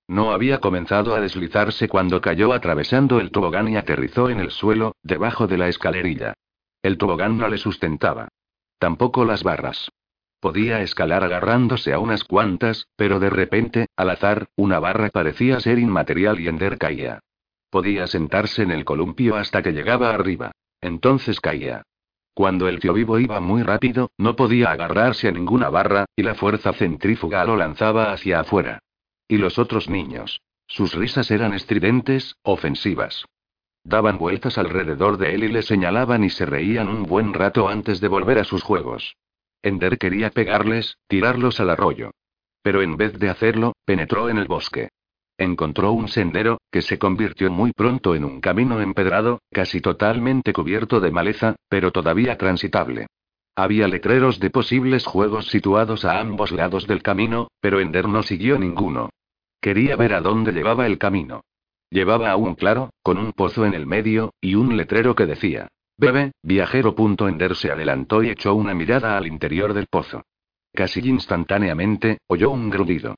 No 0.08 0.32
había 0.32 0.60
comenzado 0.60 1.14
a 1.14 1.20
deslizarse 1.20 1.88
cuando 1.88 2.20
cayó 2.20 2.52
atravesando 2.52 3.20
el 3.20 3.30
tobogán 3.30 3.68
y 3.68 3.76
aterrizó 3.76 4.30
en 4.30 4.38
el 4.40 4.50
suelo, 4.50 4.94
debajo 5.02 5.46
de 5.46 5.58
la 5.58 5.68
escalerilla. 5.68 6.34
El 6.82 6.96
tobogán 6.96 7.36
no 7.36 7.48
le 7.48 7.58
sustentaba. 7.58 8.28
Tampoco 8.78 9.24
las 9.24 9.42
barras. 9.42 9.90
Podía 10.46 10.80
escalar 10.80 11.24
agarrándose 11.24 11.92
a 11.92 11.98
unas 11.98 12.22
cuantas, 12.22 12.86
pero 12.94 13.18
de 13.18 13.30
repente, 13.30 13.88
al 13.96 14.10
azar, 14.10 14.46
una 14.54 14.78
barra 14.78 15.10
parecía 15.10 15.58
ser 15.58 15.80
inmaterial 15.80 16.38
y 16.38 16.46
Ender 16.46 16.78
caía. 16.78 17.18
Podía 17.68 18.06
sentarse 18.06 18.62
en 18.62 18.70
el 18.70 18.84
columpio 18.84 19.34
hasta 19.34 19.60
que 19.60 19.72
llegaba 19.72 20.10
arriba. 20.10 20.52
Entonces 20.80 21.40
caía. 21.40 21.82
Cuando 22.32 22.68
el 22.68 22.78
tío 22.78 22.92
vivo 22.92 23.18
iba 23.18 23.40
muy 23.40 23.64
rápido, 23.64 24.12
no 24.18 24.36
podía 24.36 24.70
agarrarse 24.70 25.26
a 25.26 25.32
ninguna 25.32 25.68
barra, 25.68 26.04
y 26.14 26.22
la 26.22 26.36
fuerza 26.36 26.72
centrífuga 26.72 27.44
lo 27.44 27.56
lanzaba 27.56 28.12
hacia 28.12 28.38
afuera. 28.38 28.78
Y 29.26 29.38
los 29.38 29.58
otros 29.58 29.90
niños. 29.90 30.42
Sus 30.68 30.94
risas 30.94 31.28
eran 31.32 31.54
estridentes, 31.54 32.36
ofensivas. 32.44 33.24
Daban 33.82 34.16
vueltas 34.16 34.58
alrededor 34.58 35.18
de 35.18 35.34
él 35.34 35.42
y 35.42 35.48
le 35.48 35.62
señalaban 35.62 36.22
y 36.22 36.30
se 36.30 36.46
reían 36.46 36.86
un 36.86 37.02
buen 37.02 37.34
rato 37.34 37.68
antes 37.68 38.00
de 38.00 38.06
volver 38.06 38.38
a 38.38 38.44
sus 38.44 38.62
juegos. 38.62 39.16
Ender 39.66 39.98
quería 39.98 40.30
pegarles, 40.30 40.96
tirarlos 41.08 41.58
al 41.58 41.70
arroyo. 41.70 42.12
Pero 42.62 42.82
en 42.82 42.96
vez 42.96 43.18
de 43.18 43.28
hacerlo, 43.28 43.72
penetró 43.84 44.28
en 44.28 44.38
el 44.38 44.46
bosque. 44.46 44.90
Encontró 45.36 45.90
un 45.90 46.06
sendero, 46.06 46.58
que 46.70 46.82
se 46.82 47.00
convirtió 47.00 47.50
muy 47.50 47.72
pronto 47.72 48.14
en 48.14 48.24
un 48.24 48.40
camino 48.40 48.80
empedrado, 48.80 49.40
casi 49.50 49.80
totalmente 49.80 50.52
cubierto 50.52 51.00
de 51.00 51.10
maleza, 51.10 51.56
pero 51.68 51.90
todavía 51.90 52.38
transitable. 52.38 53.08
Había 53.56 53.88
letreros 53.88 54.38
de 54.38 54.50
posibles 54.50 55.04
juegos 55.04 55.48
situados 55.48 56.04
a 56.04 56.20
ambos 56.20 56.52
lados 56.52 56.86
del 56.86 57.02
camino, 57.02 57.48
pero 57.60 57.80
Ender 57.80 58.06
no 58.06 58.22
siguió 58.22 58.60
ninguno. 58.60 59.10
Quería 59.60 59.96
ver 59.96 60.14
a 60.14 60.20
dónde 60.20 60.52
llevaba 60.52 60.86
el 60.86 60.96
camino. 60.96 61.40
Llevaba 61.90 62.30
a 62.30 62.36
un 62.36 62.54
claro, 62.54 62.90
con 63.02 63.18
un 63.18 63.32
pozo 63.32 63.66
en 63.66 63.74
el 63.74 63.84
medio, 63.84 64.32
y 64.40 64.54
un 64.54 64.76
letrero 64.76 65.16
que 65.16 65.26
decía, 65.26 65.66
Bebe, 65.98 66.32
viajero. 66.42 66.94
Ender 67.26 67.56
se 67.56 67.70
adelantó 67.70 68.22
y 68.22 68.28
echó 68.28 68.54
una 68.54 68.74
mirada 68.74 69.16
al 69.16 69.26
interior 69.26 69.72
del 69.72 69.86
pozo. 69.86 70.24
Casi 70.74 71.00
instantáneamente, 71.00 72.18
oyó 72.26 72.50
un 72.50 72.68
grudido. 72.68 73.14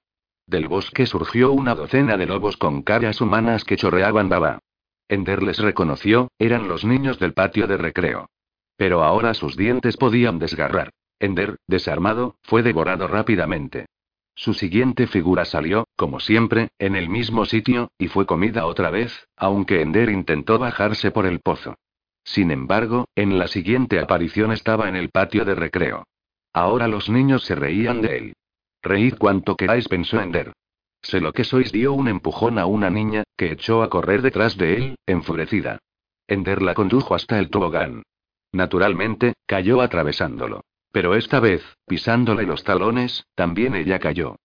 Del 0.46 0.68
bosque 0.68 1.04
surgió 1.06 1.52
una 1.52 1.74
docena 1.74 2.16
de 2.16 2.26
lobos 2.26 2.56
con 2.56 2.82
caras 2.82 3.20
humanas 3.20 3.64
que 3.64 3.76
chorreaban 3.76 4.28
baba. 4.28 4.60
Ender 5.08 5.42
les 5.42 5.58
reconoció, 5.58 6.30
eran 6.38 6.68
los 6.68 6.84
niños 6.84 7.18
del 7.18 7.34
patio 7.34 7.66
de 7.66 7.78
recreo. 7.78 8.30
Pero 8.76 9.02
ahora 9.02 9.34
sus 9.34 9.56
dientes 9.56 9.96
podían 9.96 10.38
desgarrar. 10.38 10.90
Ender, 11.18 11.56
desarmado, 11.66 12.36
fue 12.42 12.62
devorado 12.62 13.08
rápidamente. 13.08 13.86
Su 14.36 14.54
siguiente 14.54 15.08
figura 15.08 15.44
salió, 15.44 15.88
como 15.96 16.20
siempre, 16.20 16.68
en 16.78 16.94
el 16.94 17.08
mismo 17.08 17.44
sitio, 17.44 17.90
y 17.98 18.06
fue 18.06 18.24
comida 18.24 18.66
otra 18.66 18.90
vez, 18.90 19.26
aunque 19.36 19.82
Ender 19.82 20.10
intentó 20.10 20.60
bajarse 20.60 21.10
por 21.10 21.26
el 21.26 21.40
pozo. 21.40 21.74
Sin 22.28 22.50
embargo, 22.50 23.08
en 23.14 23.38
la 23.38 23.48
siguiente 23.48 23.98
aparición 23.98 24.52
estaba 24.52 24.90
en 24.90 24.96
el 24.96 25.08
patio 25.08 25.46
de 25.46 25.54
recreo. 25.54 26.04
Ahora 26.52 26.86
los 26.86 27.08
niños 27.08 27.42
se 27.44 27.54
reían 27.54 28.02
de 28.02 28.18
él. 28.18 28.32
Reíd 28.82 29.14
cuanto 29.16 29.56
queráis, 29.56 29.88
pensó 29.88 30.20
Ender. 30.20 30.52
Sé 31.00 31.22
lo 31.22 31.32
que 31.32 31.44
sois, 31.44 31.72
dio 31.72 31.94
un 31.94 32.06
empujón 32.06 32.58
a 32.58 32.66
una 32.66 32.90
niña, 32.90 33.24
que 33.34 33.50
echó 33.50 33.82
a 33.82 33.88
correr 33.88 34.20
detrás 34.20 34.58
de 34.58 34.74
él, 34.76 34.96
enfurecida. 35.06 35.78
Ender 36.26 36.60
la 36.60 36.74
condujo 36.74 37.14
hasta 37.14 37.38
el 37.38 37.48
tobogán. 37.48 38.02
Naturalmente, 38.52 39.32
cayó 39.46 39.80
atravesándolo. 39.80 40.60
Pero 40.92 41.14
esta 41.14 41.40
vez, 41.40 41.62
pisándole 41.86 42.42
los 42.42 42.62
talones, 42.62 43.24
también 43.36 43.74
ella 43.74 43.98
cayó. 43.98 44.36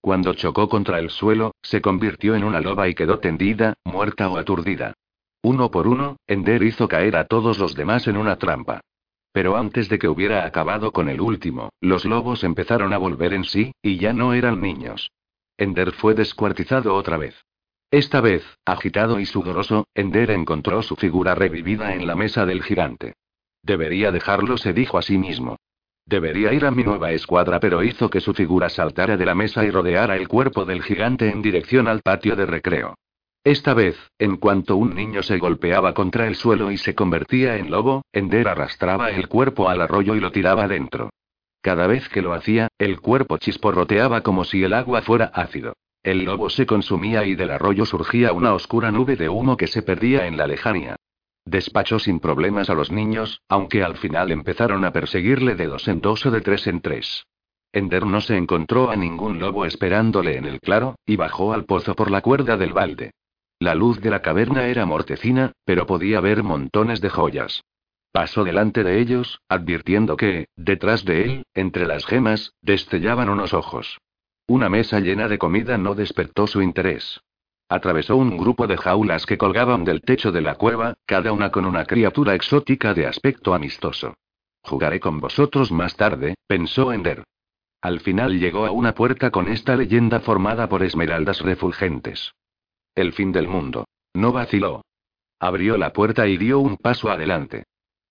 Cuando 0.00 0.34
chocó 0.34 0.68
contra 0.68 1.00
el 1.00 1.10
suelo, 1.10 1.56
se 1.60 1.80
convirtió 1.80 2.36
en 2.36 2.44
una 2.44 2.60
loba 2.60 2.88
y 2.88 2.94
quedó 2.94 3.18
tendida, 3.18 3.74
muerta 3.84 4.28
o 4.28 4.38
aturdida. 4.38 4.94
Uno 5.42 5.72
por 5.72 5.88
uno, 5.88 6.16
Ender 6.28 6.62
hizo 6.62 6.86
caer 6.86 7.16
a 7.16 7.26
todos 7.26 7.58
los 7.58 7.74
demás 7.74 8.06
en 8.06 8.16
una 8.16 8.36
trampa. 8.36 8.80
Pero 9.32 9.56
antes 9.56 9.88
de 9.88 9.98
que 9.98 10.08
hubiera 10.08 10.46
acabado 10.46 10.92
con 10.92 11.08
el 11.08 11.20
último, 11.20 11.70
los 11.80 12.04
lobos 12.04 12.44
empezaron 12.44 12.92
a 12.92 12.98
volver 12.98 13.32
en 13.32 13.44
sí, 13.44 13.72
y 13.82 13.98
ya 13.98 14.12
no 14.12 14.34
eran 14.34 14.60
niños. 14.60 15.10
Ender 15.56 15.92
fue 15.92 16.14
descuartizado 16.14 16.94
otra 16.94 17.16
vez. 17.16 17.34
Esta 17.90 18.20
vez, 18.20 18.44
agitado 18.64 19.18
y 19.18 19.26
sudoroso, 19.26 19.86
Ender 19.94 20.30
encontró 20.30 20.82
su 20.82 20.96
figura 20.96 21.34
revivida 21.34 21.94
en 21.94 22.06
la 22.06 22.14
mesa 22.14 22.46
del 22.46 22.62
gigante. 22.62 23.14
Debería 23.62 24.12
dejarlo, 24.12 24.56
se 24.58 24.72
dijo 24.72 24.96
a 24.96 25.02
sí 25.02 25.18
mismo. 25.18 25.56
Debería 26.06 26.52
ir 26.52 26.64
a 26.64 26.70
mi 26.70 26.84
nueva 26.84 27.12
escuadra, 27.12 27.58
pero 27.60 27.82
hizo 27.82 28.10
que 28.10 28.20
su 28.20 28.32
figura 28.32 28.68
saltara 28.68 29.16
de 29.16 29.26
la 29.26 29.34
mesa 29.34 29.64
y 29.64 29.70
rodeara 29.70 30.16
el 30.16 30.28
cuerpo 30.28 30.64
del 30.64 30.82
gigante 30.82 31.30
en 31.30 31.42
dirección 31.42 31.88
al 31.88 32.00
patio 32.02 32.36
de 32.36 32.46
recreo. 32.46 32.94
Esta 33.44 33.74
vez, 33.74 33.96
en 34.20 34.36
cuanto 34.36 34.76
un 34.76 34.94
niño 34.94 35.24
se 35.24 35.38
golpeaba 35.38 35.94
contra 35.94 36.28
el 36.28 36.36
suelo 36.36 36.70
y 36.70 36.78
se 36.78 36.94
convertía 36.94 37.56
en 37.56 37.72
lobo, 37.72 38.02
Ender 38.12 38.46
arrastraba 38.46 39.10
el 39.10 39.26
cuerpo 39.26 39.68
al 39.68 39.80
arroyo 39.80 40.14
y 40.14 40.20
lo 40.20 40.30
tiraba 40.30 40.68
dentro. 40.68 41.10
Cada 41.60 41.88
vez 41.88 42.08
que 42.08 42.22
lo 42.22 42.34
hacía, 42.34 42.68
el 42.78 43.00
cuerpo 43.00 43.38
chisporroteaba 43.38 44.20
como 44.20 44.44
si 44.44 44.62
el 44.62 44.72
agua 44.72 45.02
fuera 45.02 45.26
ácido. 45.34 45.74
El 46.04 46.24
lobo 46.24 46.50
se 46.50 46.66
consumía 46.66 47.24
y 47.24 47.34
del 47.34 47.50
arroyo 47.50 47.84
surgía 47.84 48.32
una 48.32 48.54
oscura 48.54 48.92
nube 48.92 49.16
de 49.16 49.28
humo 49.28 49.56
que 49.56 49.66
se 49.66 49.82
perdía 49.82 50.28
en 50.28 50.36
la 50.36 50.46
lejanía. 50.46 50.96
Despachó 51.44 51.98
sin 51.98 52.20
problemas 52.20 52.70
a 52.70 52.74
los 52.74 52.92
niños, 52.92 53.40
aunque 53.48 53.82
al 53.82 53.96
final 53.96 54.30
empezaron 54.30 54.84
a 54.84 54.92
perseguirle 54.92 55.56
de 55.56 55.66
dos 55.66 55.88
en 55.88 56.00
dos 56.00 56.24
o 56.26 56.30
de 56.30 56.42
tres 56.42 56.68
en 56.68 56.80
tres. 56.80 57.24
Ender 57.72 58.06
no 58.06 58.20
se 58.20 58.36
encontró 58.36 58.90
a 58.90 58.96
ningún 58.96 59.40
lobo 59.40 59.64
esperándole 59.64 60.36
en 60.36 60.44
el 60.44 60.60
claro, 60.60 60.94
y 61.06 61.16
bajó 61.16 61.52
al 61.52 61.64
pozo 61.64 61.96
por 61.96 62.10
la 62.10 62.20
cuerda 62.20 62.56
del 62.56 62.72
balde. 62.72 63.10
La 63.62 63.76
luz 63.76 64.00
de 64.00 64.10
la 64.10 64.22
caverna 64.22 64.66
era 64.66 64.86
mortecina, 64.86 65.52
pero 65.64 65.86
podía 65.86 66.18
ver 66.18 66.42
montones 66.42 67.00
de 67.00 67.10
joyas. 67.10 67.62
Pasó 68.10 68.42
delante 68.42 68.82
de 68.82 68.98
ellos, 68.98 69.38
advirtiendo 69.48 70.16
que, 70.16 70.48
detrás 70.56 71.04
de 71.04 71.22
él, 71.22 71.46
entre 71.54 71.86
las 71.86 72.04
gemas, 72.04 72.54
destellaban 72.60 73.28
unos 73.28 73.54
ojos. 73.54 73.98
Una 74.48 74.68
mesa 74.68 74.98
llena 74.98 75.28
de 75.28 75.38
comida 75.38 75.78
no 75.78 75.94
despertó 75.94 76.48
su 76.48 76.60
interés. 76.60 77.20
Atravesó 77.68 78.16
un 78.16 78.36
grupo 78.36 78.66
de 78.66 78.76
jaulas 78.76 79.26
que 79.26 79.38
colgaban 79.38 79.84
del 79.84 80.00
techo 80.00 80.32
de 80.32 80.40
la 80.40 80.56
cueva, 80.56 80.94
cada 81.06 81.30
una 81.30 81.52
con 81.52 81.64
una 81.64 81.84
criatura 81.84 82.34
exótica 82.34 82.94
de 82.94 83.06
aspecto 83.06 83.54
amistoso. 83.54 84.14
Jugaré 84.64 84.98
con 84.98 85.20
vosotros 85.20 85.70
más 85.70 85.94
tarde, 85.94 86.34
pensó 86.48 86.92
Ender. 86.92 87.22
Al 87.80 88.00
final 88.00 88.40
llegó 88.40 88.66
a 88.66 88.72
una 88.72 88.92
puerta 88.96 89.30
con 89.30 89.46
esta 89.46 89.76
leyenda 89.76 90.18
formada 90.18 90.68
por 90.68 90.82
esmeraldas 90.82 91.42
refulgentes. 91.42 92.32
El 92.94 93.12
fin 93.14 93.32
del 93.32 93.48
mundo. 93.48 93.86
No 94.14 94.32
vaciló. 94.32 94.82
Abrió 95.40 95.78
la 95.78 95.94
puerta 95.94 96.26
y 96.26 96.36
dio 96.36 96.58
un 96.58 96.76
paso 96.76 97.10
adelante. 97.10 97.64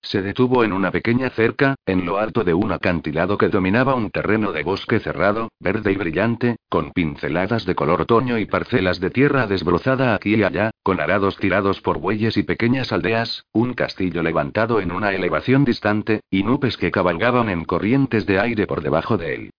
Se 0.03 0.23
detuvo 0.23 0.63
en 0.63 0.73
una 0.73 0.89
pequeña 0.89 1.29
cerca, 1.29 1.75
en 1.85 2.07
lo 2.07 2.17
alto 2.17 2.43
de 2.43 2.55
un 2.55 2.71
acantilado 2.71 3.37
que 3.37 3.49
dominaba 3.49 3.93
un 3.93 4.09
terreno 4.09 4.51
de 4.51 4.63
bosque 4.63 4.99
cerrado, 4.99 5.49
verde 5.59 5.91
y 5.91 5.95
brillante, 5.95 6.55
con 6.69 6.91
pinceladas 6.91 7.65
de 7.65 7.75
color 7.75 8.01
otoño 8.01 8.39
y 8.39 8.45
parcelas 8.45 8.99
de 8.99 9.11
tierra 9.11 9.45
desbrozada 9.45 10.15
aquí 10.15 10.33
y 10.33 10.43
allá, 10.43 10.71
con 10.81 10.99
arados 10.99 11.37
tirados 11.37 11.81
por 11.81 11.99
bueyes 11.99 12.35
y 12.37 12.43
pequeñas 12.43 12.91
aldeas, 12.91 13.45
un 13.53 13.75
castillo 13.75 14.23
levantado 14.23 14.81
en 14.81 14.91
una 14.91 15.13
elevación 15.13 15.63
distante, 15.63 16.21
y 16.31 16.41
nubes 16.41 16.77
que 16.77 16.89
cabalgaban 16.89 17.49
en 17.49 17.65
corrientes 17.65 18.25
de 18.25 18.39
aire 18.39 18.65
por 18.65 18.81
debajo 18.81 19.17
de 19.17 19.35
él. 19.35 19.51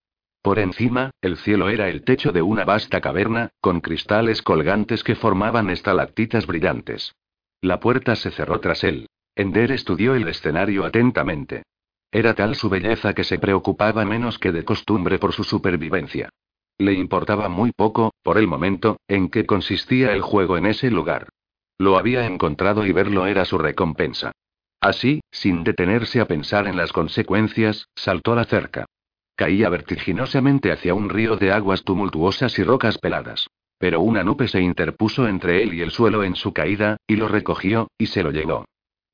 Por 0.43 0.59
encima, 0.59 1.12
el 1.20 1.36
cielo 1.36 1.69
era 1.69 1.89
el 1.89 2.02
techo 2.02 2.32
de 2.32 2.43
una 2.43 2.64
vasta 2.64 3.01
caverna, 3.01 3.51
con 3.60 3.81
cristales 3.81 4.43
colgantes 4.43 5.05
que 5.05 5.14
formaban 5.14 5.70
estalactitas 5.70 6.47
brillantes. 6.47 7.14
La 7.60 7.78
puerta 7.78 8.16
se 8.16 8.32
cerró 8.32 8.59
tras 8.59 8.82
él. 8.82 9.06
Ender 9.36 9.70
estudió 9.70 10.16
el 10.16 10.27
escenario 10.27 10.85
atentamente. 10.85 11.62
Era 12.10 12.35
tal 12.35 12.56
su 12.56 12.69
belleza 12.69 13.14
que 13.14 13.24
se 13.24 13.39
preocupaba 13.39 14.05
menos 14.05 14.39
que 14.39 14.51
de 14.51 14.64
costumbre 14.64 15.19
por 15.20 15.32
su 15.32 15.44
supervivencia. 15.44 16.28
Le 16.77 16.93
importaba 16.93 17.48
muy 17.48 17.70
poco, 17.70 18.12
por 18.23 18.36
el 18.36 18.48
momento, 18.48 18.98
en 19.06 19.31
qué 19.31 19.47
consistía 19.47 20.12
el 20.12 20.23
juego 20.23 20.56
en 20.56 20.66
ese 20.66 20.90
lugar. 20.90 21.28
Lo 21.78 21.97
había 21.97 22.27
encontrado 22.27 22.85
y 22.85 22.93
verlo 22.93 23.27
era 23.27 23.44
su 23.44 23.59
recompensa. 23.59 24.32
Así, 24.81 25.20
sin 25.31 25.62
detenerse 25.62 26.20
a 26.20 26.27
pensar 26.27 26.66
en 26.66 26.77
las 26.77 26.93
consecuencias, 26.93 27.86
saltó 27.94 28.35
la 28.35 28.44
cerca. 28.44 28.86
Caía 29.37 29.69
vertiginosamente 29.69 30.73
hacia 30.73 30.95
un 30.95 31.09
río 31.09 31.37
de 31.37 31.53
aguas 31.53 31.85
tumultuosas 31.85 32.59
y 32.59 32.65
rocas 32.65 32.99
peladas. 32.99 33.49
Pero 33.79 34.01
una 34.01 34.23
nube 34.23 34.47
se 34.49 34.61
interpuso 34.61 35.27
entre 35.27 35.63
él 35.63 35.75
y 35.75 35.81
el 35.81 35.91
suelo 35.91 36.23
en 36.23 36.37
su 36.37 36.53
caída, 36.53 36.99
y 37.07 37.17
lo 37.17 37.29
recogió, 37.29 37.89
y 37.99 38.07
se 38.07 38.23
lo 38.23 38.31
llevó. 38.31 38.65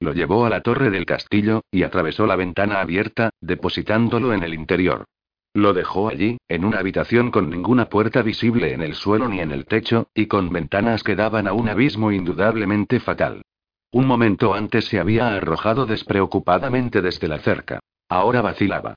Lo 0.01 0.12
llevó 0.12 0.45
a 0.45 0.51
la 0.51 0.61
torre 0.61 0.90
del 0.90 1.07
castillo, 1.07 1.62
y 1.70 1.82
atravesó 1.82 2.27
la 2.27 2.36
ventana 2.36 2.81
abierta, 2.81 3.31
depositándolo 3.40 4.32
en 4.32 4.43
el 4.43 4.55
interior. 4.55 5.07
Lo 5.55 5.73
dejó 5.73 6.09
allí, 6.09 6.39
en 6.49 6.65
una 6.65 6.78
habitación 6.78 7.31
con 7.31 7.51
ninguna 7.51 7.89
puerta 7.89 8.23
visible 8.23 8.74
en 8.74 8.82
el 8.82 8.95
suelo 8.95 9.28
ni 9.28 9.40
en 9.40 9.51
el 9.51 9.65
techo, 9.65 10.09
y 10.15 10.27
con 10.27 10.53
ventanas 10.53 11.03
que 11.03 11.16
daban 11.16 11.49
a 11.49 11.53
un 11.53 11.69
abismo 11.69 12.12
indudablemente 12.12 13.01
fatal. 13.01 13.43
Un 13.90 14.07
momento 14.07 14.53
antes 14.53 14.85
se 14.85 15.01
había 15.01 15.35
arrojado 15.35 15.86
despreocupadamente 15.86 17.01
desde 17.01 17.27
la 17.27 17.39
cerca. 17.39 17.81
Ahora 18.09 18.43
vacilaba. 18.43 18.95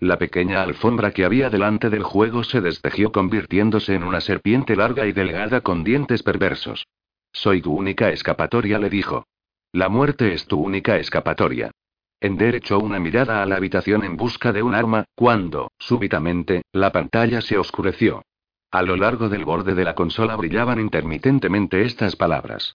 La 0.00 0.16
pequeña 0.16 0.62
alfombra 0.62 1.10
que 1.10 1.26
había 1.26 1.50
delante 1.50 1.90
del 1.90 2.02
juego 2.02 2.42
se 2.42 2.62
destejió 2.62 3.12
convirtiéndose 3.12 3.94
en 3.94 4.02
una 4.02 4.22
serpiente 4.22 4.74
larga 4.74 5.06
y 5.06 5.12
delgada 5.12 5.60
con 5.60 5.84
dientes 5.84 6.22
perversos. 6.22 6.86
Soy 7.32 7.60
tu 7.60 7.74
única 7.74 8.08
escapatoria, 8.08 8.78
le 8.78 8.88
dijo. 8.88 9.26
La 9.72 9.90
muerte 9.90 10.32
es 10.32 10.46
tu 10.46 10.58
única 10.58 10.96
escapatoria. 10.96 11.70
Ender 12.18 12.54
echó 12.54 12.78
una 12.78 12.98
mirada 12.98 13.42
a 13.42 13.46
la 13.46 13.56
habitación 13.56 14.02
en 14.02 14.16
busca 14.16 14.52
de 14.52 14.62
un 14.62 14.74
arma, 14.74 15.04
cuando, 15.14 15.70
súbitamente, 15.78 16.62
la 16.72 16.92
pantalla 16.92 17.42
se 17.42 17.58
oscureció. 17.58 18.22
A 18.70 18.82
lo 18.82 18.96
largo 18.96 19.28
del 19.28 19.44
borde 19.44 19.74
de 19.74 19.84
la 19.84 19.94
consola 19.94 20.34
brillaban 20.34 20.80
intermitentemente 20.80 21.82
estas 21.82 22.16
palabras. 22.16 22.74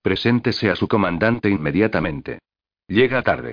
Preséntese 0.00 0.70
a 0.70 0.76
su 0.76 0.88
comandante 0.88 1.50
inmediatamente. 1.50 2.38
Llega 2.88 3.22
tarde. 3.22 3.52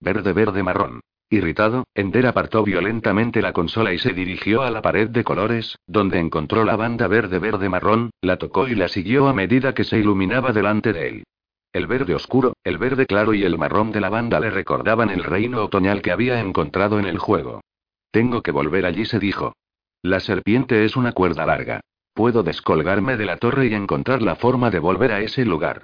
Verde, 0.00 0.34
verde, 0.34 0.62
marrón. 0.62 1.00
Irritado, 1.32 1.86
Ender 1.94 2.26
apartó 2.26 2.62
violentamente 2.62 3.40
la 3.40 3.54
consola 3.54 3.94
y 3.94 3.98
se 3.98 4.12
dirigió 4.12 4.60
a 4.60 4.70
la 4.70 4.82
pared 4.82 5.08
de 5.08 5.24
colores, 5.24 5.78
donde 5.86 6.18
encontró 6.18 6.62
la 6.62 6.76
banda 6.76 7.08
verde 7.08 7.38
verde 7.38 7.70
marrón, 7.70 8.10
la 8.20 8.36
tocó 8.36 8.68
y 8.68 8.74
la 8.74 8.88
siguió 8.88 9.28
a 9.28 9.32
medida 9.32 9.72
que 9.72 9.84
se 9.84 9.98
iluminaba 9.98 10.52
delante 10.52 10.92
de 10.92 11.08
él. 11.08 11.24
El 11.72 11.86
verde 11.86 12.14
oscuro, 12.14 12.52
el 12.64 12.76
verde 12.76 13.06
claro 13.06 13.32
y 13.32 13.44
el 13.44 13.56
marrón 13.56 13.92
de 13.92 14.02
la 14.02 14.10
banda 14.10 14.40
le 14.40 14.50
recordaban 14.50 15.08
el 15.08 15.24
reino 15.24 15.64
otoñal 15.64 16.02
que 16.02 16.12
había 16.12 16.38
encontrado 16.38 16.98
en 16.98 17.06
el 17.06 17.16
juego. 17.16 17.62
Tengo 18.10 18.42
que 18.42 18.50
volver 18.50 18.84
allí, 18.84 19.06
se 19.06 19.18
dijo. 19.18 19.54
La 20.02 20.20
serpiente 20.20 20.84
es 20.84 20.96
una 20.96 21.12
cuerda 21.12 21.46
larga. 21.46 21.80
Puedo 22.12 22.42
descolgarme 22.42 23.16
de 23.16 23.24
la 23.24 23.38
torre 23.38 23.68
y 23.68 23.74
encontrar 23.74 24.20
la 24.20 24.36
forma 24.36 24.68
de 24.68 24.80
volver 24.80 25.12
a 25.12 25.20
ese 25.20 25.46
lugar. 25.46 25.82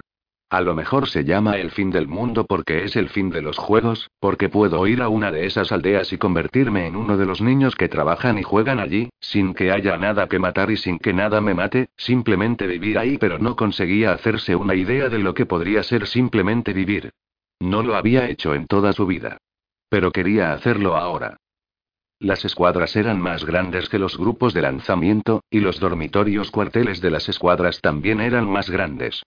A 0.51 0.61
lo 0.61 0.73
mejor 0.73 1.07
se 1.07 1.25
llama 1.25 1.57
el 1.57 1.69
fin 1.69 1.91
del 1.91 2.07
mundo 2.07 2.43
porque 2.43 2.83
es 2.83 2.95
el 2.95 3.09
fin 3.09 3.29
de 3.29 3.43
los 3.43 3.59
juegos, 3.59 4.09
porque 4.19 4.49
puedo 4.49 4.87
ir 4.87 5.03
a 5.03 5.07
una 5.07 5.31
de 5.31 5.45
esas 5.45 5.71
aldeas 5.71 6.11
y 6.11 6.17
convertirme 6.17 6.87
en 6.87 6.95
uno 6.95 7.17
de 7.17 7.27
los 7.27 7.39
niños 7.39 7.75
que 7.75 7.87
trabajan 7.87 8.39
y 8.39 8.43
juegan 8.43 8.79
allí, 8.79 9.09
sin 9.19 9.53
que 9.53 9.71
haya 9.71 9.95
nada 9.97 10.27
que 10.27 10.39
matar 10.39 10.71
y 10.71 10.77
sin 10.77 10.97
que 10.97 11.13
nada 11.13 11.39
me 11.39 11.53
mate, 11.53 11.89
simplemente 11.97 12.65
vivir 12.65 12.97
ahí, 12.97 13.19
pero 13.19 13.37
no 13.37 13.55
conseguía 13.55 14.11
hacerse 14.11 14.55
una 14.55 14.73
idea 14.73 15.07
de 15.07 15.19
lo 15.19 15.35
que 15.35 15.45
podría 15.45 15.83
ser 15.83 16.07
simplemente 16.07 16.73
vivir. 16.73 17.11
No 17.59 17.83
lo 17.83 17.95
había 17.95 18.27
hecho 18.27 18.55
en 18.55 18.65
toda 18.65 18.91
su 18.91 19.05
vida. 19.05 19.37
Pero 19.87 20.11
quería 20.11 20.53
hacerlo 20.53 20.97
ahora. 20.97 21.37
Las 22.17 22.43
escuadras 22.43 22.95
eran 22.95 23.21
más 23.21 23.45
grandes 23.45 23.87
que 23.87 23.99
los 23.99 24.17
grupos 24.17 24.55
de 24.55 24.63
lanzamiento, 24.63 25.43
y 25.51 25.59
los 25.59 25.79
dormitorios 25.79 26.49
cuarteles 26.49 27.01
de 27.01 27.11
las 27.11 27.29
escuadras 27.29 27.81
también 27.81 28.19
eran 28.19 28.49
más 28.49 28.71
grandes. 28.71 29.21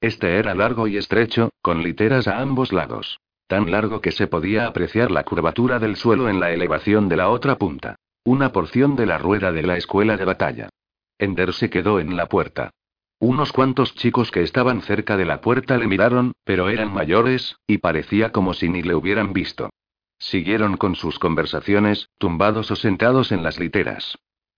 Este 0.00 0.38
era 0.38 0.54
largo 0.54 0.86
y 0.86 0.96
estrecho, 0.96 1.50
con 1.60 1.82
literas 1.82 2.28
a 2.28 2.38
ambos 2.38 2.72
lados. 2.72 3.18
Tan 3.48 3.70
largo 3.70 4.00
que 4.00 4.12
se 4.12 4.26
podía 4.26 4.66
apreciar 4.66 5.10
la 5.10 5.24
curvatura 5.24 5.78
del 5.78 5.96
suelo 5.96 6.28
en 6.28 6.38
la 6.38 6.52
elevación 6.52 7.08
de 7.08 7.16
la 7.16 7.30
otra 7.30 7.56
punta. 7.56 7.96
Una 8.24 8.52
porción 8.52 8.94
de 8.94 9.06
la 9.06 9.18
rueda 9.18 9.52
de 9.52 9.62
la 9.62 9.76
escuela 9.76 10.16
de 10.16 10.24
batalla. 10.24 10.68
Ender 11.18 11.52
se 11.52 11.70
quedó 11.70 11.98
en 11.98 12.16
la 12.16 12.26
puerta. 12.26 12.70
Unos 13.18 13.52
cuantos 13.52 13.94
chicos 13.96 14.30
que 14.30 14.42
estaban 14.42 14.82
cerca 14.82 15.16
de 15.16 15.24
la 15.24 15.40
puerta 15.40 15.76
le 15.76 15.88
miraron, 15.88 16.32
pero 16.44 16.68
eran 16.68 16.92
mayores, 16.92 17.56
y 17.66 17.78
parecía 17.78 18.30
como 18.30 18.54
si 18.54 18.68
ni 18.68 18.82
le 18.82 18.94
hubieran 18.94 19.32
visto. 19.32 19.70
Siguieron 20.20 20.76
con 20.76 20.94
sus 20.94 21.18
conversaciones, 21.18 22.10
tumbados 22.18 22.70
o 22.70 22.76
sentados 22.76 23.32
en 23.32 23.42
las 23.42 23.58
literas. 23.58 24.16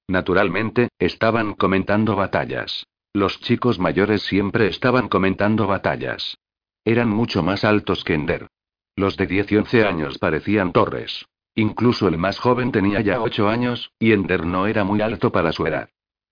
Naturalmente, 0.08 0.88
estaban 0.98 1.54
comentando 1.54 2.16
batallas. 2.16 2.84
Los 3.12 3.40
chicos 3.40 3.80
mayores 3.80 4.22
siempre 4.22 4.68
estaban 4.68 5.08
comentando 5.08 5.66
batallas. 5.66 6.38
Eran 6.84 7.08
mucho 7.08 7.42
más 7.42 7.64
altos 7.64 8.04
que 8.04 8.14
Ender. 8.14 8.46
Los 8.94 9.16
de 9.16 9.26
10 9.26 9.50
y 9.50 9.56
11 9.56 9.84
años 9.84 10.18
parecían 10.18 10.72
torres. 10.72 11.26
Incluso 11.56 12.06
el 12.06 12.18
más 12.18 12.38
joven 12.38 12.70
tenía 12.70 13.00
ya 13.00 13.20
8 13.20 13.48
años, 13.48 13.90
y 13.98 14.12
Ender 14.12 14.46
no 14.46 14.68
era 14.68 14.84
muy 14.84 15.00
alto 15.00 15.32
para 15.32 15.50
su 15.50 15.66
edad. 15.66 15.88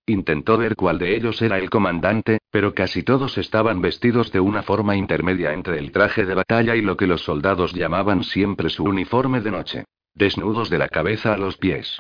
Intentó 0.07 0.57
ver 0.57 0.77
cuál 0.77 0.99
de 0.99 1.17
ellos 1.17 1.43
era 1.43 1.59
el 1.59 1.69
comandante, 1.69 2.39
pero 2.53 2.75
casi 2.75 3.03
todos 3.03 3.39
estaban 3.39 3.83
vestidos 3.83 4.31
de 4.31 4.39
una 4.39 4.63
forma 4.63 4.95
intermedia 4.95 5.53
entre 5.53 5.81
el 5.81 5.91
traje 5.91 6.25
de 6.25 6.35
batalla 6.35 6.77
y 6.77 6.81
lo 6.81 6.97
que 6.97 7.09
los 7.09 7.23
soldados 7.23 7.75
llamaban 7.75 8.23
siempre 8.23 8.71
su 8.71 8.85
uniforme 8.85 9.41
de 9.41 9.51
noche. 9.51 9.85
Desnudos 10.15 10.71
de 10.71 10.79
la 10.79 10.89
cabeza 10.89 11.35
a 11.35 11.39
los 11.39 11.57
pies. 11.57 11.99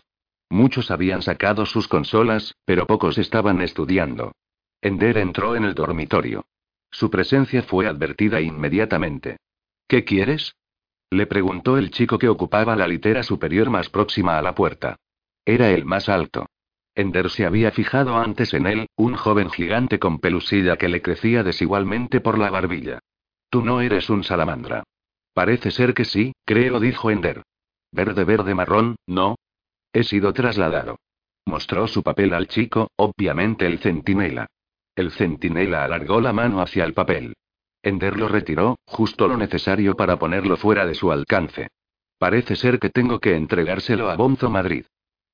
Muchos 0.48 0.92
habían 0.92 1.22
sacado 1.22 1.66
sus 1.66 1.88
consolas, 1.88 2.54
pero 2.64 2.86
pocos 2.86 3.18
estaban 3.18 3.60
estudiando. 3.60 4.32
Ender 4.80 5.18
entró 5.18 5.56
en 5.56 5.64
el 5.64 5.74
dormitorio. 5.74 6.46
Su 6.90 7.10
presencia 7.10 7.62
fue 7.62 7.86
advertida 7.86 8.40
inmediatamente. 8.40 9.38
¿Qué 9.86 10.04
quieres? 10.04 10.54
Le 11.10 11.26
preguntó 11.26 11.78
el 11.78 11.90
chico 11.90 12.18
que 12.18 12.28
ocupaba 12.28 12.76
la 12.76 12.86
litera 12.86 13.22
superior 13.22 13.70
más 13.70 13.88
próxima 13.88 14.38
a 14.38 14.42
la 14.42 14.54
puerta. 14.54 14.96
Era 15.44 15.70
el 15.70 15.84
más 15.84 16.08
alto. 16.08 16.46
Ender 16.94 17.30
se 17.30 17.46
había 17.46 17.70
fijado 17.70 18.16
antes 18.16 18.52
en 18.54 18.66
él, 18.66 18.86
un 18.96 19.14
joven 19.14 19.50
gigante 19.50 19.98
con 19.98 20.18
pelusilla 20.18 20.76
que 20.76 20.88
le 20.88 21.00
crecía 21.00 21.42
desigualmente 21.42 22.20
por 22.20 22.38
la 22.38 22.50
barbilla. 22.50 22.98
Tú 23.50 23.62
no 23.62 23.80
eres 23.80 24.10
un 24.10 24.24
salamandra. 24.24 24.84
Parece 25.32 25.70
ser 25.70 25.94
que 25.94 26.04
sí, 26.04 26.32
creo, 26.44 26.80
dijo 26.80 27.10
Ender. 27.10 27.42
Verde, 27.92 28.24
verde, 28.24 28.54
marrón, 28.54 28.96
¿no? 29.06 29.36
He 29.92 30.04
sido 30.04 30.32
trasladado. 30.32 30.98
Mostró 31.46 31.86
su 31.88 32.02
papel 32.02 32.34
al 32.34 32.48
chico, 32.48 32.90
obviamente 32.96 33.66
el 33.66 33.78
centinela. 33.78 34.48
El 34.98 35.12
centinela 35.12 35.84
alargó 35.84 36.20
la 36.20 36.32
mano 36.32 36.60
hacia 36.60 36.84
el 36.84 36.92
papel. 36.92 37.36
Ender 37.84 38.18
lo 38.18 38.26
retiró, 38.26 38.80
justo 38.84 39.28
lo 39.28 39.36
necesario 39.36 39.94
para 39.94 40.18
ponerlo 40.18 40.56
fuera 40.56 40.86
de 40.86 40.96
su 40.96 41.12
alcance. 41.12 41.68
Parece 42.18 42.56
ser 42.56 42.80
que 42.80 42.90
tengo 42.90 43.20
que 43.20 43.36
entregárselo 43.36 44.10
a 44.10 44.16
Bonzo 44.16 44.50
Madrid. 44.50 44.86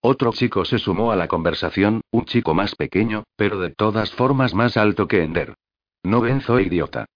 Otro 0.02 0.32
chico 0.34 0.66
se 0.66 0.78
sumó 0.78 1.12
a 1.12 1.16
la 1.16 1.28
conversación, 1.28 2.02
un 2.10 2.26
chico 2.26 2.52
más 2.52 2.74
pequeño, 2.74 3.24
pero 3.36 3.58
de 3.58 3.70
todas 3.70 4.12
formas 4.12 4.52
más 4.52 4.76
alto 4.76 5.08
que 5.08 5.22
Ender. 5.22 5.54
No 6.02 6.20
Benzo, 6.20 6.60
idiota. 6.60 7.06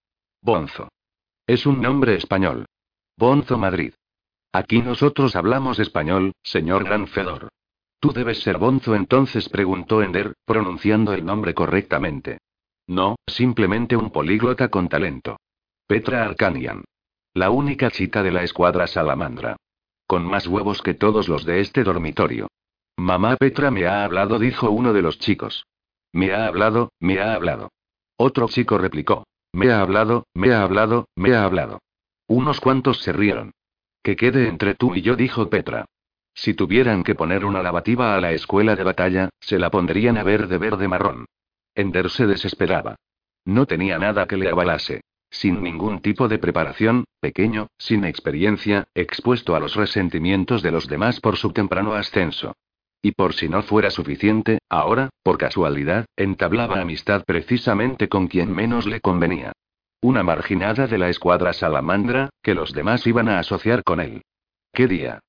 Bonzo. 0.41 0.89
Es 1.45 1.67
un 1.67 1.83
nombre 1.83 2.15
español. 2.15 2.65
Bonzo 3.15 3.59
Madrid. 3.59 3.93
Aquí 4.51 4.81
nosotros 4.81 5.35
hablamos 5.35 5.77
español, 5.77 6.31
señor 6.41 6.83
Gran 6.83 7.05
Fedor. 7.05 7.49
Tú 7.99 8.13
debes 8.13 8.41
ser 8.41 8.57
Bonzo 8.57 8.95
entonces, 8.95 9.49
preguntó 9.49 10.01
Ender, 10.01 10.33
pronunciando 10.45 11.13
el 11.13 11.25
nombre 11.25 11.53
correctamente. 11.53 12.39
No, 12.87 13.17
simplemente 13.27 13.95
un 13.95 14.09
políglota 14.09 14.69
con 14.69 14.87
talento. 14.87 15.37
Petra 15.85 16.23
Arcanian. 16.23 16.85
La 17.33 17.49
única 17.49 17.91
chica 17.91 18.23
de 18.23 18.31
la 18.31 18.43
escuadra 18.43 18.87
salamandra. 18.87 19.57
Con 20.07 20.25
más 20.25 20.47
huevos 20.47 20.81
que 20.81 20.93
todos 20.93 21.27
los 21.27 21.45
de 21.45 21.59
este 21.59 21.83
dormitorio. 21.83 22.47
Mamá 22.97 23.35
Petra 23.35 23.69
me 23.69 23.85
ha 23.85 24.03
hablado, 24.03 24.39
dijo 24.39 24.69
uno 24.71 24.93
de 24.93 25.01
los 25.01 25.19
chicos. 25.19 25.65
Me 26.11 26.33
ha 26.33 26.47
hablado, 26.47 26.91
me 26.99 27.19
ha 27.19 27.33
hablado. 27.33 27.69
Otro 28.17 28.47
chico 28.47 28.77
replicó. 28.77 29.25
Me 29.53 29.71
ha 29.71 29.81
hablado, 29.81 30.25
me 30.33 30.53
ha 30.53 30.63
hablado, 30.63 31.07
me 31.15 31.33
ha 31.35 31.43
hablado. 31.43 31.79
Unos 32.27 32.59
cuantos 32.59 33.01
se 33.01 33.13
rieron. 33.13 33.51
Que 34.03 34.15
quede 34.15 34.47
entre 34.47 34.75
tú 34.75 34.95
y 34.95 35.01
yo, 35.01 35.15
dijo 35.15 35.49
Petra. 35.49 35.85
Si 36.41 36.53
tuvieran 36.53 37.03
que 37.03 37.15
poner 37.15 37.43
una 37.43 37.61
lavativa 37.61 38.15
a 38.15 38.21
la 38.21 38.31
escuela 38.31 38.77
de 38.77 38.85
batalla, 38.85 39.27
se 39.41 39.59
la 39.59 39.69
pondrían 39.69 40.17
a 40.17 40.23
verde 40.23 40.57
verde 40.57 40.87
marrón. 40.87 41.25
Ender 41.75 42.09
se 42.09 42.27
desesperaba. 42.27 42.95
No 43.43 43.65
tenía 43.65 43.99
nada 43.99 44.25
que 44.25 44.37
le 44.37 44.49
avalase. 44.49 45.01
Sin 45.29 45.61
ningún 45.61 45.99
tipo 46.01 46.29
de 46.29 46.39
preparación, 46.39 47.03
pequeño, 47.19 47.67
sin 47.77 48.05
experiencia, 48.05 48.87
expuesto 48.95 49.53
a 49.53 49.59
los 49.59 49.75
resentimientos 49.75 50.63
de 50.63 50.71
los 50.71 50.87
demás 50.87 51.19
por 51.19 51.35
su 51.35 51.51
temprano 51.51 51.93
ascenso. 51.93 52.53
Y 53.01 53.11
por 53.11 53.33
si 53.33 53.49
no 53.49 53.61
fuera 53.61 53.91
suficiente, 53.91 54.59
ahora, 54.69 55.09
por 55.23 55.37
casualidad, 55.37 56.05
entablaba 56.15 56.79
amistad 56.79 57.25
precisamente 57.25 58.07
con 58.07 58.27
quien 58.27 58.55
menos 58.55 58.85
le 58.85 59.01
convenía. 59.01 59.51
Una 59.99 60.23
marginada 60.23 60.87
de 60.87 60.99
la 60.99 61.09
escuadra 61.09 61.51
salamandra, 61.51 62.29
que 62.41 62.55
los 62.55 62.71
demás 62.71 63.05
iban 63.07 63.27
a 63.27 63.39
asociar 63.39 63.83
con 63.83 63.99
él. 63.99 64.21
¿Qué 64.71 64.87
día? 64.87 65.19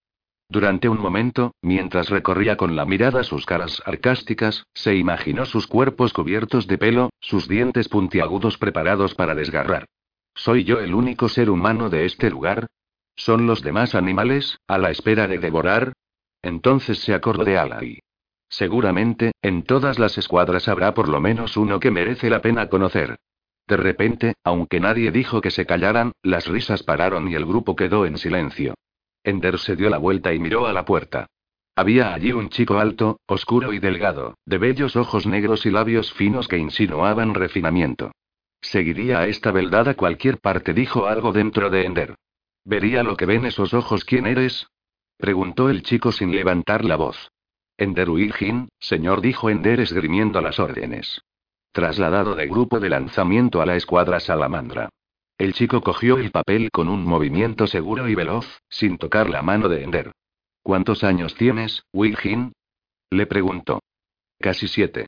Durante 0.50 0.88
un 0.88 0.98
momento, 0.98 1.54
mientras 1.62 2.10
recorría 2.10 2.56
con 2.56 2.74
la 2.74 2.84
mirada 2.84 3.22
sus 3.22 3.46
caras 3.46 3.80
sarcásticas, 3.84 4.64
se 4.74 4.96
imaginó 4.96 5.46
sus 5.46 5.68
cuerpos 5.68 6.12
cubiertos 6.12 6.66
de 6.66 6.76
pelo, 6.76 7.10
sus 7.20 7.46
dientes 7.46 7.88
puntiagudos 7.88 8.58
preparados 8.58 9.14
para 9.14 9.36
desgarrar. 9.36 9.86
¿Soy 10.34 10.64
yo 10.64 10.80
el 10.80 10.92
único 10.92 11.28
ser 11.28 11.50
humano 11.50 11.88
de 11.88 12.04
este 12.04 12.30
lugar? 12.30 12.66
¿Son 13.14 13.46
los 13.46 13.62
demás 13.62 13.94
animales, 13.94 14.58
a 14.66 14.78
la 14.78 14.90
espera 14.90 15.28
de 15.28 15.38
devorar? 15.38 15.92
Entonces 16.42 16.98
se 16.98 17.14
acordó 17.14 17.44
de 17.44 17.56
Alai. 17.56 18.00
Seguramente, 18.48 19.30
en 19.42 19.62
todas 19.62 20.00
las 20.00 20.18
escuadras 20.18 20.66
habrá 20.66 20.94
por 20.94 21.08
lo 21.08 21.20
menos 21.20 21.56
uno 21.56 21.78
que 21.78 21.92
merece 21.92 22.28
la 22.28 22.42
pena 22.42 22.68
conocer. 22.68 23.20
De 23.68 23.76
repente, 23.76 24.34
aunque 24.42 24.80
nadie 24.80 25.12
dijo 25.12 25.40
que 25.40 25.52
se 25.52 25.64
callaran, 25.64 26.10
las 26.24 26.48
risas 26.48 26.82
pararon 26.82 27.28
y 27.28 27.36
el 27.36 27.46
grupo 27.46 27.76
quedó 27.76 28.04
en 28.04 28.18
silencio. 28.18 28.74
Ender 29.22 29.58
se 29.58 29.76
dio 29.76 29.90
la 29.90 29.98
vuelta 29.98 30.32
y 30.32 30.38
miró 30.38 30.66
a 30.66 30.72
la 30.72 30.84
puerta. 30.84 31.26
Había 31.76 32.12
allí 32.12 32.32
un 32.32 32.48
chico 32.48 32.78
alto, 32.78 33.20
oscuro 33.26 33.72
y 33.72 33.78
delgado, 33.78 34.34
de 34.44 34.58
bellos 34.58 34.96
ojos 34.96 35.26
negros 35.26 35.66
y 35.66 35.70
labios 35.70 36.12
finos 36.12 36.48
que 36.48 36.58
insinuaban 36.58 37.34
refinamiento. 37.34 38.12
Seguiría 38.60 39.20
a 39.20 39.26
esta 39.26 39.52
beldad 39.52 39.88
a 39.88 39.94
cualquier 39.94 40.38
parte, 40.38 40.74
dijo 40.74 41.06
algo 41.06 41.32
dentro 41.32 41.70
de 41.70 41.86
Ender. 41.86 42.14
¿Vería 42.64 43.02
lo 43.02 43.16
que 43.16 43.26
ven 43.26 43.46
esos 43.46 43.72
ojos? 43.72 44.04
¿Quién 44.04 44.26
eres? 44.26 44.66
preguntó 45.16 45.70
el 45.70 45.82
chico 45.82 46.12
sin 46.12 46.34
levantar 46.34 46.84
la 46.84 46.96
voz. 46.96 47.30
Ender 47.78 48.10
Uijin, 48.10 48.68
señor, 48.78 49.22
dijo 49.22 49.48
Ender 49.48 49.80
esgrimiendo 49.80 50.40
las 50.42 50.58
órdenes. 50.58 51.22
Trasladado 51.72 52.34
de 52.34 52.46
grupo 52.46 52.80
de 52.80 52.90
lanzamiento 52.90 53.62
a 53.62 53.66
la 53.66 53.76
escuadra 53.76 54.20
salamandra. 54.20 54.90
El 55.40 55.54
chico 55.54 55.80
cogió 55.80 56.18
el 56.18 56.32
papel 56.32 56.70
con 56.70 56.90
un 56.90 57.02
movimiento 57.02 57.66
seguro 57.66 58.06
y 58.10 58.14
veloz, 58.14 58.60
sin 58.68 58.98
tocar 58.98 59.30
la 59.30 59.40
mano 59.40 59.70
de 59.70 59.82
Ender. 59.82 60.12
¿Cuántos 60.62 61.02
años 61.02 61.34
tienes, 61.34 61.82
Uijin? 61.94 62.52
Le 63.08 63.24
preguntó. 63.24 63.80
Casi 64.38 64.68
siete. 64.68 65.06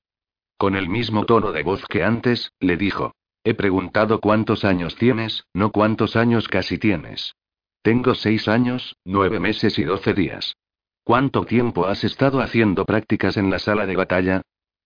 Con 0.57 0.75
el 0.75 0.89
mismo 0.89 1.27
tono 1.27 1.53
de 1.53 1.63
voz 1.63 1.85
que 1.85 2.03
antes, 2.03 2.51
le 2.61 2.79
dijo. 2.79 3.13
He 3.45 3.53
preguntado 3.53 4.23
cuántos 4.23 4.65
años 4.65 4.97
tienes, 4.97 5.45
no 5.53 5.71
cuántos 5.71 6.17
años 6.17 6.49
casi 6.49 6.79
tienes. 6.79 7.35
Tengo 7.83 8.15
seis 8.15 8.49
años, 8.49 8.97
nueve 9.05 9.39
meses 9.39 9.79
y 9.79 9.85
doce 9.85 10.15
días. 10.15 10.57
¿Cuánto 11.05 11.45
tiempo 11.45 11.85
has 11.85 12.05
estado 12.05 12.41
haciendo 12.41 12.87
prácticas 12.87 13.37
en 13.37 13.51
la 13.51 13.59
sala 13.59 13.85
de 13.85 13.97
batalla? 13.97 14.41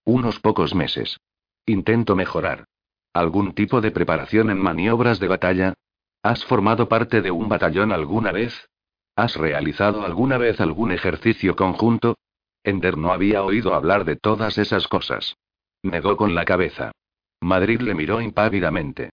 Unos 0.05 0.41
pocos 0.41 0.75
meses. 0.75 1.21
Intento 1.67 2.17
mejorar. 2.17 2.65
¿Algún 3.17 3.55
tipo 3.55 3.81
de 3.81 3.93
preparación 3.93 4.51
en 4.51 4.59
maniobras 4.59 5.19
de 5.21 5.29
batalla? 5.29 5.73
¿Has 6.23 6.45
formado 6.45 6.87
parte 6.87 7.23
de 7.23 7.31
un 7.31 7.49
batallón 7.49 7.91
alguna 7.91 8.31
vez? 8.31 8.69
¿Has 9.17 9.37
realizado 9.37 10.05
alguna 10.05 10.37
vez 10.37 10.61
algún 10.61 10.93
ejercicio 10.93 11.57
conjunto? 11.57 12.19
Ender 12.63 12.99
no 12.99 13.15
había 13.15 13.43
oído 13.43 13.73
hablar 13.73 14.05
de 14.05 14.17
todas 14.17 14.59
esas 14.59 14.87
cosas. 14.87 15.35
Negó 15.83 16.19
con 16.19 16.35
la 16.35 16.45
cabeza. 16.45 16.93
Madrid 17.41 17.81
le 17.81 17.95
miró 17.95 18.21
impávidamente. 18.21 19.09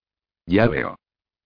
Ya 0.46 0.68
veo. 0.68 0.98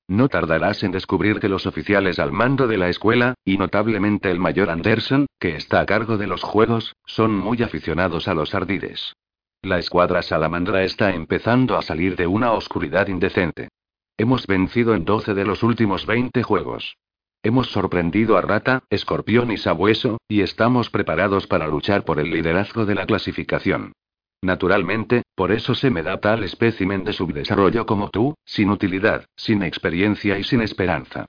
No 0.07 0.27
tardarás 0.27 0.81
en 0.81 0.91
descubrir 0.91 1.39
que 1.39 1.49
los 1.49 1.67
oficiales 1.67 2.17
al 2.17 2.31
mando 2.31 2.65
de 2.65 2.77
la 2.79 2.89
escuela, 2.89 3.35
y 3.45 3.59
notablemente 3.59 4.31
el 4.31 4.39
mayor 4.39 4.71
Anderson, 4.71 5.27
que 5.37 5.57
está 5.57 5.81
a 5.81 5.85
cargo 5.85 6.17
de 6.17 6.25
los 6.25 6.41
juegos, 6.41 6.95
son 7.05 7.37
muy 7.37 7.61
aficionados 7.61 8.27
a 8.27 8.33
los 8.33 8.55
ardides. 8.55 9.13
La 9.61 9.79
escuadra 9.79 10.21
salamandra 10.21 10.83
está 10.83 11.13
empezando 11.13 11.77
a 11.77 11.81
salir 11.81 12.15
de 12.15 12.27
una 12.27 12.51
oscuridad 12.53 13.07
indecente. 13.07 13.69
Hemos 14.17 14.47
vencido 14.47 14.95
en 14.95 15.03
12 15.03 15.33
de 15.33 15.45
los 15.45 15.63
últimos 15.63 16.05
20 16.05 16.43
juegos. 16.43 16.97
Hemos 17.43 17.67
sorprendido 17.67 18.37
a 18.37 18.41
Rata, 18.41 18.83
Escorpión 18.89 19.51
y 19.51 19.57
Sabueso, 19.57 20.19
y 20.27 20.41
estamos 20.41 20.89
preparados 20.89 21.47
para 21.47 21.67
luchar 21.67 22.03
por 22.03 22.19
el 22.19 22.29
liderazgo 22.29 22.85
de 22.85 22.95
la 22.95 23.05
clasificación. 23.05 23.93
Naturalmente, 24.41 25.23
por 25.35 25.51
eso 25.51 25.73
se 25.73 25.89
me 25.89 26.03
da 26.03 26.19
tal 26.19 26.43
espécimen 26.43 27.03
de 27.03 27.13
subdesarrollo 27.13 27.85
como 27.85 28.09
tú, 28.09 28.35
sin 28.45 28.69
utilidad, 28.69 29.25
sin 29.35 29.63
experiencia 29.63 30.37
y 30.37 30.43
sin 30.43 30.61
esperanza. 30.61 31.25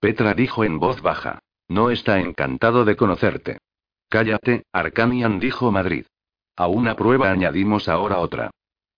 Petra 0.00 0.34
dijo 0.34 0.64
en 0.64 0.78
voz 0.78 1.00
baja. 1.02 1.40
No 1.68 1.90
está 1.90 2.20
encantado 2.20 2.84
de 2.84 2.96
conocerte. 2.96 3.58
Cállate, 4.08 4.64
Arcanian 4.72 5.38
dijo 5.38 5.70
Madrid. 5.70 6.04
A 6.60 6.66
una 6.66 6.94
prueba 6.94 7.30
añadimos 7.30 7.88
ahora 7.88 8.18
otra. 8.18 8.50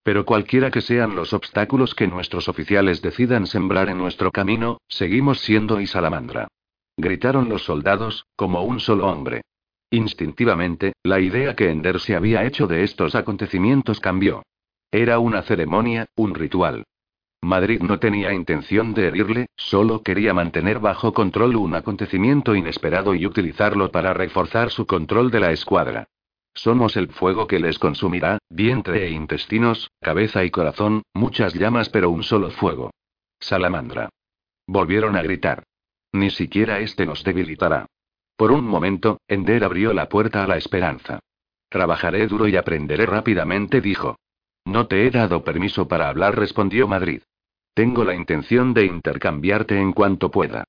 Pero 0.03 0.25
cualquiera 0.25 0.73
que 0.73 0.81
sean 0.81 1.15
los 1.15 1.33
obstáculos 1.33 1.95
que 1.95 2.09
nuestros 2.09 2.49
oficiales 2.49 3.03
decidan 3.03 3.47
sembrar 3.47 3.89
en 3.89 3.99
nuestro 3.99 4.33
camino, 4.33 4.79
seguimos 4.89 5.39
siendo 5.39 5.81
y 5.81 5.87
salamandra. 5.87 6.49
Gritaron 6.97 7.49
los 7.49 7.63
soldados, 7.63 8.27
como 8.35 8.65
un 8.65 8.81
solo 8.81 9.07
hombre. 9.07 9.43
Instintivamente, 9.93 10.95
la 11.05 11.21
idea 11.21 11.55
que 11.55 11.71
Ender 11.71 12.01
se 12.01 12.17
había 12.17 12.45
hecho 12.45 12.67
de 12.67 12.83
estos 12.83 13.15
acontecimientos 13.15 14.01
cambió. 14.01 14.43
Era 14.91 15.21
una 15.21 15.43
ceremonia, 15.43 16.07
un 16.17 16.35
ritual. 16.35 16.83
Madrid 17.43 17.81
no 17.81 18.01
tenía 18.01 18.33
intención 18.33 18.93
de 18.93 19.07
herirle, 19.07 19.47
solo 19.55 20.03
quería 20.03 20.35
mantener 20.35 20.81
bajo 20.81 21.13
control 21.13 21.55
un 21.55 21.77
acontecimiento 21.77 22.57
inesperado 22.57 23.15
y 23.15 23.25
utilizarlo 23.25 23.93
para 23.93 24.13
reforzar 24.13 24.71
su 24.71 24.85
control 24.85 25.31
de 25.31 25.39
la 25.39 25.53
escuadra. 25.53 26.09
Somos 26.55 26.97
el 26.97 27.09
fuego 27.09 27.47
que 27.47 27.59
les 27.59 27.79
consumirá, 27.79 28.39
vientre 28.49 29.07
e 29.07 29.11
intestinos, 29.11 29.91
cabeza 30.01 30.45
y 30.45 30.51
corazón, 30.51 31.03
muchas 31.15 31.55
llamas 31.55 31.89
pero 31.89 32.11
un 32.11 32.23
solo 32.23 32.51
fuego. 32.51 32.91
Salamandra. 33.41 34.11
Volvieron 34.67 35.17
a 35.17 35.23
gritar. 35.23 35.65
Ni 36.13 36.31
siquiera 36.31 36.81
este 36.81 37.07
nos 37.07 37.25
debilitará. 37.25 37.87
Por 38.37 38.53
un 38.53 38.65
momento, 38.65 39.19
Ender 39.29 39.65
abrió 39.65 39.93
la 39.93 40.09
puerta 40.09 40.45
a 40.45 40.47
la 40.47 40.57
esperanza. 40.57 41.21
Trabajaré 41.69 42.27
duro 42.27 42.47
y 42.49 42.57
aprenderé 42.57 43.07
rápidamente, 43.07 43.81
dijo. 43.81 44.17
No 44.65 44.87
te 44.87 45.07
he 45.07 45.11
dado 45.11 45.43
permiso 45.43 45.89
para 45.89 46.09
hablar, 46.09 46.39
respondió 46.39 46.87
Madrid. 46.87 47.23
Tengo 47.75 48.05
la 48.05 48.15
intención 48.15 48.75
de 48.75 48.85
intercambiarte 48.85 49.81
en 49.81 49.93
cuanto 49.93 50.31
pueda. 50.31 50.65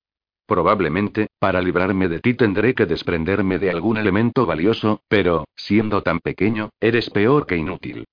Probablemente, 0.45 1.28
para 1.40 1.61
librarme 1.61 2.07
de 2.10 2.20
ti 2.20 2.34
tendré 2.34 2.74
que 2.74 2.86
desprenderme 2.86 3.60
de 3.60 3.70
algún 3.70 3.98
elemento 3.98 4.45
valioso, 4.45 5.02
pero, 5.07 5.45
siendo 5.56 6.02
tan 6.02 6.20
pequeño, 6.20 6.70
eres 6.82 7.10
peor 7.10 7.45
que 7.45 7.56
inútil. 7.56 8.06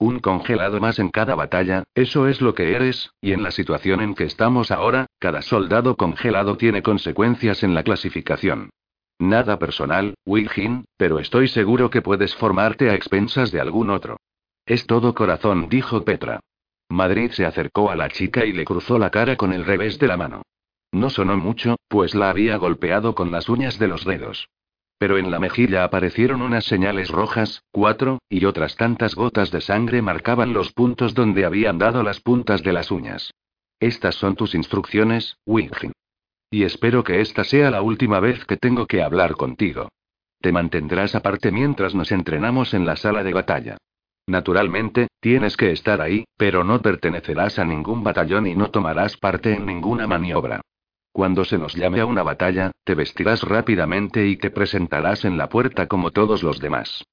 Un 0.00 0.20
congelado 0.20 0.78
más 0.78 1.00
en 1.00 1.08
cada 1.08 1.34
batalla, 1.34 1.82
eso 1.94 2.28
es 2.28 2.40
lo 2.40 2.54
que 2.54 2.76
eres, 2.76 3.10
y 3.20 3.32
en 3.32 3.42
la 3.42 3.50
situación 3.50 4.00
en 4.00 4.14
que 4.14 4.24
estamos 4.24 4.70
ahora, 4.70 5.06
cada 5.18 5.42
soldado 5.42 5.96
congelado 5.96 6.56
tiene 6.56 6.82
consecuencias 6.82 7.64
en 7.64 7.74
la 7.74 7.82
clasificación. 7.82 8.70
Nada 9.18 9.58
personal, 9.58 10.14
Wilgin, 10.24 10.84
pero 10.96 11.18
estoy 11.18 11.48
seguro 11.48 11.90
que 11.90 12.02
puedes 12.02 12.36
formarte 12.36 12.90
a 12.90 12.94
expensas 12.94 13.50
de 13.50 13.60
algún 13.60 13.90
otro. 13.90 14.18
Es 14.66 14.86
todo 14.86 15.14
corazón, 15.14 15.68
dijo 15.68 16.04
Petra. 16.04 16.38
Madrid 16.88 17.32
se 17.32 17.44
acercó 17.44 17.90
a 17.90 17.96
la 17.96 18.08
chica 18.08 18.44
y 18.44 18.52
le 18.52 18.64
cruzó 18.64 18.98
la 18.98 19.10
cara 19.10 19.36
con 19.36 19.52
el 19.52 19.64
revés 19.64 19.98
de 19.98 20.06
la 20.06 20.16
mano. 20.16 20.42
No 20.92 21.10
sonó 21.10 21.36
mucho, 21.36 21.76
pues 21.88 22.14
la 22.14 22.30
había 22.30 22.56
golpeado 22.56 23.14
con 23.14 23.30
las 23.30 23.48
uñas 23.48 23.78
de 23.78 23.88
los 23.88 24.04
dedos. 24.04 24.48
Pero 24.98 25.16
en 25.16 25.30
la 25.30 25.38
mejilla 25.38 25.84
aparecieron 25.84 26.42
unas 26.42 26.64
señales 26.64 27.10
rojas, 27.10 27.62
cuatro, 27.70 28.18
y 28.28 28.44
otras 28.46 28.76
tantas 28.76 29.14
gotas 29.14 29.50
de 29.50 29.60
sangre 29.60 30.02
marcaban 30.02 30.52
los 30.52 30.72
puntos 30.72 31.14
donde 31.14 31.44
habían 31.44 31.78
dado 31.78 32.02
las 32.02 32.20
puntas 32.20 32.62
de 32.62 32.72
las 32.72 32.90
uñas. 32.90 33.32
Estas 33.78 34.16
son 34.16 34.34
tus 34.34 34.54
instrucciones, 34.54 35.36
Wilgin. 35.46 35.92
Y 36.50 36.64
espero 36.64 37.04
que 37.04 37.20
esta 37.20 37.44
sea 37.44 37.70
la 37.70 37.82
última 37.82 38.18
vez 38.18 38.44
que 38.44 38.56
tengo 38.56 38.86
que 38.86 39.02
hablar 39.02 39.34
contigo. 39.36 39.88
Te 40.40 40.52
mantendrás 40.52 41.14
aparte 41.14 41.52
mientras 41.52 41.94
nos 41.94 42.10
entrenamos 42.10 42.74
en 42.74 42.86
la 42.86 42.96
sala 42.96 43.22
de 43.22 43.34
batalla. 43.34 43.76
Naturalmente, 44.26 45.08
tienes 45.20 45.56
que 45.56 45.70
estar 45.70 46.00
ahí, 46.00 46.24
pero 46.36 46.64
no 46.64 46.80
pertenecerás 46.80 47.58
a 47.58 47.64
ningún 47.64 48.02
batallón 48.02 48.46
y 48.46 48.54
no 48.54 48.70
tomarás 48.70 49.16
parte 49.16 49.54
en 49.54 49.66
ninguna 49.66 50.06
maniobra. 50.06 50.60
Cuando 51.18 51.44
se 51.44 51.58
nos 51.58 51.74
llame 51.74 51.98
a 51.98 52.06
una 52.06 52.22
batalla, 52.22 52.70
te 52.84 52.94
vestirás 52.94 53.42
rápidamente 53.42 54.28
y 54.28 54.36
te 54.36 54.52
presentarás 54.52 55.24
en 55.24 55.36
la 55.36 55.48
puerta 55.48 55.88
como 55.88 56.12
todos 56.12 56.44
los 56.44 56.60
demás. 56.60 57.04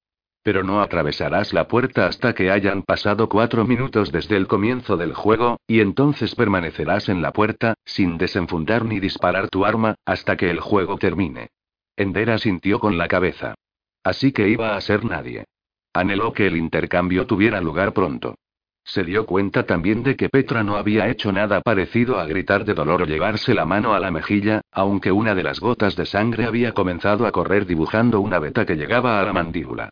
Pero 0.44 0.62
no 0.62 0.80
atravesarás 0.80 1.52
la 1.52 1.66
puerta 1.66 2.06
hasta 2.06 2.32
que 2.32 2.52
hayan 2.52 2.84
pasado 2.84 3.28
cuatro 3.28 3.66
minutos 3.66 4.12
desde 4.12 4.36
el 4.36 4.46
comienzo 4.46 4.96
del 4.96 5.12
juego, 5.12 5.58
y 5.66 5.80
entonces 5.80 6.36
permanecerás 6.36 7.08
en 7.08 7.20
la 7.20 7.32
puerta, 7.32 7.74
sin 7.84 8.16
desenfundar 8.16 8.84
ni 8.84 9.00
disparar 9.00 9.48
tu 9.48 9.64
arma, 9.64 9.96
hasta 10.04 10.36
que 10.36 10.50
el 10.50 10.60
juego 10.60 10.98
termine. 10.98 11.48
Endera 11.96 12.38
sintió 12.38 12.78
con 12.78 12.98
la 12.98 13.08
cabeza. 13.08 13.56
Así 14.04 14.30
que 14.30 14.48
iba 14.48 14.76
a 14.76 14.80
ser 14.82 15.04
nadie. 15.04 15.46
Anheló 15.92 16.32
que 16.32 16.46
el 16.46 16.56
intercambio 16.56 17.26
tuviera 17.26 17.60
lugar 17.60 17.92
pronto. 17.92 18.36
Se 18.86 19.02
dio 19.02 19.26
cuenta 19.26 19.66
también 19.66 20.04
de 20.04 20.14
que 20.14 20.28
Petra 20.28 20.62
no 20.62 20.76
había 20.76 21.08
hecho 21.08 21.32
nada 21.32 21.60
parecido 21.60 22.20
a 22.20 22.26
gritar 22.26 22.64
de 22.64 22.72
dolor 22.72 23.02
o 23.02 23.04
llevarse 23.04 23.52
la 23.52 23.64
mano 23.64 23.94
a 23.94 24.00
la 24.00 24.12
mejilla, 24.12 24.60
aunque 24.70 25.10
una 25.10 25.34
de 25.34 25.42
las 25.42 25.58
gotas 25.58 25.96
de 25.96 26.06
sangre 26.06 26.46
había 26.46 26.72
comenzado 26.72 27.26
a 27.26 27.32
correr 27.32 27.66
dibujando 27.66 28.20
una 28.20 28.38
veta 28.38 28.64
que 28.64 28.76
llegaba 28.76 29.20
a 29.20 29.24
la 29.24 29.32
mandíbula. 29.32 29.90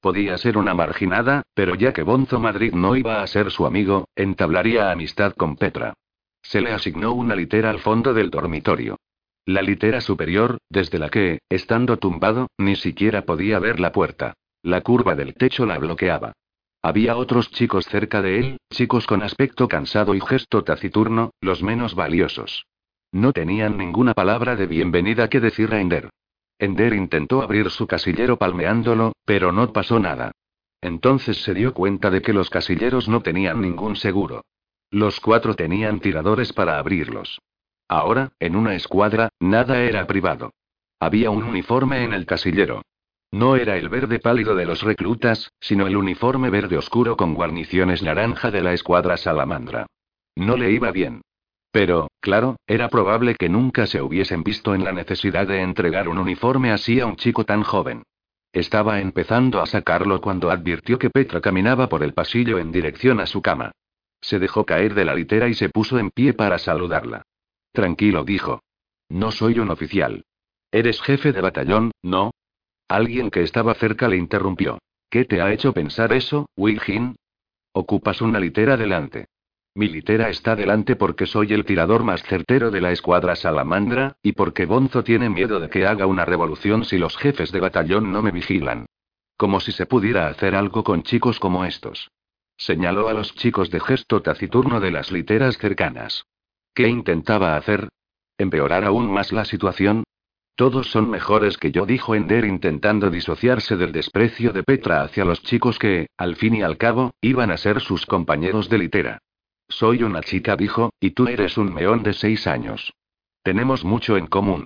Podía 0.00 0.38
ser 0.38 0.58
una 0.58 0.74
marginada, 0.74 1.42
pero 1.54 1.74
ya 1.74 1.92
que 1.92 2.04
Bonzo 2.04 2.38
Madrid 2.38 2.72
no 2.72 2.94
iba 2.94 3.20
a 3.20 3.26
ser 3.26 3.50
su 3.50 3.66
amigo, 3.66 4.08
entablaría 4.14 4.92
amistad 4.92 5.32
con 5.32 5.56
Petra. 5.56 5.94
Se 6.40 6.60
le 6.60 6.70
asignó 6.70 7.14
una 7.14 7.34
litera 7.34 7.70
al 7.70 7.80
fondo 7.80 8.14
del 8.14 8.30
dormitorio. 8.30 8.96
La 9.44 9.60
litera 9.60 10.00
superior, 10.00 10.58
desde 10.70 11.00
la 11.00 11.08
que, 11.08 11.40
estando 11.48 11.96
tumbado, 11.96 12.46
ni 12.58 12.76
siquiera 12.76 13.22
podía 13.22 13.58
ver 13.58 13.80
la 13.80 13.90
puerta. 13.90 14.34
La 14.62 14.82
curva 14.82 15.16
del 15.16 15.34
techo 15.34 15.66
la 15.66 15.78
bloqueaba. 15.78 16.32
Había 16.82 17.16
otros 17.16 17.50
chicos 17.50 17.86
cerca 17.86 18.22
de 18.22 18.38
él, 18.38 18.56
chicos 18.70 19.06
con 19.06 19.22
aspecto 19.22 19.68
cansado 19.68 20.14
y 20.14 20.20
gesto 20.20 20.62
taciturno, 20.62 21.32
los 21.40 21.62
menos 21.62 21.94
valiosos. 21.94 22.66
No 23.12 23.32
tenían 23.32 23.76
ninguna 23.78 24.14
palabra 24.14 24.56
de 24.56 24.66
bienvenida 24.66 25.28
que 25.28 25.40
decir 25.40 25.72
a 25.72 25.80
Ender. 25.80 26.10
Ender 26.58 26.94
intentó 26.94 27.42
abrir 27.42 27.70
su 27.70 27.86
casillero 27.86 28.36
palmeándolo, 28.36 29.12
pero 29.24 29.52
no 29.52 29.72
pasó 29.72 29.98
nada. 29.98 30.32
Entonces 30.80 31.42
se 31.42 31.54
dio 31.54 31.74
cuenta 31.74 32.10
de 32.10 32.22
que 32.22 32.32
los 32.32 32.50
casilleros 32.50 33.08
no 33.08 33.22
tenían 33.22 33.60
ningún 33.60 33.96
seguro. 33.96 34.44
Los 34.90 35.20
cuatro 35.20 35.54
tenían 35.54 36.00
tiradores 36.00 36.52
para 36.52 36.78
abrirlos. 36.78 37.40
Ahora, 37.88 38.32
en 38.38 38.56
una 38.56 38.74
escuadra, 38.74 39.30
nada 39.40 39.82
era 39.82 40.06
privado. 40.06 40.52
Había 41.00 41.30
un 41.30 41.42
uniforme 41.42 42.04
en 42.04 42.12
el 42.12 42.26
casillero. 42.26 42.82
No 43.32 43.56
era 43.56 43.76
el 43.76 43.88
verde 43.88 44.18
pálido 44.18 44.54
de 44.54 44.66
los 44.66 44.82
reclutas, 44.82 45.52
sino 45.60 45.86
el 45.86 45.96
uniforme 45.96 46.50
verde 46.50 46.78
oscuro 46.78 47.16
con 47.16 47.34
guarniciones 47.34 48.02
naranja 48.02 48.50
de 48.50 48.62
la 48.62 48.72
escuadra 48.72 49.16
salamandra. 49.16 49.86
No 50.36 50.56
le 50.56 50.70
iba 50.70 50.90
bien. 50.92 51.22
Pero, 51.70 52.08
claro, 52.20 52.56
era 52.66 52.88
probable 52.88 53.34
que 53.34 53.48
nunca 53.48 53.86
se 53.86 54.00
hubiesen 54.00 54.42
visto 54.42 54.74
en 54.74 54.84
la 54.84 54.92
necesidad 54.92 55.46
de 55.46 55.60
entregar 55.60 56.08
un 56.08 56.18
uniforme 56.18 56.70
así 56.70 57.00
a 57.00 57.06
un 57.06 57.16
chico 57.16 57.44
tan 57.44 57.62
joven. 57.62 58.02
Estaba 58.52 59.00
empezando 59.00 59.60
a 59.60 59.66
sacarlo 59.66 60.20
cuando 60.20 60.50
advirtió 60.50 60.98
que 60.98 61.10
Petra 61.10 61.42
caminaba 61.42 61.88
por 61.88 62.02
el 62.02 62.14
pasillo 62.14 62.58
en 62.58 62.72
dirección 62.72 63.20
a 63.20 63.26
su 63.26 63.42
cama. 63.42 63.72
Se 64.22 64.38
dejó 64.38 64.64
caer 64.64 64.94
de 64.94 65.04
la 65.04 65.14
litera 65.14 65.48
y 65.48 65.54
se 65.54 65.68
puso 65.68 65.98
en 65.98 66.10
pie 66.10 66.32
para 66.32 66.58
saludarla. 66.58 67.22
Tranquilo, 67.72 68.24
dijo. 68.24 68.62
No 69.10 69.30
soy 69.30 69.58
un 69.58 69.70
oficial. 69.70 70.24
Eres 70.72 71.02
jefe 71.02 71.32
de 71.32 71.42
batallón, 71.42 71.90
¿no? 72.02 72.30
Alguien 72.88 73.30
que 73.30 73.42
estaba 73.42 73.74
cerca 73.74 74.08
le 74.08 74.16
interrumpió. 74.16 74.78
¿Qué 75.10 75.24
te 75.24 75.40
ha 75.40 75.52
hecho 75.52 75.72
pensar 75.72 76.12
eso, 76.12 76.48
Wilgin? 76.56 77.16
Ocupas 77.72 78.20
una 78.20 78.38
litera 78.38 78.76
delante. 78.76 79.26
Mi 79.74 79.88
litera 79.88 80.30
está 80.30 80.56
delante 80.56 80.96
porque 80.96 81.26
soy 81.26 81.52
el 81.52 81.64
tirador 81.64 82.02
más 82.02 82.22
certero 82.22 82.70
de 82.70 82.80
la 82.80 82.92
escuadra 82.92 83.36
salamandra, 83.36 84.16
y 84.22 84.32
porque 84.32 84.64
Bonzo 84.64 85.04
tiene 85.04 85.28
miedo 85.28 85.60
de 85.60 85.68
que 85.68 85.84
haga 85.84 86.06
una 86.06 86.24
revolución 86.24 86.84
si 86.84 86.96
los 86.96 87.16
jefes 87.18 87.52
de 87.52 87.60
batallón 87.60 88.10
no 88.10 88.22
me 88.22 88.30
vigilan. 88.30 88.86
Como 89.36 89.60
si 89.60 89.72
se 89.72 89.84
pudiera 89.84 90.28
hacer 90.28 90.54
algo 90.54 90.82
con 90.82 91.02
chicos 91.02 91.38
como 91.38 91.66
estos. 91.66 92.08
Señaló 92.56 93.08
a 93.08 93.12
los 93.12 93.34
chicos 93.34 93.70
de 93.70 93.80
gesto 93.80 94.22
taciturno 94.22 94.80
de 94.80 94.92
las 94.92 95.12
literas 95.12 95.58
cercanas. 95.58 96.24
¿Qué 96.72 96.88
intentaba 96.88 97.56
hacer? 97.56 97.88
¿Empeorar 98.38 98.84
aún 98.84 99.12
más 99.12 99.30
la 99.32 99.44
situación? 99.44 100.04
Todos 100.56 100.90
son 100.90 101.10
mejores 101.10 101.58
que 101.58 101.70
yo, 101.70 101.84
dijo 101.84 102.14
Ender 102.14 102.46
intentando 102.46 103.10
disociarse 103.10 103.76
del 103.76 103.92
desprecio 103.92 104.54
de 104.54 104.62
Petra 104.62 105.02
hacia 105.02 105.26
los 105.26 105.42
chicos 105.42 105.78
que, 105.78 106.08
al 106.16 106.36
fin 106.36 106.54
y 106.54 106.62
al 106.62 106.78
cabo, 106.78 107.12
iban 107.20 107.50
a 107.50 107.58
ser 107.58 107.82
sus 107.82 108.06
compañeros 108.06 108.70
de 108.70 108.78
litera. 108.78 109.18
Soy 109.68 110.02
una 110.02 110.22
chica, 110.22 110.56
dijo, 110.56 110.94
y 110.98 111.10
tú 111.10 111.28
eres 111.28 111.58
un 111.58 111.74
meón 111.74 112.02
de 112.02 112.14
seis 112.14 112.46
años. 112.46 112.94
Tenemos 113.42 113.84
mucho 113.84 114.16
en 114.16 114.28
común. 114.28 114.64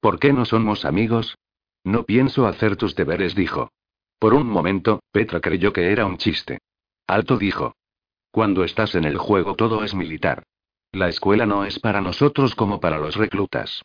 ¿Por 0.00 0.18
qué 0.18 0.34
no 0.34 0.44
somos 0.44 0.84
amigos? 0.84 1.38
No 1.84 2.04
pienso 2.04 2.46
hacer 2.46 2.76
tus 2.76 2.94
deberes, 2.94 3.34
dijo. 3.34 3.70
Por 4.18 4.34
un 4.34 4.46
momento, 4.46 5.00
Petra 5.10 5.40
creyó 5.40 5.72
que 5.72 5.90
era 5.90 6.04
un 6.04 6.18
chiste. 6.18 6.58
Alto 7.06 7.38
dijo. 7.38 7.74
Cuando 8.30 8.62
estás 8.62 8.94
en 8.94 9.04
el 9.04 9.16
juego 9.16 9.56
todo 9.56 9.84
es 9.84 9.94
militar. 9.94 10.42
La 10.92 11.08
escuela 11.08 11.46
no 11.46 11.64
es 11.64 11.78
para 11.78 12.02
nosotros 12.02 12.54
como 12.54 12.78
para 12.78 12.98
los 12.98 13.16
reclutas. 13.16 13.82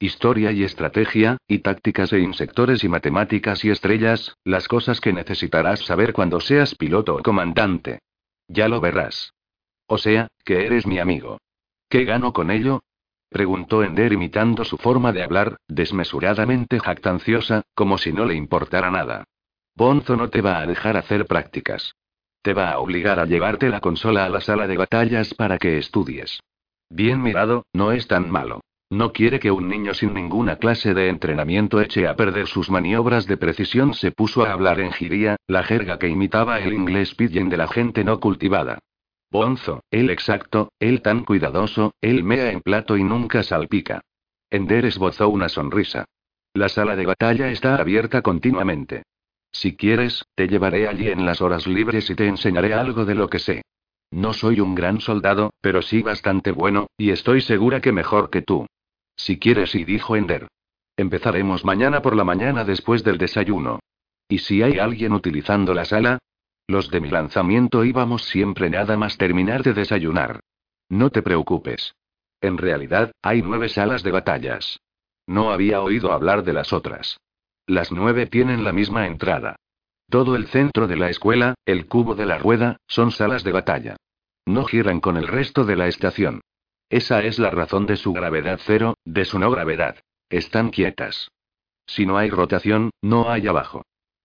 Historia 0.00 0.52
y 0.52 0.62
estrategia, 0.62 1.38
y 1.48 1.58
tácticas 1.58 2.12
e 2.12 2.20
insectores 2.20 2.84
y 2.84 2.88
matemáticas 2.88 3.64
y 3.64 3.70
estrellas, 3.70 4.36
las 4.44 4.68
cosas 4.68 5.00
que 5.00 5.12
necesitarás 5.12 5.80
saber 5.80 6.12
cuando 6.12 6.38
seas 6.38 6.76
piloto 6.76 7.16
o 7.16 7.22
comandante. 7.22 7.98
Ya 8.46 8.68
lo 8.68 8.80
verás. 8.80 9.32
O 9.88 9.98
sea, 9.98 10.28
que 10.44 10.66
eres 10.66 10.86
mi 10.86 11.00
amigo. 11.00 11.38
¿Qué 11.88 12.04
gano 12.04 12.32
con 12.32 12.52
ello? 12.52 12.82
preguntó 13.28 13.82
Ender 13.82 14.12
imitando 14.12 14.64
su 14.64 14.78
forma 14.78 15.12
de 15.12 15.24
hablar, 15.24 15.56
desmesuradamente 15.66 16.78
jactanciosa, 16.78 17.62
como 17.74 17.98
si 17.98 18.12
no 18.12 18.24
le 18.24 18.34
importara 18.34 18.92
nada. 18.92 19.24
Bonzo 19.74 20.16
no 20.16 20.30
te 20.30 20.42
va 20.42 20.60
a 20.60 20.66
dejar 20.66 20.96
hacer 20.96 21.26
prácticas. 21.26 21.96
Te 22.42 22.54
va 22.54 22.70
a 22.70 22.78
obligar 22.78 23.18
a 23.18 23.26
llevarte 23.26 23.68
la 23.68 23.80
consola 23.80 24.26
a 24.26 24.28
la 24.28 24.40
sala 24.40 24.68
de 24.68 24.76
batallas 24.76 25.34
para 25.34 25.58
que 25.58 25.76
estudies. 25.76 26.40
Bien 26.88 27.20
mirado, 27.20 27.66
no 27.72 27.90
es 27.90 28.06
tan 28.06 28.30
malo. 28.30 28.60
No 28.90 29.12
quiere 29.12 29.38
que 29.38 29.50
un 29.50 29.68
niño 29.68 29.92
sin 29.92 30.14
ninguna 30.14 30.56
clase 30.56 30.94
de 30.94 31.08
entrenamiento 31.08 31.80
eche 31.80 32.08
a 32.08 32.16
perder 32.16 32.46
sus 32.46 32.70
maniobras 32.70 33.26
de 33.26 33.36
precisión. 33.36 33.92
Se 33.92 34.12
puso 34.12 34.46
a 34.46 34.52
hablar 34.52 34.80
en 34.80 34.92
jiría, 34.92 35.36
la 35.46 35.62
jerga 35.62 35.98
que 35.98 36.08
imitaba 36.08 36.58
el 36.58 36.72
inglés 36.72 37.14
pidgin 37.14 37.50
de 37.50 37.58
la 37.58 37.68
gente 37.68 38.02
no 38.02 38.18
cultivada. 38.18 38.78
Bonzo, 39.30 39.82
él 39.90 40.08
exacto, 40.08 40.72
él 40.78 41.02
tan 41.02 41.24
cuidadoso, 41.24 41.92
él 42.00 42.24
mea 42.24 42.50
en 42.50 42.62
plato 42.62 42.96
y 42.96 43.04
nunca 43.04 43.42
salpica. 43.42 44.00
Ender 44.50 44.86
esbozó 44.86 45.28
una 45.28 45.50
sonrisa. 45.50 46.06
La 46.54 46.70
sala 46.70 46.96
de 46.96 47.04
batalla 47.04 47.50
está 47.50 47.76
abierta 47.76 48.22
continuamente. 48.22 49.02
Si 49.52 49.76
quieres, 49.76 50.24
te 50.34 50.48
llevaré 50.48 50.88
allí 50.88 51.08
en 51.08 51.26
las 51.26 51.42
horas 51.42 51.66
libres 51.66 52.08
y 52.08 52.14
te 52.14 52.26
enseñaré 52.26 52.72
algo 52.72 53.04
de 53.04 53.14
lo 53.14 53.28
que 53.28 53.38
sé. 53.38 53.62
No 54.10 54.32
soy 54.32 54.60
un 54.60 54.74
gran 54.74 55.00
soldado, 55.00 55.52
pero 55.60 55.82
sí 55.82 56.00
bastante 56.00 56.52
bueno, 56.52 56.86
y 56.96 57.10
estoy 57.10 57.42
segura 57.42 57.82
que 57.82 57.92
mejor 57.92 58.30
que 58.30 58.40
tú. 58.40 58.66
Si 59.18 59.38
quieres, 59.38 59.74
y 59.74 59.84
dijo 59.84 60.16
Ender. 60.16 60.48
Empezaremos 60.96 61.64
mañana 61.64 62.00
por 62.00 62.16
la 62.16 62.24
mañana 62.24 62.64
después 62.64 63.04
del 63.04 63.18
desayuno. 63.18 63.80
¿Y 64.28 64.38
si 64.38 64.62
hay 64.62 64.78
alguien 64.78 65.12
utilizando 65.12 65.74
la 65.74 65.84
sala? 65.84 66.18
Los 66.66 66.90
de 66.90 67.00
mi 67.00 67.10
lanzamiento 67.10 67.84
íbamos 67.84 68.24
siempre 68.24 68.70
nada 68.70 68.96
más 68.96 69.18
terminar 69.18 69.62
de 69.62 69.74
desayunar. 69.74 70.40
No 70.88 71.10
te 71.10 71.22
preocupes. 71.22 71.94
En 72.40 72.56
realidad, 72.56 73.12
hay 73.22 73.42
nueve 73.42 73.68
salas 73.68 74.02
de 74.02 74.12
batallas. 74.12 74.80
No 75.26 75.50
había 75.50 75.82
oído 75.82 76.12
hablar 76.12 76.44
de 76.44 76.52
las 76.52 76.72
otras. 76.72 77.18
Las 77.66 77.92
nueve 77.92 78.26
tienen 78.26 78.64
la 78.64 78.72
misma 78.72 79.06
entrada. 79.06 79.56
Todo 80.08 80.36
el 80.36 80.46
centro 80.46 80.86
de 80.86 80.96
la 80.96 81.10
escuela, 81.10 81.54
el 81.66 81.86
cubo 81.86 82.14
de 82.14 82.24
la 82.24 82.38
rueda, 82.38 82.78
son 82.86 83.10
salas 83.10 83.44
de 83.44 83.52
batalla. 83.52 83.96
No 84.46 84.64
giran 84.64 85.00
con 85.00 85.16
el 85.18 85.26
resto 85.26 85.64
de 85.64 85.76
la 85.76 85.88
estación. 85.88 86.40
Esa 86.90 87.22
es 87.22 87.38
la 87.38 87.50
razón 87.50 87.86
de 87.86 87.96
su 87.96 88.12
gravedad 88.12 88.58
cero, 88.62 88.94
de 89.04 89.24
su 89.24 89.38
no 89.38 89.50
gravedad. 89.50 89.96
Están 90.30 90.70
quietas. 90.70 91.30
Si 91.86 92.06
no 92.06 92.16
hay 92.18 92.30
rotación, 92.30 92.90
no 93.02 93.30
hay 93.30 93.46
abajo. 93.46 93.82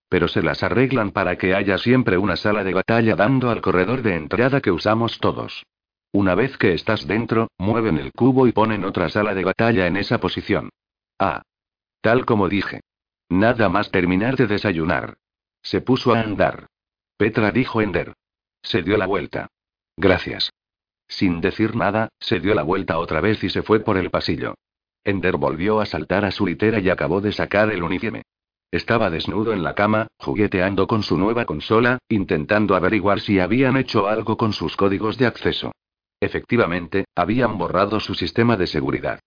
Pero 0.09 0.27
se 0.27 0.41
las 0.41 0.63
arreglan 0.63 1.11
para 1.11 1.37
que 1.37 1.55
haya 1.55 1.77
siempre 1.77 2.17
una 2.17 2.35
sala 2.35 2.63
de 2.63 2.73
batalla 2.73 3.15
dando 3.15 3.49
al 3.49 3.61
corredor 3.61 4.01
de 4.01 4.15
entrada 4.15 4.61
que 4.61 4.71
usamos 4.71 5.19
todos. 5.19 5.65
Una 6.11 6.35
vez 6.35 6.57
que 6.57 6.73
estás 6.73 7.07
dentro, 7.07 7.47
mueven 7.57 7.97
el 7.97 8.11
cubo 8.11 8.47
y 8.47 8.51
ponen 8.51 8.85
otra 8.85 9.09
sala 9.09 9.33
de 9.33 9.43
batalla 9.43 9.87
en 9.87 9.97
esa 9.97 10.19
posición. 10.19 10.69
Ah. 11.17 11.41
Tal 12.01 12.25
como 12.25 12.47
dije. 12.49 12.81
Nada 13.29 13.69
más 13.69 13.89
terminar 13.89 14.35
de 14.35 14.45
desayunar. 14.45 15.15
Se 15.63 15.81
puso 15.81 16.13
a 16.13 16.19
andar. 16.19 16.67
Petra 17.17 17.51
dijo 17.51 17.81
Ender. 17.81 18.13
Se 18.61 18.83
dio 18.83 18.97
la 18.97 19.07
vuelta. 19.07 19.47
Gracias. 19.97 20.51
Sin 21.07 21.41
decir 21.41 21.75
nada, 21.75 22.09
se 22.19 22.39
dio 22.39 22.53
la 22.53 22.63
vuelta 22.63 22.97
otra 22.97 23.21
vez 23.21 23.43
y 23.43 23.49
se 23.49 23.61
fue 23.61 23.79
por 23.79 23.97
el 23.97 24.09
pasillo. 24.09 24.55
Ender 25.03 25.37
volvió 25.37 25.81
a 25.81 25.85
saltar 25.85 26.25
a 26.25 26.31
su 26.31 26.45
litera 26.45 26.79
y 26.79 26.89
acabó 26.89 27.21
de 27.21 27.31
sacar 27.31 27.71
el 27.71 27.83
uniforme. 27.83 28.23
Estaba 28.71 29.09
desnudo 29.09 29.53
en 29.53 29.61
la 29.61 29.75
cama, 29.75 30.07
jugueteando 30.17 30.87
con 30.87 31.03
su 31.03 31.17
nueva 31.17 31.45
consola, 31.45 31.99
intentando 32.09 32.75
averiguar 32.75 33.19
si 33.19 33.39
habían 33.39 33.77
hecho 33.77 34.07
algo 34.07 34.35
con 34.35 34.51
sus 34.51 34.75
códigos 34.75 35.17
de 35.17 35.27
acceso. 35.27 35.71
Efectivamente, 36.19 37.05
habían 37.15 37.57
borrado 37.57 37.99
su 37.99 38.15
sistema 38.15 38.57
de 38.57 38.65
seguridad. 38.65 39.19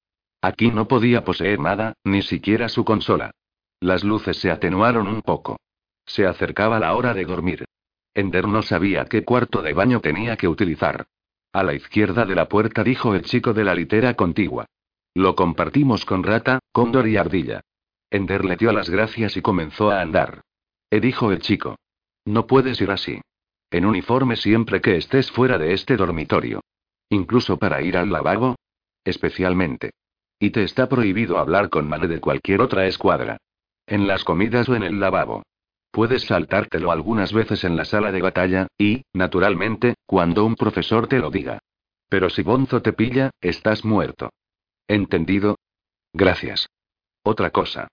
Aquí 0.42 0.70
no 0.70 0.88
podía 0.88 1.24
poseer 1.24 1.60
nada, 1.60 1.92
ni 2.04 2.22
siquiera 2.22 2.68
su 2.68 2.84
consola. 2.84 3.30
Las 3.80 4.02
luces 4.02 4.38
se 4.38 4.50
atenuaron 4.50 5.06
un 5.06 5.22
poco. 5.22 5.58
Se 6.06 6.26
acercaba 6.26 6.80
la 6.80 6.96
hora 6.96 7.14
de 7.14 7.24
dormir. 7.24 7.64
Ender 8.14 8.48
no 8.48 8.62
sabía 8.62 9.04
qué 9.04 9.24
cuarto 9.24 9.60
de 9.60 9.74
baño 9.74 10.00
tenía 10.00 10.36
que 10.36 10.48
utilizar. 10.48 11.06
A 11.52 11.62
la 11.62 11.74
izquierda 11.74 12.24
de 12.24 12.34
la 12.34 12.48
puerta 12.48 12.84
dijo 12.84 13.14
el 13.14 13.22
chico 13.22 13.52
de 13.54 13.64
la 13.64 13.74
litera 13.74 14.14
contigua. 14.14 14.66
Lo 15.14 15.34
compartimos 15.34 16.04
con 16.04 16.22
Rata, 16.22 16.58
Cóndor 16.72 17.08
y 17.08 17.16
Ardilla. 17.16 17.62
Ender 18.10 18.44
le 18.44 18.56
dio 18.56 18.72
las 18.72 18.90
gracias 18.90 19.36
y 19.36 19.42
comenzó 19.42 19.90
a 19.90 20.00
andar. 20.00 20.42
E 20.90 21.00
dijo 21.00 21.32
el 21.32 21.40
chico. 21.40 21.76
No 22.26 22.46
puedes 22.46 22.80
ir 22.80 22.90
así. 22.90 23.20
En 23.70 23.84
uniforme 23.84 24.36
siempre 24.36 24.80
que 24.80 24.96
estés 24.96 25.30
fuera 25.30 25.58
de 25.58 25.72
este 25.72 25.96
dormitorio. 25.96 26.60
Incluso 27.08 27.56
para 27.56 27.82
ir 27.82 27.96
al 27.96 28.10
lavabo. 28.10 28.56
Especialmente. 29.04 29.90
Y 30.38 30.50
te 30.50 30.64
está 30.64 30.88
prohibido 30.88 31.38
hablar 31.38 31.70
con 31.70 31.88
madre 31.88 32.08
de 32.08 32.20
cualquier 32.20 32.60
otra 32.60 32.86
escuadra. 32.86 33.38
En 33.86 34.06
las 34.06 34.24
comidas 34.24 34.68
o 34.68 34.74
en 34.74 34.82
el 34.82 35.00
lavabo. 35.00 35.42
Puedes 35.96 36.24
saltártelo 36.24 36.92
algunas 36.92 37.32
veces 37.32 37.64
en 37.64 37.74
la 37.74 37.86
sala 37.86 38.12
de 38.12 38.20
batalla, 38.20 38.66
y, 38.76 39.02
naturalmente, 39.14 39.94
cuando 40.04 40.44
un 40.44 40.54
profesor 40.54 41.08
te 41.08 41.18
lo 41.18 41.30
diga. 41.30 41.58
Pero 42.10 42.28
si 42.28 42.42
Bonzo 42.42 42.82
te 42.82 42.92
pilla, 42.92 43.30
estás 43.40 43.82
muerto. 43.82 44.28
¿Entendido? 44.86 45.56
Gracias. 46.12 46.68
Otra 47.22 47.48
cosa. 47.48 47.88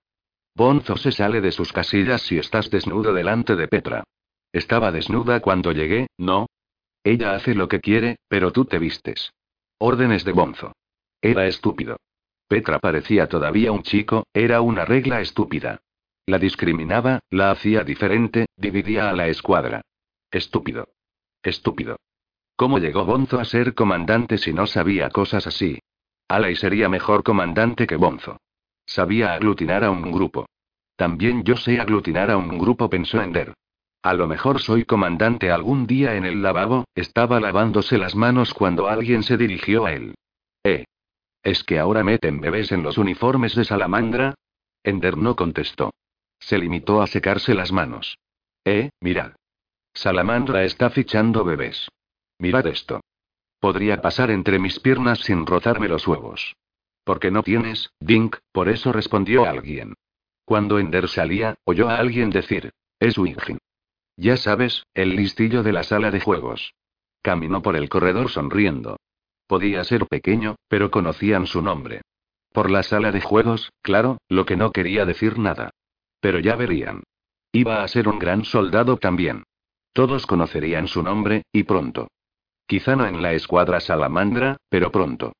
Bonzo 0.54 0.98
se 0.98 1.14
sale 1.14 1.40
de 1.40 1.54
sus 1.54 1.72
casillas 1.72 2.24
si 2.24 2.38
estás 2.38 2.70
desnudo 2.70 3.14
delante 3.14 3.56
de 3.56 3.70
Petra. 3.70 4.04
Estaba 4.52 4.92
desnuda 4.92 5.40
cuando 5.40 5.72
llegué, 5.72 6.08
¿no? 6.18 6.48
Ella 7.06 7.36
hace 7.36 7.56
lo 7.56 7.70
que 7.70 7.80
quiere, 7.80 8.18
pero 8.28 8.52
tú 8.52 8.66
te 8.66 8.80
vistes. 8.80 9.32
Órdenes 9.78 10.26
de 10.26 10.34
Bonzo. 10.34 10.74
Era 11.22 11.48
estúpido. 11.48 11.96
Petra 12.50 12.80
parecía 12.80 13.30
todavía 13.30 13.72
un 13.72 13.84
chico, 13.84 14.26
era 14.34 14.60
una 14.60 14.84
regla 14.84 15.22
estúpida. 15.22 15.80
La 16.26 16.40
discriminaba, 16.40 17.20
la 17.30 17.52
hacía 17.52 17.84
diferente, 17.84 18.46
dividía 18.56 19.10
a 19.10 19.14
la 19.14 19.28
escuadra. 19.28 19.82
Estúpido. 20.32 20.88
Estúpido. 21.42 21.98
¿Cómo 22.56 22.80
llegó 22.80 23.04
Bonzo 23.04 23.40
a 23.40 23.46
ser 23.46 23.74
comandante 23.74 24.38
si 24.38 24.54
no 24.54 24.66
sabía 24.66 25.10
cosas 25.10 25.48
así? 25.48 25.80
Alay 26.30 26.56
sería 26.56 26.88
mejor 26.88 27.24
comandante 27.24 27.86
que 27.86 27.98
Bonzo. 27.98 28.38
Sabía 28.86 29.34
aglutinar 29.34 29.84
a 29.84 29.92
un 29.92 30.12
grupo. 30.12 30.46
También 30.96 31.44
yo 31.44 31.58
sé 31.58 31.80
aglutinar 31.80 32.32
a 32.32 32.38
un 32.38 32.58
grupo, 32.58 32.90
pensó 32.90 33.22
Ender. 33.22 33.54
A 34.02 34.14
lo 34.14 34.28
mejor 34.28 34.62
soy 34.62 34.86
comandante 34.86 35.52
algún 35.52 35.88
día 35.88 36.16
en 36.16 36.26
el 36.26 36.42
lavabo, 36.42 36.86
estaba 36.96 37.40
lavándose 37.40 37.98
las 37.98 38.16
manos 38.16 38.54
cuando 38.54 38.88
alguien 38.88 39.24
se 39.24 39.38
dirigió 39.38 39.86
a 39.86 39.94
él. 39.94 40.16
¿Eh? 40.64 40.86
¿Es 41.42 41.64
que 41.64 41.80
ahora 41.80 42.04
meten 42.04 42.40
bebés 42.40 42.72
en 42.72 42.84
los 42.84 42.98
uniformes 42.98 43.56
de 43.56 43.66
salamandra? 43.66 44.36
Ender 44.84 45.18
no 45.18 45.36
contestó. 45.36 45.92
Se 46.46 46.58
limitó 46.58 47.02
a 47.02 47.08
secarse 47.08 47.54
las 47.54 47.72
manos. 47.72 48.18
Eh, 48.66 48.90
mirad. 49.00 49.32
Salamandra 49.94 50.66
está 50.66 50.90
fichando 50.90 51.46
bebés. 51.46 51.88
Mirad 52.38 52.68
esto. 52.68 53.00
Podría 53.62 54.02
pasar 54.02 54.30
entre 54.30 54.60
mis 54.60 54.80
piernas 54.82 55.20
sin 55.20 55.46
rotarme 55.46 55.88
los 55.88 56.06
huevos. 56.06 56.58
Porque 57.06 57.32
no 57.32 57.44
tienes, 57.44 57.92
Dink, 58.02 58.36
por 58.52 58.68
eso 58.68 58.92
respondió 58.92 59.46
alguien. 59.46 59.94
Cuando 60.44 60.80
Ender 60.80 61.08
salía, 61.08 61.56
oyó 61.64 61.88
a 61.88 61.96
alguien 61.96 62.30
decir, 62.30 62.72
es 63.00 63.18
Wingin. 63.18 63.60
Ya 64.18 64.36
sabes, 64.36 64.86
el 64.94 65.16
listillo 65.16 65.64
de 65.64 65.72
la 65.72 65.84
sala 65.84 66.12
de 66.12 66.20
juegos. 66.20 66.74
Caminó 67.22 67.62
por 67.62 67.78
el 67.78 67.88
corredor 67.88 68.30
sonriendo. 68.30 68.98
Podía 69.48 69.82
ser 69.86 70.08
pequeño, 70.08 70.58
pero 70.68 70.92
conocían 70.92 71.48
su 71.48 71.62
nombre. 71.62 72.02
Por 72.52 72.70
la 72.70 72.84
sala 72.84 73.14
de 73.14 73.22
juegos, 73.22 73.72
claro, 73.82 74.18
lo 74.28 74.46
que 74.46 74.58
no 74.58 74.72
quería 74.72 75.06
decir 75.06 75.40
nada. 75.40 75.72
Pero 76.24 76.40
ya 76.40 76.56
verían. 76.56 77.04
Iba 77.52 77.84
a 77.84 77.88
ser 77.90 78.08
un 78.08 78.18
gran 78.18 78.46
soldado 78.46 78.96
también. 78.96 79.44
Todos 79.92 80.26
conocerían 80.26 80.88
su 80.88 81.04
nombre, 81.04 81.44
y 81.52 81.64
pronto. 81.64 82.08
Quizá 82.66 82.96
no 82.96 83.06
en 83.06 83.22
la 83.22 83.34
escuadra 83.34 83.82
salamandra, 83.82 84.56
pero 84.70 84.90
pronto. 84.90 85.34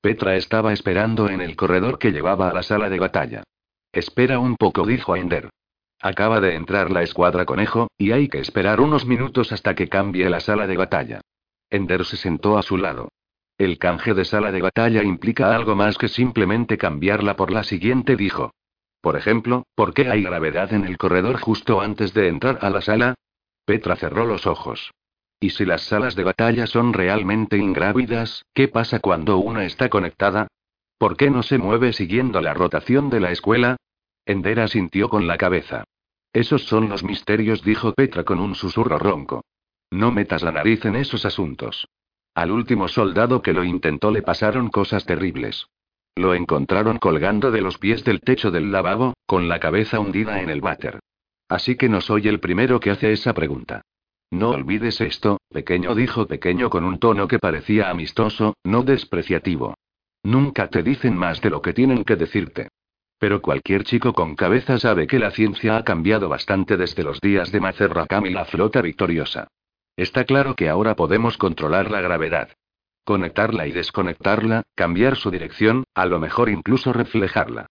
Petra 0.00 0.36
estaba 0.36 0.72
esperando 0.72 1.28
en 1.28 1.40
el 1.40 1.56
corredor 1.56 1.98
que 1.98 2.12
llevaba 2.12 2.48
a 2.48 2.54
la 2.54 2.62
sala 2.62 2.88
de 2.88 3.00
batalla. 3.00 3.42
Espera 3.90 4.38
un 4.38 4.54
poco, 4.54 4.86
dijo 4.86 5.16
Ender. 5.16 5.50
Acaba 6.00 6.40
de 6.40 6.54
entrar 6.54 6.92
la 6.92 7.02
escuadra 7.02 7.44
conejo, 7.44 7.88
y 7.98 8.12
hay 8.12 8.28
que 8.28 8.38
esperar 8.38 8.80
unos 8.80 9.04
minutos 9.04 9.50
hasta 9.50 9.74
que 9.74 9.88
cambie 9.88 10.30
la 10.30 10.38
sala 10.38 10.68
de 10.68 10.76
batalla. 10.76 11.22
Ender 11.70 12.04
se 12.04 12.16
sentó 12.16 12.56
a 12.56 12.62
su 12.62 12.76
lado. 12.76 13.08
El 13.58 13.78
canje 13.78 14.14
de 14.14 14.24
sala 14.24 14.52
de 14.52 14.62
batalla 14.62 15.02
implica 15.02 15.56
algo 15.56 15.74
más 15.74 15.98
que 15.98 16.06
simplemente 16.06 16.78
cambiarla 16.78 17.34
por 17.34 17.50
la 17.50 17.64
siguiente, 17.64 18.14
dijo. 18.14 18.52
Por 19.00 19.16
ejemplo, 19.16 19.64
¿por 19.74 19.94
qué 19.94 20.10
hay 20.10 20.22
gravedad 20.22 20.72
en 20.72 20.84
el 20.84 20.98
corredor 20.98 21.38
justo 21.40 21.80
antes 21.80 22.14
de 22.14 22.28
entrar 22.28 22.58
a 22.62 22.70
la 22.70 22.80
sala? 22.80 23.14
Petra 23.64 23.96
cerró 23.96 24.24
los 24.24 24.46
ojos. 24.46 24.92
¿Y 25.40 25.50
si 25.50 25.64
las 25.64 25.82
salas 25.82 26.16
de 26.16 26.24
batalla 26.24 26.66
son 26.66 26.92
realmente 26.92 27.58
ingrávidas, 27.58 28.44
qué 28.54 28.66
pasa 28.66 28.98
cuando 28.98 29.38
una 29.38 29.64
está 29.64 29.88
conectada? 29.88 30.48
¿Por 30.98 31.16
qué 31.16 31.30
no 31.30 31.44
se 31.44 31.58
mueve 31.58 31.92
siguiendo 31.92 32.40
la 32.40 32.54
rotación 32.54 33.08
de 33.08 33.20
la 33.20 33.30
escuela? 33.30 33.76
Endera 34.26 34.66
sintió 34.66 35.08
con 35.08 35.28
la 35.28 35.38
cabeza. 35.38 35.84
Esos 36.32 36.64
son 36.64 36.88
los 36.88 37.04
misterios, 37.04 37.62
dijo 37.62 37.94
Petra 37.94 38.24
con 38.24 38.40
un 38.40 38.56
susurro 38.56 38.98
ronco. 38.98 39.44
No 39.90 40.10
metas 40.10 40.42
la 40.42 40.52
nariz 40.52 40.84
en 40.84 40.96
esos 40.96 41.24
asuntos. 41.24 41.86
Al 42.34 42.50
último 42.50 42.88
soldado 42.88 43.42
que 43.42 43.52
lo 43.52 43.64
intentó 43.64 44.10
le 44.10 44.22
pasaron 44.22 44.68
cosas 44.70 45.06
terribles. 45.06 45.68
Lo 46.16 46.34
encontraron 46.34 46.98
colgando 46.98 47.50
de 47.50 47.60
los 47.60 47.78
pies 47.78 48.04
del 48.04 48.20
techo 48.20 48.50
del 48.50 48.72
lavabo, 48.72 49.14
con 49.26 49.48
la 49.48 49.60
cabeza 49.60 50.00
hundida 50.00 50.40
en 50.40 50.50
el 50.50 50.60
váter. 50.60 50.98
Así 51.48 51.76
que 51.76 51.88
no 51.88 52.00
soy 52.00 52.28
el 52.28 52.40
primero 52.40 52.80
que 52.80 52.90
hace 52.90 53.12
esa 53.12 53.34
pregunta. 53.34 53.82
No 54.30 54.50
olvides 54.50 55.00
esto, 55.00 55.38
pequeño, 55.48 55.94
dijo 55.94 56.26
pequeño 56.26 56.68
con 56.68 56.84
un 56.84 56.98
tono 56.98 57.28
que 57.28 57.38
parecía 57.38 57.88
amistoso, 57.88 58.54
no 58.64 58.82
despreciativo. 58.82 59.74
Nunca 60.22 60.68
te 60.68 60.82
dicen 60.82 61.16
más 61.16 61.40
de 61.40 61.50
lo 61.50 61.62
que 61.62 61.72
tienen 61.72 62.04
que 62.04 62.16
decirte. 62.16 62.68
Pero 63.18 63.40
cualquier 63.40 63.84
chico 63.84 64.12
con 64.12 64.36
cabeza 64.36 64.78
sabe 64.78 65.06
que 65.06 65.18
la 65.18 65.30
ciencia 65.30 65.76
ha 65.76 65.84
cambiado 65.84 66.28
bastante 66.28 66.76
desde 66.76 67.02
los 67.02 67.20
días 67.20 67.50
de 67.50 67.60
Macerracam 67.60 68.26
y 68.26 68.30
la 68.30 68.44
flota 68.44 68.82
victoriosa. 68.82 69.48
Está 69.96 70.24
claro 70.24 70.54
que 70.54 70.68
ahora 70.68 70.94
podemos 70.94 71.38
controlar 71.38 71.90
la 71.90 72.00
gravedad. 72.00 72.50
Conectarla 73.08 73.66
y 73.66 73.72
desconectarla, 73.72 74.64
cambiar 74.74 75.16
su 75.16 75.30
dirección, 75.30 75.84
a 75.94 76.04
lo 76.04 76.20
mejor 76.20 76.50
incluso 76.50 76.92
reflejarla. 76.92 77.64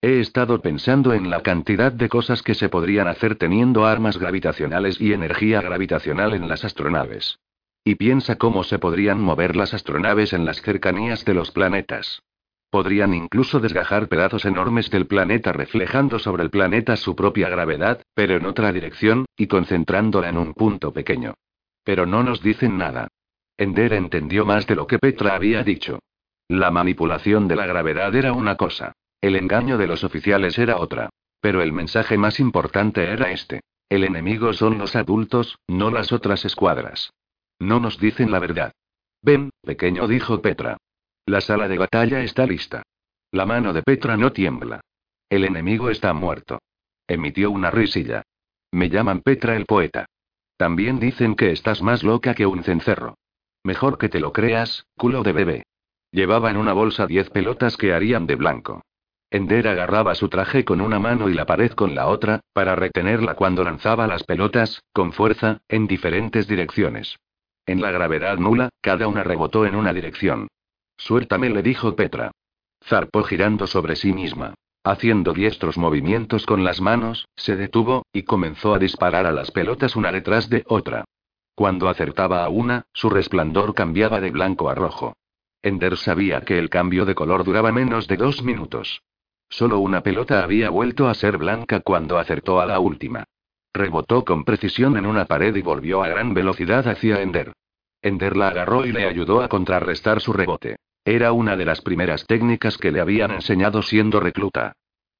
He 0.00 0.20
estado 0.20 0.62
pensando 0.62 1.12
en 1.14 1.30
la 1.30 1.42
cantidad 1.42 1.90
de 1.90 2.08
cosas 2.08 2.44
que 2.44 2.54
se 2.54 2.68
podrían 2.68 3.08
hacer 3.08 3.34
teniendo 3.34 3.86
armas 3.86 4.18
gravitacionales 4.18 5.00
y 5.00 5.12
energía 5.12 5.60
gravitacional 5.62 6.32
en 6.32 6.46
las 6.46 6.64
astronaves. 6.64 7.40
Y 7.82 7.96
piensa 7.96 8.36
cómo 8.36 8.62
se 8.62 8.78
podrían 8.78 9.20
mover 9.20 9.56
las 9.56 9.74
astronaves 9.74 10.32
en 10.32 10.44
las 10.44 10.62
cercanías 10.62 11.24
de 11.24 11.34
los 11.34 11.50
planetas. 11.50 12.22
Podrían 12.70 13.14
incluso 13.14 13.58
desgajar 13.58 14.06
pedazos 14.06 14.44
enormes 14.44 14.90
del 14.90 15.08
planeta 15.08 15.52
reflejando 15.52 16.20
sobre 16.20 16.44
el 16.44 16.50
planeta 16.50 16.94
su 16.94 17.16
propia 17.16 17.48
gravedad, 17.48 18.00
pero 18.14 18.36
en 18.36 18.46
otra 18.46 18.70
dirección, 18.70 19.26
y 19.36 19.48
concentrándola 19.48 20.28
en 20.28 20.38
un 20.38 20.54
punto 20.54 20.92
pequeño. 20.92 21.34
Pero 21.82 22.06
no 22.06 22.22
nos 22.22 22.40
dicen 22.44 22.78
nada. 22.78 23.08
Ender 23.56 23.92
entendió 23.92 24.44
más 24.44 24.66
de 24.66 24.74
lo 24.74 24.86
que 24.86 24.98
Petra 24.98 25.34
había 25.34 25.62
dicho. 25.62 26.00
La 26.48 26.70
manipulación 26.70 27.48
de 27.48 27.56
la 27.56 27.66
gravedad 27.66 28.14
era 28.14 28.32
una 28.32 28.56
cosa. 28.56 28.92
El 29.20 29.36
engaño 29.36 29.78
de 29.78 29.86
los 29.86 30.04
oficiales 30.04 30.58
era 30.58 30.78
otra. 30.78 31.10
Pero 31.40 31.62
el 31.62 31.72
mensaje 31.72 32.18
más 32.18 32.40
importante 32.40 33.04
era 33.04 33.30
este. 33.30 33.60
El 33.88 34.04
enemigo 34.04 34.52
son 34.52 34.78
los 34.78 34.96
adultos, 34.96 35.58
no 35.68 35.90
las 35.90 36.12
otras 36.12 36.44
escuadras. 36.44 37.12
No 37.58 37.80
nos 37.80 37.98
dicen 37.98 38.30
la 38.30 38.38
verdad. 38.38 38.72
Ven, 39.22 39.50
pequeño, 39.62 40.08
dijo 40.08 40.40
Petra. 40.42 40.76
La 41.26 41.40
sala 41.40 41.68
de 41.68 41.78
batalla 41.78 42.22
está 42.22 42.46
lista. 42.46 42.82
La 43.30 43.46
mano 43.46 43.72
de 43.72 43.82
Petra 43.82 44.16
no 44.16 44.32
tiembla. 44.32 44.80
El 45.30 45.44
enemigo 45.44 45.90
está 45.90 46.12
muerto. 46.12 46.58
Emitió 47.06 47.50
una 47.50 47.70
risilla. 47.70 48.22
Me 48.72 48.90
llaman 48.90 49.20
Petra 49.20 49.56
el 49.56 49.66
poeta. 49.66 50.06
También 50.56 50.98
dicen 50.98 51.34
que 51.34 51.52
estás 51.52 51.82
más 51.82 52.02
loca 52.02 52.34
que 52.34 52.46
un 52.46 52.62
cencerro. 52.62 53.16
Mejor 53.64 53.96
que 53.96 54.10
te 54.10 54.20
lo 54.20 54.32
creas, 54.32 54.86
culo 54.96 55.22
de 55.22 55.32
bebé. 55.32 55.62
Llevaba 56.10 56.50
en 56.50 56.58
una 56.58 56.74
bolsa 56.74 57.06
diez 57.06 57.30
pelotas 57.30 57.78
que 57.78 57.94
harían 57.94 58.26
de 58.26 58.36
blanco. 58.36 58.82
Ender 59.30 59.66
agarraba 59.66 60.14
su 60.14 60.28
traje 60.28 60.64
con 60.64 60.80
una 60.80 60.98
mano 60.98 61.28
y 61.28 61.34
la 61.34 61.46
pared 61.46 61.72
con 61.72 61.94
la 61.94 62.06
otra, 62.06 62.40
para 62.52 62.76
retenerla 62.76 63.34
cuando 63.34 63.64
lanzaba 63.64 64.06
las 64.06 64.22
pelotas, 64.22 64.82
con 64.92 65.12
fuerza, 65.12 65.62
en 65.66 65.86
diferentes 65.86 66.46
direcciones. 66.46 67.16
En 67.66 67.80
la 67.80 67.90
gravedad 67.90 68.36
nula, 68.36 68.68
cada 68.82 69.08
una 69.08 69.24
rebotó 69.24 69.64
en 69.64 69.74
una 69.74 69.94
dirección. 69.94 70.48
Suéltame, 70.98 71.48
le 71.48 71.62
dijo 71.62 71.96
Petra. 71.96 72.30
Zarpó 72.84 73.24
girando 73.24 73.66
sobre 73.66 73.96
sí 73.96 74.12
misma. 74.12 74.54
Haciendo 74.84 75.32
diestros 75.32 75.78
movimientos 75.78 76.44
con 76.44 76.62
las 76.62 76.82
manos, 76.82 77.26
se 77.34 77.56
detuvo, 77.56 78.04
y 78.12 78.24
comenzó 78.24 78.74
a 78.74 78.78
disparar 78.78 79.24
a 79.24 79.32
las 79.32 79.50
pelotas 79.50 79.96
una 79.96 80.12
detrás 80.12 80.50
de 80.50 80.62
otra. 80.68 81.06
Cuando 81.54 81.88
acertaba 81.88 82.44
a 82.44 82.48
una, 82.48 82.86
su 82.92 83.10
resplandor 83.10 83.74
cambiaba 83.74 84.20
de 84.20 84.30
blanco 84.30 84.68
a 84.68 84.74
rojo. 84.74 85.16
Ender 85.62 85.96
sabía 85.96 86.40
que 86.42 86.58
el 86.58 86.68
cambio 86.68 87.04
de 87.04 87.14
color 87.14 87.44
duraba 87.44 87.72
menos 87.72 88.08
de 88.08 88.16
dos 88.16 88.42
minutos. 88.42 89.02
Solo 89.48 89.78
una 89.78 90.02
pelota 90.02 90.42
había 90.42 90.68
vuelto 90.70 91.08
a 91.08 91.14
ser 91.14 91.38
blanca 91.38 91.80
cuando 91.80 92.18
acertó 92.18 92.60
a 92.60 92.66
la 92.66 92.80
última. 92.80 93.24
Rebotó 93.72 94.24
con 94.24 94.44
precisión 94.44 94.96
en 94.96 95.06
una 95.06 95.26
pared 95.26 95.54
y 95.54 95.62
volvió 95.62 96.02
a 96.02 96.08
gran 96.08 96.34
velocidad 96.34 96.86
hacia 96.88 97.22
Ender. 97.22 97.52
Ender 98.02 98.36
la 98.36 98.48
agarró 98.48 98.84
y 98.84 98.92
le 98.92 99.06
ayudó 99.06 99.42
a 99.42 99.48
contrarrestar 99.48 100.20
su 100.20 100.32
rebote. 100.32 100.76
Era 101.04 101.32
una 101.32 101.56
de 101.56 101.64
las 101.64 101.80
primeras 101.80 102.26
técnicas 102.26 102.78
que 102.78 102.90
le 102.90 103.00
habían 103.00 103.30
enseñado 103.30 103.82
siendo 103.82 104.20
recluta. 104.20 104.72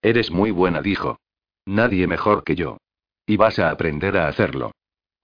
Eres 0.02 0.30
muy 0.30 0.50
buena, 0.50 0.82
dijo. 0.82 1.18
Nadie 1.64 2.06
mejor 2.06 2.44
que 2.44 2.56
yo. 2.56 2.78
Y 3.26 3.36
vas 3.36 3.58
a 3.58 3.70
aprender 3.70 4.16
a 4.18 4.28
hacerlo. 4.28 4.72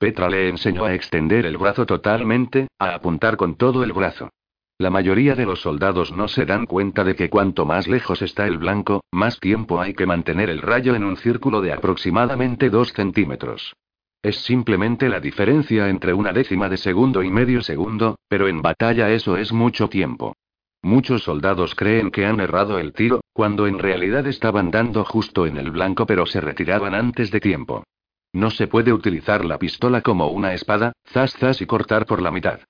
Petra 0.01 0.31
le 0.31 0.49
enseñó 0.49 0.87
a 0.87 0.95
extender 0.95 1.45
el 1.45 1.59
brazo 1.59 1.85
totalmente, 1.85 2.69
a 2.79 2.95
apuntar 2.95 3.37
con 3.37 3.57
todo 3.57 3.85
el 3.85 3.93
brazo. 3.93 4.31
La 4.79 4.89
mayoría 4.89 5.35
de 5.35 5.45
los 5.45 5.61
soldados 5.61 6.11
no 6.11 6.27
se 6.27 6.47
dan 6.47 6.65
cuenta 6.65 7.05
de 7.05 7.15
que 7.15 7.29
cuanto 7.29 7.67
más 7.67 7.87
lejos 7.87 8.23
está 8.23 8.47
el 8.47 8.57
blanco, 8.57 9.05
más 9.13 9.39
tiempo 9.39 9.79
hay 9.79 9.93
que 9.93 10.07
mantener 10.07 10.49
el 10.49 10.63
rayo 10.63 10.95
en 10.95 11.05
un 11.05 11.19
círculo 11.19 11.61
de 11.61 11.75
aproximadamente 11.75 12.71
2 12.71 12.95
centímetros. 12.95 13.75
Es 14.23 14.37
simplemente 14.37 15.11
la 15.11 15.21
diferencia 15.21 15.91
entre 15.91 16.15
una 16.15 16.33
décima 16.33 16.71
de 16.71 16.79
segundo 16.79 17.23
y 17.23 17.29
medio 17.29 17.61
segundo, 17.61 18.17
pero 18.27 18.49
en 18.49 18.63
batalla 18.63 19.11
eso 19.11 19.37
es 19.37 19.53
mucho 19.53 19.91
tiempo. 19.91 20.35
Muchos 20.81 21.25
soldados 21.25 21.75
creen 21.75 22.11
que 22.11 22.25
han 22.25 22.41
errado 22.41 22.79
el 22.79 22.95
tiro, 22.95 23.21
cuando 23.35 23.67
en 23.67 23.79
realidad 23.79 24.27
estaban 24.27 24.71
dando 24.71 25.05
justo 25.05 25.45
en 25.45 25.59
el 25.59 25.71
blanco 25.71 26.07
pero 26.07 26.25
se 26.25 26.41
retiraban 26.41 26.95
antes 26.95 27.31
de 27.31 27.41
tiempo. 27.41 27.85
No 28.33 28.51
se 28.51 28.69
puede 28.69 28.93
utilizar 28.93 29.45
la 29.45 29.59
pistola 29.59 30.03
como 30.03 30.29
una 30.29 30.55
espada, 30.55 30.93
zas 31.07 31.33
zas 31.35 31.61
y 31.61 31.67
cortar 31.67 32.07
por 32.07 32.23
la 32.23 32.31
mitad. 32.31 32.61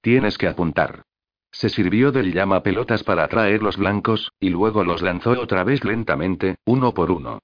Tienes 0.00 0.38
que 0.38 0.48
apuntar. 0.48 1.02
Se 1.50 1.68
sirvió 1.68 2.12
del 2.12 2.32
llama 2.32 2.62
pelotas 2.62 3.02
para 3.02 3.24
atraer 3.24 3.62
los 3.62 3.76
blancos, 3.78 4.30
y 4.38 4.50
luego 4.50 4.84
los 4.84 5.00
lanzó 5.00 5.30
otra 5.40 5.64
vez 5.64 5.84
lentamente, 5.84 6.56
uno 6.66 6.92
por 6.92 7.10
uno. 7.10 7.38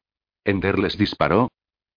Ender 0.44 0.78
les 0.78 0.98
disparó, 0.98 1.48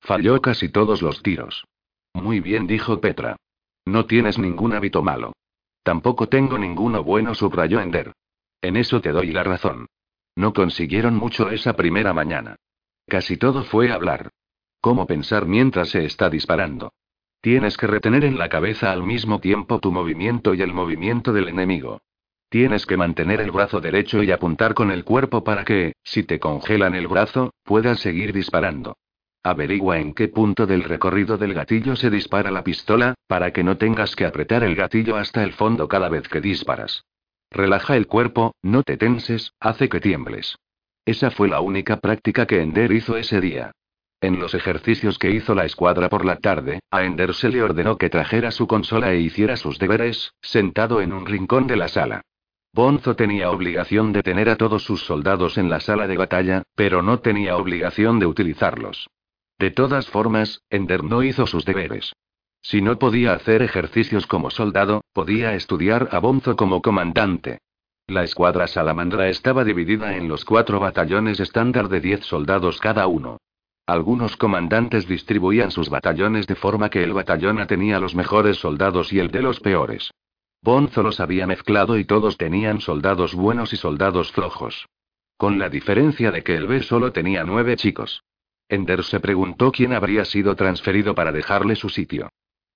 Falló 0.06 0.40
casi 0.40 0.70
todos 0.70 1.02
los 1.02 1.24
tiros. 1.24 1.66
Muy 2.14 2.40
bien, 2.40 2.68
dijo 2.68 3.02
Petra. 3.02 3.38
No 3.86 4.06
tienes 4.06 4.38
ningún 4.38 4.74
hábito 4.74 5.02
malo. 5.02 5.34
Tampoco 5.82 6.30
tengo 6.30 6.60
ninguno 6.60 7.04
bueno, 7.04 7.34
subrayó 7.34 7.82
Ender. 7.82 8.14
En 8.62 8.78
eso 8.78 9.02
te 9.02 9.12
doy 9.12 9.32
la 9.32 9.44
razón. 9.44 9.88
No 10.36 10.54
consiguieron 10.54 11.16
mucho 11.16 11.50
esa 11.50 11.74
primera 11.74 12.14
mañana. 12.14 12.56
Casi 13.08 13.38
todo 13.38 13.64
fue 13.64 13.92
hablar. 13.92 14.30
¿Cómo 14.86 15.08
pensar 15.08 15.48
mientras 15.48 15.90
se 15.90 16.06
está 16.06 16.30
disparando? 16.30 16.94
Tienes 17.42 17.76
que 17.76 17.88
retener 17.88 18.24
en 18.24 18.38
la 18.38 18.50
cabeza 18.50 18.92
al 18.92 19.02
mismo 19.02 19.40
tiempo 19.40 19.80
tu 19.80 19.92
movimiento 19.92 20.54
y 20.54 20.62
el 20.62 20.74
movimiento 20.74 21.34
del 21.34 21.48
enemigo. 21.48 22.04
Tienes 22.50 22.86
que 22.86 22.96
mantener 22.96 23.42
el 23.42 23.50
brazo 23.50 23.82
derecho 23.82 24.22
y 24.22 24.30
apuntar 24.30 24.76
con 24.76 24.92
el 24.92 25.04
cuerpo 25.04 25.44
para 25.44 25.66
que, 25.66 25.94
si 26.04 26.22
te 26.22 26.40
congelan 26.40 26.94
el 26.94 27.08
brazo, 27.08 27.52
puedas 27.64 28.00
seguir 28.00 28.32
disparando. 28.32 28.96
Averigua 29.42 29.98
en 29.98 30.14
qué 30.14 30.28
punto 30.28 30.68
del 30.68 30.84
recorrido 30.84 31.40
del 31.40 31.56
gatillo 31.56 31.96
se 31.96 32.12
dispara 32.12 32.52
la 32.52 32.64
pistola, 32.64 33.16
para 33.26 33.52
que 33.54 33.64
no 33.64 33.78
tengas 33.78 34.16
que 34.16 34.28
apretar 34.28 34.64
el 34.64 34.76
gatillo 34.76 35.16
hasta 35.16 35.44
el 35.44 35.54
fondo 35.54 35.88
cada 35.88 36.10
vez 36.10 36.28
que 36.28 36.42
disparas. 36.42 37.06
Relaja 37.50 37.98
el 37.98 38.06
cuerpo, 38.06 38.54
no 38.62 38.84
te 38.84 38.98
tenses, 38.98 39.52
hace 39.60 39.90
que 39.90 40.00
tiembles. 40.00 40.60
Esa 41.06 41.32
fue 41.32 41.48
la 41.48 41.60
única 41.60 42.00
práctica 42.00 42.46
que 42.46 42.62
Ender 42.62 42.92
hizo 42.92 43.18
ese 43.18 43.42
día. 43.42 43.72
En 44.26 44.40
los 44.40 44.56
ejercicios 44.56 45.20
que 45.20 45.30
hizo 45.30 45.54
la 45.54 45.66
escuadra 45.66 46.10
por 46.10 46.26
la 46.26 46.38
tarde, 46.38 46.80
a 46.90 47.04
Ender 47.04 47.36
se 47.36 47.50
le 47.50 47.62
ordenó 47.62 48.00
que 48.00 48.10
trajera 48.10 48.50
su 48.50 48.66
consola 48.66 49.14
e 49.14 49.20
hiciera 49.20 49.56
sus 49.56 49.78
deberes, 49.78 50.34
sentado 50.42 51.00
en 51.00 51.14
un 51.14 51.28
rincón 51.28 51.68
de 51.68 51.76
la 51.76 51.90
sala. 51.90 52.24
Bonzo 52.74 53.16
tenía 53.16 53.52
obligación 53.52 54.14
de 54.14 54.24
tener 54.24 54.50
a 54.50 54.56
todos 54.56 54.84
sus 54.84 55.06
soldados 55.06 55.60
en 55.60 55.70
la 55.70 55.80
sala 55.80 56.08
de 56.08 56.18
batalla, 56.18 56.64
pero 56.74 57.04
no 57.04 57.20
tenía 57.20 57.56
obligación 57.56 58.18
de 58.18 58.26
utilizarlos. 58.26 59.08
De 59.60 59.70
todas 59.70 60.08
formas, 60.08 60.64
Ender 60.72 61.04
no 61.04 61.22
hizo 61.22 61.46
sus 61.46 61.64
deberes. 61.64 62.12
Si 62.64 62.82
no 62.82 62.98
podía 62.98 63.34
hacer 63.34 63.62
ejercicios 63.62 64.26
como 64.26 64.50
soldado, 64.50 65.04
podía 65.14 65.54
estudiar 65.54 66.10
a 66.12 66.18
Bonzo 66.18 66.56
como 66.56 66.82
comandante. 66.82 67.60
La 68.08 68.24
escuadra 68.24 68.66
salamandra 68.66 69.30
estaba 69.30 69.64
dividida 69.64 70.18
en 70.18 70.28
los 70.28 70.46
cuatro 70.46 70.80
batallones 70.80 71.40
estándar 71.40 71.90
de 71.90 72.02
diez 72.02 72.26
soldados 72.26 72.80
cada 72.80 73.06
uno. 73.06 73.38
Algunos 73.88 74.36
comandantes 74.36 75.08
distribuían 75.08 75.70
sus 75.70 75.90
batallones 75.90 76.48
de 76.48 76.56
forma 76.56 76.90
que 76.90 77.04
el 77.04 77.14
batallón 77.14 77.60
A 77.60 77.68
tenía 77.68 78.00
los 78.00 78.16
mejores 78.16 78.58
soldados 78.58 79.14
y 79.14 79.20
el 79.20 79.30
de 79.30 79.44
los 79.44 79.60
peores. 79.60 80.12
Bonzo 80.64 81.04
los 81.04 81.20
había 81.20 81.46
mezclado 81.46 82.00
y 82.00 82.06
todos 82.06 82.38
tenían 82.38 82.82
soldados 82.82 83.36
buenos 83.36 83.74
y 83.74 83.78
soldados 83.78 84.32
flojos. 84.32 84.88
Con 85.38 85.60
la 85.60 85.70
diferencia 85.70 86.32
de 86.32 86.44
que 86.44 86.56
el 86.56 86.66
B 86.66 86.82
solo 86.82 87.12
tenía 87.12 87.44
nueve 87.44 87.76
chicos. 87.76 88.24
Ender 88.68 89.04
se 89.04 89.20
preguntó 89.20 89.72
quién 89.72 89.94
habría 89.94 90.26
sido 90.26 90.56
transferido 90.56 91.14
para 91.14 91.32
dejarle 91.32 91.76
su 91.76 91.90
sitio. 91.90 92.30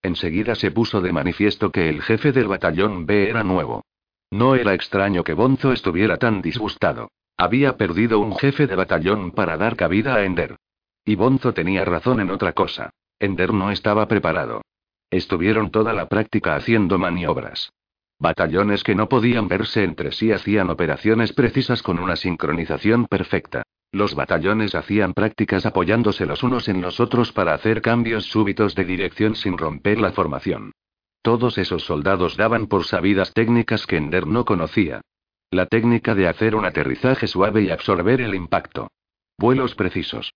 Enseguida 0.04 0.54
se 0.54 0.70
puso 0.70 1.02
de 1.02 1.12
manifiesto 1.12 1.72
que 1.72 1.90
el 1.90 2.04
jefe 2.04 2.32
del 2.32 2.48
batallón 2.48 3.08
B 3.08 3.28
era 3.30 3.44
nuevo. 3.44 3.84
No 4.30 4.54
era 4.54 4.76
extraño 4.76 5.24
que 5.24 5.34
Bonzo 5.34 5.72
estuviera 5.72 6.18
tan 6.18 6.44
disgustado. 6.44 7.10
Había 7.36 7.78
perdido 7.78 8.20
un 8.20 8.36
jefe 8.36 8.68
de 8.68 8.76
batallón 8.76 9.32
para 9.32 9.58
dar 9.58 9.76
cabida 9.76 10.14
a 10.14 10.24
Ender. 10.24 10.58
Y 11.06 11.16
Bonzo 11.16 11.54
tenía 11.54 11.86
razón 11.86 12.20
en 12.20 12.30
otra 12.30 12.54
cosa. 12.54 12.92
Ender 13.20 13.54
no 13.54 13.72
estaba 13.72 14.08
preparado. 14.08 14.62
Estuvieron 15.10 15.72
toda 15.72 15.94
la 15.94 16.08
práctica 16.08 16.56
haciendo 16.56 17.00
maniobras. 17.00 17.72
Batallones 18.20 18.84
que 18.84 18.96
no 18.96 19.10
podían 19.10 19.48
verse 19.48 19.84
entre 19.84 20.12
sí 20.12 20.32
hacían 20.32 20.70
operaciones 20.70 21.34
precisas 21.34 21.82
con 21.82 22.00
una 22.00 22.16
sincronización 22.16 23.06
perfecta. 23.06 23.64
Los 23.92 24.14
batallones 24.14 24.76
hacían 24.76 25.14
prácticas 25.14 25.66
apoyándose 25.66 26.26
los 26.26 26.44
unos 26.44 26.68
en 26.68 26.82
los 26.82 27.00
otros 27.00 27.32
para 27.32 27.54
hacer 27.54 27.82
cambios 27.82 28.26
súbitos 28.26 28.76
de 28.76 28.86
dirección 28.86 29.36
sin 29.36 29.58
romper 29.58 30.00
la 30.00 30.12
formación. 30.12 30.74
Todos 31.22 31.58
esos 31.58 31.84
soldados 31.84 32.38
daban 32.38 32.68
por 32.68 32.86
sabidas 32.86 33.34
técnicas 33.34 33.88
que 33.88 33.98
Ender 33.98 34.28
no 34.28 34.46
conocía. 34.46 35.02
La 35.50 35.66
técnica 35.66 36.14
de 36.14 36.28
hacer 36.28 36.56
un 36.56 36.66
aterrizaje 36.66 37.26
suave 37.26 37.64
y 37.64 37.72
absorber 37.72 38.22
el 38.22 38.36
impacto. 38.36 38.92
Vuelos 39.38 39.74
precisos. 39.74 40.32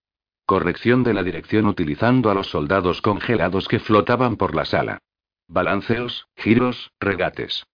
Corrección 0.46 1.04
de 1.04 1.14
la 1.14 1.24
dirección 1.24 1.68
utilizando 1.68 2.30
a 2.30 2.34
los 2.34 2.48
soldados 2.48 3.02
congelados 3.02 3.70
que 3.70 3.80
flotaban 3.80 4.36
por 4.36 4.56
la 4.56 4.66
sala. 4.66 5.00
Balanceos, 5.48 6.28
giros, 6.36 6.92
regates. 7.00 7.66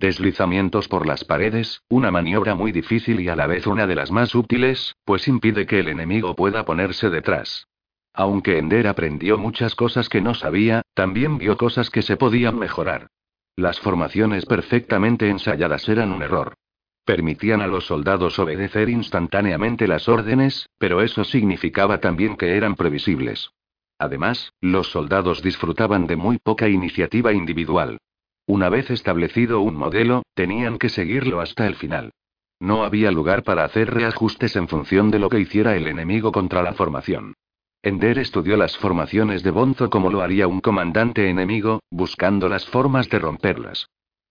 Deslizamientos 0.00 0.88
por 0.88 1.06
las 1.06 1.24
paredes, 1.24 1.82
una 1.88 2.10
maniobra 2.10 2.56
muy 2.56 2.72
difícil 2.72 3.20
y 3.20 3.28
a 3.28 3.36
la 3.36 3.46
vez 3.46 3.66
una 3.66 3.86
de 3.86 3.94
las 3.94 4.10
más 4.10 4.34
útiles, 4.34 4.96
pues 5.04 5.28
impide 5.28 5.66
que 5.66 5.78
el 5.78 5.88
enemigo 5.88 6.34
pueda 6.34 6.64
ponerse 6.64 7.08
detrás. 7.08 7.68
Aunque 8.14 8.58
Ender 8.58 8.88
aprendió 8.88 9.38
muchas 9.38 9.76
cosas 9.76 10.08
que 10.08 10.20
no 10.20 10.34
sabía, 10.34 10.82
también 10.94 11.38
vio 11.38 11.56
cosas 11.56 11.88
que 11.88 12.02
se 12.02 12.16
podían 12.16 12.58
mejorar. 12.58 13.08
Las 13.54 13.78
formaciones 13.78 14.44
perfectamente 14.44 15.28
ensayadas 15.28 15.88
eran 15.88 16.12
un 16.12 16.22
error. 16.22 16.54
Permitían 17.08 17.62
a 17.62 17.66
los 17.66 17.86
soldados 17.86 18.38
obedecer 18.38 18.90
instantáneamente 18.90 19.88
las 19.88 20.10
órdenes, 20.10 20.68
pero 20.76 21.00
eso 21.00 21.24
significaba 21.24 22.00
también 22.00 22.36
que 22.36 22.54
eran 22.54 22.74
previsibles. 22.74 23.48
Además, 23.98 24.52
los 24.60 24.90
soldados 24.90 25.40
disfrutaban 25.42 26.06
de 26.06 26.16
muy 26.16 26.36
poca 26.36 26.68
iniciativa 26.68 27.32
individual. 27.32 27.96
Una 28.46 28.68
vez 28.68 28.90
establecido 28.90 29.62
un 29.62 29.74
modelo, 29.74 30.22
tenían 30.34 30.76
que 30.76 30.90
seguirlo 30.90 31.40
hasta 31.40 31.66
el 31.66 31.76
final. 31.76 32.10
No 32.60 32.84
había 32.84 33.10
lugar 33.10 33.42
para 33.42 33.64
hacer 33.64 33.88
reajustes 33.88 34.54
en 34.56 34.68
función 34.68 35.10
de 35.10 35.18
lo 35.18 35.30
que 35.30 35.40
hiciera 35.40 35.76
el 35.76 35.86
enemigo 35.86 36.30
contra 36.30 36.62
la 36.62 36.74
formación. 36.74 37.32
Ender 37.82 38.18
estudió 38.18 38.58
las 38.58 38.76
formaciones 38.76 39.42
de 39.42 39.50
Bonzo 39.50 39.88
como 39.88 40.10
lo 40.10 40.20
haría 40.20 40.46
un 40.46 40.60
comandante 40.60 41.30
enemigo, 41.30 41.80
buscando 41.90 42.50
las 42.50 42.66
formas 42.66 43.08
de 43.08 43.18
romperlas. 43.18 43.88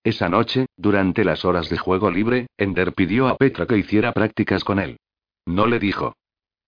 Esa 0.07 0.29
noche, 0.29 0.67
durante 0.77 1.25
las 1.25 1.43
horas 1.43 1.69
de 1.69 1.77
juego 1.77 2.09
libre, 2.09 2.47
Ender 2.57 2.93
pidió 2.93 3.27
a 3.27 3.35
Petra 3.35 3.65
que 3.65 3.77
hiciera 3.77 4.13
prácticas 4.13 4.63
con 4.63 4.79
él. 4.79 4.95
No 5.45 5.67
le 5.67 5.79
dijo. 5.79 6.15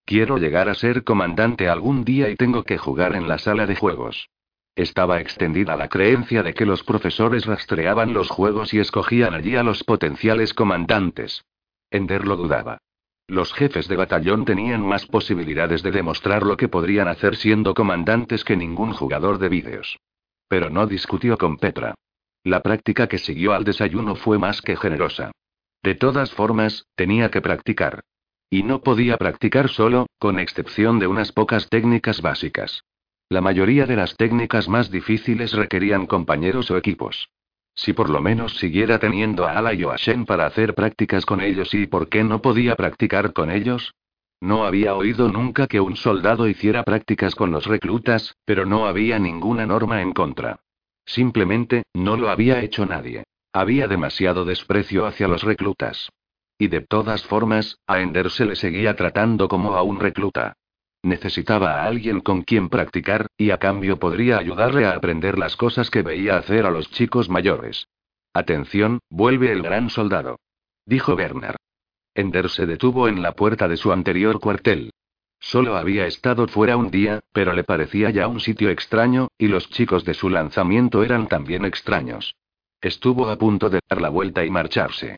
Quiero 0.04 0.38
llegar 0.38 0.68
a 0.68 0.74
ser 0.74 1.06
comandante 1.06 1.70
algún 1.70 2.04
día 2.04 2.30
y 2.30 2.36
tengo 2.36 2.64
que 2.64 2.78
jugar 2.78 3.16
en 3.16 3.30
la 3.30 3.38
sala 3.38 3.66
de 3.66 3.78
juegos. 3.78 4.28
Estaba 4.76 5.22
extendida 5.22 5.78
la 5.78 5.88
creencia 5.88 6.44
de 6.44 6.54
que 6.54 6.66
los 6.66 6.84
profesores 6.84 7.46
rastreaban 7.46 8.12
los 8.12 8.28
juegos 8.28 8.74
y 8.74 8.80
escogían 8.80 9.34
allí 9.34 9.56
a 9.56 9.64
los 9.64 9.86
potenciales 9.86 10.54
comandantes. 10.54 11.46
Ender 11.92 12.28
lo 12.28 12.36
dudaba. 12.36 12.80
Los 13.26 13.54
jefes 13.54 13.88
de 13.88 13.96
batallón 13.96 14.44
tenían 14.44 14.86
más 14.86 15.06
posibilidades 15.06 15.82
de 15.82 15.92
demostrar 15.92 16.44
lo 16.44 16.58
que 16.58 16.68
podrían 16.68 17.08
hacer 17.08 17.38
siendo 17.38 17.74
comandantes 17.74 18.44
que 18.44 18.58
ningún 18.58 18.92
jugador 18.92 19.38
de 19.38 19.48
vídeos. 19.48 19.98
Pero 20.50 20.70
no 20.70 20.88
discutió 20.88 21.38
con 21.38 21.56
Petra. 21.56 21.96
La 22.50 22.62
práctica 22.62 23.06
que 23.06 23.20
siguió 23.20 23.54
al 23.54 23.64
desayuno 23.64 24.16
fue 24.16 24.40
más 24.40 24.64
que 24.64 24.76
generosa. 24.76 25.32
De 25.84 25.94
todas 25.94 26.32
formas, 26.32 26.88
tenía 26.96 27.30
que 27.30 27.42
practicar. 27.42 28.02
Y 28.50 28.64
no 28.64 28.82
podía 28.82 29.18
practicar 29.18 29.70
solo, 29.70 30.08
con 30.18 30.40
excepción 30.40 30.98
de 30.98 31.06
unas 31.06 31.32
pocas 31.32 31.70
técnicas 31.70 32.24
básicas. 32.24 32.86
La 33.30 33.42
mayoría 33.42 33.86
de 33.86 33.96
las 33.96 34.16
técnicas 34.16 34.68
más 34.68 34.90
difíciles 34.90 35.54
requerían 35.54 36.08
compañeros 36.08 36.72
o 36.72 36.78
equipos. 36.78 37.30
Si 37.76 37.94
por 37.94 38.10
lo 38.10 38.20
menos 38.20 38.58
siguiera 38.58 38.98
teniendo 38.98 39.46
a 39.46 39.52
Ala 39.52 39.76
y 39.76 39.84
a 39.84 39.96
Shen 39.96 40.26
para 40.26 40.48
hacer 40.48 40.74
prácticas 40.74 41.28
con 41.28 41.42
ellos 41.42 41.72
y 41.76 41.86
por 41.86 42.10
qué 42.10 42.24
no 42.24 42.42
podía 42.42 42.76
practicar 42.76 43.32
con 43.32 43.52
ellos? 43.52 43.94
No 44.42 44.66
había 44.66 44.96
oído 44.96 45.30
nunca 45.30 45.68
que 45.68 45.82
un 45.82 45.96
soldado 45.96 46.48
hiciera 46.48 46.82
prácticas 46.82 47.36
con 47.36 47.52
los 47.52 47.68
reclutas, 47.68 48.36
pero 48.44 48.66
no 48.66 48.88
había 48.88 49.20
ninguna 49.20 49.68
norma 49.68 50.02
en 50.02 50.14
contra. 50.14 50.62
Simplemente, 51.10 51.86
no 51.96 52.18
lo 52.18 52.30
había 52.30 52.62
hecho 52.62 52.86
nadie. 52.86 53.24
Había 53.52 53.88
demasiado 53.88 54.46
desprecio 54.46 55.08
hacia 55.08 55.28
los 55.28 55.42
reclutas. 55.42 56.12
Y 56.60 56.68
de 56.68 56.82
todas 56.82 57.24
formas, 57.24 57.80
a 57.88 58.00
Ender 58.00 58.30
se 58.30 58.46
le 58.46 58.56
seguía 58.56 58.96
tratando 58.96 59.48
como 59.48 59.76
a 59.76 59.82
un 59.82 60.00
recluta. 60.00 60.54
Necesitaba 61.02 61.82
a 61.82 61.86
alguien 61.86 62.20
con 62.20 62.44
quien 62.44 62.70
practicar, 62.70 63.26
y 63.38 63.50
a 63.50 63.58
cambio 63.58 63.98
podría 63.98 64.38
ayudarle 64.38 64.86
a 64.86 64.92
aprender 64.92 65.40
las 65.40 65.56
cosas 65.56 65.90
que 65.90 66.04
veía 66.04 66.38
hacer 66.38 66.68
a 66.68 66.70
los 66.70 66.92
chicos 66.92 67.28
mayores. 67.28 67.88
Atención, 68.32 69.00
vuelve 69.10 69.52
el 69.52 69.64
gran 69.64 69.90
soldado. 69.90 70.38
Dijo 70.86 71.16
Bernard. 71.16 71.58
Ender 72.14 72.50
se 72.50 72.68
detuvo 72.68 73.08
en 73.08 73.24
la 73.24 73.32
puerta 73.32 73.68
de 73.68 73.78
su 73.78 73.92
anterior 73.92 74.40
cuartel. 74.40 74.92
Solo 75.40 75.78
había 75.78 76.06
estado 76.06 76.48
fuera 76.48 76.78
un 76.78 76.92
día, 76.92 77.22
pero 77.32 77.54
le 77.54 77.64
parecía 77.64 78.10
ya 78.10 78.28
un 78.28 78.40
sitio 78.40 78.70
extraño, 78.70 79.30
y 79.38 79.48
los 79.48 79.70
chicos 79.70 80.04
de 80.06 80.14
su 80.14 80.30
lanzamiento 80.30 81.04
eran 81.04 81.28
también 81.28 81.66
extraños. 81.66 82.36
Estuvo 82.82 83.30
a 83.30 83.38
punto 83.38 83.70
de 83.70 83.80
dar 83.90 84.02
la 84.02 84.10
vuelta 84.10 84.46
y 84.46 84.50
marcharse. 84.50 85.18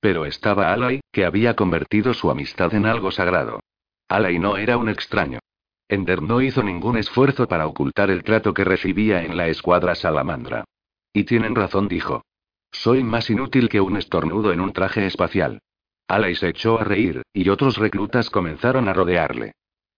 Pero 0.00 0.26
estaba 0.26 0.72
Alay, 0.72 1.00
que 1.10 1.24
había 1.24 1.54
convertido 1.54 2.14
su 2.14 2.30
amistad 2.30 2.74
en 2.74 2.86
algo 2.86 3.10
sagrado. 3.10 3.60
Alay 4.08 4.38
no 4.38 4.56
era 4.56 4.76
un 4.76 4.88
extraño. 4.88 5.38
Ender 5.88 6.22
no 6.22 6.40
hizo 6.40 6.62
ningún 6.62 6.96
esfuerzo 6.96 7.48
para 7.48 7.66
ocultar 7.66 8.10
el 8.10 8.24
trato 8.24 8.54
que 8.54 8.64
recibía 8.64 9.22
en 9.22 9.36
la 9.36 9.48
escuadra 9.48 9.94
salamandra. 9.94 10.64
Y 11.12 11.24
tienen 11.24 11.54
razón, 11.54 11.88
dijo. 11.88 12.24
Soy 12.70 13.04
más 13.04 13.28
inútil 13.30 13.68
que 13.68 13.80
un 13.80 13.96
estornudo 13.96 14.52
en 14.52 14.60
un 14.60 14.72
traje 14.72 15.06
espacial. 15.06 15.60
Alay 16.08 16.34
se 16.34 16.48
echó 16.48 16.80
a 16.80 16.84
reír, 16.84 17.22
y 17.32 17.48
otros 17.48 17.76
reclutas 17.76 18.30
comenzaron 18.30 18.88
a 18.88 18.92
rodearle. 18.92 19.52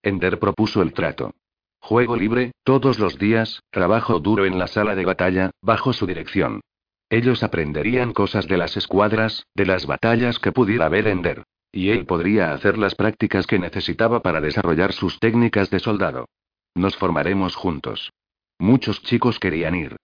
Ender 0.05 0.39
propuso 0.39 0.83
el 0.83 0.93
trato. 0.93 1.33
Juego 1.81 2.17
libre, 2.17 2.53
todos 2.63 2.99
los 2.99 3.19
días, 3.19 3.63
trabajo 3.71 4.21
duro 4.21 4.45
en 4.45 4.59
la 4.59 4.67
sala 4.67 4.95
de 4.95 5.05
batalla, 5.05 5.51
bajo 5.63 5.93
su 5.93 6.07
dirección. 6.07 6.61
Ellos 7.09 7.43
aprenderían 7.43 8.13
cosas 8.13 8.47
de 8.47 8.59
las 8.59 8.77
escuadras, 8.77 9.47
de 9.55 9.67
las 9.67 9.87
batallas 9.87 10.39
que 10.39 10.53
pudiera 10.53 10.89
ver 10.89 11.09
Ender. 11.09 11.45
Y 11.73 11.91
él 11.91 12.05
podría 12.07 12.53
hacer 12.53 12.79
las 12.79 12.95
prácticas 12.95 13.47
que 13.47 13.59
necesitaba 13.59 14.21
para 14.21 14.41
desarrollar 14.41 14.93
sus 14.93 15.19
técnicas 15.19 15.71
de 15.71 15.81
soldado. 15.81 16.27
Nos 16.75 16.97
formaremos 16.97 17.57
juntos. 17.57 18.13
Muchos 18.59 19.03
chicos 19.03 19.39
querían 19.39 19.75
ir. 19.75 19.97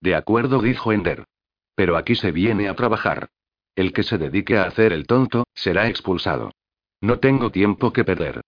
De 0.00 0.14
acuerdo, 0.14 0.60
dijo 0.60 0.92
Ender. 0.92 1.24
Pero 1.74 1.96
aquí 1.96 2.14
se 2.14 2.32
viene 2.32 2.68
a 2.68 2.74
trabajar. 2.74 3.28
El 3.74 3.92
que 3.92 4.02
se 4.02 4.18
dedique 4.18 4.56
a 4.56 4.64
hacer 4.64 4.92
el 4.92 5.06
tonto, 5.06 5.44
será 5.54 5.88
expulsado. 5.88 6.52
No 7.00 7.18
tengo 7.18 7.50
tiempo 7.50 7.92
que 7.92 8.04
perder. 8.04 8.40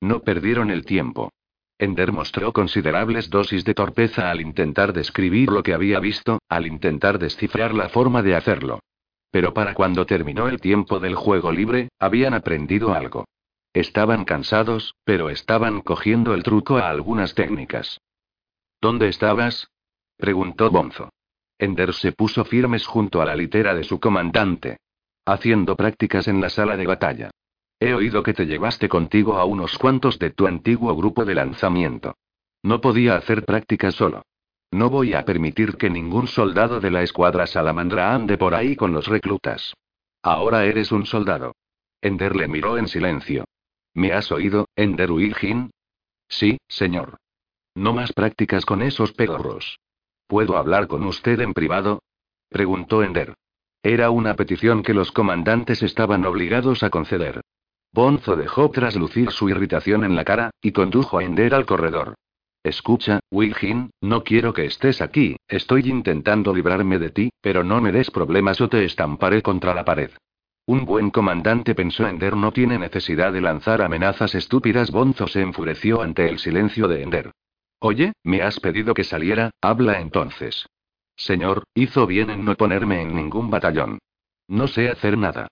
No 0.00 0.20
perdieron 0.20 0.70
el 0.70 0.84
tiempo. 0.84 1.32
Ender 1.78 2.12
mostró 2.12 2.52
considerables 2.52 3.30
dosis 3.30 3.64
de 3.64 3.74
torpeza 3.74 4.30
al 4.30 4.40
intentar 4.40 4.92
describir 4.92 5.50
lo 5.50 5.62
que 5.62 5.74
había 5.74 6.00
visto, 6.00 6.40
al 6.48 6.66
intentar 6.66 7.18
descifrar 7.18 7.72
la 7.72 7.88
forma 7.88 8.22
de 8.22 8.34
hacerlo. 8.34 8.80
Pero 9.30 9.54
para 9.54 9.74
cuando 9.74 10.06
terminó 10.06 10.48
el 10.48 10.60
tiempo 10.60 10.98
del 10.98 11.14
juego 11.14 11.52
libre, 11.52 11.88
habían 11.98 12.34
aprendido 12.34 12.94
algo. 12.94 13.26
Estaban 13.72 14.24
cansados, 14.24 14.94
pero 15.04 15.30
estaban 15.30 15.82
cogiendo 15.82 16.34
el 16.34 16.42
truco 16.42 16.78
a 16.78 16.88
algunas 16.88 17.34
técnicas. 17.34 18.00
¿Dónde 18.80 19.08
estabas? 19.08 19.68
preguntó 20.16 20.70
Bonzo. 20.70 21.10
Ender 21.58 21.92
se 21.92 22.12
puso 22.12 22.44
firmes 22.44 22.86
junto 22.86 23.20
a 23.20 23.24
la 23.24 23.36
litera 23.36 23.74
de 23.74 23.84
su 23.84 24.00
comandante. 24.00 24.78
Haciendo 25.24 25.76
prácticas 25.76 26.26
en 26.26 26.40
la 26.40 26.48
sala 26.48 26.76
de 26.76 26.86
batalla. 26.86 27.30
He 27.80 27.94
oído 27.94 28.22
que 28.22 28.34
te 28.34 28.46
llevaste 28.46 28.88
contigo 28.88 29.38
a 29.38 29.44
unos 29.44 29.78
cuantos 29.78 30.18
de 30.18 30.30
tu 30.30 30.46
antiguo 30.46 30.94
grupo 30.96 31.24
de 31.24 31.34
lanzamiento. 31.34 32.16
No 32.62 32.80
podía 32.80 33.16
hacer 33.16 33.44
prácticas 33.44 33.94
solo. 33.94 34.22
No 34.70 34.90
voy 34.90 35.14
a 35.14 35.24
permitir 35.24 35.76
que 35.76 35.88
ningún 35.88 36.26
soldado 36.26 36.80
de 36.80 36.90
la 36.90 37.02
escuadra 37.02 37.46
salamandra 37.46 38.14
ande 38.14 38.36
por 38.36 38.54
ahí 38.54 38.74
con 38.74 38.92
los 38.92 39.06
reclutas. 39.06 39.74
Ahora 40.22 40.64
eres 40.64 40.90
un 40.90 41.06
soldado. 41.06 41.54
Ender 42.02 42.34
le 42.36 42.48
miró 42.48 42.78
en 42.78 42.88
silencio. 42.88 43.44
¿Me 43.94 44.12
has 44.12 44.30
oído, 44.32 44.66
Ender 44.76 45.10
Wilgin? 45.10 45.70
Sí, 46.28 46.58
señor. 46.68 47.16
No 47.74 47.92
más 47.92 48.12
prácticas 48.12 48.66
con 48.66 48.82
esos 48.82 49.12
pedorros. 49.12 49.78
¿Puedo 50.26 50.56
hablar 50.56 50.88
con 50.88 51.04
usted 51.04 51.40
en 51.40 51.54
privado? 51.54 52.02
preguntó 52.48 53.02
Ender. 53.02 53.34
Era 53.82 54.10
una 54.10 54.34
petición 54.34 54.82
que 54.82 54.94
los 54.94 55.12
comandantes 55.12 55.82
estaban 55.82 56.26
obligados 56.26 56.82
a 56.82 56.90
conceder. 56.90 57.40
Bonzo 57.92 58.36
dejó 58.36 58.70
traslucir 58.70 59.30
su 59.30 59.48
irritación 59.48 60.04
en 60.04 60.14
la 60.16 60.24
cara, 60.24 60.50
y 60.60 60.72
condujo 60.72 61.18
a 61.18 61.24
Ender 61.24 61.54
al 61.54 61.66
corredor. 61.66 62.14
Escucha, 62.62 63.20
Wilgin, 63.30 63.90
no 64.00 64.24
quiero 64.24 64.52
que 64.52 64.66
estés 64.66 65.00
aquí, 65.00 65.36
estoy 65.48 65.88
intentando 65.88 66.54
librarme 66.54 66.98
de 66.98 67.10
ti, 67.10 67.30
pero 67.40 67.64
no 67.64 67.80
me 67.80 67.92
des 67.92 68.10
problemas 68.10 68.60
o 68.60 68.68
te 68.68 68.84
estamparé 68.84 69.42
contra 69.42 69.74
la 69.74 69.84
pared. 69.84 70.10
Un 70.66 70.84
buen 70.84 71.08
comandante 71.10 71.74
pensó 71.74 72.06
Ender 72.06 72.36
no 72.36 72.52
tiene 72.52 72.78
necesidad 72.78 73.32
de 73.32 73.40
lanzar 73.40 73.80
amenazas 73.80 74.34
estúpidas. 74.34 74.90
Bonzo 74.90 75.26
se 75.26 75.40
enfureció 75.40 76.02
ante 76.02 76.28
el 76.28 76.38
silencio 76.38 76.88
de 76.88 77.02
Ender. 77.02 77.30
Oye, 77.80 78.12
me 78.22 78.42
has 78.42 78.60
pedido 78.60 78.92
que 78.92 79.04
saliera, 79.04 79.50
habla 79.62 79.98
entonces. 80.00 80.66
Señor, 81.16 81.64
hizo 81.74 82.06
bien 82.06 82.28
en 82.28 82.44
no 82.44 82.54
ponerme 82.54 83.00
en 83.00 83.16
ningún 83.16 83.48
batallón. 83.48 83.98
No 84.46 84.68
sé 84.68 84.90
hacer 84.90 85.16
nada. 85.16 85.48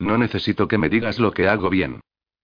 No 0.00 0.18
necesito 0.18 0.66
que 0.66 0.78
me 0.78 0.88
digas 0.88 1.20
lo 1.20 1.30
que 1.30 1.46
hago 1.46 1.70
bien. 1.70 2.00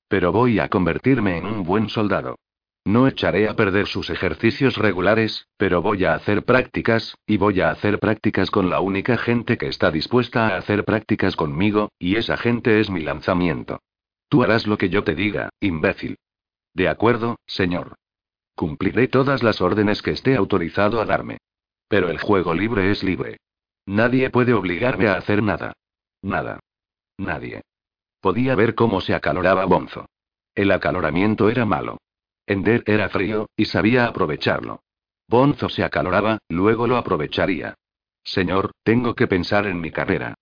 Pero 0.09 0.31
voy 0.31 0.61
a 0.61 0.69
convertirme 0.69 1.39
en 1.39 1.47
un 1.47 1.65
buen 1.65 1.89
soldado. 1.89 2.37
No 2.85 3.09
echaré 3.09 3.49
a 3.49 3.57
perder 3.57 3.89
sus 3.89 4.11
ejercicios 4.11 4.77
regulares, 4.77 5.49
pero 5.57 5.83
voy 5.83 6.05
a 6.05 6.15
hacer 6.15 6.45
prácticas, 6.45 7.17
y 7.27 7.39
voy 7.39 7.61
a 7.61 7.71
hacer 7.71 7.99
prácticas 7.99 8.53
con 8.53 8.71
la 8.71 8.81
única 8.81 9.17
gente 9.17 9.59
que 9.59 9.67
está 9.67 9.91
dispuesta 9.91 10.47
a 10.47 10.59
hacer 10.59 10.85
prácticas 10.85 11.35
conmigo, 11.35 11.91
y 11.99 12.15
esa 12.15 12.37
gente 12.37 12.79
es 12.79 12.91
mi 12.91 13.01
lanzamiento. 13.01 13.81
Tú 14.29 14.45
harás 14.45 14.67
lo 14.67 14.79
que 14.79 14.89
yo 14.89 15.03
te 15.03 15.17
diga, 15.17 15.49
imbécil. 15.59 16.19
De 16.75 16.89
acuerdo, 16.89 17.41
señor. 17.47 17.97
Cumpliré 18.55 19.09
todas 19.09 19.43
las 19.43 19.61
órdenes 19.61 20.03
que 20.03 20.13
esté 20.13 20.37
autorizado 20.37 21.01
a 21.01 21.07
darme. 21.07 21.39
Pero 21.89 22.11
el 22.11 22.19
juego 22.19 22.55
libre 22.55 22.91
es 22.91 23.03
libre. 23.03 23.39
Nadie 23.87 24.31
puede 24.31 24.53
obligarme 24.53 25.09
a 25.09 25.15
hacer 25.15 25.43
nada. 25.43 25.73
Nada. 26.23 26.61
Nadie. 27.19 27.63
Podía 28.21 28.55
ver 28.55 28.75
cómo 28.75 29.01
se 29.01 29.15
acaloraba 29.15 29.65
Bonzo. 29.65 30.07
El 30.55 30.71
acaloramiento 30.73 31.49
era 31.49 31.65
malo. 31.65 31.99
Ender 32.47 32.83
era 32.87 33.09
frío, 33.09 33.49
y 33.57 33.67
sabía 33.67 34.07
aprovecharlo. 34.07 34.81
Bonzo 35.29 35.69
se 35.69 35.85
acaloraba, 35.85 36.39
luego 36.49 36.87
lo 36.87 36.97
aprovecharía. 36.97 37.75
Señor, 38.23 38.73
tengo 38.83 39.15
que 39.15 39.27
pensar 39.27 39.67
en 39.67 39.81
mi 39.81 39.91
carrera. 39.91 40.35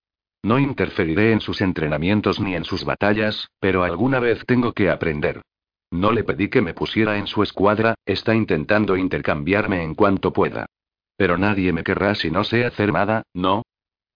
No 0.43 0.59
interferiré 0.59 1.31
en 1.31 1.41
sus 1.41 1.61
entrenamientos 1.61 2.39
ni 2.39 2.55
en 2.55 2.65
sus 2.65 2.85
batallas, 2.85 3.49
pero 3.59 3.83
alguna 3.83 4.19
vez 4.19 4.45
tengo 4.45 4.73
que 4.73 4.89
aprender. 4.89 5.41
No 5.91 6.11
le 6.11 6.23
pedí 6.23 6.49
que 6.49 6.61
me 6.61 6.73
pusiera 6.73 7.17
en 7.17 7.25
su 7.25 7.41
escuadra, 7.41 7.95
está 8.05 8.35
intentando 8.35 8.97
intercambiarme 8.97 9.83
en 9.83 9.95
cuanto 9.95 10.33
pueda. 10.33 10.67
Pero 11.17 11.37
nadie 11.37 11.73
me 11.73 11.83
querrá 11.83 12.15
si 12.15 12.29
no 12.29 12.43
sé 12.43 12.65
hacer 12.65 12.91
nada, 12.91 13.23
¿no? 13.33 13.63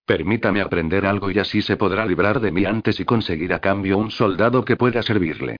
Permítame 0.09 0.59
aprender 0.59 1.05
algo 1.05 1.29
y 1.29 1.37
así 1.37 1.61
se 1.61 1.77
podrá 1.77 2.03
librar 2.03 2.39
de 2.39 2.51
mí 2.51 2.65
antes 2.65 2.99
y 2.99 3.05
conseguir 3.05 3.53
a 3.53 3.59
cambio 3.59 3.99
un 3.99 4.09
soldado 4.09 4.65
que 4.65 4.75
pueda 4.75 5.03
servirle. 5.03 5.57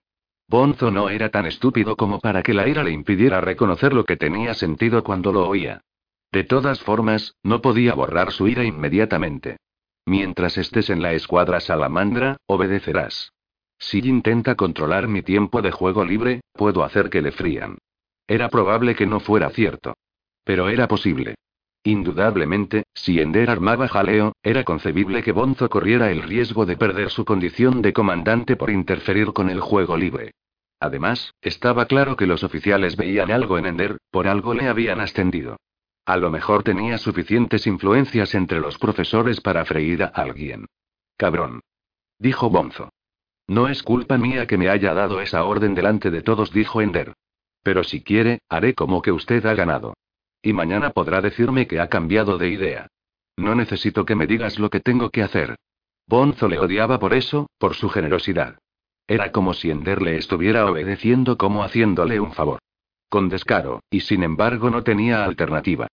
Bonzo 0.47 0.89
no 0.89 1.11
era 1.11 1.29
tan 1.29 1.45
estúpido 1.45 1.95
como 1.95 2.19
para 2.19 2.41
que 2.41 2.55
la 2.55 2.67
ira 2.67 2.83
le 2.83 2.89
impidiera 2.89 3.41
reconocer 3.41 3.93
lo 3.93 4.05
que 4.05 4.17
tenía 4.17 4.55
sentido 4.55 5.03
cuando 5.03 5.31
lo 5.31 5.47
oía. 5.47 5.81
De 6.31 6.45
todas 6.45 6.81
formas, 6.81 7.35
no 7.43 7.61
podía 7.61 7.93
borrar 7.93 8.31
su 8.31 8.47
ira 8.47 8.63
inmediatamente. 8.63 9.57
Mientras 10.07 10.57
estés 10.57 10.89
en 10.89 11.03
la 11.03 11.13
escuadra 11.13 11.59
salamandra, 11.59 12.37
obedecerás. 12.47 13.31
Si 13.77 13.99
intenta 13.99 14.55
controlar 14.55 15.07
mi 15.07 15.21
tiempo 15.21 15.61
de 15.61 15.69
juego 15.69 16.03
libre, 16.03 16.41
puedo 16.53 16.83
hacer 16.83 17.11
que 17.11 17.21
le 17.21 17.31
frían. 17.31 17.77
Era 18.25 18.49
probable 18.49 18.95
que 18.95 19.05
no 19.05 19.19
fuera 19.19 19.51
cierto. 19.51 19.93
Pero 20.43 20.69
era 20.69 20.87
posible. 20.87 21.35
Indudablemente, 21.83 22.83
si 22.93 23.21
Ender 23.21 23.49
armaba 23.49 23.87
jaleo, 23.87 24.33
era 24.43 24.63
concebible 24.63 25.23
que 25.23 25.31
Bonzo 25.31 25.69
corriera 25.69 26.11
el 26.11 26.21
riesgo 26.23 26.65
de 26.65 26.75
perder 26.75 27.09
su 27.09 27.23
condición 27.23 27.81
de 27.81 27.93
comandante 27.93 28.55
por 28.55 28.69
interferir 28.69 29.31
con 29.31 29.49
el 29.49 29.61
juego 29.61 29.95
libre. 29.95 30.31
Además, 30.81 31.33
estaba 31.41 31.85
claro 31.85 32.15
que 32.15 32.27
los 32.27 32.43
oficiales 32.43 32.95
veían 32.95 33.31
algo 33.31 33.57
en 33.57 33.65
Ender, 33.65 33.97
por 34.11 34.27
algo 34.27 34.53
le 34.53 34.67
habían 34.67 34.99
ascendido. 34.99 35.57
A 36.05 36.17
lo 36.17 36.31
mejor 36.31 36.63
tenía 36.63 36.97
suficientes 36.97 37.67
influencias 37.67 38.33
entre 38.33 38.59
los 38.59 38.77
profesores 38.77 39.41
para 39.41 39.63
freír 39.65 40.03
a 40.03 40.07
alguien. 40.07 40.65
Cabrón. 41.17 41.61
Dijo 42.17 42.49
Bonzo. 42.49 42.89
No 43.47 43.67
es 43.67 43.83
culpa 43.83 44.17
mía 44.17 44.47
que 44.47 44.57
me 44.57 44.69
haya 44.69 44.93
dado 44.93 45.21
esa 45.21 45.43
orden 45.43 45.75
delante 45.75 46.11
de 46.11 46.21
todos, 46.21 46.51
dijo 46.51 46.81
Ender. 46.81 47.13
Pero 47.63 47.83
si 47.83 48.01
quiere, 48.01 48.39
haré 48.49 48.73
como 48.73 49.01
que 49.01 49.11
usted 49.11 49.45
ha 49.45 49.53
ganado. 49.53 49.93
Y 50.41 50.53
mañana 50.53 50.91
podrá 50.91 51.21
decirme 51.21 51.67
que 51.67 51.79
ha 51.79 51.89
cambiado 51.89 52.37
de 52.37 52.49
idea. 52.49 52.87
No 53.37 53.55
necesito 53.55 54.05
que 54.05 54.15
me 54.15 54.27
digas 54.27 54.59
lo 54.59 54.69
que 54.69 54.79
tengo 54.79 55.09
que 55.09 55.23
hacer. 55.23 55.55
Bonzo 56.07 56.47
le 56.47 56.59
odiaba 56.59 56.99
por 56.99 57.13
eso, 57.13 57.49
por 57.57 57.75
su 57.75 57.89
generosidad. 57.89 58.57
Era 59.07 59.31
como 59.31 59.53
si 59.53 59.71
Ender 59.71 60.01
le 60.01 60.17
estuviera 60.17 60.65
obedeciendo 60.65 61.37
como 61.37 61.63
haciéndole 61.63 62.19
un 62.19 62.31
favor. 62.31 62.59
Con 63.09 63.27
descaro, 63.27 63.81
y 63.89 64.01
sin 64.01 64.23
embargo 64.23 64.69
no 64.69 64.83
tenía 64.83 65.23
alternativa. 65.23 65.87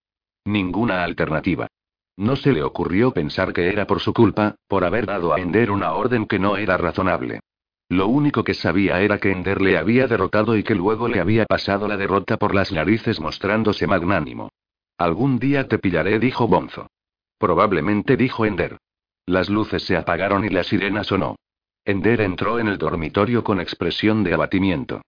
Ninguna 0.45 1.03
alternativa. 1.03 1.67
No 2.15 2.35
se 2.35 2.51
le 2.51 2.63
ocurrió 2.63 3.11
pensar 3.11 3.53
que 3.53 3.69
era 3.69 3.85
por 3.85 3.99
su 3.99 4.13
culpa, 4.13 4.55
por 4.67 4.83
haber 4.83 5.05
dado 5.05 5.33
a 5.33 5.39
Ender 5.39 5.71
una 5.71 5.93
orden 5.93 6.25
que 6.25 6.39
no 6.39 6.57
era 6.57 6.77
razonable. 6.77 7.41
Lo 7.89 8.07
único 8.07 8.43
que 8.43 8.53
sabía 8.53 9.01
era 9.01 9.17
que 9.17 9.31
Ender 9.31 9.61
le 9.61 9.77
había 9.77 10.07
derrotado 10.07 10.57
y 10.57 10.63
que 10.63 10.75
luego 10.75 11.07
le 11.07 11.21
había 11.21 11.45
pasado 11.45 11.87
la 11.87 11.95
derrota 11.95 12.37
por 12.37 12.53
las 12.53 12.71
narices 12.71 13.21
mostrándose 13.21 13.87
magnánimo. 13.87 14.49
Algún 14.97 15.39
día 15.39 15.67
te 15.67 15.79
pillaré, 15.79 16.19
dijo 16.19 16.47
Bonzo. 16.47 16.89
Probablemente 17.37 18.17
dijo 18.17 18.45
Ender. 18.45 18.77
Las 19.25 19.49
luces 19.49 19.83
se 19.83 19.95
apagaron 19.95 20.43
y 20.43 20.49
la 20.49 20.63
sirena 20.63 21.03
sonó. 21.03 21.37
Ender 21.85 22.21
entró 22.21 22.59
en 22.59 22.67
el 22.67 22.77
dormitorio 22.77 23.43
con 23.43 23.61
expresión 23.61 24.23
de 24.23 24.33
abatimiento. 24.33 25.01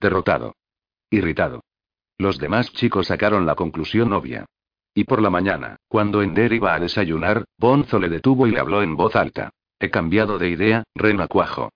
Derrotado. 0.00 0.56
Irritado. 1.10 1.62
Los 2.18 2.38
demás 2.38 2.72
chicos 2.72 3.08
sacaron 3.08 3.46
la 3.46 3.54
conclusión 3.54 4.12
obvia. 4.12 4.46
Y 4.94 5.04
por 5.04 5.22
la 5.22 5.30
mañana, 5.30 5.76
cuando 5.88 6.22
Ender 6.22 6.52
iba 6.52 6.74
a 6.74 6.80
desayunar, 6.80 7.44
Bonzo 7.58 7.98
le 8.00 8.08
detuvo 8.08 8.46
y 8.46 8.52
le 8.52 8.60
habló 8.60 8.82
en 8.82 8.96
voz 8.96 9.14
alta. 9.14 9.50
He 9.78 9.90
cambiado 9.90 10.38
de 10.38 10.50
idea, 10.50 10.84
renacuajo. 10.94 11.70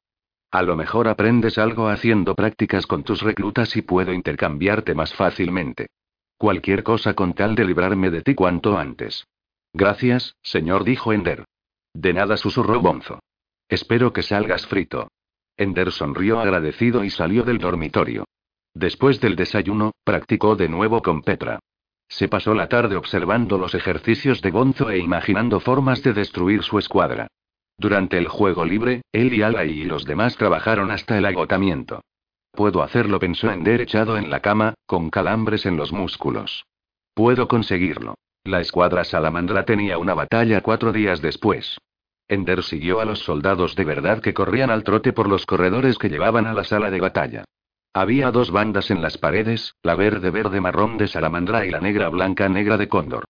A 0.51 0.63
lo 0.63 0.77
mejor 0.77 1.09
aprendes 1.09 1.59
algo 1.59 1.89
haciendo 1.89 2.35
prácticas 2.35 2.87
con 2.87 3.05
tus 3.05 3.21
reclutas 3.21 3.77
y 3.77 3.83
puedo 3.83 4.13
intercambiarte 4.15 4.95
más 4.95 5.13
fácilmente. 5.15 5.89
Cualquier 6.39 6.83
cosa 6.83 7.15
con 7.15 7.35
tal 7.35 7.55
de 7.55 7.65
librarme 7.65 8.11
de 8.11 8.23
ti 8.23 8.35
cuanto 8.35 8.79
antes. 8.79 9.27
Gracias, 9.75 10.37
señor, 10.43 10.85
dijo 10.85 11.13
Ender. 11.13 11.45
De 11.93 12.15
nada 12.15 12.37
susurró 12.37 12.81
Bonzo. 12.81 13.21
Espero 13.69 14.13
que 14.13 14.23
salgas 14.23 14.67
frito. 14.67 15.09
Ender 15.57 15.93
sonrió 15.93 16.41
agradecido 16.41 17.05
y 17.05 17.11
salió 17.11 17.43
del 17.43 17.59
dormitorio. 17.59 18.25
Después 18.73 19.21
del 19.21 19.37
desayuno, 19.37 19.93
practicó 20.05 20.57
de 20.57 20.69
nuevo 20.69 21.03
con 21.03 21.23
Petra. 21.23 21.59
Se 22.09 22.29
pasó 22.29 22.55
la 22.55 22.69
tarde 22.69 22.97
observando 22.97 23.59
los 23.59 23.75
ejercicios 23.75 24.41
de 24.41 24.51
Bonzo 24.51 24.89
e 24.89 24.99
imaginando 24.99 25.61
formas 25.61 26.03
de 26.03 26.15
destruir 26.15 26.63
su 26.63 26.79
escuadra. 26.79 27.27
Durante 27.79 28.19
el 28.19 28.27
juego 28.27 28.65
libre, 28.65 29.03
él 29.13 29.33
y 29.33 29.43
Ala 29.43 29.65
y 29.65 29.85
los 29.85 30.05
demás 30.05 30.37
trabajaron 30.37 30.91
hasta 30.91 31.17
el 31.17 31.25
agotamiento. 31.25 32.01
Puedo 32.51 32.83
hacerlo, 32.83 33.21
pensó 33.21 33.51
Ender 33.53 33.81
echado 33.81 34.19
en 34.19 34.31
la 34.31 34.41
cama, 34.41 34.75
con 34.85 35.11
calambres 35.11 35.65
en 35.65 35.77
los 35.77 35.93
músculos. 35.93 36.65
Puedo 37.15 37.47
conseguirlo. 37.47 38.15
La 38.43 38.61
escuadra 38.61 39.05
salamandra 39.05 39.65
tenía 39.65 39.97
una 39.99 40.15
batalla 40.15 40.61
cuatro 40.61 40.93
días 40.93 41.23
después. 41.23 41.79
Ender 42.27 42.65
siguió 42.65 43.01
a 43.01 43.05
los 43.05 43.21
soldados 43.21 43.77
de 43.77 43.85
verdad 43.85 44.21
que 44.21 44.35
corrían 44.35 44.71
al 44.71 44.83
trote 44.83 45.13
por 45.13 45.29
los 45.29 45.47
corredores 45.47 45.99
que 45.99 46.09
llevaban 46.09 46.47
a 46.47 46.55
la 46.55 46.65
sala 46.65 46.91
de 46.91 47.01
batalla. 47.01 47.45
Había 47.95 48.31
dos 48.33 48.51
bandas 48.51 48.91
en 48.91 49.03
las 49.03 49.19
paredes, 49.19 49.75
la 49.83 49.95
verde 49.95 50.31
verde 50.31 50.61
marrón 50.61 50.99
de 50.99 51.09
salamandra 51.09 51.65
y 51.65 51.71
la 51.71 51.81
negra 51.81 52.09
blanca 52.09 52.49
negra 52.49 52.77
de 52.77 52.89
cóndor. 52.89 53.25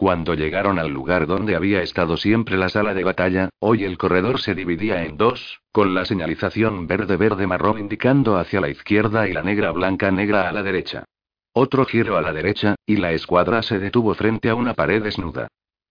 Cuando 0.00 0.32
llegaron 0.32 0.78
al 0.78 0.90
lugar 0.90 1.26
donde 1.26 1.54
había 1.54 1.82
estado 1.82 2.16
siempre 2.16 2.56
la 2.56 2.70
sala 2.70 2.94
de 2.94 3.04
batalla, 3.04 3.50
hoy 3.58 3.84
el 3.84 3.98
corredor 3.98 4.40
se 4.40 4.54
dividía 4.54 5.04
en 5.04 5.18
dos, 5.18 5.60
con 5.72 5.92
la 5.92 6.06
señalización 6.06 6.86
verde 6.86 7.18
verde 7.18 7.46
marrón 7.46 7.78
indicando 7.78 8.38
hacia 8.38 8.62
la 8.62 8.70
izquierda 8.70 9.28
y 9.28 9.34
la 9.34 9.42
negra 9.42 9.72
blanca 9.72 10.10
negra 10.10 10.48
a 10.48 10.52
la 10.52 10.62
derecha. 10.62 11.04
Otro 11.52 11.84
giro 11.84 12.16
a 12.16 12.22
la 12.22 12.32
derecha, 12.32 12.76
y 12.86 12.96
la 12.96 13.12
escuadra 13.12 13.62
se 13.62 13.78
detuvo 13.78 14.14
frente 14.14 14.48
a 14.48 14.54
una 14.54 14.72
pared 14.72 15.02
desnuda. 15.02 15.48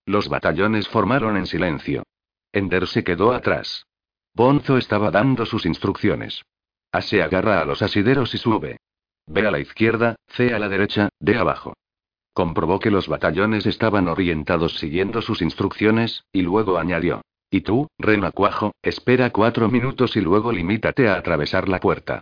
Los 0.07 0.27
batallones 0.27 0.88
formaron 0.88 1.38
en 1.38 1.45
silencio. 1.45 2.02
Ender 2.52 2.88
se 2.88 3.03
quedó 3.03 3.31
atrás. 3.31 3.86
Bonzo 4.34 4.80
estaba 4.80 5.11
dando 5.11 5.45
sus 5.45 5.68
instrucciones. 5.68 6.41
A 6.91 7.03
se 7.03 7.22
agarra 7.22 7.61
a 7.61 7.65
los 7.65 7.84
asideros 7.84 8.34
y 8.34 8.40
sube. 8.40 8.77
Ve 9.27 9.45
a 9.45 9.52
la 9.52 9.60
izquierda, 9.60 10.15
C 10.30 10.52
a 10.52 10.57
la 10.57 10.68
derecha, 10.68 11.10
D 11.19 11.38
abajo. 11.38 11.76
Comprobó 12.40 12.80
que 12.80 12.90
los 12.90 13.10
batallones 13.10 13.66
estaban 13.66 14.07
orientados 14.07 14.78
siguiendo 14.78 15.22
sus 15.22 15.41
instrucciones, 15.41 16.24
y 16.32 16.41
luego 16.41 16.78
añadió. 16.78 17.22
Y 17.52 17.60
tú, 17.60 17.90
renacuajo, 17.98 18.72
espera 18.82 19.32
cuatro 19.32 19.68
minutos 19.68 20.16
y 20.16 20.22
luego 20.22 20.53
limítate 20.53 21.10
a 21.10 21.16
atravesar 21.16 21.68
la 21.68 21.82
puerta. 21.82 22.22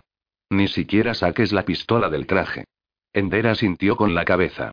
Ni 0.50 0.66
siquiera 0.66 1.14
saques 1.14 1.52
la 1.52 1.64
pistola 1.64 2.08
del 2.10 2.26
traje. 2.26 2.64
Endera 3.12 3.54
sintió 3.54 3.94
con 3.94 4.16
la 4.16 4.24
cabeza. 4.24 4.72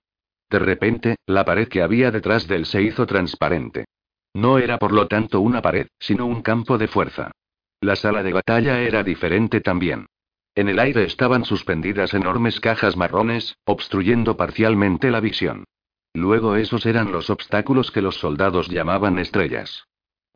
De 0.50 0.58
repente, 0.58 1.18
la 1.28 1.46
pared 1.46 1.68
que 1.68 1.84
había 1.84 2.10
detrás 2.10 2.48
de 2.48 2.56
él 2.56 2.66
se 2.66 2.82
hizo 2.82 3.06
transparente. 3.06 3.86
No 4.34 4.58
era 4.58 4.80
por 4.80 4.94
lo 4.94 5.08
tanto 5.08 5.42
una 5.42 5.62
pared, 5.62 5.86
sino 6.00 6.26
un 6.26 6.42
campo 6.42 6.80
de 6.80 6.88
fuerza. 6.88 7.30
La 7.82 7.96
sala 7.96 8.24
de 8.24 8.34
batalla 8.34 8.82
era 8.82 9.04
diferente 9.04 9.62
también. 9.62 10.08
En 10.56 10.70
el 10.70 10.80
aire 10.80 11.04
estaban 11.04 11.44
suspendidas 11.44 12.14
enormes 12.14 12.62
cajas 12.62 12.96
marrones, 12.96 13.58
obstruyendo 13.66 14.38
parcialmente 14.38 15.12
la 15.12 15.20
visión. 15.20 15.66
Luego 16.14 16.56
esos 16.56 16.86
eran 16.86 17.12
los 17.12 17.30
obstáculos 17.30 17.92
que 17.92 18.02
los 18.02 18.16
soldados 18.16 18.70
llamaban 18.70 19.20
estrellas. 19.20 19.86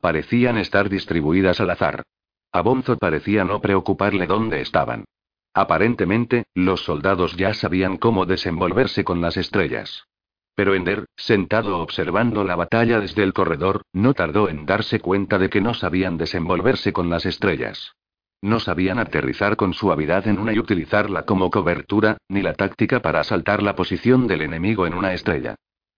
Parecían 0.01 0.57
estar 0.57 0.89
distribuidas 0.89 1.61
al 1.61 1.69
azar. 1.69 2.03
A 2.51 2.61
Bonzo 2.61 2.97
parecía 2.97 3.45
no 3.45 3.61
preocuparle 3.61 4.27
dónde 4.27 4.59
estaban. 4.59 5.05
Aparentemente, 5.53 6.45
los 6.53 6.83
soldados 6.83 7.37
ya 7.37 7.53
sabían 7.53 7.95
cómo 7.97 8.25
desenvolverse 8.25 9.05
con 9.05 9.21
las 9.21 9.37
estrellas. 9.37 10.05
Pero 10.53 10.75
Ender, 10.75 11.05
sentado 11.15 11.79
observando 11.79 12.43
la 12.43 12.57
batalla 12.57 12.99
desde 12.99 13.23
el 13.23 13.31
corredor, 13.31 13.83
no 13.93 14.13
tardó 14.13 14.49
en 14.49 14.65
darse 14.65 14.99
cuenta 14.99 15.37
de 15.37 15.49
que 15.49 15.61
no 15.61 15.73
sabían 15.73 16.17
desenvolverse 16.17 16.91
con 16.91 17.09
las 17.09 17.25
estrellas. 17.25 17.93
No 18.41 18.59
sabían 18.59 18.99
aterrizar 18.99 19.57
con 19.57 19.73
suavidad 19.73 20.27
en 20.27 20.39
una 20.39 20.53
y 20.53 20.59
utilizarla 20.59 21.23
como 21.23 21.49
cobertura, 21.49 22.17
ni 22.29 22.41
la 22.41 22.53
táctica 22.53 23.01
para 23.01 23.19
asaltar 23.19 23.61
la 23.61 23.75
posición 23.75 24.27
del 24.27 24.41
enemigo 24.41 24.87
en 24.87 24.93
una 24.93 25.13
estrella. 25.13 25.55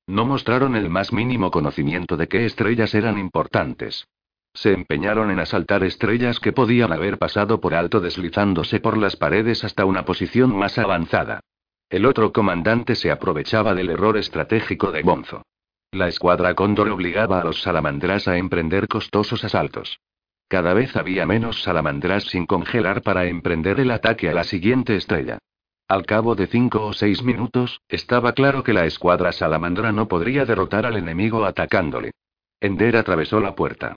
No 0.08 0.26
mostraron 0.26 0.76
el 0.76 0.90
más 0.90 1.14
mínimo 1.14 1.52
conocimiento 1.52 2.18
de 2.18 2.28
qué 2.28 2.46
estrellas 2.46 2.96
eran 2.96 3.20
importantes. 3.20 4.08
Se 4.54 4.74
empeñaron 4.74 5.32
en 5.32 5.40
asaltar 5.40 5.84
estrellas 5.84 6.40
que 6.40 6.52
podían 6.52 6.92
haber 6.92 7.18
pasado 7.18 7.62
por 7.62 7.74
alto 7.74 8.00
deslizándose 8.00 8.80
por 8.80 8.98
las 8.98 9.16
paredes 9.16 9.64
hasta 9.64 9.86
una 9.86 10.04
posición 10.04 10.56
más 10.56 10.78
avanzada. 10.78 11.42
El 11.90 12.06
otro 12.06 12.34
comandante 12.34 12.96
se 12.96 13.12
aprovechaba 13.12 13.76
del 13.76 13.90
error 13.90 14.18
estratégico 14.18 14.92
de 14.92 15.04
Bonzo. 15.04 15.44
La 15.92 16.08
escuadra 16.08 16.56
Cóndor 16.56 16.90
obligaba 16.90 17.40
a 17.40 17.44
los 17.44 17.62
salamandras 17.62 18.28
a 18.28 18.38
emprender 18.38 18.88
costosos 18.88 19.44
asaltos. 19.44 20.00
Cada 20.52 20.74
vez 20.74 20.98
había 20.98 21.26
menos 21.26 21.64
salamandras 21.64 22.26
sin 22.26 22.46
congelar 22.46 23.04
para 23.04 23.26
emprender 23.26 23.80
el 23.80 23.90
ataque 23.90 24.30
a 24.30 24.34
la 24.34 24.44
siguiente 24.44 24.98
estrella. 24.98 25.38
Al 25.88 26.06
cabo 26.06 26.36
de 26.36 26.48
cinco 26.48 26.88
o 26.88 26.92
seis 26.92 27.24
minutos, 27.24 27.80
estaba 27.88 28.34
claro 28.34 28.62
que 28.62 28.74
la 28.74 28.86
escuadra 28.86 29.32
salamandra 29.32 29.94
no 29.94 30.10
podría 30.10 30.44
derrotar 30.44 30.86
al 30.86 30.98
enemigo 30.98 31.46
atacándole. 31.46 32.12
Ender 32.60 32.98
atravesó 32.98 33.40
la 33.40 33.56
puerta. 33.56 33.96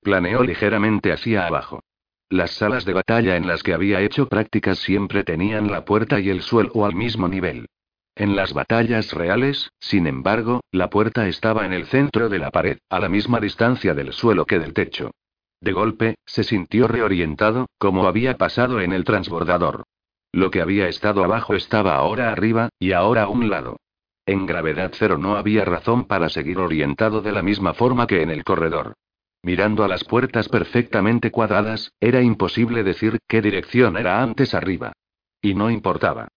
Planeó 0.00 0.44
ligeramente 0.44 1.10
hacia 1.10 1.44
abajo. 1.44 1.80
Las 2.30 2.52
salas 2.52 2.84
de 2.84 2.92
batalla 2.92 3.34
en 3.34 3.48
las 3.48 3.64
que 3.64 3.74
había 3.74 4.00
hecho 4.00 4.28
prácticas 4.28 4.78
siempre 4.78 5.24
tenían 5.24 5.72
la 5.72 5.84
puerta 5.84 6.20
y 6.20 6.30
el 6.30 6.42
suelo 6.42 6.86
al 6.86 6.94
mismo 6.94 7.26
nivel. 7.26 7.66
En 8.14 8.36
las 8.36 8.52
batallas 8.52 9.12
reales, 9.12 9.72
sin 9.80 10.06
embargo, 10.06 10.60
la 10.70 10.88
puerta 10.88 11.26
estaba 11.26 11.66
en 11.66 11.72
el 11.72 11.86
centro 11.86 12.28
de 12.28 12.38
la 12.38 12.52
pared, 12.52 12.78
a 12.90 13.00
la 13.00 13.08
misma 13.08 13.40
distancia 13.40 13.92
del 13.92 14.12
suelo 14.12 14.44
que 14.46 14.60
del 14.60 14.72
techo. 14.72 15.10
De 15.60 15.72
golpe, 15.72 16.16
se 16.26 16.44
sintió 16.44 16.86
reorientado, 16.88 17.66
como 17.78 18.06
había 18.06 18.36
pasado 18.36 18.80
en 18.80 18.92
el 18.92 19.04
transbordador. 19.04 19.84
Lo 20.32 20.50
que 20.50 20.60
había 20.60 20.88
estado 20.88 21.24
abajo 21.24 21.54
estaba 21.54 21.96
ahora 21.96 22.30
arriba, 22.30 22.68
y 22.78 22.92
ahora 22.92 23.24
a 23.24 23.28
un 23.28 23.48
lado. 23.48 23.78
En 24.26 24.44
gravedad 24.44 24.90
cero 24.92 25.18
no 25.18 25.36
había 25.36 25.64
razón 25.64 26.04
para 26.04 26.28
seguir 26.28 26.58
orientado 26.58 27.22
de 27.22 27.32
la 27.32 27.42
misma 27.42 27.74
forma 27.74 28.06
que 28.06 28.22
en 28.22 28.30
el 28.30 28.44
corredor. 28.44 28.94
Mirando 29.42 29.84
a 29.84 29.88
las 29.88 30.02
puertas 30.02 30.48
perfectamente 30.48 31.30
cuadradas, 31.30 31.92
era 32.00 32.20
imposible 32.20 32.82
decir 32.82 33.18
qué 33.28 33.40
dirección 33.40 33.96
era 33.96 34.22
antes 34.22 34.54
arriba. 34.54 34.92
Y 35.40 35.54
no 35.54 35.70
importaba. 35.70 36.28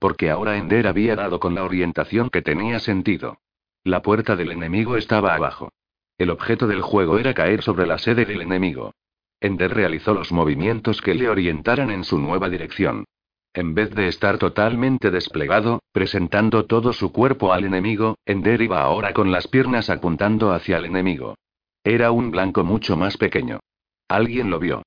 Porque 0.00 0.30
ahora 0.30 0.56
Ender 0.56 0.88
había 0.88 1.14
dado 1.14 1.38
con 1.38 1.54
la 1.54 1.64
orientación 1.64 2.28
que 2.28 2.42
tenía 2.42 2.80
sentido. 2.80 3.38
La 3.84 4.02
puerta 4.02 4.34
del 4.34 4.50
enemigo 4.50 4.96
estaba 4.96 5.34
abajo. 5.34 5.70
El 6.18 6.30
objeto 6.30 6.66
del 6.66 6.80
juego 6.80 7.18
era 7.18 7.34
caer 7.34 7.62
sobre 7.62 7.86
la 7.86 7.98
sede 7.98 8.24
del 8.24 8.40
enemigo. 8.40 8.92
Ender 9.40 9.74
realizó 9.74 10.14
los 10.14 10.32
movimientos 10.32 11.02
que 11.02 11.14
le 11.14 11.28
orientaran 11.28 11.90
en 11.90 12.04
su 12.04 12.18
nueva 12.18 12.48
dirección. 12.48 13.04
En 13.52 13.74
vez 13.74 13.94
de 13.94 14.08
estar 14.08 14.38
totalmente 14.38 15.10
desplegado, 15.10 15.80
presentando 15.92 16.66
todo 16.66 16.92
su 16.92 17.12
cuerpo 17.12 17.52
al 17.52 17.64
enemigo, 17.64 18.16
Ender 18.24 18.62
iba 18.62 18.82
ahora 18.82 19.12
con 19.12 19.30
las 19.30 19.48
piernas 19.48 19.90
apuntando 19.90 20.52
hacia 20.52 20.78
el 20.78 20.86
enemigo. 20.86 21.36
Era 21.84 22.10
un 22.10 22.30
blanco 22.30 22.64
mucho 22.64 22.96
más 22.96 23.16
pequeño. 23.16 23.60
Alguien 24.08 24.50
lo 24.50 24.58
vio. 24.58 24.82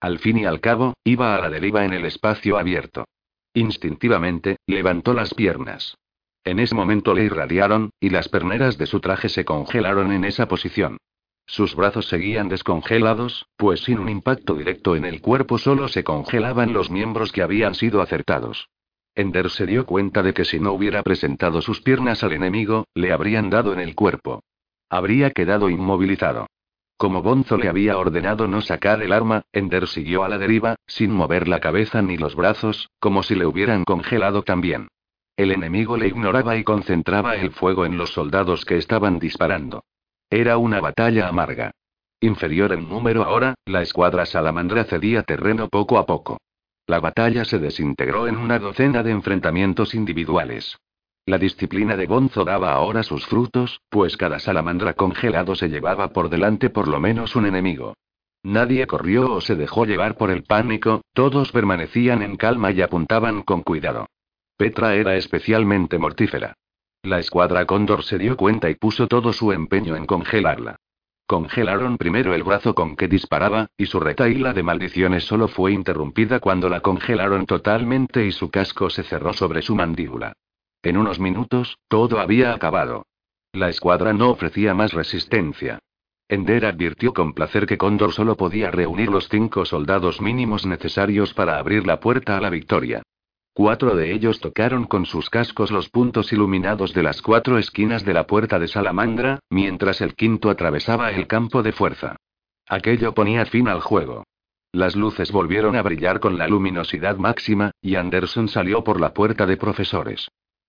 Al 0.00 0.18
fin 0.18 0.38
y 0.38 0.44
al 0.44 0.60
cabo, 0.60 0.94
iba 1.04 1.34
a 1.34 1.40
la 1.40 1.50
deriva 1.50 1.84
en 1.84 1.92
el 1.92 2.04
espacio 2.04 2.58
abierto. 2.58 3.06
Instintivamente, 3.54 4.56
levantó 4.66 5.14
las 5.14 5.32
piernas. 5.32 5.96
En 6.46 6.60
ese 6.60 6.76
momento 6.76 7.12
le 7.12 7.24
irradiaron, 7.24 7.90
y 7.98 8.10
las 8.10 8.28
perneras 8.28 8.78
de 8.78 8.86
su 8.86 9.00
traje 9.00 9.28
se 9.28 9.44
congelaron 9.44 10.12
en 10.12 10.24
esa 10.24 10.46
posición. 10.46 10.98
Sus 11.44 11.74
brazos 11.74 12.06
seguían 12.06 12.48
descongelados, 12.48 13.46
pues 13.56 13.80
sin 13.80 13.98
un 13.98 14.08
impacto 14.08 14.54
directo 14.54 14.94
en 14.94 15.04
el 15.04 15.20
cuerpo 15.20 15.58
solo 15.58 15.88
se 15.88 16.04
congelaban 16.04 16.72
los 16.72 16.88
miembros 16.88 17.32
que 17.32 17.42
habían 17.42 17.74
sido 17.74 18.00
acertados. 18.00 18.68
Ender 19.16 19.50
se 19.50 19.66
dio 19.66 19.86
cuenta 19.86 20.22
de 20.22 20.34
que 20.34 20.44
si 20.44 20.60
no 20.60 20.72
hubiera 20.72 21.02
presentado 21.02 21.62
sus 21.62 21.80
piernas 21.80 22.22
al 22.22 22.32
enemigo, 22.32 22.86
le 22.94 23.12
habrían 23.12 23.50
dado 23.50 23.72
en 23.72 23.80
el 23.80 23.96
cuerpo. 23.96 24.44
Habría 24.88 25.32
quedado 25.32 25.68
inmovilizado. 25.68 26.46
Como 26.96 27.22
Bonzo 27.22 27.56
le 27.56 27.68
había 27.68 27.98
ordenado 27.98 28.46
no 28.46 28.60
sacar 28.60 29.02
el 29.02 29.12
arma, 29.12 29.42
Ender 29.52 29.88
siguió 29.88 30.22
a 30.22 30.28
la 30.28 30.38
deriva, 30.38 30.76
sin 30.86 31.10
mover 31.10 31.48
la 31.48 31.58
cabeza 31.58 32.02
ni 32.02 32.16
los 32.16 32.36
brazos, 32.36 32.88
como 33.00 33.24
si 33.24 33.34
le 33.34 33.46
hubieran 33.46 33.84
congelado 33.84 34.42
también. 34.42 34.86
El 35.36 35.52
enemigo 35.52 35.98
le 35.98 36.08
ignoraba 36.08 36.56
y 36.56 36.64
concentraba 36.64 37.36
el 37.36 37.50
fuego 37.50 37.84
en 37.84 37.98
los 37.98 38.10
soldados 38.14 38.64
que 38.64 38.78
estaban 38.78 39.18
disparando. 39.18 39.84
Era 40.30 40.56
una 40.56 40.80
batalla 40.80 41.28
amarga. 41.28 41.72
Inferior 42.20 42.72
en 42.72 42.88
número 42.88 43.22
ahora, 43.22 43.54
la 43.66 43.82
escuadra 43.82 44.24
salamandra 44.24 44.84
cedía 44.84 45.22
terreno 45.22 45.68
poco 45.68 45.98
a 45.98 46.06
poco. 46.06 46.38
La 46.86 47.00
batalla 47.00 47.44
se 47.44 47.58
desintegró 47.58 48.28
en 48.28 48.38
una 48.38 48.58
docena 48.58 49.02
de 49.02 49.10
enfrentamientos 49.10 49.94
individuales. 49.94 50.78
La 51.26 51.36
disciplina 51.36 51.96
de 51.96 52.06
Gonzo 52.06 52.44
daba 52.44 52.72
ahora 52.72 53.02
sus 53.02 53.26
frutos, 53.26 53.80
pues 53.90 54.16
cada 54.16 54.38
salamandra 54.38 54.94
congelado 54.94 55.54
se 55.54 55.68
llevaba 55.68 56.14
por 56.14 56.30
delante 56.30 56.70
por 56.70 56.88
lo 56.88 56.98
menos 56.98 57.36
un 57.36 57.44
enemigo. 57.44 57.94
Nadie 58.42 58.86
corrió 58.86 59.32
o 59.32 59.40
se 59.42 59.54
dejó 59.54 59.84
llevar 59.84 60.16
por 60.16 60.30
el 60.30 60.44
pánico, 60.44 61.02
todos 61.12 61.52
permanecían 61.52 62.22
en 62.22 62.36
calma 62.36 62.70
y 62.70 62.80
apuntaban 62.80 63.42
con 63.42 63.62
cuidado. 63.62 64.06
Petra 64.56 64.94
era 64.94 65.16
especialmente 65.16 65.98
mortífera. 65.98 66.56
La 67.02 67.18
escuadra 67.18 67.66
Cóndor 67.66 68.02
se 68.02 68.16
dio 68.16 68.36
cuenta 68.36 68.70
y 68.70 68.74
puso 68.74 69.06
todo 69.06 69.32
su 69.32 69.52
empeño 69.52 69.96
en 69.96 70.06
congelarla. 70.06 70.76
Congelaron 71.26 71.98
primero 71.98 72.34
el 72.34 72.42
brazo 72.42 72.74
con 72.74 72.96
que 72.96 73.06
disparaba, 73.06 73.68
y 73.76 73.86
su 73.86 74.00
retaíla 74.00 74.54
de 74.54 74.62
maldiciones 74.62 75.24
solo 75.24 75.48
fue 75.48 75.72
interrumpida 75.72 76.40
cuando 76.40 76.68
la 76.68 76.80
congelaron 76.80 77.44
totalmente 77.44 78.24
y 78.24 78.32
su 78.32 78.50
casco 78.50 78.88
se 78.90 79.02
cerró 79.02 79.34
sobre 79.34 79.60
su 79.60 79.74
mandíbula. 79.74 80.32
En 80.82 80.96
unos 80.96 81.20
minutos, 81.20 81.78
todo 81.88 82.18
había 82.20 82.54
acabado. 82.54 83.06
La 83.52 83.68
escuadra 83.68 84.12
no 84.12 84.30
ofrecía 84.30 84.72
más 84.72 84.92
resistencia. 84.92 85.80
Ender 86.28 86.64
advirtió 86.64 87.12
con 87.12 87.34
placer 87.34 87.66
que 87.66 87.76
Cóndor 87.76 88.12
solo 88.12 88.36
podía 88.36 88.70
reunir 88.70 89.10
los 89.10 89.28
cinco 89.28 89.64
soldados 89.64 90.20
mínimos 90.20 90.64
necesarios 90.64 91.34
para 91.34 91.58
abrir 91.58 91.86
la 91.86 92.00
puerta 92.00 92.36
a 92.36 92.40
la 92.40 92.50
victoria. 92.50 93.02
Cuatro 93.56 93.96
de 93.96 94.12
ellos 94.12 94.40
tocaron 94.40 94.84
con 94.84 95.06
sus 95.06 95.30
cascos 95.30 95.70
los 95.70 95.88
puntos 95.88 96.30
iluminados 96.30 96.92
de 96.92 97.02
las 97.02 97.22
cuatro 97.22 97.56
esquinas 97.56 98.04
de 98.04 98.12
la 98.12 98.26
puerta 98.26 98.58
de 98.58 98.68
Salamandra, 98.68 99.38
mientras 99.48 100.02
el 100.02 100.14
quinto 100.14 100.50
atravesaba 100.50 101.10
el 101.10 101.26
campo 101.26 101.62
de 101.62 101.72
fuerza. 101.72 102.16
Aquello 102.68 103.14
ponía 103.14 103.46
fin 103.46 103.66
al 103.66 103.80
juego. 103.80 104.24
Las 104.72 104.94
luces 104.94 105.32
volvieron 105.32 105.74
a 105.74 105.80
brillar 105.80 106.20
con 106.20 106.36
la 106.36 106.48
luminosidad 106.48 107.16
máxima, 107.16 107.70
y 107.80 107.94
Anderson 107.94 108.48
salió 108.48 108.84
por 108.84 109.00
la 109.00 109.14
puerta 109.14 109.46
de 109.46 109.56
profesores. 109.56 110.28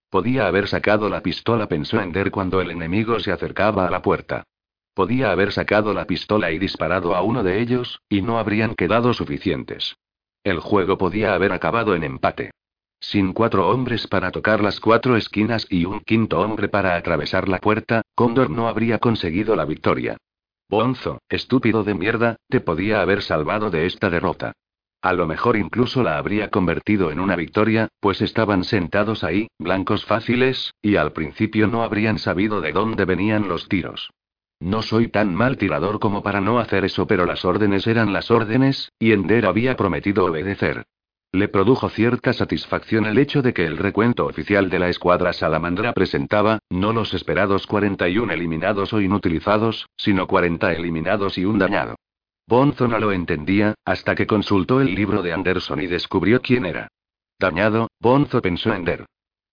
Podía 0.10 0.48
haber 0.48 0.70
sacado 0.70 1.10
la 1.10 1.22
pistola, 1.22 1.68
pensó 1.68 2.00
Ender 2.00 2.32
cuando 2.32 2.62
el 2.62 2.72
enemigo 2.72 3.20
se 3.20 3.34
acercaba 3.34 3.86
a 3.86 3.92
la 3.92 4.02
puerta. 4.02 4.46
Podía 4.94 5.32
haber 5.32 5.52
sacado 5.52 5.94
la 5.94 6.06
pistola 6.06 6.52
y 6.52 6.58
disparado 6.58 7.18
a 7.18 7.22
uno 7.22 7.44
de 7.44 7.60
ellos, 7.60 8.00
y 8.08 8.22
no 8.22 8.40
habrían 8.40 8.76
quedado 8.76 9.14
suficientes. 9.14 9.98
El 10.46 10.62
juego 10.62 10.98
podía 10.98 11.34
haber 11.34 11.52
acabado 11.52 11.94
en 11.94 12.06
empate. 12.06 12.52
Sin 13.00 13.34
cuatro 13.34 13.70
hombres 13.70 14.08
para 14.08 14.32
tocar 14.32 14.62
las 14.62 14.80
cuatro 14.80 15.16
esquinas 15.16 15.68
y 15.70 15.86
un 15.86 16.00
quinto 16.02 16.40
hombre 16.40 16.68
para 16.68 16.96
atravesar 16.96 17.48
la 17.48 17.60
puerta, 17.60 18.02
Cóndor 18.16 18.50
no 18.50 18.68
habría 18.68 18.98
conseguido 18.98 19.56
la 19.56 19.66
victoria. 19.66 20.18
Bonzo, 20.70 21.22
estúpido 21.30 21.84
de 21.84 21.94
mierda, 21.94 22.38
te 22.50 22.60
podía 22.60 23.02
haber 23.02 23.22
salvado 23.22 23.70
de 23.70 23.86
esta 23.86 24.10
derrota. 24.10 24.54
A 25.02 25.14
lo 25.14 25.28
mejor 25.28 25.56
incluso 25.58 26.02
la 26.02 26.18
habría 26.18 26.50
convertido 26.50 27.12
en 27.12 27.20
una 27.20 27.36
victoria, 27.36 27.88
pues 28.00 28.22
estaban 28.22 28.64
sentados 28.64 29.24
ahí, 29.24 29.48
blancos 29.60 30.04
fáciles, 30.06 30.74
y 30.82 30.96
al 30.96 31.14
principio 31.14 31.68
no 31.68 31.84
habrían 31.84 32.18
sabido 32.18 32.62
de 32.62 32.74
dónde 32.74 33.06
venían 33.06 33.48
los 33.48 33.70
tiros. 33.70 34.10
No 34.60 34.82
soy 34.82 35.08
tan 35.08 35.36
mal 35.36 35.58
tirador 35.58 36.00
como 36.00 36.24
para 36.24 36.42
no 36.42 36.58
hacer 36.58 36.84
eso, 36.84 37.06
pero 37.06 37.26
las 37.26 37.46
órdenes 37.46 37.86
eran 37.86 38.12
las 38.12 38.32
órdenes, 38.32 38.92
y 38.98 39.12
Ender 39.12 39.46
había 39.46 39.78
prometido 39.78 40.26
obedecer. 40.26 40.84
Le 41.34 41.50
produjo 41.50 41.90
cierta 41.90 42.32
satisfacción 42.32 43.06
el 43.06 43.18
hecho 43.18 43.42
de 43.42 43.54
que 43.54 43.66
el 43.66 43.78
recuento 43.78 44.26
oficial 44.26 44.70
de 44.70 44.80
la 44.80 44.90
escuadra 44.90 45.34
salamandra 45.34 45.94
presentaba, 45.94 46.60
no 46.70 46.94
los 46.94 47.14
esperados 47.14 47.68
41 47.68 48.32
eliminados 48.32 48.94
o 48.94 49.02
inutilizados, 49.02 49.88
sino 49.98 50.26
40 50.26 50.72
eliminados 50.74 51.38
y 51.38 51.46
un 51.46 51.60
dañado. 51.60 51.96
Bonzo 52.48 52.88
no 52.88 52.98
lo 52.98 53.12
entendía, 53.12 53.76
hasta 53.84 54.16
que 54.16 54.26
consultó 54.26 54.80
el 54.80 54.96
libro 54.96 55.22
de 55.22 55.34
Anderson 55.34 55.82
y 55.82 55.88
descubrió 55.88 56.42
quién 56.42 56.66
era. 56.66 56.88
Dañado, 57.38 57.90
Bonzo 58.00 58.42
pensó 58.42 58.74
en 58.74 58.86
Der. 58.86 59.06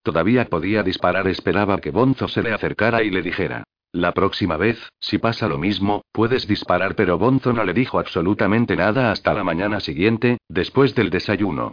Todavía 0.05 0.45
podía 0.45 0.85
disparar, 0.85 1.27
esperaba 1.27 1.81
que 1.81 1.91
Bonzo 1.91 2.29
se 2.29 2.43
le 2.43 2.53
acercara 2.53 3.03
y 3.03 3.11
le 3.11 3.21
dijera. 3.21 3.65
La 3.95 4.11
próxima 4.11 4.57
vez, 4.57 4.89
si 4.99 5.19
pasa 5.19 5.47
lo 5.47 5.57
mismo, 5.57 6.03
puedes 6.11 6.49
disparar, 6.49 6.97
pero 6.97 7.17
Bonzo 7.17 7.53
no 7.53 7.63
le 7.63 7.73
dijo 7.73 8.01
absolutamente 8.01 8.75
nada 8.75 9.13
hasta 9.13 9.33
la 9.33 9.45
mañana 9.45 9.79
siguiente, 9.79 10.39
después 10.49 10.97
del 10.97 11.11
desayuno. 11.11 11.71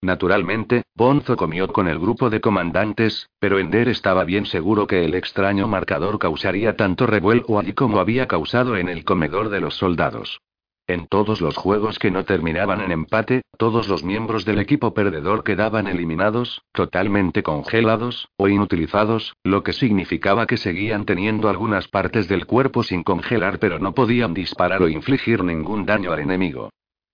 Naturalmente, 0.00 0.84
Bonzo 0.94 1.34
comió 1.34 1.66
con 1.66 1.88
el 1.88 1.98
grupo 1.98 2.30
de 2.30 2.40
comandantes, 2.40 3.28
pero 3.40 3.58
Ender 3.58 3.88
estaba 3.88 4.22
bien 4.22 4.46
seguro 4.46 4.86
que 4.86 5.04
el 5.04 5.16
extraño 5.16 5.66
marcador 5.66 6.20
causaría 6.20 6.76
tanto 6.76 7.08
revuelo 7.08 7.58
allí 7.58 7.72
como 7.72 7.98
había 7.98 8.28
causado 8.28 8.76
en 8.76 8.88
el 8.88 9.04
comedor 9.04 9.48
de 9.48 9.60
los 9.60 9.74
soldados. 9.74 10.40
En 10.86 11.06
todos 11.06 11.40
los 11.40 11.56
juegos 11.56 11.98
que 11.98 12.10
no 12.10 12.24
terminaban 12.24 12.82
en 12.82 12.92
empate, 12.92 13.40
todos 13.56 13.88
los 13.88 14.04
miembros 14.04 14.44
del 14.44 14.58
equipo 14.58 14.92
perdedor 14.92 15.42
quedaban 15.42 15.86
eliminados, 15.86 16.60
totalmente 16.72 17.42
congelados, 17.42 18.28
o 18.36 18.48
inutilizados, 18.48 19.34
lo 19.44 19.62
que 19.62 19.72
significaba 19.72 20.46
que 20.46 20.58
seguían 20.58 21.06
teniendo 21.06 21.48
algunas 21.48 21.88
partes 21.88 22.28
del 22.28 22.44
cuerpo 22.44 22.82
sin 22.82 23.02
congelar 23.02 23.58
pero 23.58 23.78
no 23.78 23.94
podían 23.94 24.34
disparar 24.34 24.82
o 24.82 24.88
infligir 24.88 25.42
ningún 25.42 25.86
daño 25.86 26.12
al 26.12 26.18
enemigo. 26.18 26.68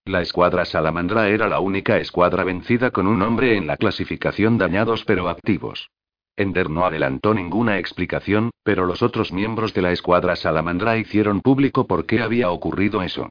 La 0.05 0.21
escuadra 0.21 0.65
salamandra 0.65 1.29
era 1.29 1.47
la 1.47 1.61
única 1.61 1.99
escuadra 1.99 2.43
vencida 2.43 2.91
con 2.91 3.07
un 3.07 3.23
hombre 3.23 3.57
en 3.57 3.69
la 3.69 3.77
clasificación 3.77 4.59
dañados 4.59 5.05
pero 5.05 5.29
activos. 5.29 5.91
Ender 6.37 6.71
no 6.71 6.87
adelantó 6.87 7.35
ninguna 7.35 7.79
explicación, 7.79 8.51
pero 8.65 8.85
los 8.85 9.01
otros 9.01 9.31
miembros 9.33 9.75
de 9.75 9.83
la 9.83 9.93
escuadra 9.93 10.35
salamandra 10.35 10.97
hicieron 10.97 11.41
público 11.41 11.87
por 11.87 12.07
qué 12.07 12.21
había 12.21 12.51
ocurrido 12.51 13.03
eso. 13.03 13.29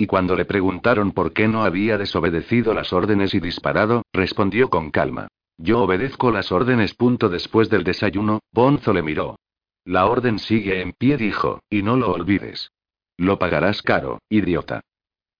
Y 0.00 0.06
cuando 0.06 0.36
le 0.36 0.44
preguntaron 0.44 1.10
por 1.10 1.32
qué 1.32 1.48
no 1.48 1.64
había 1.64 1.98
desobedecido 1.98 2.72
las 2.72 2.92
órdenes 2.92 3.34
y 3.34 3.40
disparado, 3.40 4.02
respondió 4.12 4.70
con 4.70 4.92
calma. 4.92 5.26
Yo 5.58 5.82
obedezco 5.82 6.30
las 6.30 6.52
órdenes. 6.52 6.94
Punto 6.94 7.28
después 7.28 7.68
del 7.68 7.82
desayuno, 7.82 8.38
Bonzo 8.52 8.92
le 8.92 9.02
miró. 9.02 9.36
La 9.84 10.06
orden 10.06 10.38
sigue 10.38 10.82
en 10.82 10.92
pie, 10.92 11.16
dijo, 11.16 11.60
y 11.68 11.82
no 11.82 11.96
lo 11.96 12.12
olvides. 12.12 12.70
Lo 13.16 13.40
pagarás 13.40 13.82
caro, 13.82 14.20
idiota. 14.28 14.82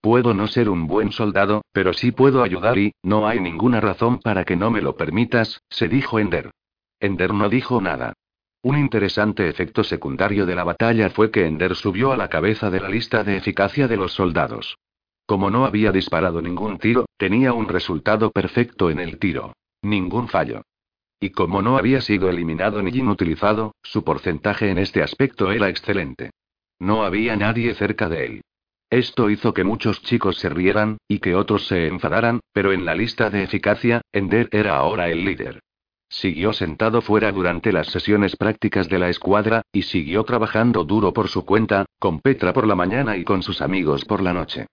Puedo 0.00 0.34
no 0.34 0.48
ser 0.48 0.68
un 0.68 0.88
buen 0.88 1.12
soldado, 1.12 1.62
pero 1.72 1.92
sí 1.92 2.10
puedo 2.10 2.42
ayudar 2.42 2.78
y, 2.78 2.92
no 3.02 3.28
hay 3.28 3.38
ninguna 3.38 3.80
razón 3.80 4.18
para 4.18 4.44
que 4.44 4.56
no 4.56 4.70
me 4.70 4.80
lo 4.80 4.96
permitas, 4.96 5.62
se 5.70 5.86
dijo 5.86 6.18
Ender. 6.18 6.50
Ender 6.98 7.32
no 7.32 7.48
dijo 7.48 7.80
nada. 7.80 8.14
Un 8.62 8.76
interesante 8.76 9.48
efecto 9.48 9.84
secundario 9.84 10.44
de 10.44 10.56
la 10.56 10.64
batalla 10.64 11.10
fue 11.10 11.30
que 11.30 11.46
Ender 11.46 11.76
subió 11.76 12.12
a 12.12 12.16
la 12.16 12.28
cabeza 12.28 12.70
de 12.70 12.80
la 12.80 12.88
lista 12.88 13.22
de 13.22 13.36
eficacia 13.36 13.86
de 13.86 13.96
los 13.96 14.12
soldados. 14.12 14.76
Como 15.26 15.50
no 15.50 15.64
había 15.64 15.92
disparado 15.92 16.42
ningún 16.42 16.78
tiro, 16.78 17.06
tenía 17.16 17.52
un 17.52 17.68
resultado 17.68 18.30
perfecto 18.30 18.90
en 18.90 18.98
el 18.98 19.18
tiro. 19.18 19.52
Ningún 19.82 20.28
fallo. 20.28 20.62
Y 21.20 21.30
como 21.30 21.62
no 21.62 21.76
había 21.76 22.00
sido 22.00 22.28
eliminado 22.30 22.82
ni 22.82 22.90
inutilizado, 22.90 23.74
su 23.82 24.04
porcentaje 24.04 24.70
en 24.70 24.78
este 24.78 25.02
aspecto 25.02 25.52
era 25.52 25.68
excelente. 25.68 26.30
No 26.80 27.04
había 27.04 27.36
nadie 27.36 27.74
cerca 27.74 28.08
de 28.08 28.24
él. 28.24 28.40
Esto 28.90 29.28
hizo 29.28 29.52
que 29.52 29.64
muchos 29.64 30.02
chicos 30.02 30.38
se 30.38 30.48
rieran, 30.48 30.96
y 31.06 31.18
que 31.18 31.34
otros 31.34 31.66
se 31.66 31.86
enfadaran, 31.86 32.40
pero 32.52 32.72
en 32.72 32.84
la 32.84 32.94
lista 32.94 33.30
de 33.30 33.42
eficacia, 33.42 34.00
Ender 34.12 34.48
era 34.50 34.76
ahora 34.76 35.08
el 35.10 35.24
líder. 35.24 35.60
Siguió 36.08 36.52
sentado 36.52 37.02
fuera 37.02 37.30
durante 37.32 37.70
las 37.70 37.88
sesiones 37.88 38.34
prácticas 38.36 38.88
de 38.88 38.98
la 38.98 39.08
escuadra, 39.10 39.62
y 39.72 39.82
siguió 39.82 40.24
trabajando 40.24 40.84
duro 40.84 41.12
por 41.12 41.28
su 41.28 41.44
cuenta, 41.44 41.86
con 41.98 42.20
Petra 42.20 42.52
por 42.52 42.66
la 42.66 42.74
mañana 42.74 43.16
y 43.16 43.24
con 43.24 43.42
sus 43.42 43.60
amigos 43.60 44.04
por 44.04 44.22
la 44.22 44.32
noche. 44.32 44.66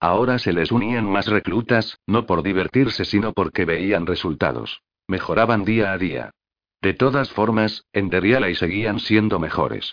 Ahora 0.00 0.38
se 0.38 0.52
les 0.52 0.72
unían 0.72 1.10
más 1.10 1.28
reclutas, 1.28 1.98
no 2.06 2.26
por 2.26 2.42
divertirse 2.42 3.04
sino 3.04 3.32
porque 3.32 3.64
veían 3.64 4.06
resultados. 4.06 4.82
Mejoraban 5.06 5.64
día 5.64 5.92
a 5.92 5.98
día. 5.98 6.30
De 6.82 6.92
todas 6.92 7.30
formas, 7.30 7.84
Ender 7.92 8.26
y 8.26 8.34
Alay 8.34 8.54
seguían 8.56 8.98
siendo 8.98 9.38
mejores. 9.38 9.92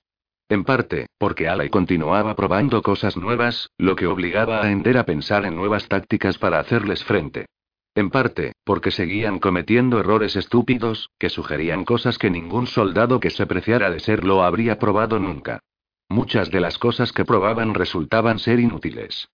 En 0.50 0.64
parte, 0.64 1.06
porque 1.20 1.48
Alay 1.48 1.70
continuaba 1.70 2.36
probando 2.36 2.82
cosas 2.82 3.16
nuevas, 3.16 3.70
lo 3.78 3.96
que 3.96 4.08
obligaba 4.08 4.64
a 4.64 4.72
Ender 4.72 4.98
a 4.98 5.06
pensar 5.06 5.46
en 5.46 5.56
nuevas 5.56 5.88
tácticas 5.88 6.40
para 6.40 6.60
hacerles 6.60 7.04
frente. 7.04 7.46
En 7.96 8.10
parte, 8.10 8.54
porque 8.64 8.92
seguían 8.92 9.40
cometiendo 9.40 10.00
errores 10.00 10.36
estúpidos, 10.36 11.10
que 11.18 11.30
sugerían 11.30 11.86
cosas 11.86 12.18
que 12.18 12.30
ningún 12.30 12.68
soldado 12.68 13.20
que 13.20 13.30
se 13.30 13.46
preciara 13.46 13.90
de 13.90 14.00
serlo 14.00 14.44
habría 14.44 14.80
probado 14.80 15.20
nunca. 15.20 15.60
Muchas 16.08 16.50
de 16.50 16.60
las 16.60 16.78
cosas 16.78 17.12
que 17.12 17.26
probaban 17.26 17.74
resultaban 17.74 18.40
ser 18.40 18.60
inútiles. 18.60 19.28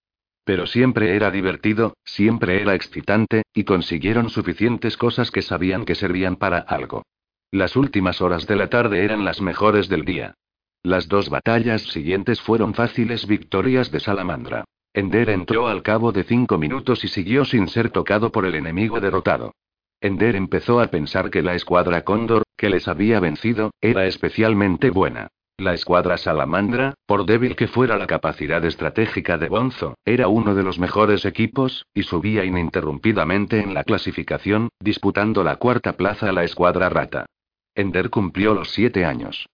Pero 0.44 0.68
siempre 0.68 1.16
era 1.16 1.32
divertido, 1.32 1.96
siempre 2.04 2.62
era 2.62 2.76
excitante, 2.76 3.44
y 3.54 3.64
consiguieron 3.64 4.30
suficientes 4.30 4.98
cosas 4.98 5.32
que 5.32 5.42
sabían 5.42 5.86
que 5.86 5.96
servían 5.96 6.36
para 6.36 6.60
algo. 6.60 7.04
Las 7.52 7.76
últimas 7.76 8.22
horas 8.22 8.46
de 8.46 8.56
la 8.56 8.70
tarde 8.70 9.04
eran 9.04 9.26
las 9.26 9.42
mejores 9.42 9.90
del 9.90 10.06
día. 10.06 10.36
Las 10.84 11.08
dos 11.08 11.30
batallas 11.30 11.82
siguientes 11.82 12.42
fueron 12.42 12.74
fáciles 12.74 13.26
victorias 13.26 13.92
de 13.92 14.00
Salamandra. 14.00 14.66
Ender 14.96 15.30
entró 15.30 15.68
al 15.68 15.84
cabo 15.84 16.14
de 16.14 16.24
cinco 16.24 16.58
minutos 16.58 17.04
y 17.04 17.10
siguió 17.10 17.44
sin 17.44 17.68
ser 17.68 17.90
tocado 17.90 18.32
por 18.32 18.46
el 18.46 18.56
enemigo 18.56 19.02
derrotado. 19.02 19.54
Ender 20.00 20.38
empezó 20.38 20.80
a 20.80 20.88
pensar 20.88 21.30
que 21.30 21.42
la 21.42 21.54
escuadra 21.54 22.06
Cóndor, 22.06 22.44
que 22.56 22.70
les 22.70 22.88
había 22.88 23.20
vencido, 23.20 23.72
era 23.82 24.06
especialmente 24.06 24.92
buena. 24.92 25.28
La 25.58 25.74
escuadra 25.74 26.18
Salamandra, 26.18 26.94
por 27.06 27.26
débil 27.26 27.58
que 27.58 27.68
fuera 27.68 27.98
la 27.98 28.08
capacidad 28.08 28.64
estratégica 28.64 29.38
de 29.38 29.50
Bonzo, 29.50 29.96
era 30.06 30.30
uno 30.30 30.56
de 30.56 30.64
los 30.64 30.80
mejores 30.80 31.26
equipos, 31.26 31.86
y 31.94 32.04
subía 32.04 32.46
ininterrumpidamente 32.46 33.60
en 33.60 33.74
la 33.74 33.84
clasificación, 33.84 34.70
disputando 34.80 35.44
la 35.44 35.58
cuarta 35.58 35.98
plaza 35.98 36.30
a 36.30 36.32
la 36.32 36.46
escuadra 36.46 36.88
Rata. 36.88 37.26
Ender 37.76 38.10
cumplió 38.10 38.54
los 38.54 38.72
siete 38.72 39.04
años. 39.04 39.46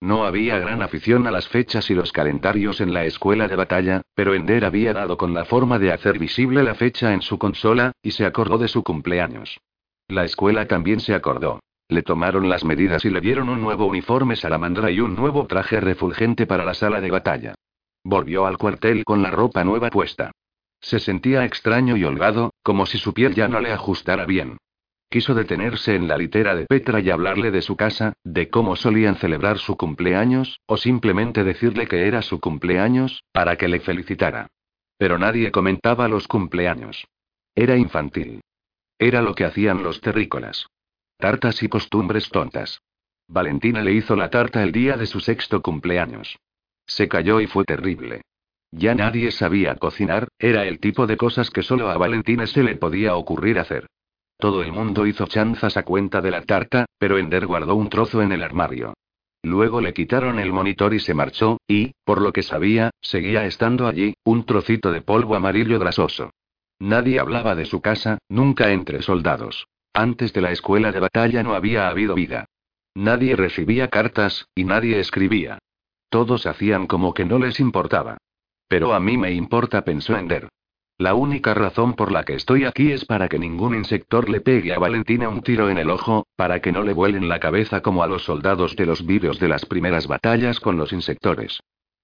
No 0.00 0.24
había 0.24 0.58
gran 0.58 0.80
afición 0.80 1.26
a 1.26 1.30
las 1.30 1.46
fechas 1.48 1.90
y 1.90 1.94
los 1.94 2.10
calendarios 2.10 2.80
en 2.80 2.94
la 2.94 3.04
escuela 3.04 3.48
de 3.48 3.56
batalla, 3.56 4.00
pero 4.14 4.34
Ender 4.34 4.64
había 4.64 4.94
dado 4.94 5.18
con 5.18 5.34
la 5.34 5.44
forma 5.44 5.78
de 5.78 5.92
hacer 5.92 6.18
visible 6.18 6.62
la 6.62 6.74
fecha 6.74 7.12
en 7.12 7.20
su 7.20 7.38
consola, 7.38 7.92
y 8.02 8.12
se 8.12 8.24
acordó 8.24 8.56
de 8.56 8.68
su 8.68 8.82
cumpleaños. 8.82 9.60
La 10.08 10.24
escuela 10.24 10.66
también 10.66 11.00
se 11.00 11.14
acordó. 11.14 11.60
Le 11.88 12.02
tomaron 12.02 12.48
las 12.48 12.64
medidas 12.64 13.04
y 13.04 13.10
le 13.10 13.20
dieron 13.20 13.50
un 13.50 13.60
nuevo 13.60 13.84
uniforme 13.84 14.36
salamandra 14.36 14.90
y 14.90 15.00
un 15.00 15.14
nuevo 15.16 15.46
traje 15.46 15.80
refulgente 15.80 16.46
para 16.46 16.64
la 16.64 16.72
sala 16.72 17.00
de 17.00 17.10
batalla. 17.10 17.54
Volvió 18.02 18.46
al 18.46 18.56
cuartel 18.56 19.04
con 19.04 19.22
la 19.22 19.30
ropa 19.30 19.64
nueva 19.64 19.90
puesta. 19.90 20.30
Se 20.80 20.98
sentía 20.98 21.44
extraño 21.44 21.96
y 21.96 22.04
holgado, 22.04 22.54
como 22.62 22.86
si 22.86 22.96
su 22.96 23.12
piel 23.12 23.34
ya 23.34 23.48
no 23.48 23.60
le 23.60 23.70
ajustara 23.70 24.24
bien. 24.24 24.56
Quiso 25.12 25.34
detenerse 25.34 25.96
en 25.96 26.06
la 26.06 26.16
litera 26.16 26.54
de 26.54 26.66
Petra 26.66 27.00
y 27.00 27.10
hablarle 27.10 27.50
de 27.50 27.62
su 27.62 27.74
casa, 27.74 28.12
de 28.22 28.48
cómo 28.48 28.76
solían 28.76 29.16
celebrar 29.16 29.58
su 29.58 29.76
cumpleaños, 29.76 30.60
o 30.66 30.76
simplemente 30.76 31.42
decirle 31.42 31.88
que 31.88 32.06
era 32.06 32.22
su 32.22 32.38
cumpleaños, 32.38 33.24
para 33.32 33.56
que 33.56 33.66
le 33.66 33.80
felicitara. 33.80 34.46
Pero 34.98 35.18
nadie 35.18 35.50
comentaba 35.50 36.06
los 36.06 36.28
cumpleaños. 36.28 37.08
Era 37.56 37.76
infantil. 37.76 38.42
Era 39.00 39.20
lo 39.20 39.34
que 39.34 39.44
hacían 39.44 39.82
los 39.82 40.00
terrícolas. 40.00 40.68
Tartas 41.16 41.60
y 41.64 41.68
costumbres 41.68 42.28
tontas. 42.28 42.80
Valentina 43.26 43.82
le 43.82 43.92
hizo 43.92 44.14
la 44.14 44.30
tarta 44.30 44.62
el 44.62 44.70
día 44.70 44.96
de 44.96 45.06
su 45.06 45.18
sexto 45.18 45.60
cumpleaños. 45.60 46.38
Se 46.86 47.08
cayó 47.08 47.40
y 47.40 47.48
fue 47.48 47.64
terrible. 47.64 48.22
Ya 48.70 48.94
nadie 48.94 49.32
sabía 49.32 49.74
cocinar, 49.74 50.28
era 50.38 50.66
el 50.66 50.78
tipo 50.78 51.08
de 51.08 51.16
cosas 51.16 51.50
que 51.50 51.64
solo 51.64 51.90
a 51.90 51.98
Valentina 51.98 52.46
se 52.46 52.62
le 52.62 52.76
podía 52.76 53.16
ocurrir 53.16 53.58
hacer. 53.58 53.88
Todo 54.40 54.62
el 54.62 54.72
mundo 54.72 55.06
hizo 55.06 55.26
chanzas 55.26 55.76
a 55.76 55.82
cuenta 55.82 56.22
de 56.22 56.30
la 56.30 56.40
tarta, 56.42 56.86
pero 56.98 57.18
Ender 57.18 57.46
guardó 57.46 57.74
un 57.74 57.90
trozo 57.90 58.22
en 58.22 58.32
el 58.32 58.42
armario. 58.42 58.94
Luego 59.42 59.82
le 59.82 59.92
quitaron 59.92 60.38
el 60.38 60.50
monitor 60.50 60.94
y 60.94 61.00
se 61.00 61.12
marchó, 61.12 61.58
y, 61.68 61.92
por 62.04 62.22
lo 62.22 62.32
que 62.32 62.42
sabía, 62.42 62.90
seguía 63.02 63.44
estando 63.44 63.86
allí, 63.86 64.14
un 64.24 64.44
trocito 64.44 64.92
de 64.92 65.02
polvo 65.02 65.34
amarillo 65.34 65.78
grasoso. 65.78 66.30
Nadie 66.78 67.20
hablaba 67.20 67.54
de 67.54 67.66
su 67.66 67.82
casa, 67.82 68.16
nunca 68.30 68.72
entre 68.72 69.02
soldados. 69.02 69.66
Antes 69.92 70.32
de 70.32 70.40
la 70.40 70.52
escuela 70.52 70.90
de 70.90 71.00
batalla 71.00 71.42
no 71.42 71.54
había 71.54 71.88
habido 71.88 72.14
vida. 72.14 72.46
Nadie 72.94 73.36
recibía 73.36 73.88
cartas, 73.88 74.46
y 74.54 74.64
nadie 74.64 75.00
escribía. 75.00 75.58
Todos 76.08 76.46
hacían 76.46 76.86
como 76.86 77.12
que 77.12 77.26
no 77.26 77.38
les 77.38 77.60
importaba. 77.60 78.16
Pero 78.68 78.94
a 78.94 79.00
mí 79.00 79.18
me 79.18 79.32
importa, 79.32 79.84
pensó 79.84 80.16
Ender. 80.16 80.48
La 81.00 81.14
única 81.14 81.54
razón 81.54 81.94
por 81.94 82.12
la 82.12 82.24
que 82.24 82.34
estoy 82.34 82.66
aquí 82.66 82.92
es 82.92 83.06
para 83.06 83.26
que 83.30 83.38
ningún 83.38 83.74
insector 83.74 84.28
le 84.28 84.42
pegue 84.42 84.74
a 84.74 84.78
Valentina 84.78 85.30
un 85.30 85.40
tiro 85.40 85.70
en 85.70 85.78
el 85.78 85.88
ojo, 85.88 86.26
para 86.36 86.60
que 86.60 86.72
no 86.72 86.82
le 86.82 86.92
vuelen 86.92 87.26
la 87.26 87.40
cabeza 87.40 87.80
como 87.80 88.02
a 88.02 88.06
los 88.06 88.24
soldados 88.24 88.76
de 88.76 88.84
los 88.84 89.06
vídeos 89.06 89.40
de 89.40 89.48
las 89.48 89.64
primeras 89.64 90.06
batallas 90.06 90.60
con 90.60 90.76
los 90.76 90.92
insectores. 90.92 91.60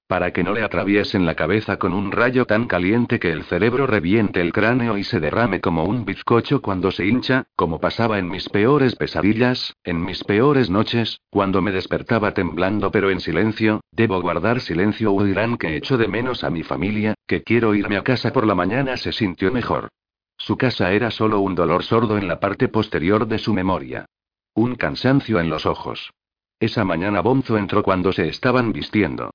Para 0.09 0.33
que 0.33 0.45
no 0.45 0.53
le 0.53 0.63
atraviesen 0.63 1.27
la 1.27 1.35
cabeza 1.35 1.79
con 1.79 1.93
un 1.93 2.13
rayo 2.13 2.45
tan 2.45 2.69
caliente 2.69 3.19
que 3.19 3.33
el 3.33 3.43
cerebro 3.43 3.89
reviente 3.89 4.41
el 4.41 4.53
cráneo 4.53 4.97
y 4.99 5.03
se 5.03 5.19
derrame 5.19 5.61
como 5.61 5.83
un 5.83 6.05
bizcocho 6.05 6.63
cuando 6.63 6.93
se 6.93 7.07
hincha, 7.07 7.47
como 7.57 7.81
pasaba 7.81 8.21
en 8.21 8.29
mis 8.29 8.49
peores 8.49 8.95
pesadillas, 8.95 9.75
en 9.83 10.05
mis 10.05 10.23
peores 10.23 10.71
noches, 10.71 11.21
cuando 11.29 11.61
me 11.61 11.73
despertaba 11.73 12.35
temblando 12.35 12.93
pero 12.93 13.11
en 13.11 13.19
silencio, 13.19 13.81
debo 13.91 14.21
guardar 14.21 14.61
silencio 14.61 15.13
o 15.13 15.25
dirán 15.25 15.57
que 15.57 15.77
echo 15.77 15.99
de 15.99 16.07
menos 16.07 16.45
a 16.45 16.51
mi 16.51 16.63
familia, 16.63 17.15
que 17.27 17.43
quiero 17.43 17.75
irme 17.75 17.97
a 17.97 18.05
casa 18.05 18.33
por 18.33 18.47
la 18.47 18.55
mañana 18.55 18.97
se 18.97 19.11
sintió 19.11 19.51
mejor. 19.51 19.89
Su 20.37 20.57
casa 20.57 20.93
era 20.93 21.11
solo 21.11 21.41
un 21.41 21.57
dolor 21.57 21.83
sordo 21.83 22.17
en 22.17 22.29
la 22.29 22.39
parte 22.39 22.69
posterior 22.69 23.27
de 23.27 23.39
su 23.39 23.53
memoria. 23.53 24.07
Un 24.55 24.77
cansancio 24.77 25.41
en 25.41 25.51
los 25.51 25.67
ojos. 25.67 26.13
Esa 26.61 26.85
mañana 26.85 27.23
Bonzo 27.23 27.59
entró 27.59 27.83
cuando 27.83 28.13
se 28.13 28.29
estaban 28.29 28.73
vistiendo. 28.73 29.31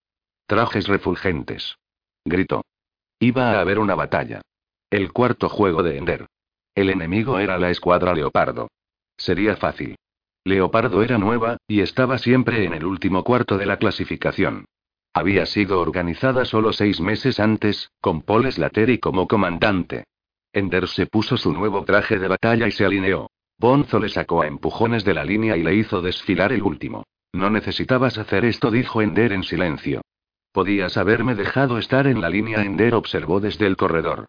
Trajes 0.52 0.90
refulgentes. 0.90 1.78
Gritó. 2.26 2.65
Iba 3.22 3.52
a 3.52 3.61
haber 3.61 3.80
una 3.80 3.95
batalla. 3.95 4.41
El 4.90 5.14
cuarto 5.14 5.48
juego 5.48 5.82
de 5.82 5.98
Ender. 5.98 6.28
El 6.76 6.90
enemigo 6.90 7.40
era 7.40 7.57
la 7.57 7.69
escuadra 7.69 8.14
Leopardo. 8.14 8.68
Sería 9.15 9.56
fácil. 9.56 9.95
Leopardo 10.44 11.03
era 11.03 11.18
nueva, 11.18 11.56
y 11.69 11.80
estaba 11.80 12.18
siempre 12.18 12.65
en 12.65 12.73
el 12.73 12.84
último 12.84 13.23
cuarto 13.23 13.57
de 13.57 13.65
la 13.65 13.78
clasificación. 13.78 14.65
Había 15.14 15.45
sido 15.45 15.80
organizada 15.80 16.44
solo 16.44 16.73
seis 16.73 16.99
meses 16.99 17.40
antes, 17.40 17.90
con 18.02 18.22
Paul 18.22 18.52
Slattery 18.52 18.98
como 18.99 19.30
comandante. 19.30 20.03
Ender 20.52 20.90
se 20.90 21.06
puso 21.06 21.38
su 21.38 21.53
nuevo 21.53 21.86
traje 21.86 22.19
de 22.19 22.28
batalla 22.28 22.68
y 22.68 22.72
se 22.72 22.84
alineó. 22.84 23.30
Bonzo 23.57 23.99
le 23.99 24.10
sacó 24.10 24.41
a 24.41 24.48
empujones 24.48 25.06
de 25.06 25.14
la 25.14 25.23
línea 25.23 25.56
y 25.56 25.64
le 25.64 25.76
hizo 25.76 26.02
desfilar 26.02 26.52
el 26.52 26.61
último. 26.61 27.06
No 27.32 27.49
necesitabas 27.49 28.18
hacer 28.18 28.44
esto, 28.44 28.69
dijo 28.69 29.02
Ender 29.02 29.32
en 29.32 29.44
silencio. 29.44 30.02
Podías 30.52 30.98
haberme 30.98 31.36
dejado 31.36 31.78
estar 31.78 32.07
en 32.07 32.19
la 32.19 32.30
línea 32.30 32.64
Ender 32.64 32.94
observó 32.95 33.40
desde 33.40 33.68
el 33.68 33.78
corredor. 33.78 34.28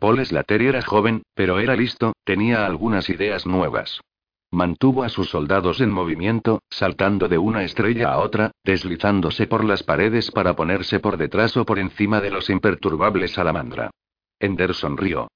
Paul 0.00 0.24
Slater 0.24 0.62
era 0.62 0.82
joven, 0.82 1.22
pero 1.34 1.60
era 1.60 1.76
listo, 1.76 2.14
tenía 2.24 2.66
algunas 2.66 3.08
ideas 3.08 3.46
nuevas. 3.46 4.00
Mantuvo 4.50 5.04
a 5.04 5.08
sus 5.08 5.30
soldados 5.30 5.80
en 5.80 5.90
movimiento, 5.90 6.60
saltando 6.70 7.28
de 7.28 7.38
una 7.38 7.62
estrella 7.62 8.12
a 8.12 8.18
otra, 8.18 8.50
deslizándose 8.64 9.46
por 9.46 9.64
las 9.64 9.84
paredes 9.84 10.32
para 10.32 10.56
ponerse 10.56 10.98
por 10.98 11.18
detrás 11.18 11.56
o 11.56 11.64
por 11.64 11.78
encima 11.78 12.20
de 12.20 12.30
los 12.30 12.50
imperturbables 12.50 13.32
salamandra. 13.32 13.90
Ender 14.40 14.74
sonrió. 14.74 15.28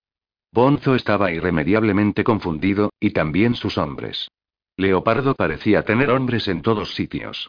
Bonzo 0.50 0.96
estaba 0.96 1.30
irremediablemente 1.30 2.24
confundido, 2.24 2.90
y 2.98 3.10
también 3.10 3.54
sus 3.54 3.78
hombres. 3.78 4.28
Leopardo 4.76 5.34
parecía 5.34 5.84
tener 5.84 6.10
hombres 6.10 6.48
en 6.48 6.62
todos 6.62 6.94
sitios. 6.94 7.48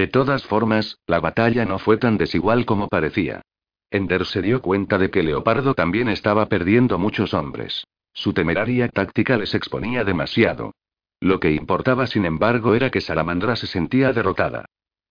De 0.00 0.06
todas 0.06 0.44
formas, 0.44 0.96
la 1.06 1.20
batalla 1.20 1.66
no 1.66 1.78
fue 1.78 1.98
tan 1.98 2.16
desigual 2.16 2.64
como 2.64 2.88
parecía. 2.88 3.42
Ender 3.90 4.24
se 4.24 4.40
dio 4.40 4.62
cuenta 4.62 4.96
de 4.96 5.10
que 5.10 5.22
Leopardo 5.22 5.74
también 5.74 6.08
estaba 6.08 6.46
perdiendo 6.46 6.98
muchos 6.98 7.34
hombres. 7.34 7.86
Su 8.14 8.32
temeraria 8.32 8.88
táctica 8.88 9.36
les 9.36 9.54
exponía 9.54 10.02
demasiado. 10.02 10.72
Lo 11.20 11.38
que 11.38 11.52
importaba, 11.52 12.06
sin 12.06 12.24
embargo, 12.24 12.74
era 12.74 12.88
que 12.88 13.02
Salamandra 13.02 13.56
se 13.56 13.66
sentía 13.66 14.14
derrotada. 14.14 14.64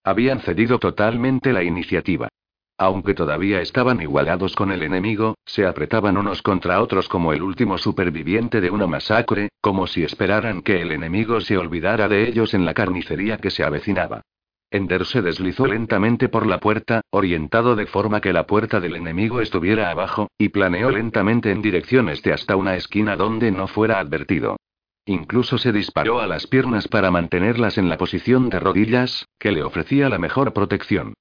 Habían 0.03 0.39
cedido 0.39 0.79
totalmente 0.79 1.53
la 1.53 1.61
iniciativa. 1.61 2.27
Aunque 2.75 3.13
todavía 3.13 3.61
estaban 3.61 4.01
igualados 4.01 4.55
con 4.55 4.71
el 4.71 4.81
enemigo, 4.81 5.35
se 5.45 5.67
apretaban 5.67 6.17
unos 6.17 6.41
contra 6.41 6.81
otros 6.81 7.07
como 7.07 7.31
el 7.31 7.43
último 7.43 7.77
superviviente 7.77 8.59
de 8.59 8.71
una 8.71 8.87
masacre, 8.87 9.49
como 9.61 9.85
si 9.85 10.01
esperaran 10.01 10.63
que 10.63 10.81
el 10.81 10.91
enemigo 10.91 11.41
se 11.41 11.59
olvidara 11.59 12.07
de 12.07 12.27
ellos 12.27 12.55
en 12.55 12.65
la 12.65 12.73
carnicería 12.73 13.37
que 13.37 13.51
se 13.51 13.63
avecinaba. 13.63 14.23
Ender 14.71 15.05
se 15.05 15.21
deslizó 15.23 15.65
lentamente 15.65 16.29
por 16.29 16.45
la 16.45 16.59
puerta, 16.59 17.01
orientado 17.09 17.75
de 17.75 17.87
forma 17.87 18.21
que 18.21 18.33
la 18.33 18.45
puerta 18.45 18.79
del 18.79 18.95
enemigo 18.95 19.41
estuviera 19.41 19.89
abajo, 19.89 20.29
y 20.37 20.49
planeó 20.49 20.91
lentamente 20.91 21.51
en 21.51 21.61
dirección 21.61 22.07
este 22.09 22.33
hasta 22.33 22.55
una 22.55 22.75
esquina 22.75 23.15
donde 23.15 23.51
no 23.51 23.67
fuera 23.67 23.99
advertido. 23.99 24.57
Incluso 25.05 25.57
se 25.57 25.71
disparó 25.71 26.19
a 26.19 26.27
las 26.27 26.45
piernas 26.45 26.87
para 26.87 27.09
mantenerlas 27.09 27.79
en 27.79 27.89
la 27.89 27.97
posición 27.97 28.49
de 28.49 28.59
rodillas, 28.59 29.25
que 29.39 29.51
le 29.51 29.63
ofrecía 29.63 30.07
la 30.07 30.19
mejor 30.19 30.53
protección. 30.53 31.15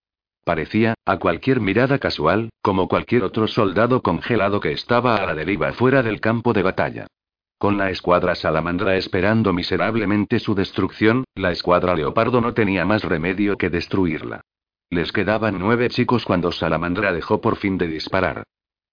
Parecía, 0.45 0.95
a 1.07 1.19
cualquier 1.19 1.61
mirada 1.61 1.99
casual, 1.99 2.51
como 2.61 2.87
cualquier 2.87 3.23
otro 3.23 3.47
soldado 3.49 4.03
congelado 4.03 4.61
que 4.61 4.73
estaba 4.73 5.17
a 5.17 5.27
la 5.27 5.35
deriva 5.35 5.73
fuera 5.73 6.03
del 6.03 6.21
campo 6.21 6.53
de 6.53 6.63
batalla. 6.63 7.07
Con 7.59 7.77
la 7.77 7.91
escuadra 7.91 8.37
salamandra 8.37 8.97
esperando 8.97 9.53
miserablemente 9.53 10.39
su 10.39 10.55
destrucción, 10.55 11.25
la 11.35 11.51
escuadra 11.51 11.97
leopardo 11.97 12.41
no 12.41 12.55
tenía 12.55 12.85
más 12.85 13.03
remedio 13.03 13.59
que 13.59 13.69
destruirla. 13.69 14.43
Les 14.91 15.11
quedaban 15.11 15.59
nueve 15.59 15.89
chicos 15.89 16.25
cuando 16.25 16.53
Salamandra 16.53 17.13
dejó 17.13 17.41
por 17.41 17.57
fin 17.57 17.77
de 17.77 17.89
disparar. 17.89 18.45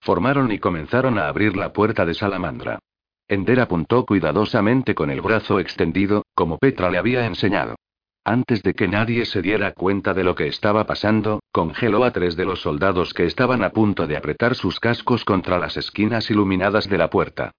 Formaron 0.02 0.52
y 0.52 0.58
comenzaron 0.58 1.20
a 1.20 1.28
abrir 1.28 1.56
la 1.56 1.74
puerta 1.74 2.08
de 2.08 2.16
Salamandra. 2.16 2.80
Ender 3.28 3.60
apuntó 3.60 4.04
cuidadosamente 4.04 4.96
con 4.96 5.12
el 5.12 5.22
brazo 5.22 5.60
extendido, 5.60 6.24
como 6.34 6.58
Petra 6.58 6.90
le 6.90 6.98
había 6.98 7.26
enseñado. 7.28 7.76
Antes 8.24 8.64
de 8.64 8.74
que 8.74 8.88
nadie 8.88 9.26
se 9.26 9.44
diera 9.44 9.74
cuenta 9.74 10.16
de 10.16 10.24
lo 10.24 10.34
que 10.34 10.48
estaba 10.48 10.86
pasando, 10.88 11.40
congeló 11.52 12.04
a 12.04 12.12
tres 12.12 12.36
de 12.36 12.46
los 12.46 12.62
soldados 12.62 13.14
que 13.14 13.26
estaban 13.26 13.64
a 13.64 13.70
punto 13.70 14.08
de 14.08 14.18
apretar 14.18 14.56
sus 14.56 14.80
cascos 14.80 15.24
contra 15.24 15.60
las 15.60 15.78
esquinas 15.78 16.32
iluminadas 16.32 16.90
de 16.90 16.98
la 16.98 17.12
puerta. 17.12 17.52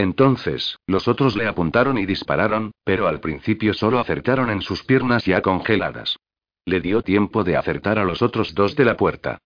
Entonces, 0.00 0.78
los 0.86 1.08
otros 1.08 1.36
le 1.36 1.46
apuntaron 1.46 1.98
y 1.98 2.06
dispararon, 2.06 2.72
pero 2.84 3.06
al 3.06 3.20
principio 3.20 3.74
solo 3.74 3.98
acertaron 3.98 4.48
en 4.48 4.62
sus 4.62 4.82
piernas 4.82 5.26
ya 5.26 5.42
congeladas. 5.42 6.16
Le 6.64 6.80
dio 6.80 7.02
tiempo 7.02 7.44
de 7.44 7.58
acertar 7.58 7.98
a 7.98 8.04
los 8.06 8.22
otros 8.22 8.54
dos 8.54 8.74
de 8.76 8.86
la 8.86 8.96
puerta. 8.96 9.36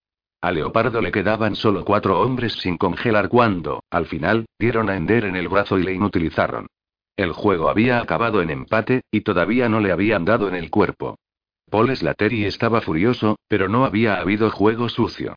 A 0.40 0.52
Leopardo 0.52 1.00
le 1.00 1.10
quedaban 1.10 1.56
solo 1.56 1.84
cuatro 1.84 2.20
hombres 2.20 2.52
sin 2.52 2.76
congelar 2.76 3.28
cuando, 3.28 3.82
al 3.90 4.06
final, 4.06 4.46
dieron 4.56 4.90
a 4.90 4.96
Ender 4.96 5.24
en 5.24 5.34
el 5.34 5.48
brazo 5.48 5.76
y 5.76 5.82
le 5.82 5.92
inutilizaron. 5.92 6.68
El 7.16 7.32
juego 7.32 7.68
había 7.68 7.98
acabado 7.98 8.40
en 8.40 8.50
empate, 8.50 9.00
y 9.10 9.22
todavía 9.22 9.68
no 9.68 9.80
le 9.80 9.90
habían 9.90 10.24
dado 10.24 10.46
en 10.46 10.54
el 10.54 10.70
cuerpo. 10.70 11.16
Paul 11.68 11.96
Slattery 11.96 12.44
estaba 12.44 12.80
furioso, 12.80 13.40
pero 13.48 13.68
no 13.68 13.84
había 13.84 14.20
habido 14.20 14.48
juego 14.52 14.88
sucio. 14.88 15.34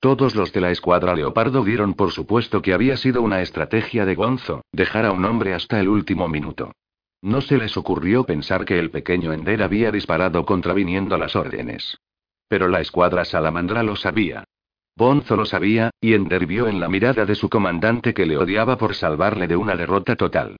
Todos 0.00 0.36
los 0.36 0.52
de 0.52 0.60
la 0.60 0.70
escuadra 0.70 1.16
Leopardo 1.16 1.64
dieron 1.64 1.94
por 1.94 2.12
supuesto 2.12 2.62
que 2.62 2.72
había 2.72 2.96
sido 2.96 3.20
una 3.20 3.42
estrategia 3.42 4.04
de 4.04 4.14
Gonzo, 4.14 4.62
dejar 4.70 5.04
a 5.04 5.12
un 5.12 5.24
hombre 5.24 5.54
hasta 5.54 5.80
el 5.80 5.88
último 5.88 6.28
minuto. 6.28 6.72
No 7.20 7.40
se 7.40 7.58
les 7.58 7.76
ocurrió 7.76 8.22
pensar 8.22 8.64
que 8.64 8.78
el 8.78 8.90
pequeño 8.90 9.32
Ender 9.32 9.60
había 9.60 9.90
disparado 9.90 10.46
contraviniendo 10.46 11.18
las 11.18 11.34
órdenes. 11.34 11.98
Pero 12.46 12.68
la 12.68 12.80
escuadra 12.80 13.24
Salamandra 13.24 13.82
lo 13.82 13.96
sabía. 13.96 14.44
Bonzo 14.96 15.36
lo 15.36 15.44
sabía, 15.44 15.90
y 16.00 16.14
Ender 16.14 16.46
vio 16.46 16.68
en 16.68 16.78
la 16.78 16.88
mirada 16.88 17.24
de 17.24 17.34
su 17.34 17.48
comandante 17.48 18.14
que 18.14 18.26
le 18.26 18.36
odiaba 18.36 18.78
por 18.78 18.94
salvarle 18.94 19.48
de 19.48 19.56
una 19.56 19.74
derrota 19.74 20.14
total. 20.14 20.56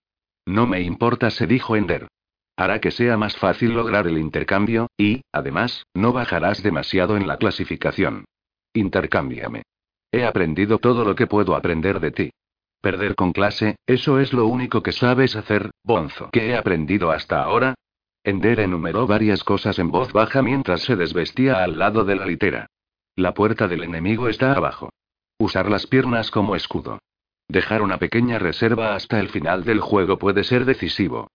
No 0.47 0.66
me 0.66 0.81
importa, 0.81 1.31
se 1.31 1.47
dijo 1.47 1.77
Ender. 1.77 2.09
Hará 2.56 2.81
que 2.81 2.90
sea 2.90 3.16
más 3.16 3.36
fácil 3.36 3.74
lograr 3.74 4.09
el 4.09 4.19
intercambio, 4.19 4.89
y, 4.97 5.23
además, 5.32 5.85
no 5.94 6.12
bajarás 6.12 6.62
demasiado 6.65 7.16
en 7.16 7.28
la 7.28 7.36
clasificación. 7.36 8.24
Intercámbiame. 8.72 9.62
He 10.10 10.24
aprendido 10.24 10.78
todo 10.78 11.04
lo 11.04 11.14
que 11.14 11.26
puedo 11.26 11.54
aprender 11.54 12.00
de 12.00 12.10
ti. 12.10 12.30
Perder 12.80 13.14
con 13.16 13.32
clase, 13.32 13.76
eso 13.86 14.20
es 14.20 14.32
lo 14.32 14.46
único 14.46 14.82
que 14.82 14.92
sabes 14.92 15.36
hacer, 15.36 15.70
Bonzo. 15.82 16.30
¿Qué 16.32 16.50
he 16.50 16.56
aprendido 16.56 17.10
hasta 17.10 17.42
ahora? 17.42 17.74
Ender 18.22 18.60
enumeró 18.60 19.06
varias 19.06 19.42
cosas 19.42 19.78
en 19.78 19.90
voz 19.90 20.12
baja 20.12 20.42
mientras 20.42 20.82
se 20.82 20.96
desvestía 20.96 21.62
al 21.64 21.78
lado 21.78 22.04
de 22.04 22.16
la 22.16 22.26
litera. 22.26 22.66
La 23.16 23.34
puerta 23.34 23.66
del 23.66 23.82
enemigo 23.82 24.28
está 24.28 24.52
abajo. 24.52 24.90
Usar 25.38 25.70
las 25.70 25.86
piernas 25.86 26.30
como 26.30 26.54
escudo. 26.54 26.98
Dejar 27.48 27.82
una 27.82 27.98
pequeña 27.98 28.38
reserva 28.38 28.94
hasta 28.94 29.18
el 29.18 29.28
final 29.28 29.64
del 29.64 29.80
juego 29.80 30.18
puede 30.18 30.44
ser 30.44 30.64
decisivo. 30.64 31.28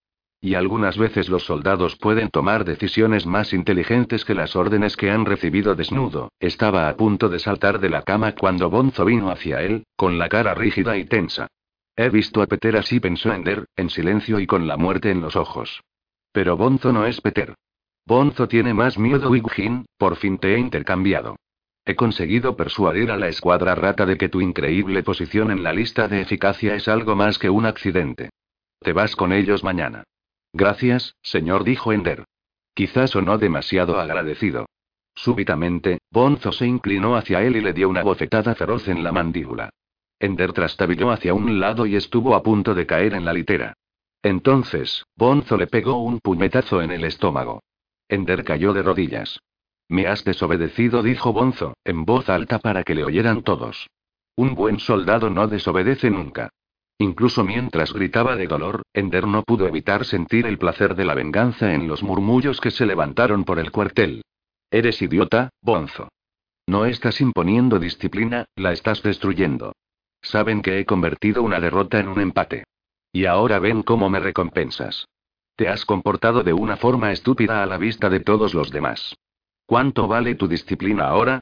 Y 0.44 0.56
algunas 0.56 0.98
veces 0.98 1.30
los 1.30 1.46
soldados 1.46 1.96
pueden 1.96 2.30
tomar 2.30 2.66
decisiones 2.66 3.26
más 3.26 3.54
inteligentes 3.54 4.26
que 4.26 4.34
las 4.34 4.58
órdenes 4.58 4.98
que 4.98 5.10
han 5.10 5.24
recibido 5.24 5.74
desnudo. 5.74 6.34
Estaba 6.38 6.90
a 6.90 6.98
punto 6.98 7.30
de 7.30 7.40
saltar 7.40 7.80
de 7.80 7.90
la 7.90 8.02
cama 8.02 8.36
cuando 8.36 8.70
Bonzo 8.70 9.06
vino 9.06 9.32
hacia 9.32 9.62
él, 9.62 9.86
con 9.96 10.18
la 10.18 10.28
cara 10.28 10.54
rígida 10.54 10.98
y 10.98 11.06
tensa. 11.06 11.48
He 11.96 12.10
visto 12.10 12.42
a 12.42 12.48
Peter 12.48 12.76
así, 12.76 13.00
pensó 13.00 13.32
Ender, 13.32 13.68
en 13.78 13.90
silencio 13.90 14.38
y 14.38 14.46
con 14.46 14.68
la 14.68 14.76
muerte 14.76 15.12
en 15.12 15.22
los 15.22 15.38
ojos. 15.38 15.82
Pero 16.34 16.58
Bonzo 16.58 16.92
no 16.92 17.06
es 17.06 17.22
Peter. 17.22 17.56
Bonzo 18.06 18.50
tiene 18.50 18.74
más 18.74 18.98
miedo, 18.98 19.30
Wigjin, 19.30 19.86
por 19.98 20.18
fin 20.18 20.40
te 20.40 20.56
he 20.56 20.60
intercambiado. 20.60 21.38
He 21.86 21.96
conseguido 21.96 22.58
persuadir 22.58 23.12
a 23.12 23.18
la 23.18 23.30
escuadra 23.30 23.76
rata 23.76 24.06
de 24.06 24.18
que 24.18 24.28
tu 24.28 24.42
increíble 24.42 25.04
posición 25.04 25.52
en 25.52 25.64
la 25.64 25.72
lista 25.72 26.10
de 26.10 26.20
eficacia 26.20 26.76
es 26.76 26.90
algo 26.90 27.16
más 27.16 27.40
que 27.40 27.50
un 27.50 27.66
accidente. 27.66 28.30
Te 28.82 28.92
vas 28.92 29.16
con 29.16 29.32
ellos 29.32 29.64
mañana. 29.64 30.04
Gracias, 30.54 31.16
señor, 31.24 31.64
dijo 31.64 31.92
Ender. 31.92 32.26
Quizás 32.76 33.12
sonó 33.12 33.38
demasiado 33.38 34.00
agradecido. 34.00 34.68
Súbitamente, 35.16 36.00
Bonzo 36.12 36.52
se 36.52 36.68
inclinó 36.68 37.16
hacia 37.16 37.42
él 37.42 37.56
y 37.56 37.62
le 37.62 37.74
dio 37.74 37.90
una 37.90 38.04
bofetada 38.04 38.56
feroz 38.56 38.88
en 38.88 39.04
la 39.04 39.12
mandíbula. 39.12 39.70
Ender 40.20 40.54
trastabilló 40.54 41.12
hacia 41.12 41.34
un 41.34 41.60
lado 41.60 41.86
y 41.86 41.96
estuvo 41.96 42.36
a 42.36 42.44
punto 42.44 42.74
de 42.74 42.86
caer 42.86 43.14
en 43.14 43.26
la 43.26 43.34
litera. 43.34 43.74
Entonces, 44.22 45.06
Bonzo 45.16 45.58
le 45.58 45.68
pegó 45.68 45.98
un 45.98 46.20
puñetazo 46.20 46.82
en 46.82 46.92
el 46.92 47.04
estómago. 47.04 47.62
Ender 48.08 48.44
cayó 48.44 48.74
de 48.74 48.84
rodillas. 48.84 49.40
Me 49.90 50.08
has 50.08 50.24
desobedecido, 50.24 51.04
dijo 51.04 51.34
Bonzo, 51.34 51.74
en 51.84 52.06
voz 52.06 52.30
alta 52.30 52.60
para 52.60 52.84
que 52.84 52.96
le 52.96 53.04
oyeran 53.04 53.44
todos. 53.44 53.90
Un 54.36 54.56
buen 54.56 54.80
soldado 54.80 55.30
no 55.30 55.48
desobedece 55.48 56.10
nunca. 56.10 56.50
Incluso 57.04 57.44
mientras 57.44 57.92
gritaba 57.92 58.38
de 58.38 58.48
dolor, 58.48 58.84
Ender 58.94 59.28
no 59.28 59.44
pudo 59.44 59.68
evitar 59.68 60.06
sentir 60.06 60.46
el 60.48 60.58
placer 60.58 60.96
de 60.96 61.04
la 61.04 61.14
venganza 61.14 61.74
en 61.74 61.86
los 61.86 62.02
murmullos 62.02 62.62
que 62.62 62.72
se 62.72 62.86
levantaron 62.86 63.44
por 63.44 63.60
el 63.60 63.72
cuartel. 63.72 64.22
Eres 64.72 65.02
idiota, 65.02 65.50
Bonzo. 65.62 66.08
No 66.66 66.86
estás 66.86 67.20
imponiendo 67.20 67.78
disciplina, 67.78 68.46
la 68.56 68.72
estás 68.72 69.04
destruyendo. 69.04 69.74
Saben 70.22 70.62
que 70.62 70.80
he 70.80 70.86
convertido 70.86 71.44
una 71.44 71.60
derrota 71.60 72.00
en 72.00 72.08
un 72.08 72.22
empate. 72.22 72.64
Y 73.12 73.26
ahora 73.26 73.60
ven 73.60 73.84
cómo 73.84 74.10
me 74.10 74.22
recompensas. 74.22 75.06
Te 75.58 75.68
has 75.68 75.84
comportado 75.84 76.42
de 76.42 76.54
una 76.54 76.78
forma 76.78 77.12
estúpida 77.12 77.64
a 77.64 77.66
la 77.66 77.78
vista 77.78 78.10
de 78.10 78.22
todos 78.22 78.54
los 78.54 78.72
demás. 78.72 79.14
¿Cuánto 79.66 80.08
vale 80.08 80.36
tu 80.36 80.48
disciplina 80.48 81.10
ahora? 81.10 81.42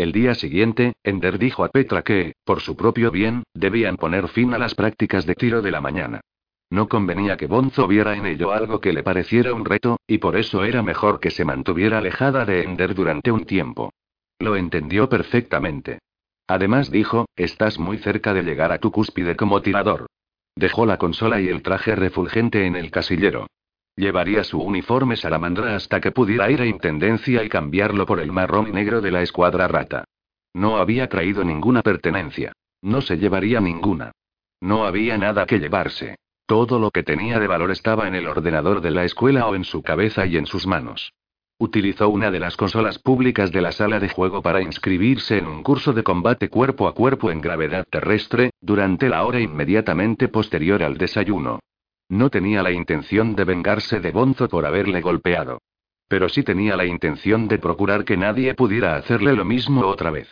El 0.00 0.12
día 0.12 0.34
siguiente, 0.34 0.94
Ender 1.04 1.38
dijo 1.38 1.62
a 1.62 1.68
Petra 1.68 2.00
que, 2.00 2.32
por 2.46 2.60
su 2.60 2.74
propio 2.74 3.10
bien, 3.10 3.42
debían 3.52 3.98
poner 3.98 4.28
fin 4.28 4.54
a 4.54 4.58
las 4.58 4.74
prácticas 4.74 5.26
de 5.26 5.34
tiro 5.34 5.60
de 5.60 5.70
la 5.70 5.82
mañana. 5.82 6.22
No 6.70 6.88
convenía 6.88 7.36
que 7.36 7.46
Bonzo 7.46 7.86
viera 7.86 8.16
en 8.16 8.24
ello 8.24 8.50
algo 8.50 8.80
que 8.80 8.94
le 8.94 9.02
pareciera 9.02 9.52
un 9.52 9.66
reto, 9.66 9.98
y 10.06 10.16
por 10.16 10.38
eso 10.38 10.64
era 10.64 10.82
mejor 10.82 11.20
que 11.20 11.30
se 11.30 11.44
mantuviera 11.44 11.98
alejada 11.98 12.46
de 12.46 12.62
Ender 12.62 12.94
durante 12.94 13.30
un 13.30 13.44
tiempo. 13.44 13.92
Lo 14.38 14.56
entendió 14.56 15.10
perfectamente. 15.10 15.98
Además 16.46 16.90
dijo, 16.90 17.26
estás 17.36 17.78
muy 17.78 17.98
cerca 17.98 18.32
de 18.32 18.42
llegar 18.42 18.72
a 18.72 18.78
tu 18.78 18.90
cúspide 18.90 19.36
como 19.36 19.60
tirador. 19.60 20.06
Dejó 20.56 20.86
la 20.86 20.96
consola 20.96 21.42
y 21.42 21.48
el 21.48 21.60
traje 21.60 21.94
refulgente 21.94 22.64
en 22.64 22.74
el 22.74 22.90
casillero. 22.90 23.48
Llevaría 24.00 24.44
su 24.44 24.58
uniforme 24.58 25.14
salamandra 25.14 25.76
hasta 25.76 26.00
que 26.00 26.10
pudiera 26.10 26.50
ir 26.50 26.62
a 26.62 26.64
Intendencia 26.64 27.44
y 27.44 27.50
cambiarlo 27.50 28.06
por 28.06 28.18
el 28.18 28.32
marrón 28.32 28.66
y 28.68 28.72
negro 28.72 29.02
de 29.02 29.10
la 29.10 29.20
escuadra 29.20 29.68
rata. 29.68 30.04
No 30.54 30.78
había 30.78 31.10
traído 31.10 31.44
ninguna 31.44 31.82
pertenencia. 31.82 32.54
No 32.80 33.02
se 33.02 33.18
llevaría 33.18 33.60
ninguna. 33.60 34.12
No 34.58 34.86
había 34.86 35.18
nada 35.18 35.44
que 35.44 35.58
llevarse. 35.58 36.16
Todo 36.46 36.78
lo 36.78 36.90
que 36.90 37.02
tenía 37.02 37.38
de 37.38 37.46
valor 37.46 37.72
estaba 37.72 38.08
en 38.08 38.14
el 38.14 38.26
ordenador 38.26 38.80
de 38.80 38.90
la 38.90 39.04
escuela 39.04 39.46
o 39.48 39.54
en 39.54 39.64
su 39.64 39.82
cabeza 39.82 40.24
y 40.24 40.38
en 40.38 40.46
sus 40.46 40.66
manos. 40.66 41.12
Utilizó 41.58 42.08
una 42.08 42.30
de 42.30 42.40
las 42.40 42.56
consolas 42.56 42.98
públicas 42.98 43.52
de 43.52 43.60
la 43.60 43.70
sala 43.70 44.00
de 44.00 44.08
juego 44.08 44.40
para 44.40 44.62
inscribirse 44.62 45.36
en 45.36 45.46
un 45.46 45.62
curso 45.62 45.92
de 45.92 46.02
combate 46.02 46.48
cuerpo 46.48 46.88
a 46.88 46.94
cuerpo 46.94 47.30
en 47.30 47.42
gravedad 47.42 47.84
terrestre, 47.90 48.52
durante 48.62 49.10
la 49.10 49.26
hora 49.26 49.40
inmediatamente 49.40 50.28
posterior 50.28 50.82
al 50.82 50.96
desayuno. 50.96 51.60
No 52.10 52.28
tenía 52.28 52.64
la 52.64 52.72
intención 52.72 53.36
de 53.36 53.44
vengarse 53.44 54.00
de 54.00 54.10
Bonzo 54.10 54.48
por 54.48 54.66
haberle 54.66 55.00
golpeado. 55.00 55.62
Pero 56.08 56.28
sí 56.28 56.42
tenía 56.42 56.76
la 56.76 56.84
intención 56.84 57.46
de 57.46 57.58
procurar 57.58 58.04
que 58.04 58.16
nadie 58.16 58.52
pudiera 58.54 58.96
hacerle 58.96 59.32
lo 59.32 59.44
mismo 59.44 59.86
otra 59.86 60.10
vez. 60.10 60.28